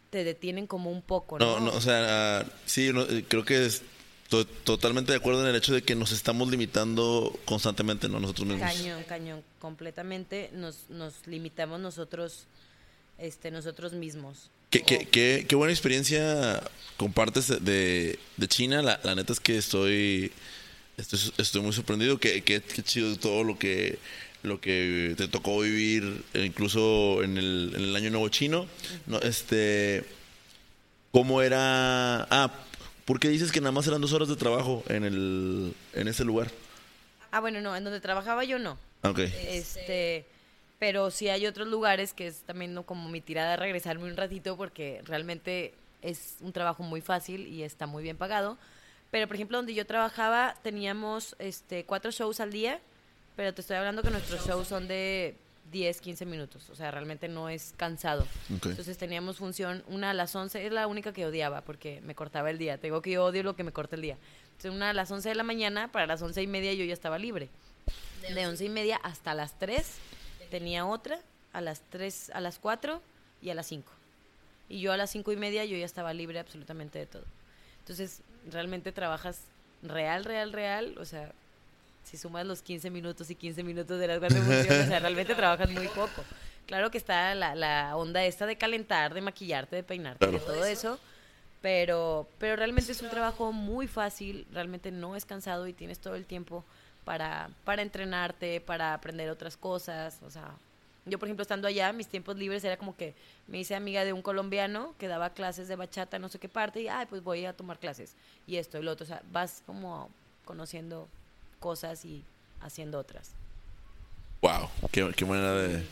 te 0.10 0.24
detienen 0.24 0.66
como 0.66 0.92
un 0.92 1.02
poco, 1.02 1.38
¿no? 1.38 1.60
No, 1.60 1.72
no, 1.72 1.72
o 1.72 1.82
sea, 1.82 2.40
ah, 2.40 2.46
sí, 2.66 2.92
no, 2.92 3.06
creo 3.28 3.46
que 3.46 3.66
es 3.66 3.84
to- 4.30 4.46
totalmente 4.46 5.12
de 5.12 5.18
acuerdo 5.18 5.42
en 5.44 5.50
el 5.50 5.56
hecho 5.56 5.74
de 5.74 5.82
que 5.82 5.96
nos 5.96 6.12
estamos 6.12 6.50
limitando 6.50 7.38
constantemente, 7.46 8.08
¿no? 8.08 8.20
Nosotros 8.20 8.48
mismos. 8.48 8.72
Cañón, 8.74 9.04
cañón, 9.08 9.44
completamente 9.60 10.50
nos, 10.54 10.90
nos 10.90 11.14
limitamos 11.28 11.80
nosotros, 11.80 12.46
este, 13.18 13.52
nosotros 13.52 13.94
mismos. 13.94 14.50
¿Qué, 14.70 14.84
qué, 14.84 15.08
qué, 15.08 15.46
qué 15.50 15.56
buena 15.56 15.74
experiencia 15.74 16.62
compartes 16.96 17.48
de- 17.48 18.20
de, 18.38 18.48
China. 18.48 18.82
La, 18.84 19.00
la 19.04 19.16
neta 19.16 19.34
es 19.34 19.40
que 19.40 19.58
estoy, 19.58 20.32
estoy, 20.98 21.20
estoy 21.38 21.62
muy 21.62 21.74
sorprendido. 21.74 22.20
Qué, 22.20 22.44
qué, 22.44 22.62
chido 22.84 23.16
todo 23.18 23.44
lo 23.44 23.58
que, 23.58 23.98
lo 24.44 24.62
que 24.62 25.16
te 25.18 25.28
tocó 25.28 25.60
vivir, 25.62 26.24
eh, 26.36 26.46
incluso 26.46 27.24
en 27.24 27.38
el, 27.40 27.72
en 27.76 27.82
el 27.82 27.96
Año 27.96 28.12
Nuevo 28.12 28.30
Chino. 28.30 28.68
No, 29.08 29.20
este, 29.22 30.04
¿Cómo 31.12 31.42
era? 31.42 32.28
Ah, 32.30 32.54
¿por 33.10 33.20
qué 33.20 33.28
dices 33.30 33.52
que 33.52 33.60
nada 33.60 33.72
más 33.72 33.88
eran 33.88 34.02
dos 34.02 34.14
horas 34.14 34.28
de 34.28 34.36
trabajo 34.36 34.84
en, 34.88 35.04
el, 35.04 35.74
en 35.94 36.08
ese 36.08 36.24
lugar? 36.24 36.52
Ah, 37.32 37.40
bueno, 37.40 37.60
no, 37.60 37.76
en 37.76 37.84
donde 37.84 38.00
trabajaba 38.00 38.44
yo 38.44 38.60
no. 38.60 38.78
Ah, 39.02 39.10
Ok. 39.10 39.22
Este, 39.48 40.28
pero 40.78 41.10
sí 41.10 41.28
hay 41.28 41.48
otros 41.48 41.68
lugares 41.68 42.14
que 42.14 42.28
es 42.28 42.42
también 42.42 42.76
¿no? 42.76 42.84
como 42.84 43.10
mi 43.10 43.20
tirada 43.20 43.56
regresarme 43.56 44.04
un 44.04 44.16
ratito 44.16 44.56
porque 44.58 45.02
realmente 45.06 45.74
es 46.04 46.36
un 46.42 46.54
trabajo 46.54 46.84
muy 46.84 47.02
fácil 47.02 47.48
y 47.48 47.64
está 47.64 47.88
muy 47.88 48.04
bien 48.04 48.16
pagado. 48.16 48.60
Pero 49.10 49.26
por 49.26 49.38
ejemplo, 49.38 49.58
donde 49.58 49.74
yo 49.74 49.88
trabajaba 49.88 50.54
teníamos 50.62 51.36
este 51.40 51.86
cuatro 51.86 52.12
shows 52.12 52.40
al 52.40 52.52
día, 52.52 52.80
pero 53.36 53.56
te 53.56 53.62
estoy 53.62 53.78
hablando 53.78 54.04
que 54.04 54.12
nuestros 54.12 54.46
shows 54.46 54.68
son 54.68 54.88
de 54.88 55.36
10, 55.72 56.02
15 56.02 56.26
minutos, 56.26 56.70
o 56.70 56.76
sea, 56.76 56.92
realmente 56.92 57.28
no 57.28 57.50
es 57.50 57.74
cansado. 57.78 58.24
Ok. 58.56 58.68
Entonces 58.68 58.98
teníamos 58.98 59.38
función 59.38 59.84
una 59.88 60.12
a 60.12 60.14
las 60.14 60.36
11, 60.36 60.66
es 60.66 60.72
la 60.72 60.88
única 60.88 61.14
que 61.14 61.26
odiaba 61.26 61.62
porque 61.62 62.02
me 62.02 62.16
cortaba 62.16 62.50
el 62.50 62.58
día. 62.58 62.78
Tengo 62.78 63.02
que 63.02 63.12
yo 63.12 63.26
odio 63.26 63.44
lo 63.44 63.56
que 63.56 63.64
me 63.64 63.72
corta 63.72 63.96
el 63.96 64.02
día. 64.02 64.18
Entonces 64.52 64.72
una 64.72 64.90
a 64.90 64.94
las 64.94 65.12
11 65.12 65.30
de 65.30 65.36
la 65.36 65.44
mañana, 65.44 65.92
para 65.92 66.08
las 66.08 66.22
11 66.22 66.42
y 66.42 66.48
media 66.48 66.74
yo 66.74 66.86
ya 66.86 66.94
estaba 66.94 67.18
libre. 67.18 67.50
De 68.34 68.48
11 68.48 68.66
y 68.66 68.70
media 68.70 68.98
hasta 68.98 69.34
las 69.34 69.58
3 69.58 69.86
tenía 70.50 70.86
otra, 70.86 71.20
a 71.54 71.62
las 71.62 71.82
3, 71.90 72.32
a 72.34 72.42
las 72.42 72.60
4 72.60 73.02
y 73.42 73.50
a 73.50 73.56
las 73.56 73.68
5. 73.68 73.92
Y 74.68 74.82
yo 74.82 74.92
a 74.92 74.98
las 74.98 75.10
5 75.12 75.32
y 75.32 75.38
media 75.38 75.66
yo 75.66 75.78
ya 75.78 75.86
estaba 75.86 76.14
libre 76.14 76.40
absolutamente 76.40 77.00
de 77.00 77.06
todo. 77.06 77.24
Entonces 77.80 78.22
realmente 78.52 78.92
trabajas 78.92 79.42
real, 79.82 80.26
real, 80.26 80.52
real, 80.52 80.98
o 80.98 81.06
sea, 81.06 81.32
si 82.10 82.18
sumas 82.18 82.44
los 82.44 82.64
15 82.64 82.90
minutos 82.90 83.30
y 83.30 83.36
15 83.36 83.62
minutos 83.62 84.00
de 84.00 84.08
las 84.08 84.20
grandes 84.20 84.44
funciones, 84.44 84.86
o 84.86 84.88
sea, 84.88 85.00
realmente 85.06 85.36
trabajas 85.36 85.70
muy 85.70 85.88
poco. 85.90 86.24
Claro 86.66 86.90
que 86.90 86.98
está 86.98 87.36
la, 87.36 87.54
la 87.54 87.96
onda 87.96 88.26
esta 88.26 88.48
de 88.48 88.58
calentar, 88.58 89.14
de 89.14 89.22
maquillarte, 89.22 89.76
de 89.76 89.84
peinarte, 89.84 90.26
de 90.26 90.40
todo 90.40 90.66
eso, 90.66 91.00
pero, 91.62 92.28
pero 92.40 92.56
realmente 92.56 92.92
es 92.92 93.02
un 93.04 93.10
trabajo 93.10 93.52
muy 93.52 93.88
fácil, 93.88 94.48
realmente 94.52 94.92
no 94.92 95.16
es 95.16 95.26
cansado 95.26 95.68
y 95.68 95.74
tienes 95.74 96.00
todo 96.00 96.16
el 96.16 96.26
tiempo 96.26 96.64
para, 97.06 97.52
para 97.64 97.84
entrenarte, 97.84 98.60
para 98.60 98.96
aprender 98.96 99.30
otras 99.30 99.56
cosas, 99.56 100.20
o 100.26 100.32
sea, 100.32 100.56
yo 101.06 101.20
por 101.20 101.28
ejemplo 101.28 101.44
estando 101.44 101.68
allá, 101.68 101.94
mis 101.94 102.08
tiempos 102.08 102.38
libres 102.38 102.64
era 102.64 102.78
como 102.78 102.96
que 102.96 103.14
me 103.48 103.60
hice 103.60 103.76
amiga 103.76 104.04
de 104.04 104.14
un 104.14 104.24
colombiano 104.24 104.96
que 104.98 105.08
daba 105.08 105.30
clases 105.32 105.68
de 105.68 105.76
bachata, 105.76 106.18
no 106.18 106.30
sé 106.30 106.40
qué 106.40 106.50
parte, 106.50 106.82
y 106.82 106.88
ay, 106.88 107.06
pues 107.08 107.24
voy 107.24 107.46
a 107.46 107.54
tomar 107.54 107.78
clases, 107.78 108.16
y 108.48 108.56
esto 108.56 108.80
y 108.80 108.84
lo 108.84 108.92
otro, 108.92 109.04
o 109.04 109.08
sea, 109.08 109.22
vas 109.32 109.62
como 109.68 110.10
conociendo 110.44 111.08
cosas 111.60 112.06
y 112.06 112.24
haciendo 112.62 113.00
otras. 113.00 113.32
Wow, 114.42 114.70
qué, 114.92 115.12
qué 115.16 115.26
manera 115.26 115.54
de, 115.54 115.84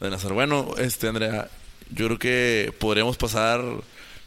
nacer. 0.00 0.32
Bueno, 0.32 0.74
este 0.78 1.08
Andrea, 1.08 1.48
yo 1.90 2.06
creo 2.06 2.18
que 2.18 2.74
podríamos 2.78 3.16
pasar 3.16 3.62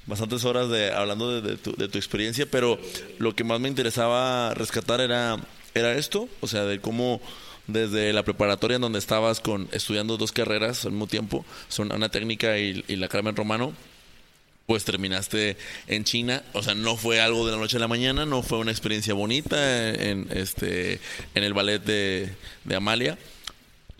bastantes 0.05 0.45
horas 0.45 0.69
de 0.69 0.93
hablando 0.93 1.41
de, 1.41 1.57
tu, 1.57 1.75
de 1.75 1.89
tu 1.89 1.97
experiencia, 1.97 2.45
pero 2.49 2.79
lo 3.17 3.35
que 3.35 3.43
más 3.43 3.59
me 3.59 3.67
interesaba 3.67 4.53
rescatar 4.53 5.01
era, 5.01 5.37
era 5.73 5.93
esto, 5.93 6.29
o 6.41 6.47
sea, 6.47 6.63
de 6.63 6.79
cómo 6.79 7.21
desde 7.67 8.13
la 8.13 8.23
preparatoria 8.23 8.75
en 8.75 8.81
donde 8.81 8.99
estabas 8.99 9.39
con 9.39 9.67
estudiando 9.71 10.17
dos 10.17 10.31
carreras 10.31 10.85
al 10.85 10.91
mismo 10.91 11.07
tiempo, 11.07 11.45
son 11.67 11.91
una 11.91 12.09
técnica 12.09 12.57
y, 12.59 12.85
y 12.87 12.95
la 12.95 13.07
Carmen 13.07 13.35
Romano, 13.35 13.73
pues 14.65 14.83
terminaste 14.83 15.57
en 15.87 16.03
China, 16.03 16.43
o 16.53 16.63
sea, 16.63 16.73
no 16.73 16.97
fue 16.97 17.21
algo 17.21 17.45
de 17.45 17.51
la 17.51 17.57
noche 17.59 17.77
a 17.77 17.79
la 17.79 17.87
mañana, 17.87 18.25
no 18.25 18.41
fue 18.41 18.57
una 18.57 18.71
experiencia 18.71 19.13
bonita 19.13 19.89
en 19.93 20.27
este 20.31 20.99
en 21.35 21.43
el 21.43 21.53
ballet 21.53 21.79
de, 21.83 22.29
de 22.63 22.75
Amalia. 22.75 23.17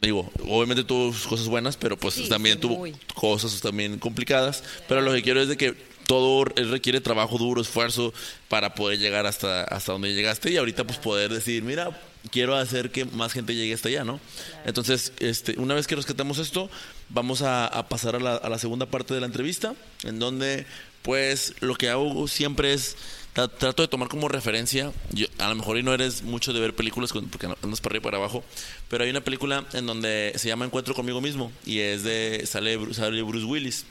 Digo, 0.02 0.30
obviamente 0.48 0.84
tuvo 0.84 1.14
cosas 1.30 1.48
buenas, 1.48 1.78
pero 1.78 1.98
pues 1.98 2.16
Sí, 2.16 2.30
también 2.30 2.56
sí, 2.56 2.62
tuvo 2.62 2.78
muy. 2.78 2.94
cosas 3.16 3.60
también 3.62 3.98
complicadas. 4.00 4.64
Pero 4.88 5.02
lo 5.02 5.12
que 5.14 5.22
quiero 5.24 5.42
es 5.42 5.48
de 5.48 5.58
que 5.58 5.74
todo 6.06 6.46
requiere 6.46 7.02
trabajo 7.02 7.38
duro, 7.38 7.62
esfuerzo 7.62 8.14
para 8.50 8.76
poder 8.76 9.00
llegar 9.00 9.26
hasta, 9.26 9.64
hasta 9.64 9.94
donde 9.94 10.14
llegaste 10.14 10.52
y 10.52 10.58
ahorita 10.58 10.84
pues 10.84 11.00
poder 11.00 11.32
decir, 11.34 11.64
mira, 11.64 12.00
quiero 12.32 12.56
hacer 12.56 12.92
que 12.92 13.06
más 13.06 13.34
gente 13.34 13.56
llegue 13.56 13.74
hasta 13.74 13.90
allá, 13.90 14.04
¿no? 14.04 14.20
Entonces, 14.66 15.14
este, 15.20 15.60
una 15.60 15.74
vez 15.76 15.88
que 15.88 15.96
rescatamos 15.96 16.38
esto, 16.40 16.70
vamos 17.10 17.42
a, 17.42 17.68
a 17.68 17.88
pasar 17.90 18.16
a 18.16 18.20
la, 18.20 18.36
a 18.36 18.50
la 18.50 18.58
segunda 18.60 18.86
parte 18.86 19.14
de 19.14 19.20
la 19.20 19.26
entrevista, 19.26 19.76
en 20.04 20.20
donde 20.20 20.66
pues 21.02 21.54
lo 21.60 21.76
que 21.76 21.90
hago 21.90 22.28
siempre 22.28 22.74
es 22.74 22.98
tra- 23.36 23.52
trato 23.56 23.84
de 23.84 23.88
tomar 23.88 24.08
como 24.08 24.28
referencia, 24.28 24.92
yo, 25.12 25.28
a 25.38 25.50
lo 25.50 25.56
mejor 25.56 25.78
y 25.78 25.84
no 25.84 25.94
eres 25.94 26.24
mucho 26.24 26.52
de 26.52 26.60
ver 26.60 26.76
películas 26.76 27.14
con- 27.14 27.28
porque 27.30 27.46
andas 27.46 27.80
para 27.80 27.92
arriba 27.94 28.02
y 28.02 28.04
para 28.06 28.18
abajo, 28.18 28.44
pero 28.90 29.04
hay 29.04 29.12
una 29.12 29.22
película 29.24 29.66
en 29.74 29.86
donde 29.86 30.34
se 30.36 30.48
llama 30.48 30.66
Encuentro 30.66 30.96
conmigo 30.96 31.22
mismo 31.22 31.52
y 31.64 31.80
es 31.80 32.02
de 32.04 32.44
sale, 32.48 32.80
sale 32.96 33.22
Bruce 33.22 33.46
Willis. 33.46 33.86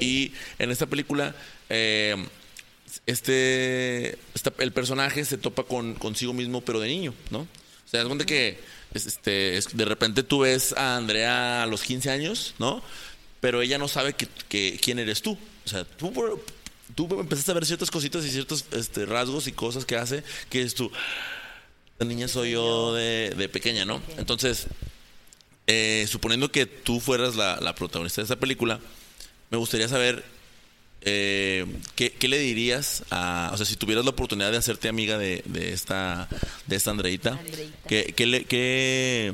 Y 0.00 0.32
en 0.58 0.70
esta 0.70 0.86
película 0.86 1.34
eh, 1.68 2.16
este, 3.04 4.16
esta- 4.34 4.52
el 4.58 4.72
personaje 4.72 5.24
se 5.24 5.36
topa 5.38 5.64
con 5.64 5.94
consigo 5.94 6.32
mismo 6.32 6.60
pero 6.62 6.80
de 6.80 6.88
niño, 6.88 7.14
¿no? 7.30 7.46
O 7.86 7.88
sea, 7.88 8.00
es 8.02 8.06
cuenta 8.06 8.26
que 8.26 8.58
es- 8.94 9.06
este, 9.06 9.56
es- 9.56 9.76
de 9.76 9.84
repente 9.84 10.22
tú 10.22 10.40
ves 10.40 10.72
a 10.76 10.96
Andrea 10.96 11.62
a 11.62 11.66
los 11.66 11.82
15 11.82 12.10
años, 12.10 12.54
¿no? 12.58 12.82
Pero 13.40 13.62
ella 13.62 13.78
no 13.78 13.88
sabe 13.88 14.14
que, 14.14 14.28
que- 14.48 14.78
quién 14.82 14.98
eres 14.98 15.22
tú. 15.22 15.38
O 15.64 15.68
sea, 15.68 15.84
tú, 15.84 16.12
tú 16.94 17.20
empezaste 17.20 17.50
a 17.50 17.54
ver 17.54 17.66
ciertas 17.66 17.90
cositas 17.90 18.24
y 18.24 18.30
ciertos 18.30 18.64
este, 18.72 19.06
rasgos 19.06 19.46
y 19.46 19.52
cosas 19.52 19.84
que 19.84 19.96
hace 19.96 20.22
que 20.50 20.62
es 20.62 20.74
tú. 20.74 20.90
La 21.98 22.06
niña 22.06 22.28
soy 22.28 22.52
yo 22.52 22.94
de, 22.94 23.34
de 23.36 23.48
pequeña, 23.48 23.84
¿no? 23.84 24.02
Entonces, 24.18 24.66
eh, 25.66 26.06
suponiendo 26.08 26.50
que 26.52 26.66
tú 26.66 27.00
fueras 27.00 27.36
la, 27.36 27.58
la 27.60 27.74
protagonista 27.74 28.20
de 28.20 28.24
esta 28.24 28.36
película, 28.36 28.80
me 29.50 29.56
gustaría 29.58 29.88
saber 29.88 30.24
eh, 31.08 31.64
¿qué, 31.94 32.10
qué 32.12 32.26
le 32.28 32.38
dirías 32.38 33.04
a, 33.10 33.50
o 33.54 33.56
sea, 33.56 33.64
si 33.64 33.76
tuvieras 33.76 34.04
la 34.04 34.10
oportunidad 34.10 34.50
de 34.50 34.58
hacerte 34.58 34.88
amiga 34.88 35.16
de, 35.18 35.42
de 35.46 35.72
esta, 35.72 36.28
de 36.66 36.76
esta 36.76 36.90
Andreita, 36.90 37.30
Andreita. 37.38 37.78
¿qué, 37.88 38.12
qué 38.16 38.26
le- 38.26 38.44
qué- 38.44 39.32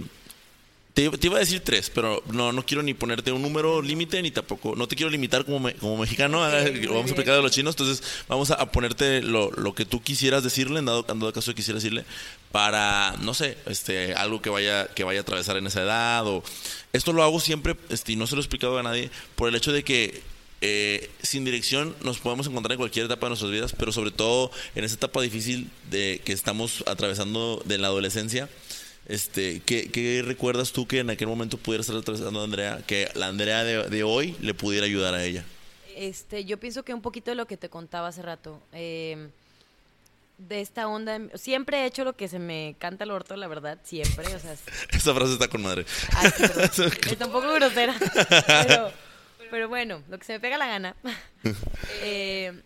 te, 0.93 1.09
te 1.09 1.27
iba 1.27 1.36
a 1.39 1.40
decir 1.40 1.61
tres, 1.61 1.89
pero 1.89 2.23
no, 2.31 2.53
no 2.53 2.66
quiero 2.66 2.82
ni 2.82 2.93
ponerte 2.93 3.32
un 3.32 3.40
número 3.40 3.81
límite 3.81 4.20
ni 4.20 4.31
tampoco, 4.31 4.77
no 4.77 4.86
te 4.86 4.94
quiero 4.94 5.09
limitar 5.09 5.47
como, 5.47 5.59
me- 5.61 5.73
como 5.73 5.97
mexicano, 5.97 6.40
muy 6.40 6.86
vamos 6.86 7.11
a 7.11 7.15
aplicar 7.15 7.35
a 7.36 7.40
los 7.40 7.51
chinos, 7.51 7.73
entonces 7.73 8.03
vamos 8.28 8.51
a, 8.51 8.57
a 8.57 8.70
ponerte 8.70 9.23
lo, 9.23 9.51
lo 9.53 9.74
que 9.74 9.86
tú 9.86 10.03
quisieras 10.03 10.44
decirle, 10.44 10.81
en 10.81 10.85
dado, 10.85 11.07
en 11.09 11.19
dado 11.19 11.32
caso 11.32 11.53
que 11.53 11.57
quisieras 11.57 11.82
decirle, 11.82 12.05
para, 12.53 13.15
no 13.23 13.32
sé, 13.32 13.57
este, 13.65 14.12
algo 14.12 14.43
que 14.43 14.51
vaya, 14.51 14.89
que 14.89 15.05
vaya 15.05 15.20
a 15.20 15.23
atravesar 15.23 15.57
en 15.57 15.66
esa 15.66 15.81
edad, 15.82 16.27
o 16.27 16.44
esto 16.93 17.15
lo 17.15 17.23
hago 17.23 17.40
siempre, 17.40 17.74
este, 17.89 18.12
y 18.12 18.16
no 18.16 18.27
se 18.27 18.35
lo 18.35 18.43
he 18.43 18.44
explicado 18.44 18.77
a 18.78 18.82
nadie, 18.82 19.11
por 19.35 19.49
el 19.49 19.55
hecho 19.55 19.73
de 19.73 19.85
que 19.85 20.20
eh, 20.63 21.11
sin 21.23 21.45
dirección 21.45 21.95
nos 22.03 22.19
podemos 22.19 22.47
encontrar 22.47 22.73
en 22.73 22.79
cualquier 22.79 23.07
etapa 23.07 23.27
de 23.27 23.31
nuestras 23.31 23.51
vidas, 23.51 23.75
pero 23.79 23.93
sobre 23.93 24.11
todo 24.13 24.51
en 24.75 24.85
esa 24.85 24.95
etapa 24.95 25.21
difícil 25.21 25.71
de 25.91 26.21
que 26.25 26.33
estamos 26.33 26.83
atravesando 26.87 27.61
de 27.67 27.77
la 27.79 27.89
adolescencia. 27.89 28.49
Este, 29.07 29.61
¿qué, 29.67 29.91
qué 29.91 30.23
recuerdas 30.25 30.71
tú 30.73 30.87
que 30.87 31.01
en 31.01 31.11
aquel 31.11 31.27
momento 31.27 31.59
pudiera 31.59 31.81
estar 31.81 31.97
atravesando 31.97 32.43
Andrea, 32.43 32.83
que 32.87 33.09
la 33.15 33.27
Andrea 33.27 33.65
de, 33.65 33.89
de 33.91 34.03
hoy 34.05 34.37
le 34.41 34.55
pudiera 34.55 34.87
ayudar 34.87 35.15
a 35.15 35.25
ella? 35.25 35.45
Este, 35.97 36.45
yo 36.45 36.57
pienso 36.59 36.85
que 36.85 36.95
un 36.95 37.03
poquito 37.03 37.31
de 37.33 37.35
lo 37.35 37.47
que 37.47 37.57
te 37.57 37.69
contaba 37.69 38.09
hace 38.09 38.23
rato, 38.23 38.63
eh, 38.73 39.29
de 40.39 40.61
esta 40.61 40.89
onda, 40.89 41.21
siempre 41.35 41.79
he 41.83 41.87
hecho 41.87 42.05
lo 42.05 42.15
que 42.15 42.27
se 42.29 42.39
me 42.39 42.75
canta 42.79 43.05
el 43.05 43.11
orto, 43.11 43.37
la 43.37 43.47
verdad, 43.49 43.79
siempre, 43.85 44.25
o 44.35 44.39
sea, 44.39 44.53
es- 44.53 44.61
Esa 44.91 45.13
frase 45.15 45.33
está 45.35 45.49
con 45.49 45.63
madre. 45.63 45.85
Ay, 46.17 46.31
perdón. 46.39 46.71
Está 47.11 47.27
un 47.27 47.33
poco 47.33 47.53
grosera. 47.53 47.95
Pero, 48.47 48.93
pero 49.53 49.69
bueno, 49.69 50.03
lo 50.09 50.19
que 50.19 50.24
se 50.24 50.33
me 50.33 50.41
pega 50.41 50.57
la 50.57 50.66
gana. 50.66 50.97
Eh, 52.05 52.59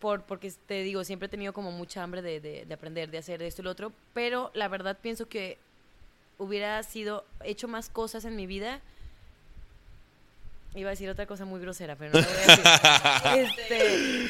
por, 0.00 0.22
porque 0.22 0.50
te 0.66 0.82
digo, 0.82 1.04
siempre 1.04 1.26
he 1.26 1.28
tenido 1.28 1.52
como 1.52 1.70
mucha 1.72 2.02
hambre 2.02 2.22
de, 2.22 2.40
de- 2.40 2.64
de 2.64 2.74
aprender, 2.74 3.10
de 3.10 3.18
hacer 3.18 3.42
esto 3.42 3.60
y 3.60 3.64
lo 3.64 3.70
otro. 3.70 3.92
Pero 4.14 4.50
la 4.54 4.66
verdad 4.68 4.96
pienso 5.00 5.28
que 5.28 5.58
hubiera 6.38 6.82
sido, 6.84 7.24
hecho 7.44 7.68
más 7.68 7.90
cosas 7.90 8.24
en 8.24 8.34
mi 8.34 8.46
vida. 8.46 8.80
Iba 10.74 10.88
a 10.88 10.92
decir 10.92 11.10
otra 11.10 11.26
cosa 11.26 11.44
muy 11.44 11.60
grosera, 11.60 11.96
pero 11.96 12.12
no 12.14 12.20
lo 12.20 12.26
voy 12.26 12.36
a 12.36 12.46
decir. 12.46 12.64
Este, 13.68 14.28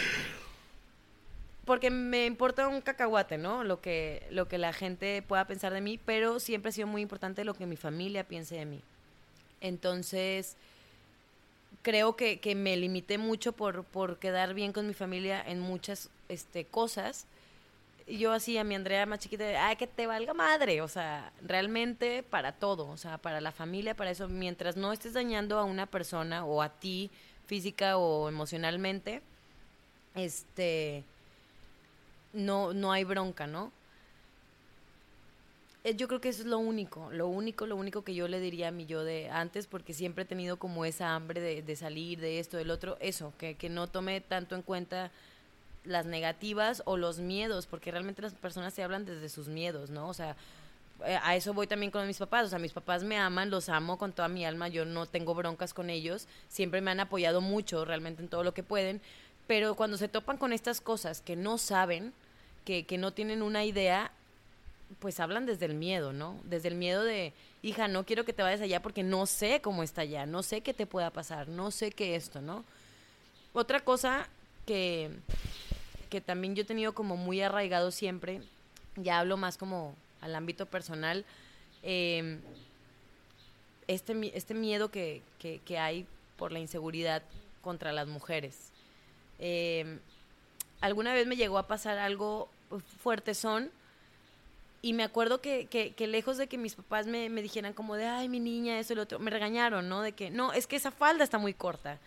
porque 1.64 1.90
me 1.90 2.26
importa 2.26 2.66
un 2.68 2.80
cacahuate, 2.80 3.38
¿no? 3.38 3.62
Lo 3.64 3.80
que, 3.80 4.26
lo 4.30 4.48
que 4.48 4.58
la 4.58 4.72
gente 4.72 5.22
pueda 5.22 5.46
pensar 5.46 5.72
de 5.72 5.80
mí, 5.80 5.98
pero 6.04 6.40
siempre 6.40 6.70
ha 6.70 6.72
sido 6.72 6.88
muy 6.88 7.00
importante 7.02 7.44
lo 7.44 7.54
que 7.54 7.64
mi 7.66 7.76
familia 7.76 8.24
piense 8.24 8.56
de 8.56 8.66
mí. 8.66 8.82
Entonces, 9.60 10.56
creo 11.86 12.16
que, 12.16 12.40
que 12.40 12.56
me 12.56 12.76
limité 12.76 13.16
mucho 13.16 13.52
por, 13.52 13.84
por 13.84 14.18
quedar 14.18 14.54
bien 14.54 14.72
con 14.72 14.88
mi 14.88 14.92
familia 14.92 15.40
en 15.46 15.60
muchas 15.60 16.10
este, 16.28 16.64
cosas. 16.64 17.26
Yo 18.08 18.32
así 18.32 18.58
a 18.58 18.64
mi 18.64 18.74
Andrea 18.74 19.06
más 19.06 19.20
chiquita, 19.20 19.68
ay, 19.68 19.76
que 19.76 19.86
te 19.86 20.08
valga 20.08 20.34
madre, 20.34 20.80
o 20.82 20.88
sea, 20.88 21.30
realmente 21.42 22.24
para 22.24 22.50
todo, 22.50 22.88
o 22.88 22.96
sea, 22.96 23.18
para 23.18 23.40
la 23.40 23.52
familia, 23.52 23.94
para 23.94 24.10
eso, 24.10 24.28
mientras 24.28 24.76
no 24.76 24.92
estés 24.92 25.12
dañando 25.12 25.60
a 25.60 25.64
una 25.64 25.86
persona 25.86 26.44
o 26.44 26.60
a 26.60 26.70
ti 26.70 27.08
física 27.46 27.98
o 27.98 28.28
emocionalmente, 28.28 29.22
este, 30.16 31.04
no, 32.32 32.72
no 32.72 32.90
hay 32.90 33.04
bronca, 33.04 33.46
¿no? 33.46 33.70
Eh, 35.86 35.94
Yo 35.94 36.08
creo 36.08 36.20
que 36.20 36.28
eso 36.30 36.42
es 36.42 36.48
lo 36.48 36.58
único, 36.58 37.12
lo 37.12 37.28
único, 37.28 37.64
lo 37.64 37.76
único 37.76 38.02
que 38.02 38.12
yo 38.12 38.26
le 38.26 38.40
diría 38.40 38.68
a 38.68 38.70
mi 38.72 38.86
yo 38.86 39.04
de 39.04 39.30
antes, 39.30 39.68
porque 39.68 39.94
siempre 39.94 40.24
he 40.24 40.26
tenido 40.26 40.56
como 40.56 40.84
esa 40.84 41.14
hambre 41.14 41.40
de, 41.40 41.62
de 41.62 41.76
salir, 41.76 42.18
de 42.18 42.40
esto, 42.40 42.56
del 42.56 42.72
otro, 42.72 42.96
eso, 42.98 43.32
que, 43.38 43.54
que 43.54 43.68
no 43.68 43.86
tome 43.86 44.20
tanto 44.20 44.56
en 44.56 44.62
cuenta 44.62 45.12
las 45.84 46.04
negativas 46.04 46.82
o 46.86 46.96
los 46.96 47.20
miedos, 47.20 47.68
porque 47.68 47.92
realmente 47.92 48.20
las 48.20 48.34
personas 48.34 48.74
se 48.74 48.82
hablan 48.82 49.04
desde 49.04 49.28
sus 49.28 49.46
miedos, 49.46 49.90
¿no? 49.90 50.08
O 50.08 50.14
sea, 50.14 50.34
eh, 51.04 51.20
a 51.22 51.36
eso 51.36 51.54
voy 51.54 51.68
también 51.68 51.92
con 51.92 52.04
mis 52.04 52.18
papás, 52.18 52.46
o 52.46 52.48
sea, 52.48 52.58
mis 52.58 52.72
papás 52.72 53.04
me 53.04 53.16
aman, 53.16 53.50
los 53.50 53.68
amo 53.68 53.96
con 53.96 54.12
toda 54.12 54.26
mi 54.26 54.44
alma, 54.44 54.66
yo 54.66 54.84
no 54.86 55.06
tengo 55.06 55.36
broncas 55.36 55.72
con 55.72 55.88
ellos, 55.88 56.26
siempre 56.48 56.80
me 56.80 56.90
han 56.90 56.98
apoyado 56.98 57.40
mucho 57.40 57.84
realmente 57.84 58.22
en 58.24 58.28
todo 58.28 58.42
lo 58.42 58.54
que 58.54 58.64
pueden, 58.64 59.00
pero 59.46 59.76
cuando 59.76 59.98
se 59.98 60.08
topan 60.08 60.36
con 60.36 60.52
estas 60.52 60.80
cosas 60.80 61.20
que 61.20 61.36
no 61.36 61.58
saben, 61.58 62.12
que, 62.64 62.86
que 62.86 62.98
no 62.98 63.12
tienen 63.12 63.40
una 63.40 63.64
idea, 63.64 64.10
pues 64.98 65.20
hablan 65.20 65.46
desde 65.46 65.66
el 65.66 65.74
miedo, 65.74 66.12
¿no? 66.12 66.38
Desde 66.44 66.68
el 66.68 66.74
miedo 66.74 67.04
de, 67.04 67.32
hija, 67.62 67.88
no 67.88 68.04
quiero 68.04 68.24
que 68.24 68.32
te 68.32 68.42
vayas 68.42 68.60
allá 68.60 68.80
porque 68.80 69.02
no 69.02 69.26
sé 69.26 69.60
cómo 69.60 69.82
está 69.82 70.02
allá, 70.02 70.26
no 70.26 70.42
sé 70.42 70.60
qué 70.60 70.74
te 70.74 70.86
pueda 70.86 71.10
pasar, 71.10 71.48
no 71.48 71.70
sé 71.70 71.90
qué 71.90 72.16
esto, 72.16 72.40
¿no? 72.40 72.64
Otra 73.52 73.80
cosa 73.80 74.28
que, 74.66 75.10
que 76.10 76.20
también 76.20 76.54
yo 76.54 76.62
he 76.62 76.66
tenido 76.66 76.94
como 76.94 77.16
muy 77.16 77.40
arraigado 77.40 77.90
siempre, 77.90 78.42
ya 78.96 79.20
hablo 79.20 79.36
más 79.36 79.58
como 79.58 79.94
al 80.20 80.34
ámbito 80.34 80.66
personal, 80.66 81.24
eh, 81.82 82.38
este, 83.88 84.36
este 84.36 84.54
miedo 84.54 84.90
que, 84.90 85.22
que, 85.38 85.78
hay 85.78 86.06
por 86.36 86.52
la 86.52 86.58
inseguridad 86.58 87.22
contra 87.62 87.92
las 87.92 88.08
mujeres. 88.08 88.72
Eh, 89.38 89.98
alguna 90.80 91.14
vez 91.14 91.26
me 91.26 91.36
llegó 91.36 91.58
a 91.58 91.66
pasar 91.66 91.98
algo 91.98 92.48
fuerte 93.02 93.34
son 93.34 93.70
y 94.82 94.92
me 94.92 95.02
acuerdo 95.02 95.40
que, 95.40 95.66
que, 95.66 96.06
lejos 96.06 96.36
de 96.36 96.46
que 96.46 96.58
mis 96.58 96.74
papás 96.74 97.06
me, 97.06 97.28
me 97.28 97.42
dijeran 97.42 97.72
como 97.72 97.96
de, 97.96 98.06
ay, 98.06 98.28
mi 98.28 98.40
niña, 98.40 98.78
eso 98.78 98.92
y 98.92 98.96
lo 98.96 99.02
otro, 99.02 99.18
me 99.18 99.30
regañaron, 99.30 99.88
¿no? 99.88 100.02
De 100.02 100.12
que, 100.12 100.30
no, 100.30 100.52
es 100.52 100.66
que 100.66 100.76
esa 100.76 100.90
falda 100.90 101.24
está 101.24 101.38
muy 101.38 101.54
corta. 101.54 101.98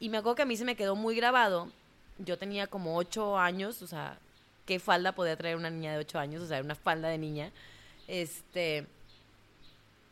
Y 0.00 0.08
me 0.08 0.18
acuerdo 0.18 0.36
que 0.36 0.42
a 0.42 0.46
mí 0.46 0.56
se 0.56 0.64
me 0.64 0.76
quedó 0.76 0.96
muy 0.96 1.14
grabado. 1.14 1.70
Yo 2.18 2.38
tenía 2.38 2.66
como 2.66 2.96
ocho 2.96 3.38
años, 3.38 3.82
o 3.82 3.86
sea, 3.86 4.18
¿qué 4.64 4.78
falda 4.78 5.12
podía 5.12 5.36
traer 5.36 5.56
una 5.56 5.70
niña 5.70 5.92
de 5.92 5.98
ocho 5.98 6.18
años? 6.18 6.42
O 6.42 6.46
sea, 6.46 6.60
una 6.60 6.74
falda 6.74 7.08
de 7.08 7.18
niña. 7.18 7.52
Este, 8.08 8.86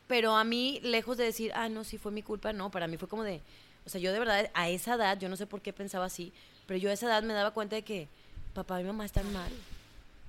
pero 0.07 0.35
a 0.35 0.43
mí, 0.43 0.79
lejos 0.83 1.17
de 1.17 1.25
decir, 1.25 1.51
ah, 1.55 1.69
no, 1.69 1.83
sí 1.83 1.97
fue 1.97 2.11
mi 2.11 2.21
culpa, 2.21 2.53
no, 2.53 2.71
para 2.71 2.87
mí 2.87 2.97
fue 2.97 3.07
como 3.07 3.23
de, 3.23 3.41
o 3.85 3.89
sea, 3.89 3.99
yo 3.99 4.13
de 4.13 4.19
verdad 4.19 4.49
a 4.53 4.69
esa 4.69 4.95
edad, 4.95 5.19
yo 5.19 5.29
no 5.29 5.35
sé 5.35 5.45
por 5.45 5.61
qué 5.61 5.73
pensaba 5.73 6.05
así, 6.05 6.31
pero 6.67 6.79
yo 6.79 6.89
a 6.89 6.93
esa 6.93 7.07
edad 7.07 7.23
me 7.23 7.33
daba 7.33 7.51
cuenta 7.51 7.75
de 7.75 7.81
que 7.81 8.07
papá 8.53 8.79
y 8.81 8.83
mamá 8.83 9.05
están 9.05 9.31
mal. 9.33 9.51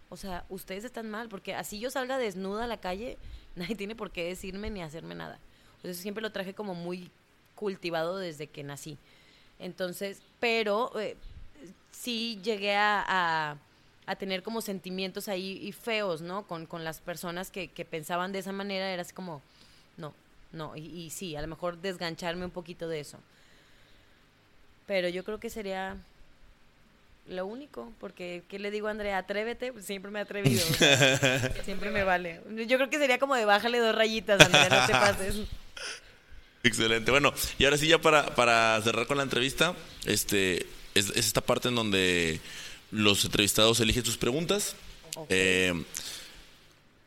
O 0.08 0.16
sea, 0.16 0.44
ustedes 0.48 0.84
están 0.84 1.10
mal, 1.10 1.28
porque 1.28 1.54
así 1.54 1.78
yo 1.80 1.90
salga 1.90 2.18
desnuda 2.18 2.64
a 2.64 2.68
la 2.68 2.78
calle, 2.78 3.18
nadie 3.56 3.74
tiene 3.76 3.96
por 3.96 4.10
qué 4.10 4.24
decirme 4.24 4.70
ni 4.70 4.82
hacerme 4.82 5.14
nada. 5.14 5.38
Entonces 5.76 5.98
siempre 5.98 6.22
lo 6.22 6.32
traje 6.32 6.54
como 6.54 6.74
muy 6.74 7.10
cultivado 7.54 8.16
desde 8.18 8.46
que 8.46 8.62
nací. 8.62 8.98
Entonces, 9.58 10.20
pero 10.40 10.98
eh, 10.98 11.16
sí 11.90 12.38
llegué 12.42 12.74
a, 12.76 13.56
a- 14.06 14.16
tener 14.16 14.42
como 14.44 14.60
sentimientos 14.60 15.28
ahí 15.28 15.58
y 15.62 15.72
feos, 15.72 16.20
¿no? 16.20 16.46
Con, 16.46 16.66
con 16.66 16.84
las 16.84 17.00
personas 17.00 17.50
que, 17.50 17.68
pensaban 17.90 18.30
de 18.32 18.38
esa 18.38 18.52
manera, 18.52 18.88
era 18.90 19.02
así 19.02 19.12
como, 19.12 19.42
no, 19.96 20.14
no, 20.52 20.76
y 20.76 21.10
sí, 21.10 21.34
a 21.34 21.42
lo 21.42 21.48
mejor 21.48 21.78
desgancharme 21.78 22.44
un 22.44 22.52
poquito 22.52 22.88
de 22.88 23.00
eso. 23.00 23.18
Pero 24.86 25.08
yo 25.08 25.24
creo 25.24 25.40
que 25.40 25.50
sería 25.50 25.96
lo 27.28 27.46
único, 27.46 27.92
porque 28.00 28.42
¿qué 28.48 28.58
le 28.58 28.70
digo 28.70 28.88
a 28.88 28.92
Andrea? 28.92 29.18
Atrévete, 29.18 29.72
pues 29.72 29.84
siempre 29.84 30.10
me 30.10 30.18
he 30.18 30.22
atrevido. 30.22 30.62
o 30.68 30.74
sea, 30.74 31.52
siempre 31.64 31.90
me 31.90 32.04
vale. 32.04 32.40
Yo 32.66 32.76
creo 32.78 32.88
que 32.90 32.98
sería 32.98 33.18
como 33.18 33.34
de 33.34 33.44
bájale 33.44 33.78
dos 33.78 33.94
rayitas, 33.94 34.40
Andrea, 34.40 34.68
no 34.68 34.86
te 34.86 34.92
pases. 34.92 35.36
Excelente. 36.62 37.10
Bueno, 37.10 37.32
y 37.58 37.64
ahora 37.64 37.76
sí 37.78 37.86
ya 37.88 38.00
para, 38.00 38.34
para 38.34 38.80
cerrar 38.82 39.06
con 39.06 39.16
la 39.16 39.22
entrevista, 39.22 39.74
este 40.04 40.66
es, 40.94 41.10
es 41.10 41.16
esta 41.26 41.40
parte 41.40 41.68
en 41.68 41.74
donde 41.76 42.40
los 42.90 43.24
entrevistados 43.24 43.78
eligen 43.80 44.04
sus 44.04 44.16
preguntas. 44.16 44.74
Eh, 45.28 45.72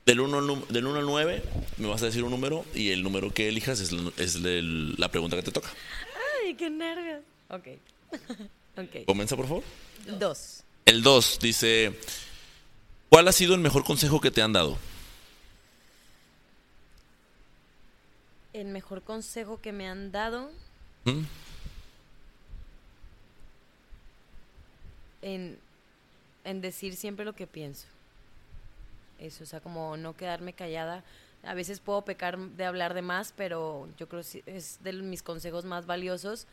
del 0.05 0.19
1 0.21 0.37
al, 0.39 0.67
del 0.69 0.87
1 0.87 0.99
al 0.99 1.05
9 1.05 1.43
me 1.77 1.87
vas 1.87 2.01
a 2.01 2.05
decir 2.05 2.23
un 2.23 2.31
número 2.31 2.65
y 2.73 2.89
el 2.91 3.03
número 3.03 3.31
que 3.31 3.47
elijas 3.47 3.79
es, 3.79 3.91
es 4.17 4.35
el- 4.35 4.95
la 4.97 5.09
pregunta 5.11 5.35
que 5.35 5.43
te 5.43 5.51
toca. 5.51 5.69
Ay, 6.43 6.55
qué 6.55 6.69
nervios. 6.69 7.21
Ok. 7.49 7.67
Comienza, 9.05 9.35
por 9.35 9.47
favor. 9.47 9.63
Dos. 10.17 10.63
El 10.85 11.03
2 11.03 11.39
dice, 11.41 11.93
¿cuál 13.09 13.27
ha 13.27 13.31
sido 13.31 13.53
el 13.55 13.61
mejor 13.61 13.83
consejo 13.83 14.19
que 14.21 14.31
te 14.31 14.41
han 14.41 14.53
dado? 14.53 14.77
El 18.53 18.67
mejor 18.67 19.03
consejo 19.03 19.61
que 19.61 19.71
me 19.71 19.87
han 19.87 20.11
dado 20.11 20.49
¿Mm? 21.05 21.21
en, 25.21 25.59
en 26.43 26.61
decir 26.61 26.95
siempre 26.95 27.25
lo 27.25 27.33
que 27.33 27.45
pienso. 27.45 27.85
Eso, 29.19 29.43
o 29.43 29.47
sea, 29.47 29.59
como 29.59 29.97
no 29.97 30.15
quedarme 30.15 30.53
callada. 30.53 31.03
A 31.43 31.53
veces 31.53 31.79
puedo 31.79 32.03
pecar 32.03 32.37
de 32.37 32.65
hablar 32.65 32.93
de 32.93 33.01
más, 33.01 33.33
pero 33.35 33.87
yo 33.97 34.09
creo 34.09 34.23
que 34.23 34.43
es 34.45 34.79
de 34.81 34.93
mis 34.93 35.21
consejos 35.21 35.65
más 35.65 35.85
valiosos 35.85 36.47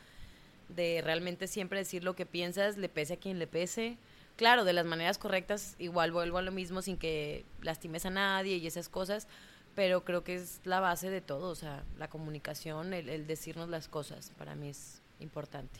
de 0.69 1.01
realmente 1.03 1.47
siempre 1.47 1.79
decir 1.79 2.03
lo 2.03 2.15
que 2.15 2.25
piensas, 2.25 2.77
le 2.77 2.89
pese 2.89 3.13
a 3.13 3.17
quien 3.17 3.39
le 3.39 3.47
pese. 3.47 3.97
Claro, 4.35 4.65
de 4.65 4.73
las 4.73 4.85
maneras 4.85 5.17
correctas, 5.17 5.75
igual 5.79 6.11
vuelvo 6.11 6.37
a 6.37 6.41
lo 6.43 6.51
mismo 6.51 6.81
sin 6.81 6.97
que 6.97 7.43
lastimes 7.61 8.05
a 8.05 8.09
nadie 8.11 8.57
y 8.57 8.67
esas 8.67 8.87
cosas, 8.87 9.27
pero 9.75 10.03
creo 10.03 10.23
que 10.23 10.35
es 10.35 10.59
la 10.63 10.79
base 10.79 11.09
de 11.09 11.21
todo, 11.21 11.49
o 11.49 11.55
sea, 11.55 11.83
la 11.97 12.07
comunicación, 12.07 12.93
el, 12.93 13.09
el 13.09 13.25
decirnos 13.27 13.69
las 13.69 13.87
cosas, 13.87 14.31
para 14.37 14.53
mí 14.55 14.69
es 14.69 15.01
importante. 15.19 15.79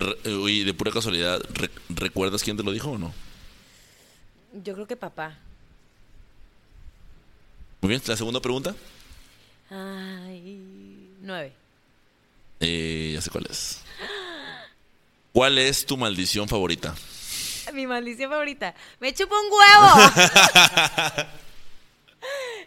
Eh, 0.00 0.14
y 0.48 0.64
de 0.64 0.74
pura 0.74 0.92
casualidad, 0.92 1.40
re- 1.54 1.70
¿recuerdas 1.88 2.42
quién 2.42 2.56
te 2.56 2.62
lo 2.62 2.72
dijo 2.72 2.90
o 2.90 2.98
no? 2.98 3.12
Yo 4.52 4.74
creo 4.74 4.86
que 4.86 4.96
papá. 4.96 5.38
Muy 7.80 7.90
bien, 7.90 8.02
la 8.06 8.16
segunda 8.16 8.40
pregunta. 8.40 8.74
Ay, 9.70 11.10
nueve. 11.20 11.52
Eh, 12.60 13.12
ya 13.14 13.20
sé 13.20 13.30
cuál 13.30 13.46
es. 13.50 13.80
¿Cuál 15.32 15.58
es 15.58 15.86
tu 15.86 15.96
maldición 15.96 16.48
favorita? 16.48 16.94
Mi 17.72 17.86
maldición 17.86 18.30
favorita. 18.30 18.74
Me 18.98 19.12
chupa 19.14 19.34
un 19.38 19.46
huevo. 19.52 20.12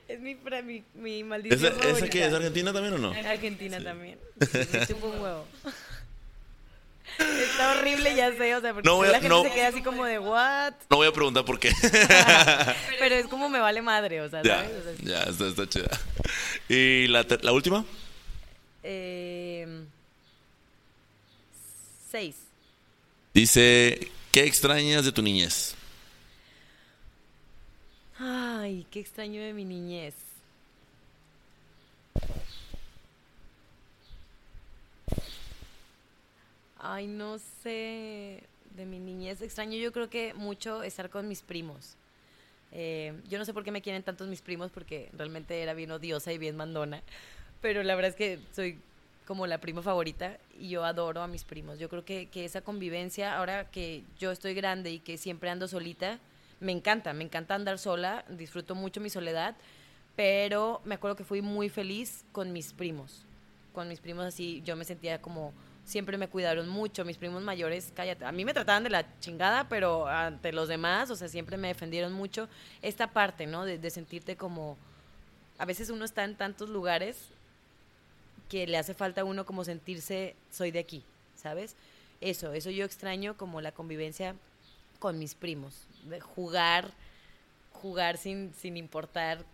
es 0.07 0.19
mi, 0.19 0.35
mi, 0.35 0.83
mi 0.95 1.19
¿Esa, 1.19 1.25
maldición 1.25 1.59
esa 1.73 1.81
favorita. 1.81 2.09
qué 2.09 2.25
es 2.25 2.33
argentina 2.33 2.71
también 2.73 2.93
o 2.93 2.97
no? 2.99 3.11
Argentina 3.11 3.81
también. 3.83 4.19
Sí, 4.51 4.57
me 4.71 4.87
chupa 4.87 5.07
un 5.07 5.19
huevo. 5.21 5.45
Está 7.19 7.71
horrible, 7.73 8.15
ya 8.15 8.31
sé, 8.35 8.55
o 8.55 8.61
sea, 8.61 8.73
porque 8.73 8.87
No 8.87 8.95
voy 8.95 9.07
a- 9.09 9.11
la 9.11 9.17
gente 9.19 9.29
no. 9.29 9.43
se 9.43 9.51
queda 9.51 9.67
así 9.67 9.81
como 9.83 10.05
de, 10.05 10.17
¿what? 10.19 10.73
No 10.89 10.97
voy 10.97 11.07
a 11.07 11.11
preguntar 11.11 11.43
por 11.45 11.59
qué. 11.59 11.71
Pero 12.99 13.15
es 13.15 13.27
como 13.27 13.49
me 13.49 13.59
vale 13.59 13.81
madre, 13.81 14.21
o 14.21 14.29
sea, 14.29 14.41
ya, 14.43 14.57
¿sabes? 14.63 14.71
O 14.71 14.83
sea, 14.83 14.93
ya, 15.03 15.23
está, 15.29 15.47
está 15.47 15.67
chida. 15.69 15.89
¿Y 16.69 17.07
la, 17.07 17.25
la 17.41 17.51
última? 17.51 17.83
eh, 18.83 19.30
seis. 22.11 22.35
Dice, 23.33 24.11
¿qué 24.31 24.43
extrañas 24.43 25.05
de 25.05 25.13
tu 25.13 25.21
niñez? 25.21 25.75
Ay, 28.19 28.85
qué 28.91 28.99
extraño 28.99 29.41
de 29.41 29.53
mi 29.53 29.63
niñez. 29.63 30.13
Ay, 36.77 37.07
no 37.07 37.39
sé. 37.63 38.43
De 38.75 38.85
mi 38.85 38.99
niñez 38.99 39.41
extraño 39.41 39.77
yo 39.77 39.91
creo 39.91 40.09
que 40.09 40.33
mucho 40.33 40.83
estar 40.83 41.09
con 41.09 41.27
mis 41.27 41.41
primos. 41.41 41.95
Eh, 42.73 43.13
yo 43.29 43.37
no 43.37 43.45
sé 43.45 43.53
por 43.53 43.63
qué 43.63 43.71
me 43.71 43.81
quieren 43.81 44.03
tantos 44.03 44.27
mis 44.27 44.41
primos 44.41 44.71
porque 44.71 45.09
realmente 45.13 45.61
era 45.61 45.73
bien 45.73 45.91
odiosa 45.91 46.33
y 46.33 46.37
bien 46.37 46.57
mandona. 46.57 47.01
Pero 47.61 47.83
la 47.83 47.95
verdad 47.95 48.11
es 48.11 48.15
que 48.15 48.39
soy 48.53 48.79
como 49.31 49.47
la 49.47 49.59
prima 49.59 49.81
favorita 49.81 50.37
y 50.59 50.67
yo 50.67 50.83
adoro 50.83 51.21
a 51.21 51.27
mis 51.27 51.45
primos. 51.45 51.79
Yo 51.79 51.87
creo 51.87 52.03
que, 52.03 52.27
que 52.27 52.43
esa 52.43 52.59
convivencia, 52.59 53.37
ahora 53.37 53.71
que 53.71 54.03
yo 54.19 54.29
estoy 54.29 54.53
grande 54.53 54.91
y 54.91 54.99
que 54.99 55.17
siempre 55.17 55.49
ando 55.49 55.69
solita, 55.69 56.19
me 56.59 56.73
encanta, 56.73 57.13
me 57.13 57.23
encanta 57.23 57.55
andar 57.55 57.79
sola, 57.79 58.25
disfruto 58.27 58.75
mucho 58.75 58.99
mi 58.99 59.09
soledad, 59.09 59.55
pero 60.17 60.81
me 60.83 60.95
acuerdo 60.95 61.15
que 61.15 61.23
fui 61.23 61.41
muy 61.41 61.69
feliz 61.69 62.25
con 62.33 62.51
mis 62.51 62.73
primos. 62.73 63.23
Con 63.73 63.87
mis 63.87 64.01
primos 64.01 64.25
así, 64.25 64.61
yo 64.65 64.75
me 64.75 64.83
sentía 64.83 65.21
como, 65.21 65.53
siempre 65.85 66.17
me 66.17 66.27
cuidaron 66.27 66.67
mucho, 66.67 67.05
mis 67.05 67.15
primos 67.15 67.41
mayores, 67.41 67.93
cállate, 67.95 68.25
a 68.25 68.33
mí 68.33 68.43
me 68.43 68.53
trataban 68.53 68.83
de 68.83 68.89
la 68.89 69.17
chingada, 69.21 69.69
pero 69.69 70.09
ante 70.09 70.51
los 70.51 70.67
demás, 70.67 71.09
o 71.09 71.15
sea, 71.15 71.29
siempre 71.29 71.55
me 71.55 71.69
defendieron 71.69 72.11
mucho. 72.11 72.49
Esta 72.81 73.07
parte, 73.07 73.47
¿no? 73.47 73.63
De, 73.63 73.77
de 73.77 73.89
sentirte 73.91 74.35
como, 74.35 74.75
a 75.57 75.63
veces 75.63 75.89
uno 75.89 76.03
está 76.03 76.25
en 76.25 76.35
tantos 76.35 76.67
lugares 76.67 77.29
que 78.51 78.67
le 78.67 78.77
hace 78.77 78.93
falta 78.93 79.21
a 79.21 79.23
uno 79.23 79.45
como 79.45 79.63
sentirse, 79.63 80.35
soy 80.51 80.71
de 80.71 80.79
aquí, 80.79 81.05
¿sabes? 81.41 81.77
Eso, 82.19 82.51
eso 82.51 82.69
yo 82.69 82.83
extraño 82.83 83.37
como 83.37 83.61
la 83.61 83.71
convivencia 83.71 84.35
con 84.99 85.17
mis 85.17 85.35
primos, 85.35 85.73
de 86.03 86.19
jugar, 86.19 86.91
jugar 87.71 88.17
sin, 88.17 88.53
sin 88.53 88.75
importar 88.75 89.45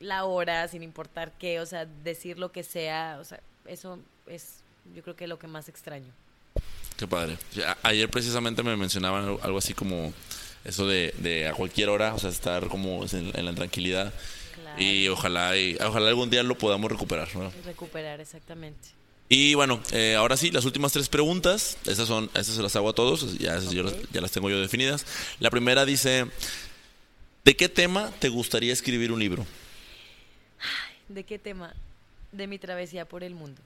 la 0.00 0.24
hora, 0.24 0.66
sin 0.66 0.82
importar 0.82 1.30
qué, 1.38 1.60
o 1.60 1.66
sea, 1.66 1.86
decir 1.86 2.40
lo 2.40 2.50
que 2.50 2.64
sea, 2.64 3.18
o 3.20 3.24
sea, 3.24 3.38
eso 3.66 4.00
es 4.26 4.64
yo 4.92 5.02
creo 5.02 5.14
que 5.14 5.28
lo 5.28 5.38
que 5.38 5.46
más 5.46 5.68
extraño. 5.68 6.12
Qué 6.96 7.06
padre. 7.06 7.38
Ayer 7.84 8.10
precisamente 8.10 8.64
me 8.64 8.76
mencionaban 8.76 9.38
algo 9.42 9.58
así 9.58 9.74
como 9.74 10.12
eso 10.64 10.88
de, 10.88 11.48
a 11.48 11.54
cualquier 11.54 11.88
hora, 11.88 12.14
o 12.14 12.18
sea, 12.18 12.30
estar 12.30 12.66
como 12.66 13.06
en, 13.12 13.44
la 13.44 13.54
tranquilidad. 13.54 14.12
Y 14.78 15.08
ojalá 15.08 15.56
y 15.56 15.76
ojalá 15.76 16.08
algún 16.08 16.30
día 16.30 16.42
lo 16.42 16.56
podamos 16.56 16.90
recuperar. 16.90 17.28
Recuperar, 17.64 18.20
exactamente. 18.20 18.88
Y 19.28 19.54
bueno, 19.54 19.80
eh, 19.92 20.14
ahora 20.16 20.36
sí, 20.36 20.50
las 20.50 20.64
últimas 20.64 20.92
tres 20.92 21.08
preguntas, 21.08 21.78
esas 21.86 22.06
son, 22.06 22.30
esas 22.34 22.56
se 22.56 22.62
las 22.62 22.76
hago 22.76 22.90
a 22.90 22.94
todos, 22.94 23.38
ya, 23.38 23.58
ya 23.58 24.20
las 24.20 24.30
tengo 24.30 24.50
yo 24.50 24.60
definidas. 24.60 25.06
La 25.40 25.50
primera 25.50 25.84
dice, 25.84 26.26
¿de 27.44 27.56
qué 27.56 27.68
tema 27.68 28.12
te 28.18 28.28
gustaría 28.28 28.72
escribir 28.72 29.12
un 29.12 29.20
libro? 29.20 29.46
¿De 31.08 31.24
qué 31.24 31.38
tema? 31.38 31.74
De 32.32 32.46
mi 32.46 32.58
travesía 32.58 33.06
por 33.06 33.24
el 33.24 33.34
mundo. 33.34 33.60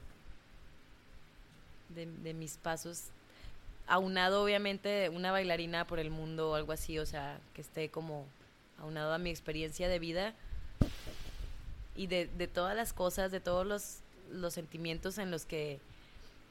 De, 1.89 2.05
de 2.05 2.33
mis 2.33 2.57
pasos 2.57 3.05
aunado 3.89 4.43
obviamente 4.43 5.09
una 5.09 5.31
bailarina 5.31 5.85
por 5.85 5.99
el 5.99 6.11
mundo 6.11 6.51
o 6.51 6.55
algo 6.55 6.71
así, 6.71 6.99
o 6.99 7.05
sea, 7.05 7.39
que 7.53 7.61
esté 7.61 7.89
como 7.89 8.25
aunado 8.77 9.13
a 9.13 9.17
mi 9.17 9.29
experiencia 9.31 9.89
de 9.89 9.99
vida 9.99 10.35
y 11.95 12.07
de, 12.07 12.27
de 12.27 12.47
todas 12.47 12.75
las 12.75 12.93
cosas, 12.93 13.31
de 13.31 13.39
todos 13.39 13.65
los, 13.65 13.97
los 14.31 14.53
sentimientos 14.53 15.17
en 15.17 15.31
los 15.31 15.45
que 15.45 15.79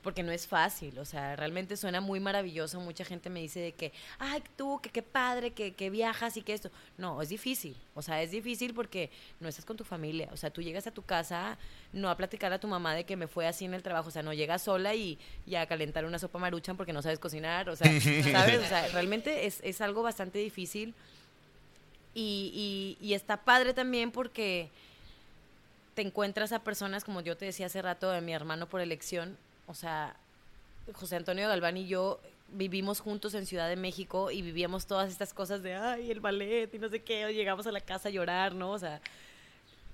porque 0.02 0.22
no 0.22 0.30
es 0.30 0.46
fácil, 0.46 0.98
o 0.98 1.04
sea, 1.04 1.34
realmente 1.36 1.76
suena 1.76 2.00
muy 2.00 2.20
maravilloso, 2.20 2.80
mucha 2.80 3.04
gente 3.04 3.30
me 3.30 3.40
dice 3.40 3.60
de 3.60 3.72
que, 3.72 3.92
ay, 4.18 4.42
tú, 4.56 4.80
que 4.80 4.90
qué 4.90 5.02
padre, 5.02 5.50
que, 5.50 5.72
que, 5.74 5.90
viajas 5.90 6.36
y 6.36 6.42
que 6.42 6.54
esto, 6.54 6.70
no, 6.96 7.20
es 7.20 7.28
difícil, 7.28 7.76
o 7.94 8.02
sea, 8.02 8.22
es 8.22 8.30
difícil 8.30 8.74
porque 8.74 9.10
no 9.40 9.48
estás 9.48 9.64
con 9.64 9.76
tu 9.76 9.84
familia, 9.84 10.28
o 10.32 10.36
sea, 10.36 10.50
tú 10.50 10.62
llegas 10.62 10.86
a 10.86 10.92
tu 10.92 11.02
casa 11.02 11.58
no 11.92 12.10
a 12.10 12.16
platicar 12.16 12.52
a 12.52 12.60
tu 12.60 12.68
mamá 12.68 12.94
de 12.94 13.04
que 13.04 13.16
me 13.16 13.26
fue 13.26 13.46
así 13.46 13.64
en 13.64 13.74
el 13.74 13.82
trabajo, 13.82 14.08
o 14.08 14.12
sea, 14.12 14.22
no 14.22 14.32
llegas 14.32 14.62
sola 14.62 14.94
y, 14.94 15.18
a 15.56 15.66
calentar 15.66 16.04
una 16.04 16.18
sopa 16.18 16.38
maruchan 16.38 16.76
porque 16.76 16.92
no 16.92 17.02
sabes 17.02 17.18
cocinar, 17.18 17.68
o 17.68 17.76
sea, 17.76 17.86
¿sabes? 18.32 18.60
O 18.60 18.68
sea, 18.68 18.88
realmente 18.88 19.46
es, 19.46 19.60
es 19.64 19.80
algo 19.80 20.02
bastante 20.02 20.38
difícil 20.38 20.94
y, 22.18 22.96
y, 23.00 23.06
y 23.06 23.14
está 23.14 23.36
padre 23.36 23.74
también 23.74 24.10
porque 24.10 24.70
te 25.94 26.02
encuentras 26.02 26.52
a 26.52 26.64
personas, 26.64 27.04
como 27.04 27.20
yo 27.20 27.36
te 27.36 27.44
decía 27.44 27.66
hace 27.66 27.82
rato, 27.82 28.10
de 28.10 28.20
mi 28.20 28.32
hermano 28.32 28.68
por 28.68 28.80
elección, 28.80 29.36
o 29.66 29.74
sea, 29.74 30.16
José 30.94 31.16
Antonio 31.16 31.48
Galván 31.48 31.76
y 31.76 31.86
yo 31.86 32.20
vivimos 32.48 33.00
juntos 33.00 33.34
en 33.34 33.46
Ciudad 33.46 33.68
de 33.68 33.76
México 33.76 34.30
y 34.30 34.42
vivíamos 34.42 34.86
todas 34.86 35.10
estas 35.10 35.34
cosas 35.34 35.62
de, 35.62 35.74
ay, 35.74 36.10
el 36.10 36.20
ballet 36.20 36.72
y 36.72 36.78
no 36.78 36.88
sé 36.88 37.02
qué, 37.02 37.26
o 37.26 37.30
llegamos 37.30 37.66
a 37.66 37.72
la 37.72 37.80
casa 37.80 38.08
a 38.08 38.12
llorar, 38.12 38.54
¿no? 38.54 38.70
O 38.72 38.78
sea, 38.78 39.00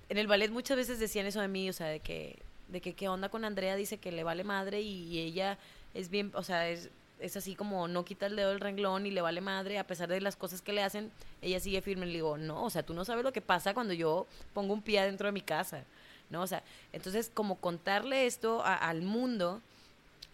en 0.09 0.19
el 0.19 0.27
ballet 0.27 0.51
muchas 0.51 0.77
veces 0.77 0.99
decían 0.99 1.27
eso 1.27 1.41
de 1.41 1.49
mí, 1.49 1.69
o 1.69 1.73
sea, 1.73 1.89
de 1.89 2.01
que, 2.01 2.39
de 2.69 2.81
que 2.81 2.95
qué 2.95 3.09
onda 3.09 3.29
con 3.29 3.45
Andrea, 3.45 3.77
dice 3.77 3.99
que 3.99 4.13
le 4.13 4.25
vale 4.25 4.45
madre 4.45 4.81
y, 4.81 5.19
ella 5.19 5.59
es 5.95 6.11
bien, 6.11 6.31
o 6.35 6.43
sea, 6.43 6.69
es, 6.69 6.91
es 7.25 7.37
así 7.37 7.55
como 7.55 7.89
no 7.89 8.05
quita 8.05 8.27
el 8.27 8.37
dedo 8.37 8.51
del 8.51 8.61
renglón 8.61 9.07
y 9.07 9.11
le 9.11 9.23
vale 9.23 9.41
madre, 9.41 9.79
a 9.79 9.87
pesar 9.87 10.09
de 10.09 10.21
las 10.21 10.37
cosas 10.37 10.61
que 10.61 10.73
le 10.73 10.83
hacen, 10.83 11.11
ella 11.43 11.59
sigue 11.61 11.81
firme. 11.81 12.07
Le 12.07 12.13
digo, 12.13 12.37
no, 12.37 12.65
o 12.65 12.71
sea, 12.71 12.83
tú 12.83 12.95
no 12.95 13.05
sabes 13.05 13.25
lo 13.25 13.33
que 13.33 13.41
pasa 13.41 13.75
cuando 13.75 13.95
yo 13.95 14.27
pongo 14.53 14.75
un 14.75 14.83
pie 14.83 15.03
dentro 15.03 15.27
de 15.27 15.33
mi 15.33 15.41
casa. 15.41 15.85
¿no? 16.31 16.43
O 16.43 16.47
sea, 16.47 16.63
entonces 16.93 17.31
como 17.33 17.57
contarle 17.57 18.27
esto 18.27 18.63
al 18.65 19.03
mundo 19.03 19.61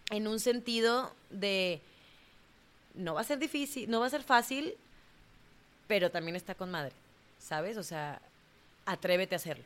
en 0.09 0.27
un 0.27 0.39
sentido 0.39 1.13
de 1.29 1.81
no 2.95 3.13
va 3.13 3.21
a 3.21 3.25
ser 3.25 3.39
difícil, 3.39 3.89
no 3.89 3.99
va 3.99 4.07
a 4.07 4.09
ser 4.09 4.23
fácil, 4.23 4.73
pero 5.87 6.11
también 6.11 6.35
está 6.35 6.55
con 6.55 6.71
madre, 6.71 6.93
¿sabes? 7.39 7.77
O 7.77 7.83
sea, 7.83 8.21
atrévete 8.85 9.35
a 9.35 9.37
hacerlo. 9.37 9.63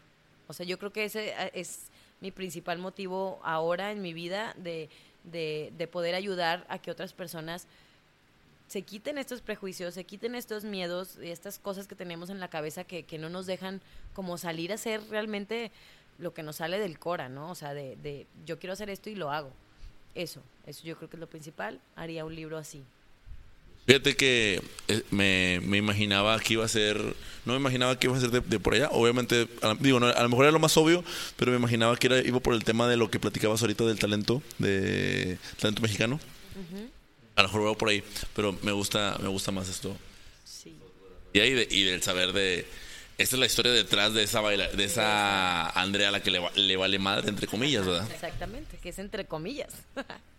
O 0.47 0.53
sea, 0.53 0.65
yo 0.65 0.77
creo 0.77 0.91
que 0.91 1.06
ese 1.06 1.34
es 1.53 1.88
mi 2.22 2.31
principal 2.31 2.77
motivo 2.77 3.39
ahora 3.43 3.91
en 3.91 4.02
mi 4.02 4.14
vida 4.14 4.53
de, 4.57 4.89
de, 5.31 5.89
poder 5.91 6.15
ayudar 6.15 6.65
a 6.69 6.80
que 6.80 6.91
otras 6.91 7.14
personas 7.14 7.68
se 8.68 8.81
quiten 8.81 9.18
estos 9.18 9.41
prejuicios, 9.41 9.93
se 9.93 10.03
quiten 10.03 10.34
estos 10.34 10.64
miedos 10.64 11.18
estas 11.22 11.60
cosas 11.60 11.88
que 11.88 11.95
tenemos 11.95 12.30
en 12.30 12.39
la 12.39 12.47
cabeza 12.47 12.84
que, 12.84 13.03
que 13.03 13.19
no 13.19 13.30
nos 13.30 13.45
dejan 13.45 13.81
como 14.14 14.38
salir 14.38 14.73
a 14.73 14.77
ser 14.77 15.07
realmente 15.10 15.72
lo 16.18 16.34
que 16.34 16.43
nos 16.43 16.57
sale 16.57 16.80
del 16.80 16.97
Cora, 16.97 17.30
¿no? 17.30 17.52
O 17.52 17.56
sea, 17.56 17.73
de, 17.73 17.95
de 17.97 18.26
yo 18.45 18.57
quiero 18.57 18.73
hacer 18.73 18.89
esto 18.89 19.10
y 19.10 19.15
lo 19.15 19.31
hago. 19.31 19.52
Eso, 20.15 20.41
eso 20.65 20.84
yo 20.84 20.95
creo 20.97 21.10
que 21.10 21.18
es 21.18 21.19
lo 21.19 21.27
principal. 21.27 21.80
Haría 21.95 22.26
un 22.26 22.34
libro 22.34 22.57
así. 22.57 22.84
Fíjate 23.85 24.15
que 24.15 24.61
eh, 24.87 25.03
me, 25.11 25.59
me, 25.63 25.77
imaginaba 25.77 26.39
que 26.39 26.53
iba 26.53 26.65
a 26.65 26.67
ser, 26.67 26.97
no 27.45 27.53
me 27.53 27.59
imaginaba 27.59 27.99
que 27.99 28.07
iba 28.07 28.17
a 28.17 28.19
ser 28.19 28.31
de, 28.31 28.59
por 28.59 28.73
allá, 28.73 28.89
obviamente, 28.91 29.47
digo, 29.79 29.97
a 29.97 30.23
lo 30.23 30.29
mejor 30.29 30.45
era 30.45 30.51
lo 30.51 30.59
más 30.59 30.75
obvio, 30.77 31.03
pero 31.37 31.51
me 31.51 31.57
imaginaba 31.57 31.95
que 31.97 32.07
era, 32.07 32.19
iba 32.19 32.39
por 32.39 32.55
el 32.55 32.63
tema 32.63 32.87
de 32.87 32.97
lo 32.97 33.11
que 33.11 33.19
platicabas 33.19 33.61
ahorita 33.61 33.83
del 33.85 33.99
talento, 33.99 34.41
de 34.57 35.37
talento 35.59 35.81
mexicano. 35.81 36.19
A 37.35 37.41
lo 37.41 37.47
mejor 37.49 37.61
voy 37.61 37.75
por 37.75 37.89
ahí, 37.89 38.03
pero 38.35 38.57
me 38.61 38.71
gusta, 38.71 39.17
me 39.21 39.27
gusta 39.27 39.51
más 39.51 39.67
esto. 39.67 39.95
Sí. 40.45 40.75
Y, 41.33 41.39
ahí 41.41 41.67
y 41.69 41.83
del 41.83 42.01
saber 42.01 42.31
de, 42.31 42.65
esta 43.17 43.37
es 43.37 43.39
la 43.39 43.45
historia 43.45 43.71
detrás 43.71 44.13
de 44.13 44.23
esa 44.23 44.41
baila, 44.41 44.67
de 44.67 44.83
esa 44.83 45.69
Andrea 45.69 46.09
a 46.09 46.11
la 46.11 46.21
que 46.21 46.31
le, 46.31 46.75
vale 46.75 46.99
madre, 46.99 47.29
entre 47.29 47.47
comillas, 47.47 47.85
¿verdad? 47.85 48.09
Exactamente, 48.11 48.77
que 48.77 48.89
es 48.89 48.99
entre 48.99 49.25
comillas. 49.25 49.73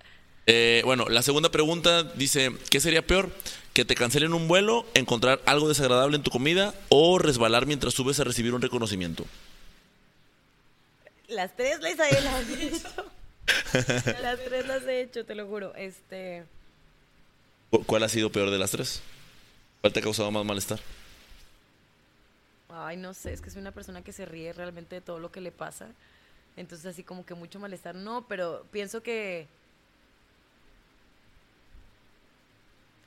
Eh, 0.47 0.83
bueno, 0.85 1.07
la 1.09 1.23
segunda 1.23 1.51
pregunta 1.51 2.05
dice, 2.05 2.53
¿qué 2.71 2.81
sería 2.81 3.07
peor? 3.07 3.31
¿Que 3.75 3.85
te 3.85 3.95
cancelen 3.95 4.33
un 4.33 4.49
vuelo, 4.49 4.87
encontrar 4.95 5.41
algo 5.45 5.69
desagradable 5.69 6.17
en 6.17 6.23
tu 6.23 6.31
comida 6.31 6.75
o 6.89 7.19
resbalar 7.19 7.67
mientras 7.67 7.95
subes 7.95 8.21
a 8.21 8.25
recibir 8.25 8.55
un 8.55 8.63
reconocimiento? 8.63 9.25
Las 11.29 11.57
tres 11.57 11.81
las 11.81 11.99
he 11.99 12.67
hecho. 12.67 12.89
las 14.23 14.45
tres 14.45 14.67
las 14.67 14.83
he 14.85 15.01
hecho, 15.03 15.25
te 15.25 15.35
lo 15.35 15.47
juro. 15.47 15.75
Este... 15.75 16.45
¿Cuál 17.87 18.05
ha 18.05 18.09
sido 18.09 18.31
peor 18.31 18.51
de 18.51 18.59
las 18.59 18.71
tres? 18.71 19.03
¿Cuál 19.81 19.93
te 19.93 19.99
ha 20.01 20.03
causado 20.03 20.31
más 20.31 20.45
malestar? 20.45 20.79
ay, 22.77 22.97
no 22.97 23.15
sé, 23.15 23.33
es 23.33 23.41
que 23.41 23.51
soy 23.51 23.61
una 23.61 23.73
persona 23.73 24.03
que 24.03 24.13
se 24.13 24.27
ríe 24.27 24.53
realmente 24.53 24.97
de 24.97 25.01
todo 25.01 25.19
lo 25.19 25.33
que 25.33 25.41
le 25.41 25.51
pasa. 25.51 25.89
Entonces 26.57 26.87
así 26.87 27.03
como 27.03 27.25
que 27.25 27.35
mucho 27.35 27.59
malestar, 27.59 27.95
no, 27.95 28.27
pero 28.29 28.65
pienso 28.71 29.03
que... 29.03 29.47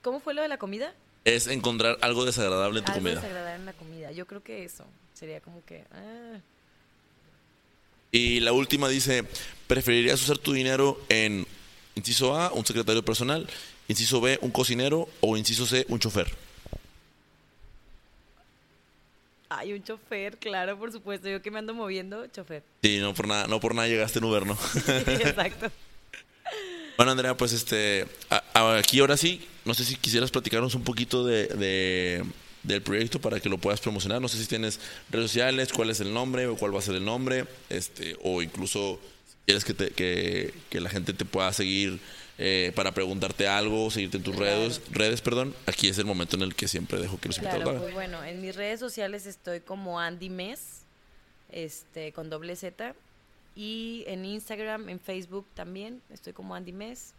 ¿Cómo 0.02 0.20
fue 0.20 0.34
lo 0.34 0.42
de 0.42 0.48
la 0.48 0.58
comida? 0.58 0.94
Es 1.26 1.48
encontrar 1.48 1.98
algo 2.02 2.26
desagradable 2.26 2.80
en 2.80 2.86
tu 2.86 2.94
comida. 2.94 3.12
Algo 3.12 3.22
desagradable 3.22 3.60
en 3.60 3.66
la 3.66 3.74
comida. 3.74 4.12
Yo 4.12 4.26
creo 4.26 4.44
que 4.44 4.64
eso 4.64 4.86
sería 5.14 5.42
como 5.42 5.64
que... 5.66 5.84
Ah. 5.92 6.40
Y 8.12 8.40
la 8.40 8.54
última 8.54 8.90
dice, 8.90 9.24
¿preferirías 9.68 10.22
usar 10.22 10.38
tu 10.38 10.54
dinero 10.54 11.00
en, 11.10 11.46
inciso 11.96 12.36
A, 12.36 12.52
un 12.52 12.66
secretario 12.66 13.04
personal, 13.04 13.48
inciso 13.88 14.20
B, 14.22 14.40
un 14.42 14.50
cocinero 14.50 15.08
o 15.20 15.38
inciso 15.38 15.66
C, 15.66 15.86
un 15.90 16.00
chofer? 16.00 16.28
Hay 19.50 19.74
un 19.74 19.84
chofer, 19.84 20.38
claro, 20.38 20.78
por 20.78 20.92
supuesto. 20.92 21.28
Yo 21.28 21.42
que 21.42 21.52
me 21.52 21.60
ando 21.60 21.74
moviendo, 21.74 22.26
chofer. 22.28 22.64
Sí, 22.82 23.00
no 23.00 23.14
por 23.14 23.28
nada, 23.28 23.48
no 23.48 23.60
por 23.60 23.76
nada 23.76 23.88
llegaste 23.88 24.20
en 24.20 24.26
Uber, 24.26 24.46
¿no? 24.46 24.54
exacto. 24.88 25.72
Bueno, 27.00 27.14
Andrea, 27.14 27.38
pues 27.38 27.54
este, 27.54 28.06
aquí 28.54 29.00
ahora 29.00 29.16
sí, 29.16 29.48
no 29.64 29.74
sé 29.74 29.86
si 29.86 29.96
quisieras 29.96 30.32
platicarnos 30.32 30.76
un 30.76 30.84
poquito 30.84 31.26
de, 31.26 32.26
del 32.64 32.82
proyecto 32.82 33.22
para 33.22 33.40
que 33.40 33.48
lo 33.48 33.58
puedas 33.58 33.80
promocionar. 33.80 34.20
No 34.20 34.28
sé 34.28 34.38
si 34.38 34.48
tienes 34.48 34.82
redes 35.10 35.32
sociales, 35.32 35.72
cuál 35.72 35.92
es 35.92 36.02
el 36.02 36.14
nombre 36.14 36.48
o 36.48 36.58
cuál 36.58 36.76
va 36.76 36.80
a 36.80 36.82
ser 36.82 36.96
el 36.96 37.06
nombre, 37.06 37.46
este, 37.70 38.18
o 38.22 38.42
incluso 38.42 39.00
quieres 39.46 39.64
que, 39.64 39.74
te, 39.74 39.92
que, 39.92 40.54
que 40.70 40.82
la 40.82 40.90
gente 40.90 41.14
te 41.14 41.24
pueda 41.24 41.54
seguir 41.54 42.02
eh, 42.38 42.74
para 42.76 42.92
preguntarte 42.92 43.48
algo, 43.48 43.90
seguirte 43.92 44.18
en 44.18 44.24
tus 44.24 44.36
redes, 44.36 44.82
redes, 44.92 45.22
perdón, 45.22 45.56
aquí 45.68 45.88
es 45.88 45.98
el 46.00 46.06
momento 46.06 46.36
en 46.36 46.42
el 46.42 46.54
que 46.54 46.68
siempre 46.68 47.00
dejo 47.00 47.18
que 47.18 47.30
los 47.30 47.38
invitados 47.38 47.64
claro, 47.64 47.80
pues 47.80 47.94
bueno, 47.94 48.22
en 48.26 48.42
mis 48.42 48.58
redes 48.58 48.82
sociales 48.82 49.26
estoy 49.26 49.62
como 49.62 50.02
Andy 50.02 50.30
Mes, 50.30 50.82
este, 51.50 52.12
con 52.12 52.30
doble 52.30 52.58
Z, 52.58 52.94
y 53.60 54.06
en 54.08 54.24
Instagram, 54.24 54.88
en 54.88 55.02
Facebook 55.02 55.46
también, 55.54 56.02
estoy 56.10 56.32
como 56.32 56.56
Andy 56.56 56.72
Mes. 56.72 57.14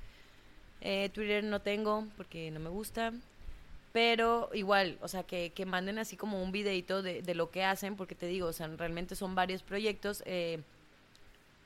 Eh, 0.81 1.11
Twitter 1.13 1.45
no 1.45 1.61
tengo 1.61 2.07
porque 2.17 2.51
no 2.51 2.61
me 2.61 2.71
gusta. 2.71 3.13
Pero 3.93 4.49
igual, 4.55 4.97
o 5.03 5.09
sea, 5.09 5.23
que, 5.23 5.53
que 5.55 5.67
manden 5.67 5.99
así 5.99 6.17
como 6.17 6.43
un 6.43 6.51
videito 6.51 7.03
de, 7.03 7.21
de, 7.21 7.35
lo 7.35 7.51
que 7.51 7.63
hacen, 7.63 7.95
porque 7.95 8.15
te 8.15 8.25
digo, 8.25 8.47
o 8.47 8.55
sea, 8.55 8.69
realmente 8.69 9.17
son 9.17 9.35
varios 9.35 9.63
proyectos. 9.63 10.23
Eh, 10.25 10.63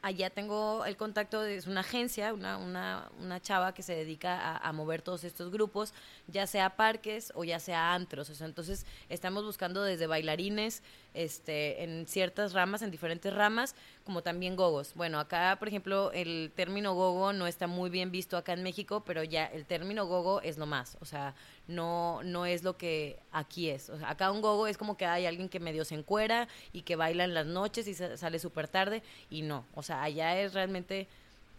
allá 0.05 0.29
tengo 0.29 0.85
el 0.85 0.99
contacto, 0.99 1.41
de, 1.41 1.57
es 1.57 1.67
una 1.67 1.81
agencia, 1.81 2.35
una, 2.35 2.59
una, 2.59 3.09
una 3.21 3.41
chava 3.41 3.73
que 3.73 3.83
se 3.83 3.95
dedica 3.95 4.57
a, 4.57 4.73
mover 4.73 5.01
todos 5.01 5.23
estos 5.23 5.51
grupos, 5.51 5.95
ya 6.27 6.47
sea 6.47 6.77
parques 6.77 7.33
o 7.35 7.45
ya 7.45 7.59
sea 7.59 7.95
antros. 7.95 8.41
entonces 8.43 8.85
estamos 9.09 9.45
buscando 9.45 9.83
desde 9.83 10.07
bailarines, 10.07 10.83
este, 11.15 11.83
en 11.85 12.07
ciertas 12.07 12.53
ramas, 12.53 12.83
en 12.83 12.91
diferentes 12.91 13.33
ramas, 13.33 13.75
como 14.05 14.23
también 14.23 14.57
gogos. 14.57 14.93
Bueno, 14.95 15.19
acá, 15.19 15.57
por 15.59 15.69
ejemplo, 15.69 16.13
el 16.13 16.53
término 16.55 16.95
gogo 16.95 17.33
no 17.33 17.47
está 17.47 17.67
muy 17.67 17.89
bien 17.89 18.11
visto 18.11 18.37
acá 18.37 18.53
en 18.53 18.63
México, 18.63 19.03
pero 19.07 19.23
ya 19.23 19.47
el 19.47 19.65
término 19.65 20.07
gogo 20.07 20.41
es 20.43 20.59
lo 20.59 20.67
más, 20.67 20.99
o 21.01 21.05
sea, 21.05 21.35
no, 21.69 22.23
no 22.25 22.45
es 22.45 22.63
lo 22.65 22.77
que 22.77 23.19
aquí 23.33 23.71
es. 23.71 23.91
Acá 24.05 24.31
un 24.31 24.43
gogo 24.43 24.67
es 24.67 24.77
como 24.77 24.97
que 24.97 25.07
hay 25.07 25.27
alguien 25.27 25.49
que 25.49 25.61
medio 25.61 25.85
se 25.85 25.95
encuera 25.95 26.49
y 26.73 26.83
que 26.83 26.97
baila 26.97 27.25
en 27.25 27.35
las 27.35 27.47
noches 27.47 27.87
y 27.87 27.95
sale 27.95 28.39
súper 28.39 28.69
tarde, 28.69 29.03
y 29.31 29.43
no, 29.43 29.65
o 29.75 29.83
sea, 29.83 30.03
allá 30.03 30.39
es 30.41 30.53
realmente, 30.53 31.07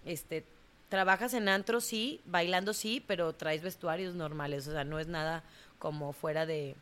este, 0.06 0.46
trabajas 0.90 1.34
en 1.34 1.50
antro, 1.50 1.82
sí, 1.82 2.22
bailando, 2.26 2.74
sí, 2.74 3.04
pero 3.08 3.34
traes 3.34 3.62
vestuarios 3.62 4.16
normales, 4.16 4.68
o 4.68 4.72
sea, 4.72 4.84
no 4.84 5.00
es 5.00 5.08
nada 5.08 5.44
como 5.80 6.14
fuera 6.14 6.46
de 6.46 6.76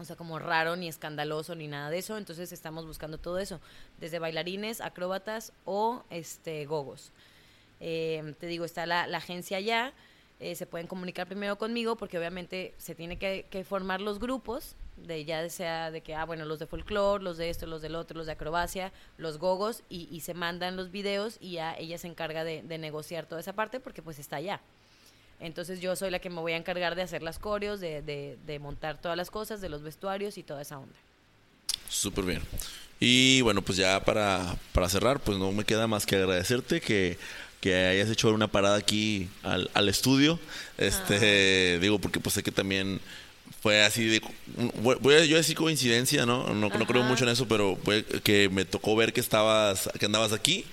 o 0.00 0.04
sea, 0.04 0.16
como 0.16 0.38
raro, 0.38 0.76
ni 0.76 0.88
escandaloso, 0.88 1.54
ni 1.54 1.68
nada 1.68 1.90
de 1.90 1.98
eso. 1.98 2.16
Entonces 2.16 2.52
estamos 2.52 2.86
buscando 2.86 3.18
todo 3.18 3.38
eso, 3.38 3.60
desde 3.98 4.18
bailarines, 4.18 4.80
acróbatas 4.80 5.52
o 5.64 6.04
este 6.10 6.64
gogos. 6.66 7.12
Eh, 7.80 8.34
te 8.38 8.46
digo, 8.46 8.64
está 8.64 8.86
la, 8.86 9.02
agencia 9.02 9.58
allá. 9.58 9.92
Eh, 10.38 10.54
se 10.54 10.66
pueden 10.66 10.86
comunicar 10.86 11.26
primero 11.26 11.58
conmigo 11.58 11.96
porque 11.96 12.18
obviamente 12.18 12.74
se 12.78 12.94
tiene 12.94 13.18
que, 13.18 13.64
formar 13.68 14.00
los 14.00 14.18
grupos, 14.18 14.74
de 14.96 15.24
ya 15.24 15.48
sea 15.50 15.90
de 15.90 16.00
que, 16.00 16.14
ah, 16.14 16.24
bueno, 16.24 16.44
los 16.46 16.58
de 16.58 16.66
folclore, 16.66 17.22
los 17.22 17.36
de 17.36 17.50
esto, 17.50 17.66
los 17.66 17.82
del 17.82 17.94
otro, 17.94 18.16
los 18.16 18.26
de 18.26 18.32
acrobacia, 18.32 18.92
los 19.18 19.38
gogos, 19.38 19.82
y, 19.90 20.20
se 20.20 20.32
mandan 20.32 20.76
los 20.76 20.90
videos 20.90 21.36
y 21.40 21.52
ya 21.52 21.74
ella 21.76 21.98
se 21.98 22.06
encarga 22.06 22.44
de, 22.44 22.62
de 22.62 22.78
negociar 22.78 23.26
toda 23.26 23.40
esa 23.40 23.52
parte 23.52 23.80
porque 23.80 24.02
pues 24.02 24.18
está 24.18 24.36
allá. 24.36 24.60
Entonces 25.40 25.80
yo 25.80 25.96
soy 25.96 26.10
la 26.10 26.18
que 26.18 26.30
me 26.30 26.40
voy 26.40 26.52
a 26.52 26.56
encargar 26.56 26.94
de 26.94 27.02
hacer 27.02 27.22
las 27.22 27.38
coreos, 27.38 27.80
de, 27.80 28.02
de, 28.02 28.58
montar 28.58 29.00
todas 29.00 29.16
las 29.16 29.30
cosas, 29.30 29.60
de 29.60 29.68
los 29.68 29.82
vestuarios 29.82 30.36
y 30.36 30.42
toda 30.42 30.62
esa 30.62 30.78
onda. 30.78 30.94
Súper 31.88 32.24
bien. 32.24 32.42
Y 33.00 33.40
bueno, 33.40 33.62
pues 33.62 33.78
ya 33.78 34.04
para, 34.04 34.54
para 34.72 34.88
cerrar, 34.88 35.20
pues 35.20 35.38
no 35.38 35.50
me 35.52 35.64
queda 35.64 35.86
más 35.86 36.04
que 36.04 36.16
agradecerte 36.16 36.82
que, 36.82 37.16
que 37.60 37.74
hayas 37.74 38.10
hecho 38.10 38.28
una 38.30 38.48
parada 38.48 38.76
aquí 38.76 39.28
al, 39.42 39.70
al 39.72 39.88
estudio. 39.88 40.38
Este, 40.76 41.78
digo, 41.80 41.98
porque 41.98 42.20
pues 42.20 42.34
sé 42.34 42.42
que 42.42 42.52
también 42.52 43.00
fue 43.62 43.82
así 43.82 44.04
de 44.04 44.22
voy 44.82 45.14
a 45.14 45.24
yo 45.24 45.36
decir 45.36 45.56
coincidencia, 45.56 46.24
¿no? 46.26 46.54
No, 46.54 46.68
no 46.68 46.86
creo 46.86 47.02
mucho 47.02 47.24
en 47.24 47.30
eso, 47.30 47.48
pero 47.48 47.76
fue 47.82 48.04
que 48.04 48.48
me 48.48 48.64
tocó 48.64 48.94
ver 48.96 49.12
que 49.12 49.20
estabas 49.20 49.88
que 49.98 50.06
andabas 50.06 50.32
aquí 50.32 50.64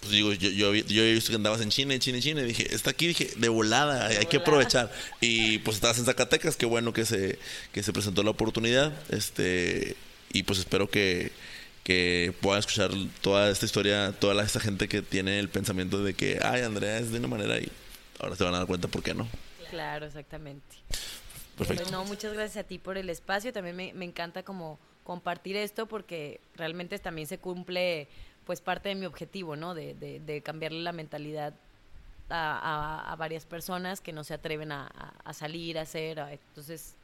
pues 0.00 0.12
digo, 0.12 0.32
yo, 0.32 0.50
yo, 0.50 0.74
yo, 0.74 1.02
he 1.02 1.12
visto 1.12 1.30
que 1.30 1.36
andabas 1.36 1.60
en 1.60 1.70
China, 1.70 1.94
en 1.94 2.00
China, 2.00 2.18
en 2.18 2.22
China. 2.22 2.40
Y 2.42 2.44
dije, 2.44 2.74
está 2.74 2.90
aquí, 2.90 3.06
dije, 3.06 3.30
de 3.36 3.48
volada, 3.48 4.06
hay 4.06 4.26
que 4.26 4.38
aprovechar. 4.38 4.92
Y 5.20 5.58
pues 5.58 5.76
estabas 5.76 5.98
en 5.98 6.04
Zacatecas, 6.04 6.56
qué 6.56 6.66
bueno 6.66 6.92
que 6.92 7.04
se, 7.04 7.38
que 7.72 7.82
se 7.82 7.92
presentó 7.92 8.22
la 8.22 8.30
oportunidad. 8.30 8.92
Este, 9.10 9.96
y 10.32 10.42
pues 10.42 10.58
espero 10.58 10.88
que, 10.88 11.32
que 11.82 12.34
puedan 12.40 12.60
escuchar 12.60 12.90
toda 13.20 13.50
esta 13.50 13.66
historia, 13.66 14.12
toda 14.18 14.42
esta 14.44 14.60
gente 14.60 14.88
que 14.88 15.02
tiene 15.02 15.38
el 15.38 15.48
pensamiento 15.48 16.02
de 16.02 16.14
que, 16.14 16.38
ay, 16.42 16.62
Andrea 16.62 16.98
es 16.98 17.10
de 17.10 17.18
una 17.18 17.28
manera 17.28 17.58
y 17.58 17.70
ahora 18.20 18.36
se 18.36 18.44
van 18.44 18.54
a 18.54 18.58
dar 18.58 18.66
cuenta 18.66 18.88
por 18.88 19.02
qué 19.02 19.14
no. 19.14 19.28
Claro, 19.70 20.06
exactamente. 20.06 20.76
Perfecto. 21.56 21.82
Pues 21.84 21.92
no, 21.92 22.04
muchas 22.04 22.32
gracias 22.32 22.64
a 22.64 22.68
ti 22.68 22.78
por 22.78 22.98
el 22.98 23.08
espacio. 23.08 23.52
También 23.52 23.76
me, 23.76 23.92
me 23.94 24.04
encanta 24.04 24.42
como 24.42 24.78
compartir 25.04 25.56
esto 25.56 25.86
porque 25.86 26.40
realmente 26.56 26.98
también 26.98 27.26
se 27.28 27.38
cumple 27.38 28.08
pues 28.46 28.60
parte 28.60 28.88
de 28.88 28.94
mi 28.94 29.06
objetivo, 29.06 29.56
¿no? 29.56 29.74
De, 29.74 29.94
de, 29.94 30.42
cambiarle 30.42 30.80
la 30.80 30.92
mentalidad 30.92 31.52
a, 32.30 33.14
varias 33.18 33.44
personas 33.44 34.00
que 34.00 34.12
no 34.12 34.24
se 34.24 34.34
atreven 34.34 34.72
a, 34.72 34.88
salir, 35.34 35.78
a 35.78 35.82
hacer. 35.82 36.18
entonces, 36.18 36.94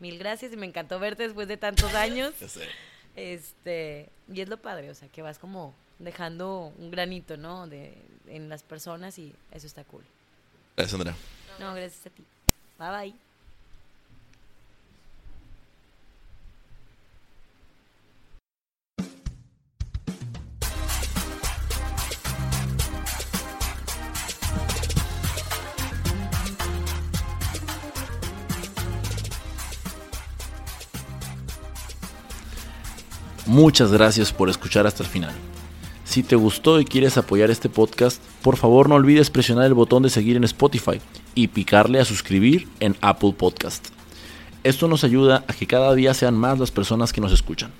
mil 0.00 0.18
gracias 0.18 0.52
y 0.52 0.56
me 0.56 0.66
encantó 0.66 0.98
verte 0.98 1.22
después 1.22 1.48
de 1.48 1.56
tantos 1.56 1.94
años. 1.94 2.34
este, 3.16 4.10
y 4.32 4.40
es 4.40 4.48
lo 4.48 4.58
padre, 4.58 4.90
o 4.90 4.94
sea, 4.94 5.08
que 5.08 5.22
vas 5.22 5.38
como 5.38 5.72
dejando 6.00 6.72
un 6.76 6.90
granito, 6.90 7.36
¿no? 7.36 7.68
De, 7.68 7.94
en 8.26 8.48
las 8.48 8.62
personas 8.62 9.18
y 9.18 9.34
eso 9.52 9.66
está 9.66 9.84
cool. 9.84 10.04
Gracias, 10.76 10.94
Andrea. 10.94 11.16
No, 11.58 11.74
gracias 11.74 12.06
a 12.06 12.10
ti. 12.10 12.24
Bye 12.78 12.90
bye. 12.90 13.27
Muchas 33.48 33.90
gracias 33.90 34.30
por 34.30 34.50
escuchar 34.50 34.86
hasta 34.86 35.02
el 35.02 35.08
final. 35.08 35.34
Si 36.04 36.22
te 36.22 36.36
gustó 36.36 36.80
y 36.80 36.84
quieres 36.84 37.16
apoyar 37.16 37.50
este 37.50 37.70
podcast, 37.70 38.22
por 38.42 38.58
favor 38.58 38.90
no 38.90 38.94
olvides 38.94 39.30
presionar 39.30 39.64
el 39.64 39.72
botón 39.72 40.02
de 40.02 40.10
seguir 40.10 40.36
en 40.36 40.44
Spotify 40.44 41.00
y 41.34 41.48
picarle 41.48 41.98
a 41.98 42.04
suscribir 42.04 42.68
en 42.80 42.94
Apple 43.00 43.32
Podcast. 43.32 43.88
Esto 44.64 44.86
nos 44.86 45.02
ayuda 45.02 45.44
a 45.48 45.54
que 45.54 45.66
cada 45.66 45.94
día 45.94 46.12
sean 46.12 46.36
más 46.36 46.58
las 46.58 46.70
personas 46.70 47.10
que 47.10 47.22
nos 47.22 47.32
escuchan. 47.32 47.70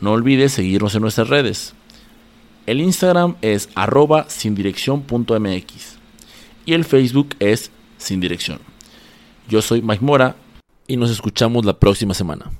No 0.00 0.12
olvides 0.12 0.52
seguirnos 0.52 0.94
en 0.94 1.02
nuestras 1.02 1.28
redes. 1.28 1.74
El 2.64 2.80
Instagram 2.80 3.36
es 3.42 3.68
arroba 3.74 4.24
sin 4.30 4.56
y 6.64 6.72
el 6.72 6.84
Facebook 6.86 7.36
es 7.40 7.70
sin 7.98 8.20
dirección. 8.20 8.58
Yo 9.50 9.60
soy 9.60 9.82
Mike 9.82 10.02
Mora 10.02 10.36
y 10.86 10.96
nos 10.96 11.10
escuchamos 11.10 11.66
la 11.66 11.78
próxima 11.78 12.14
semana. 12.14 12.50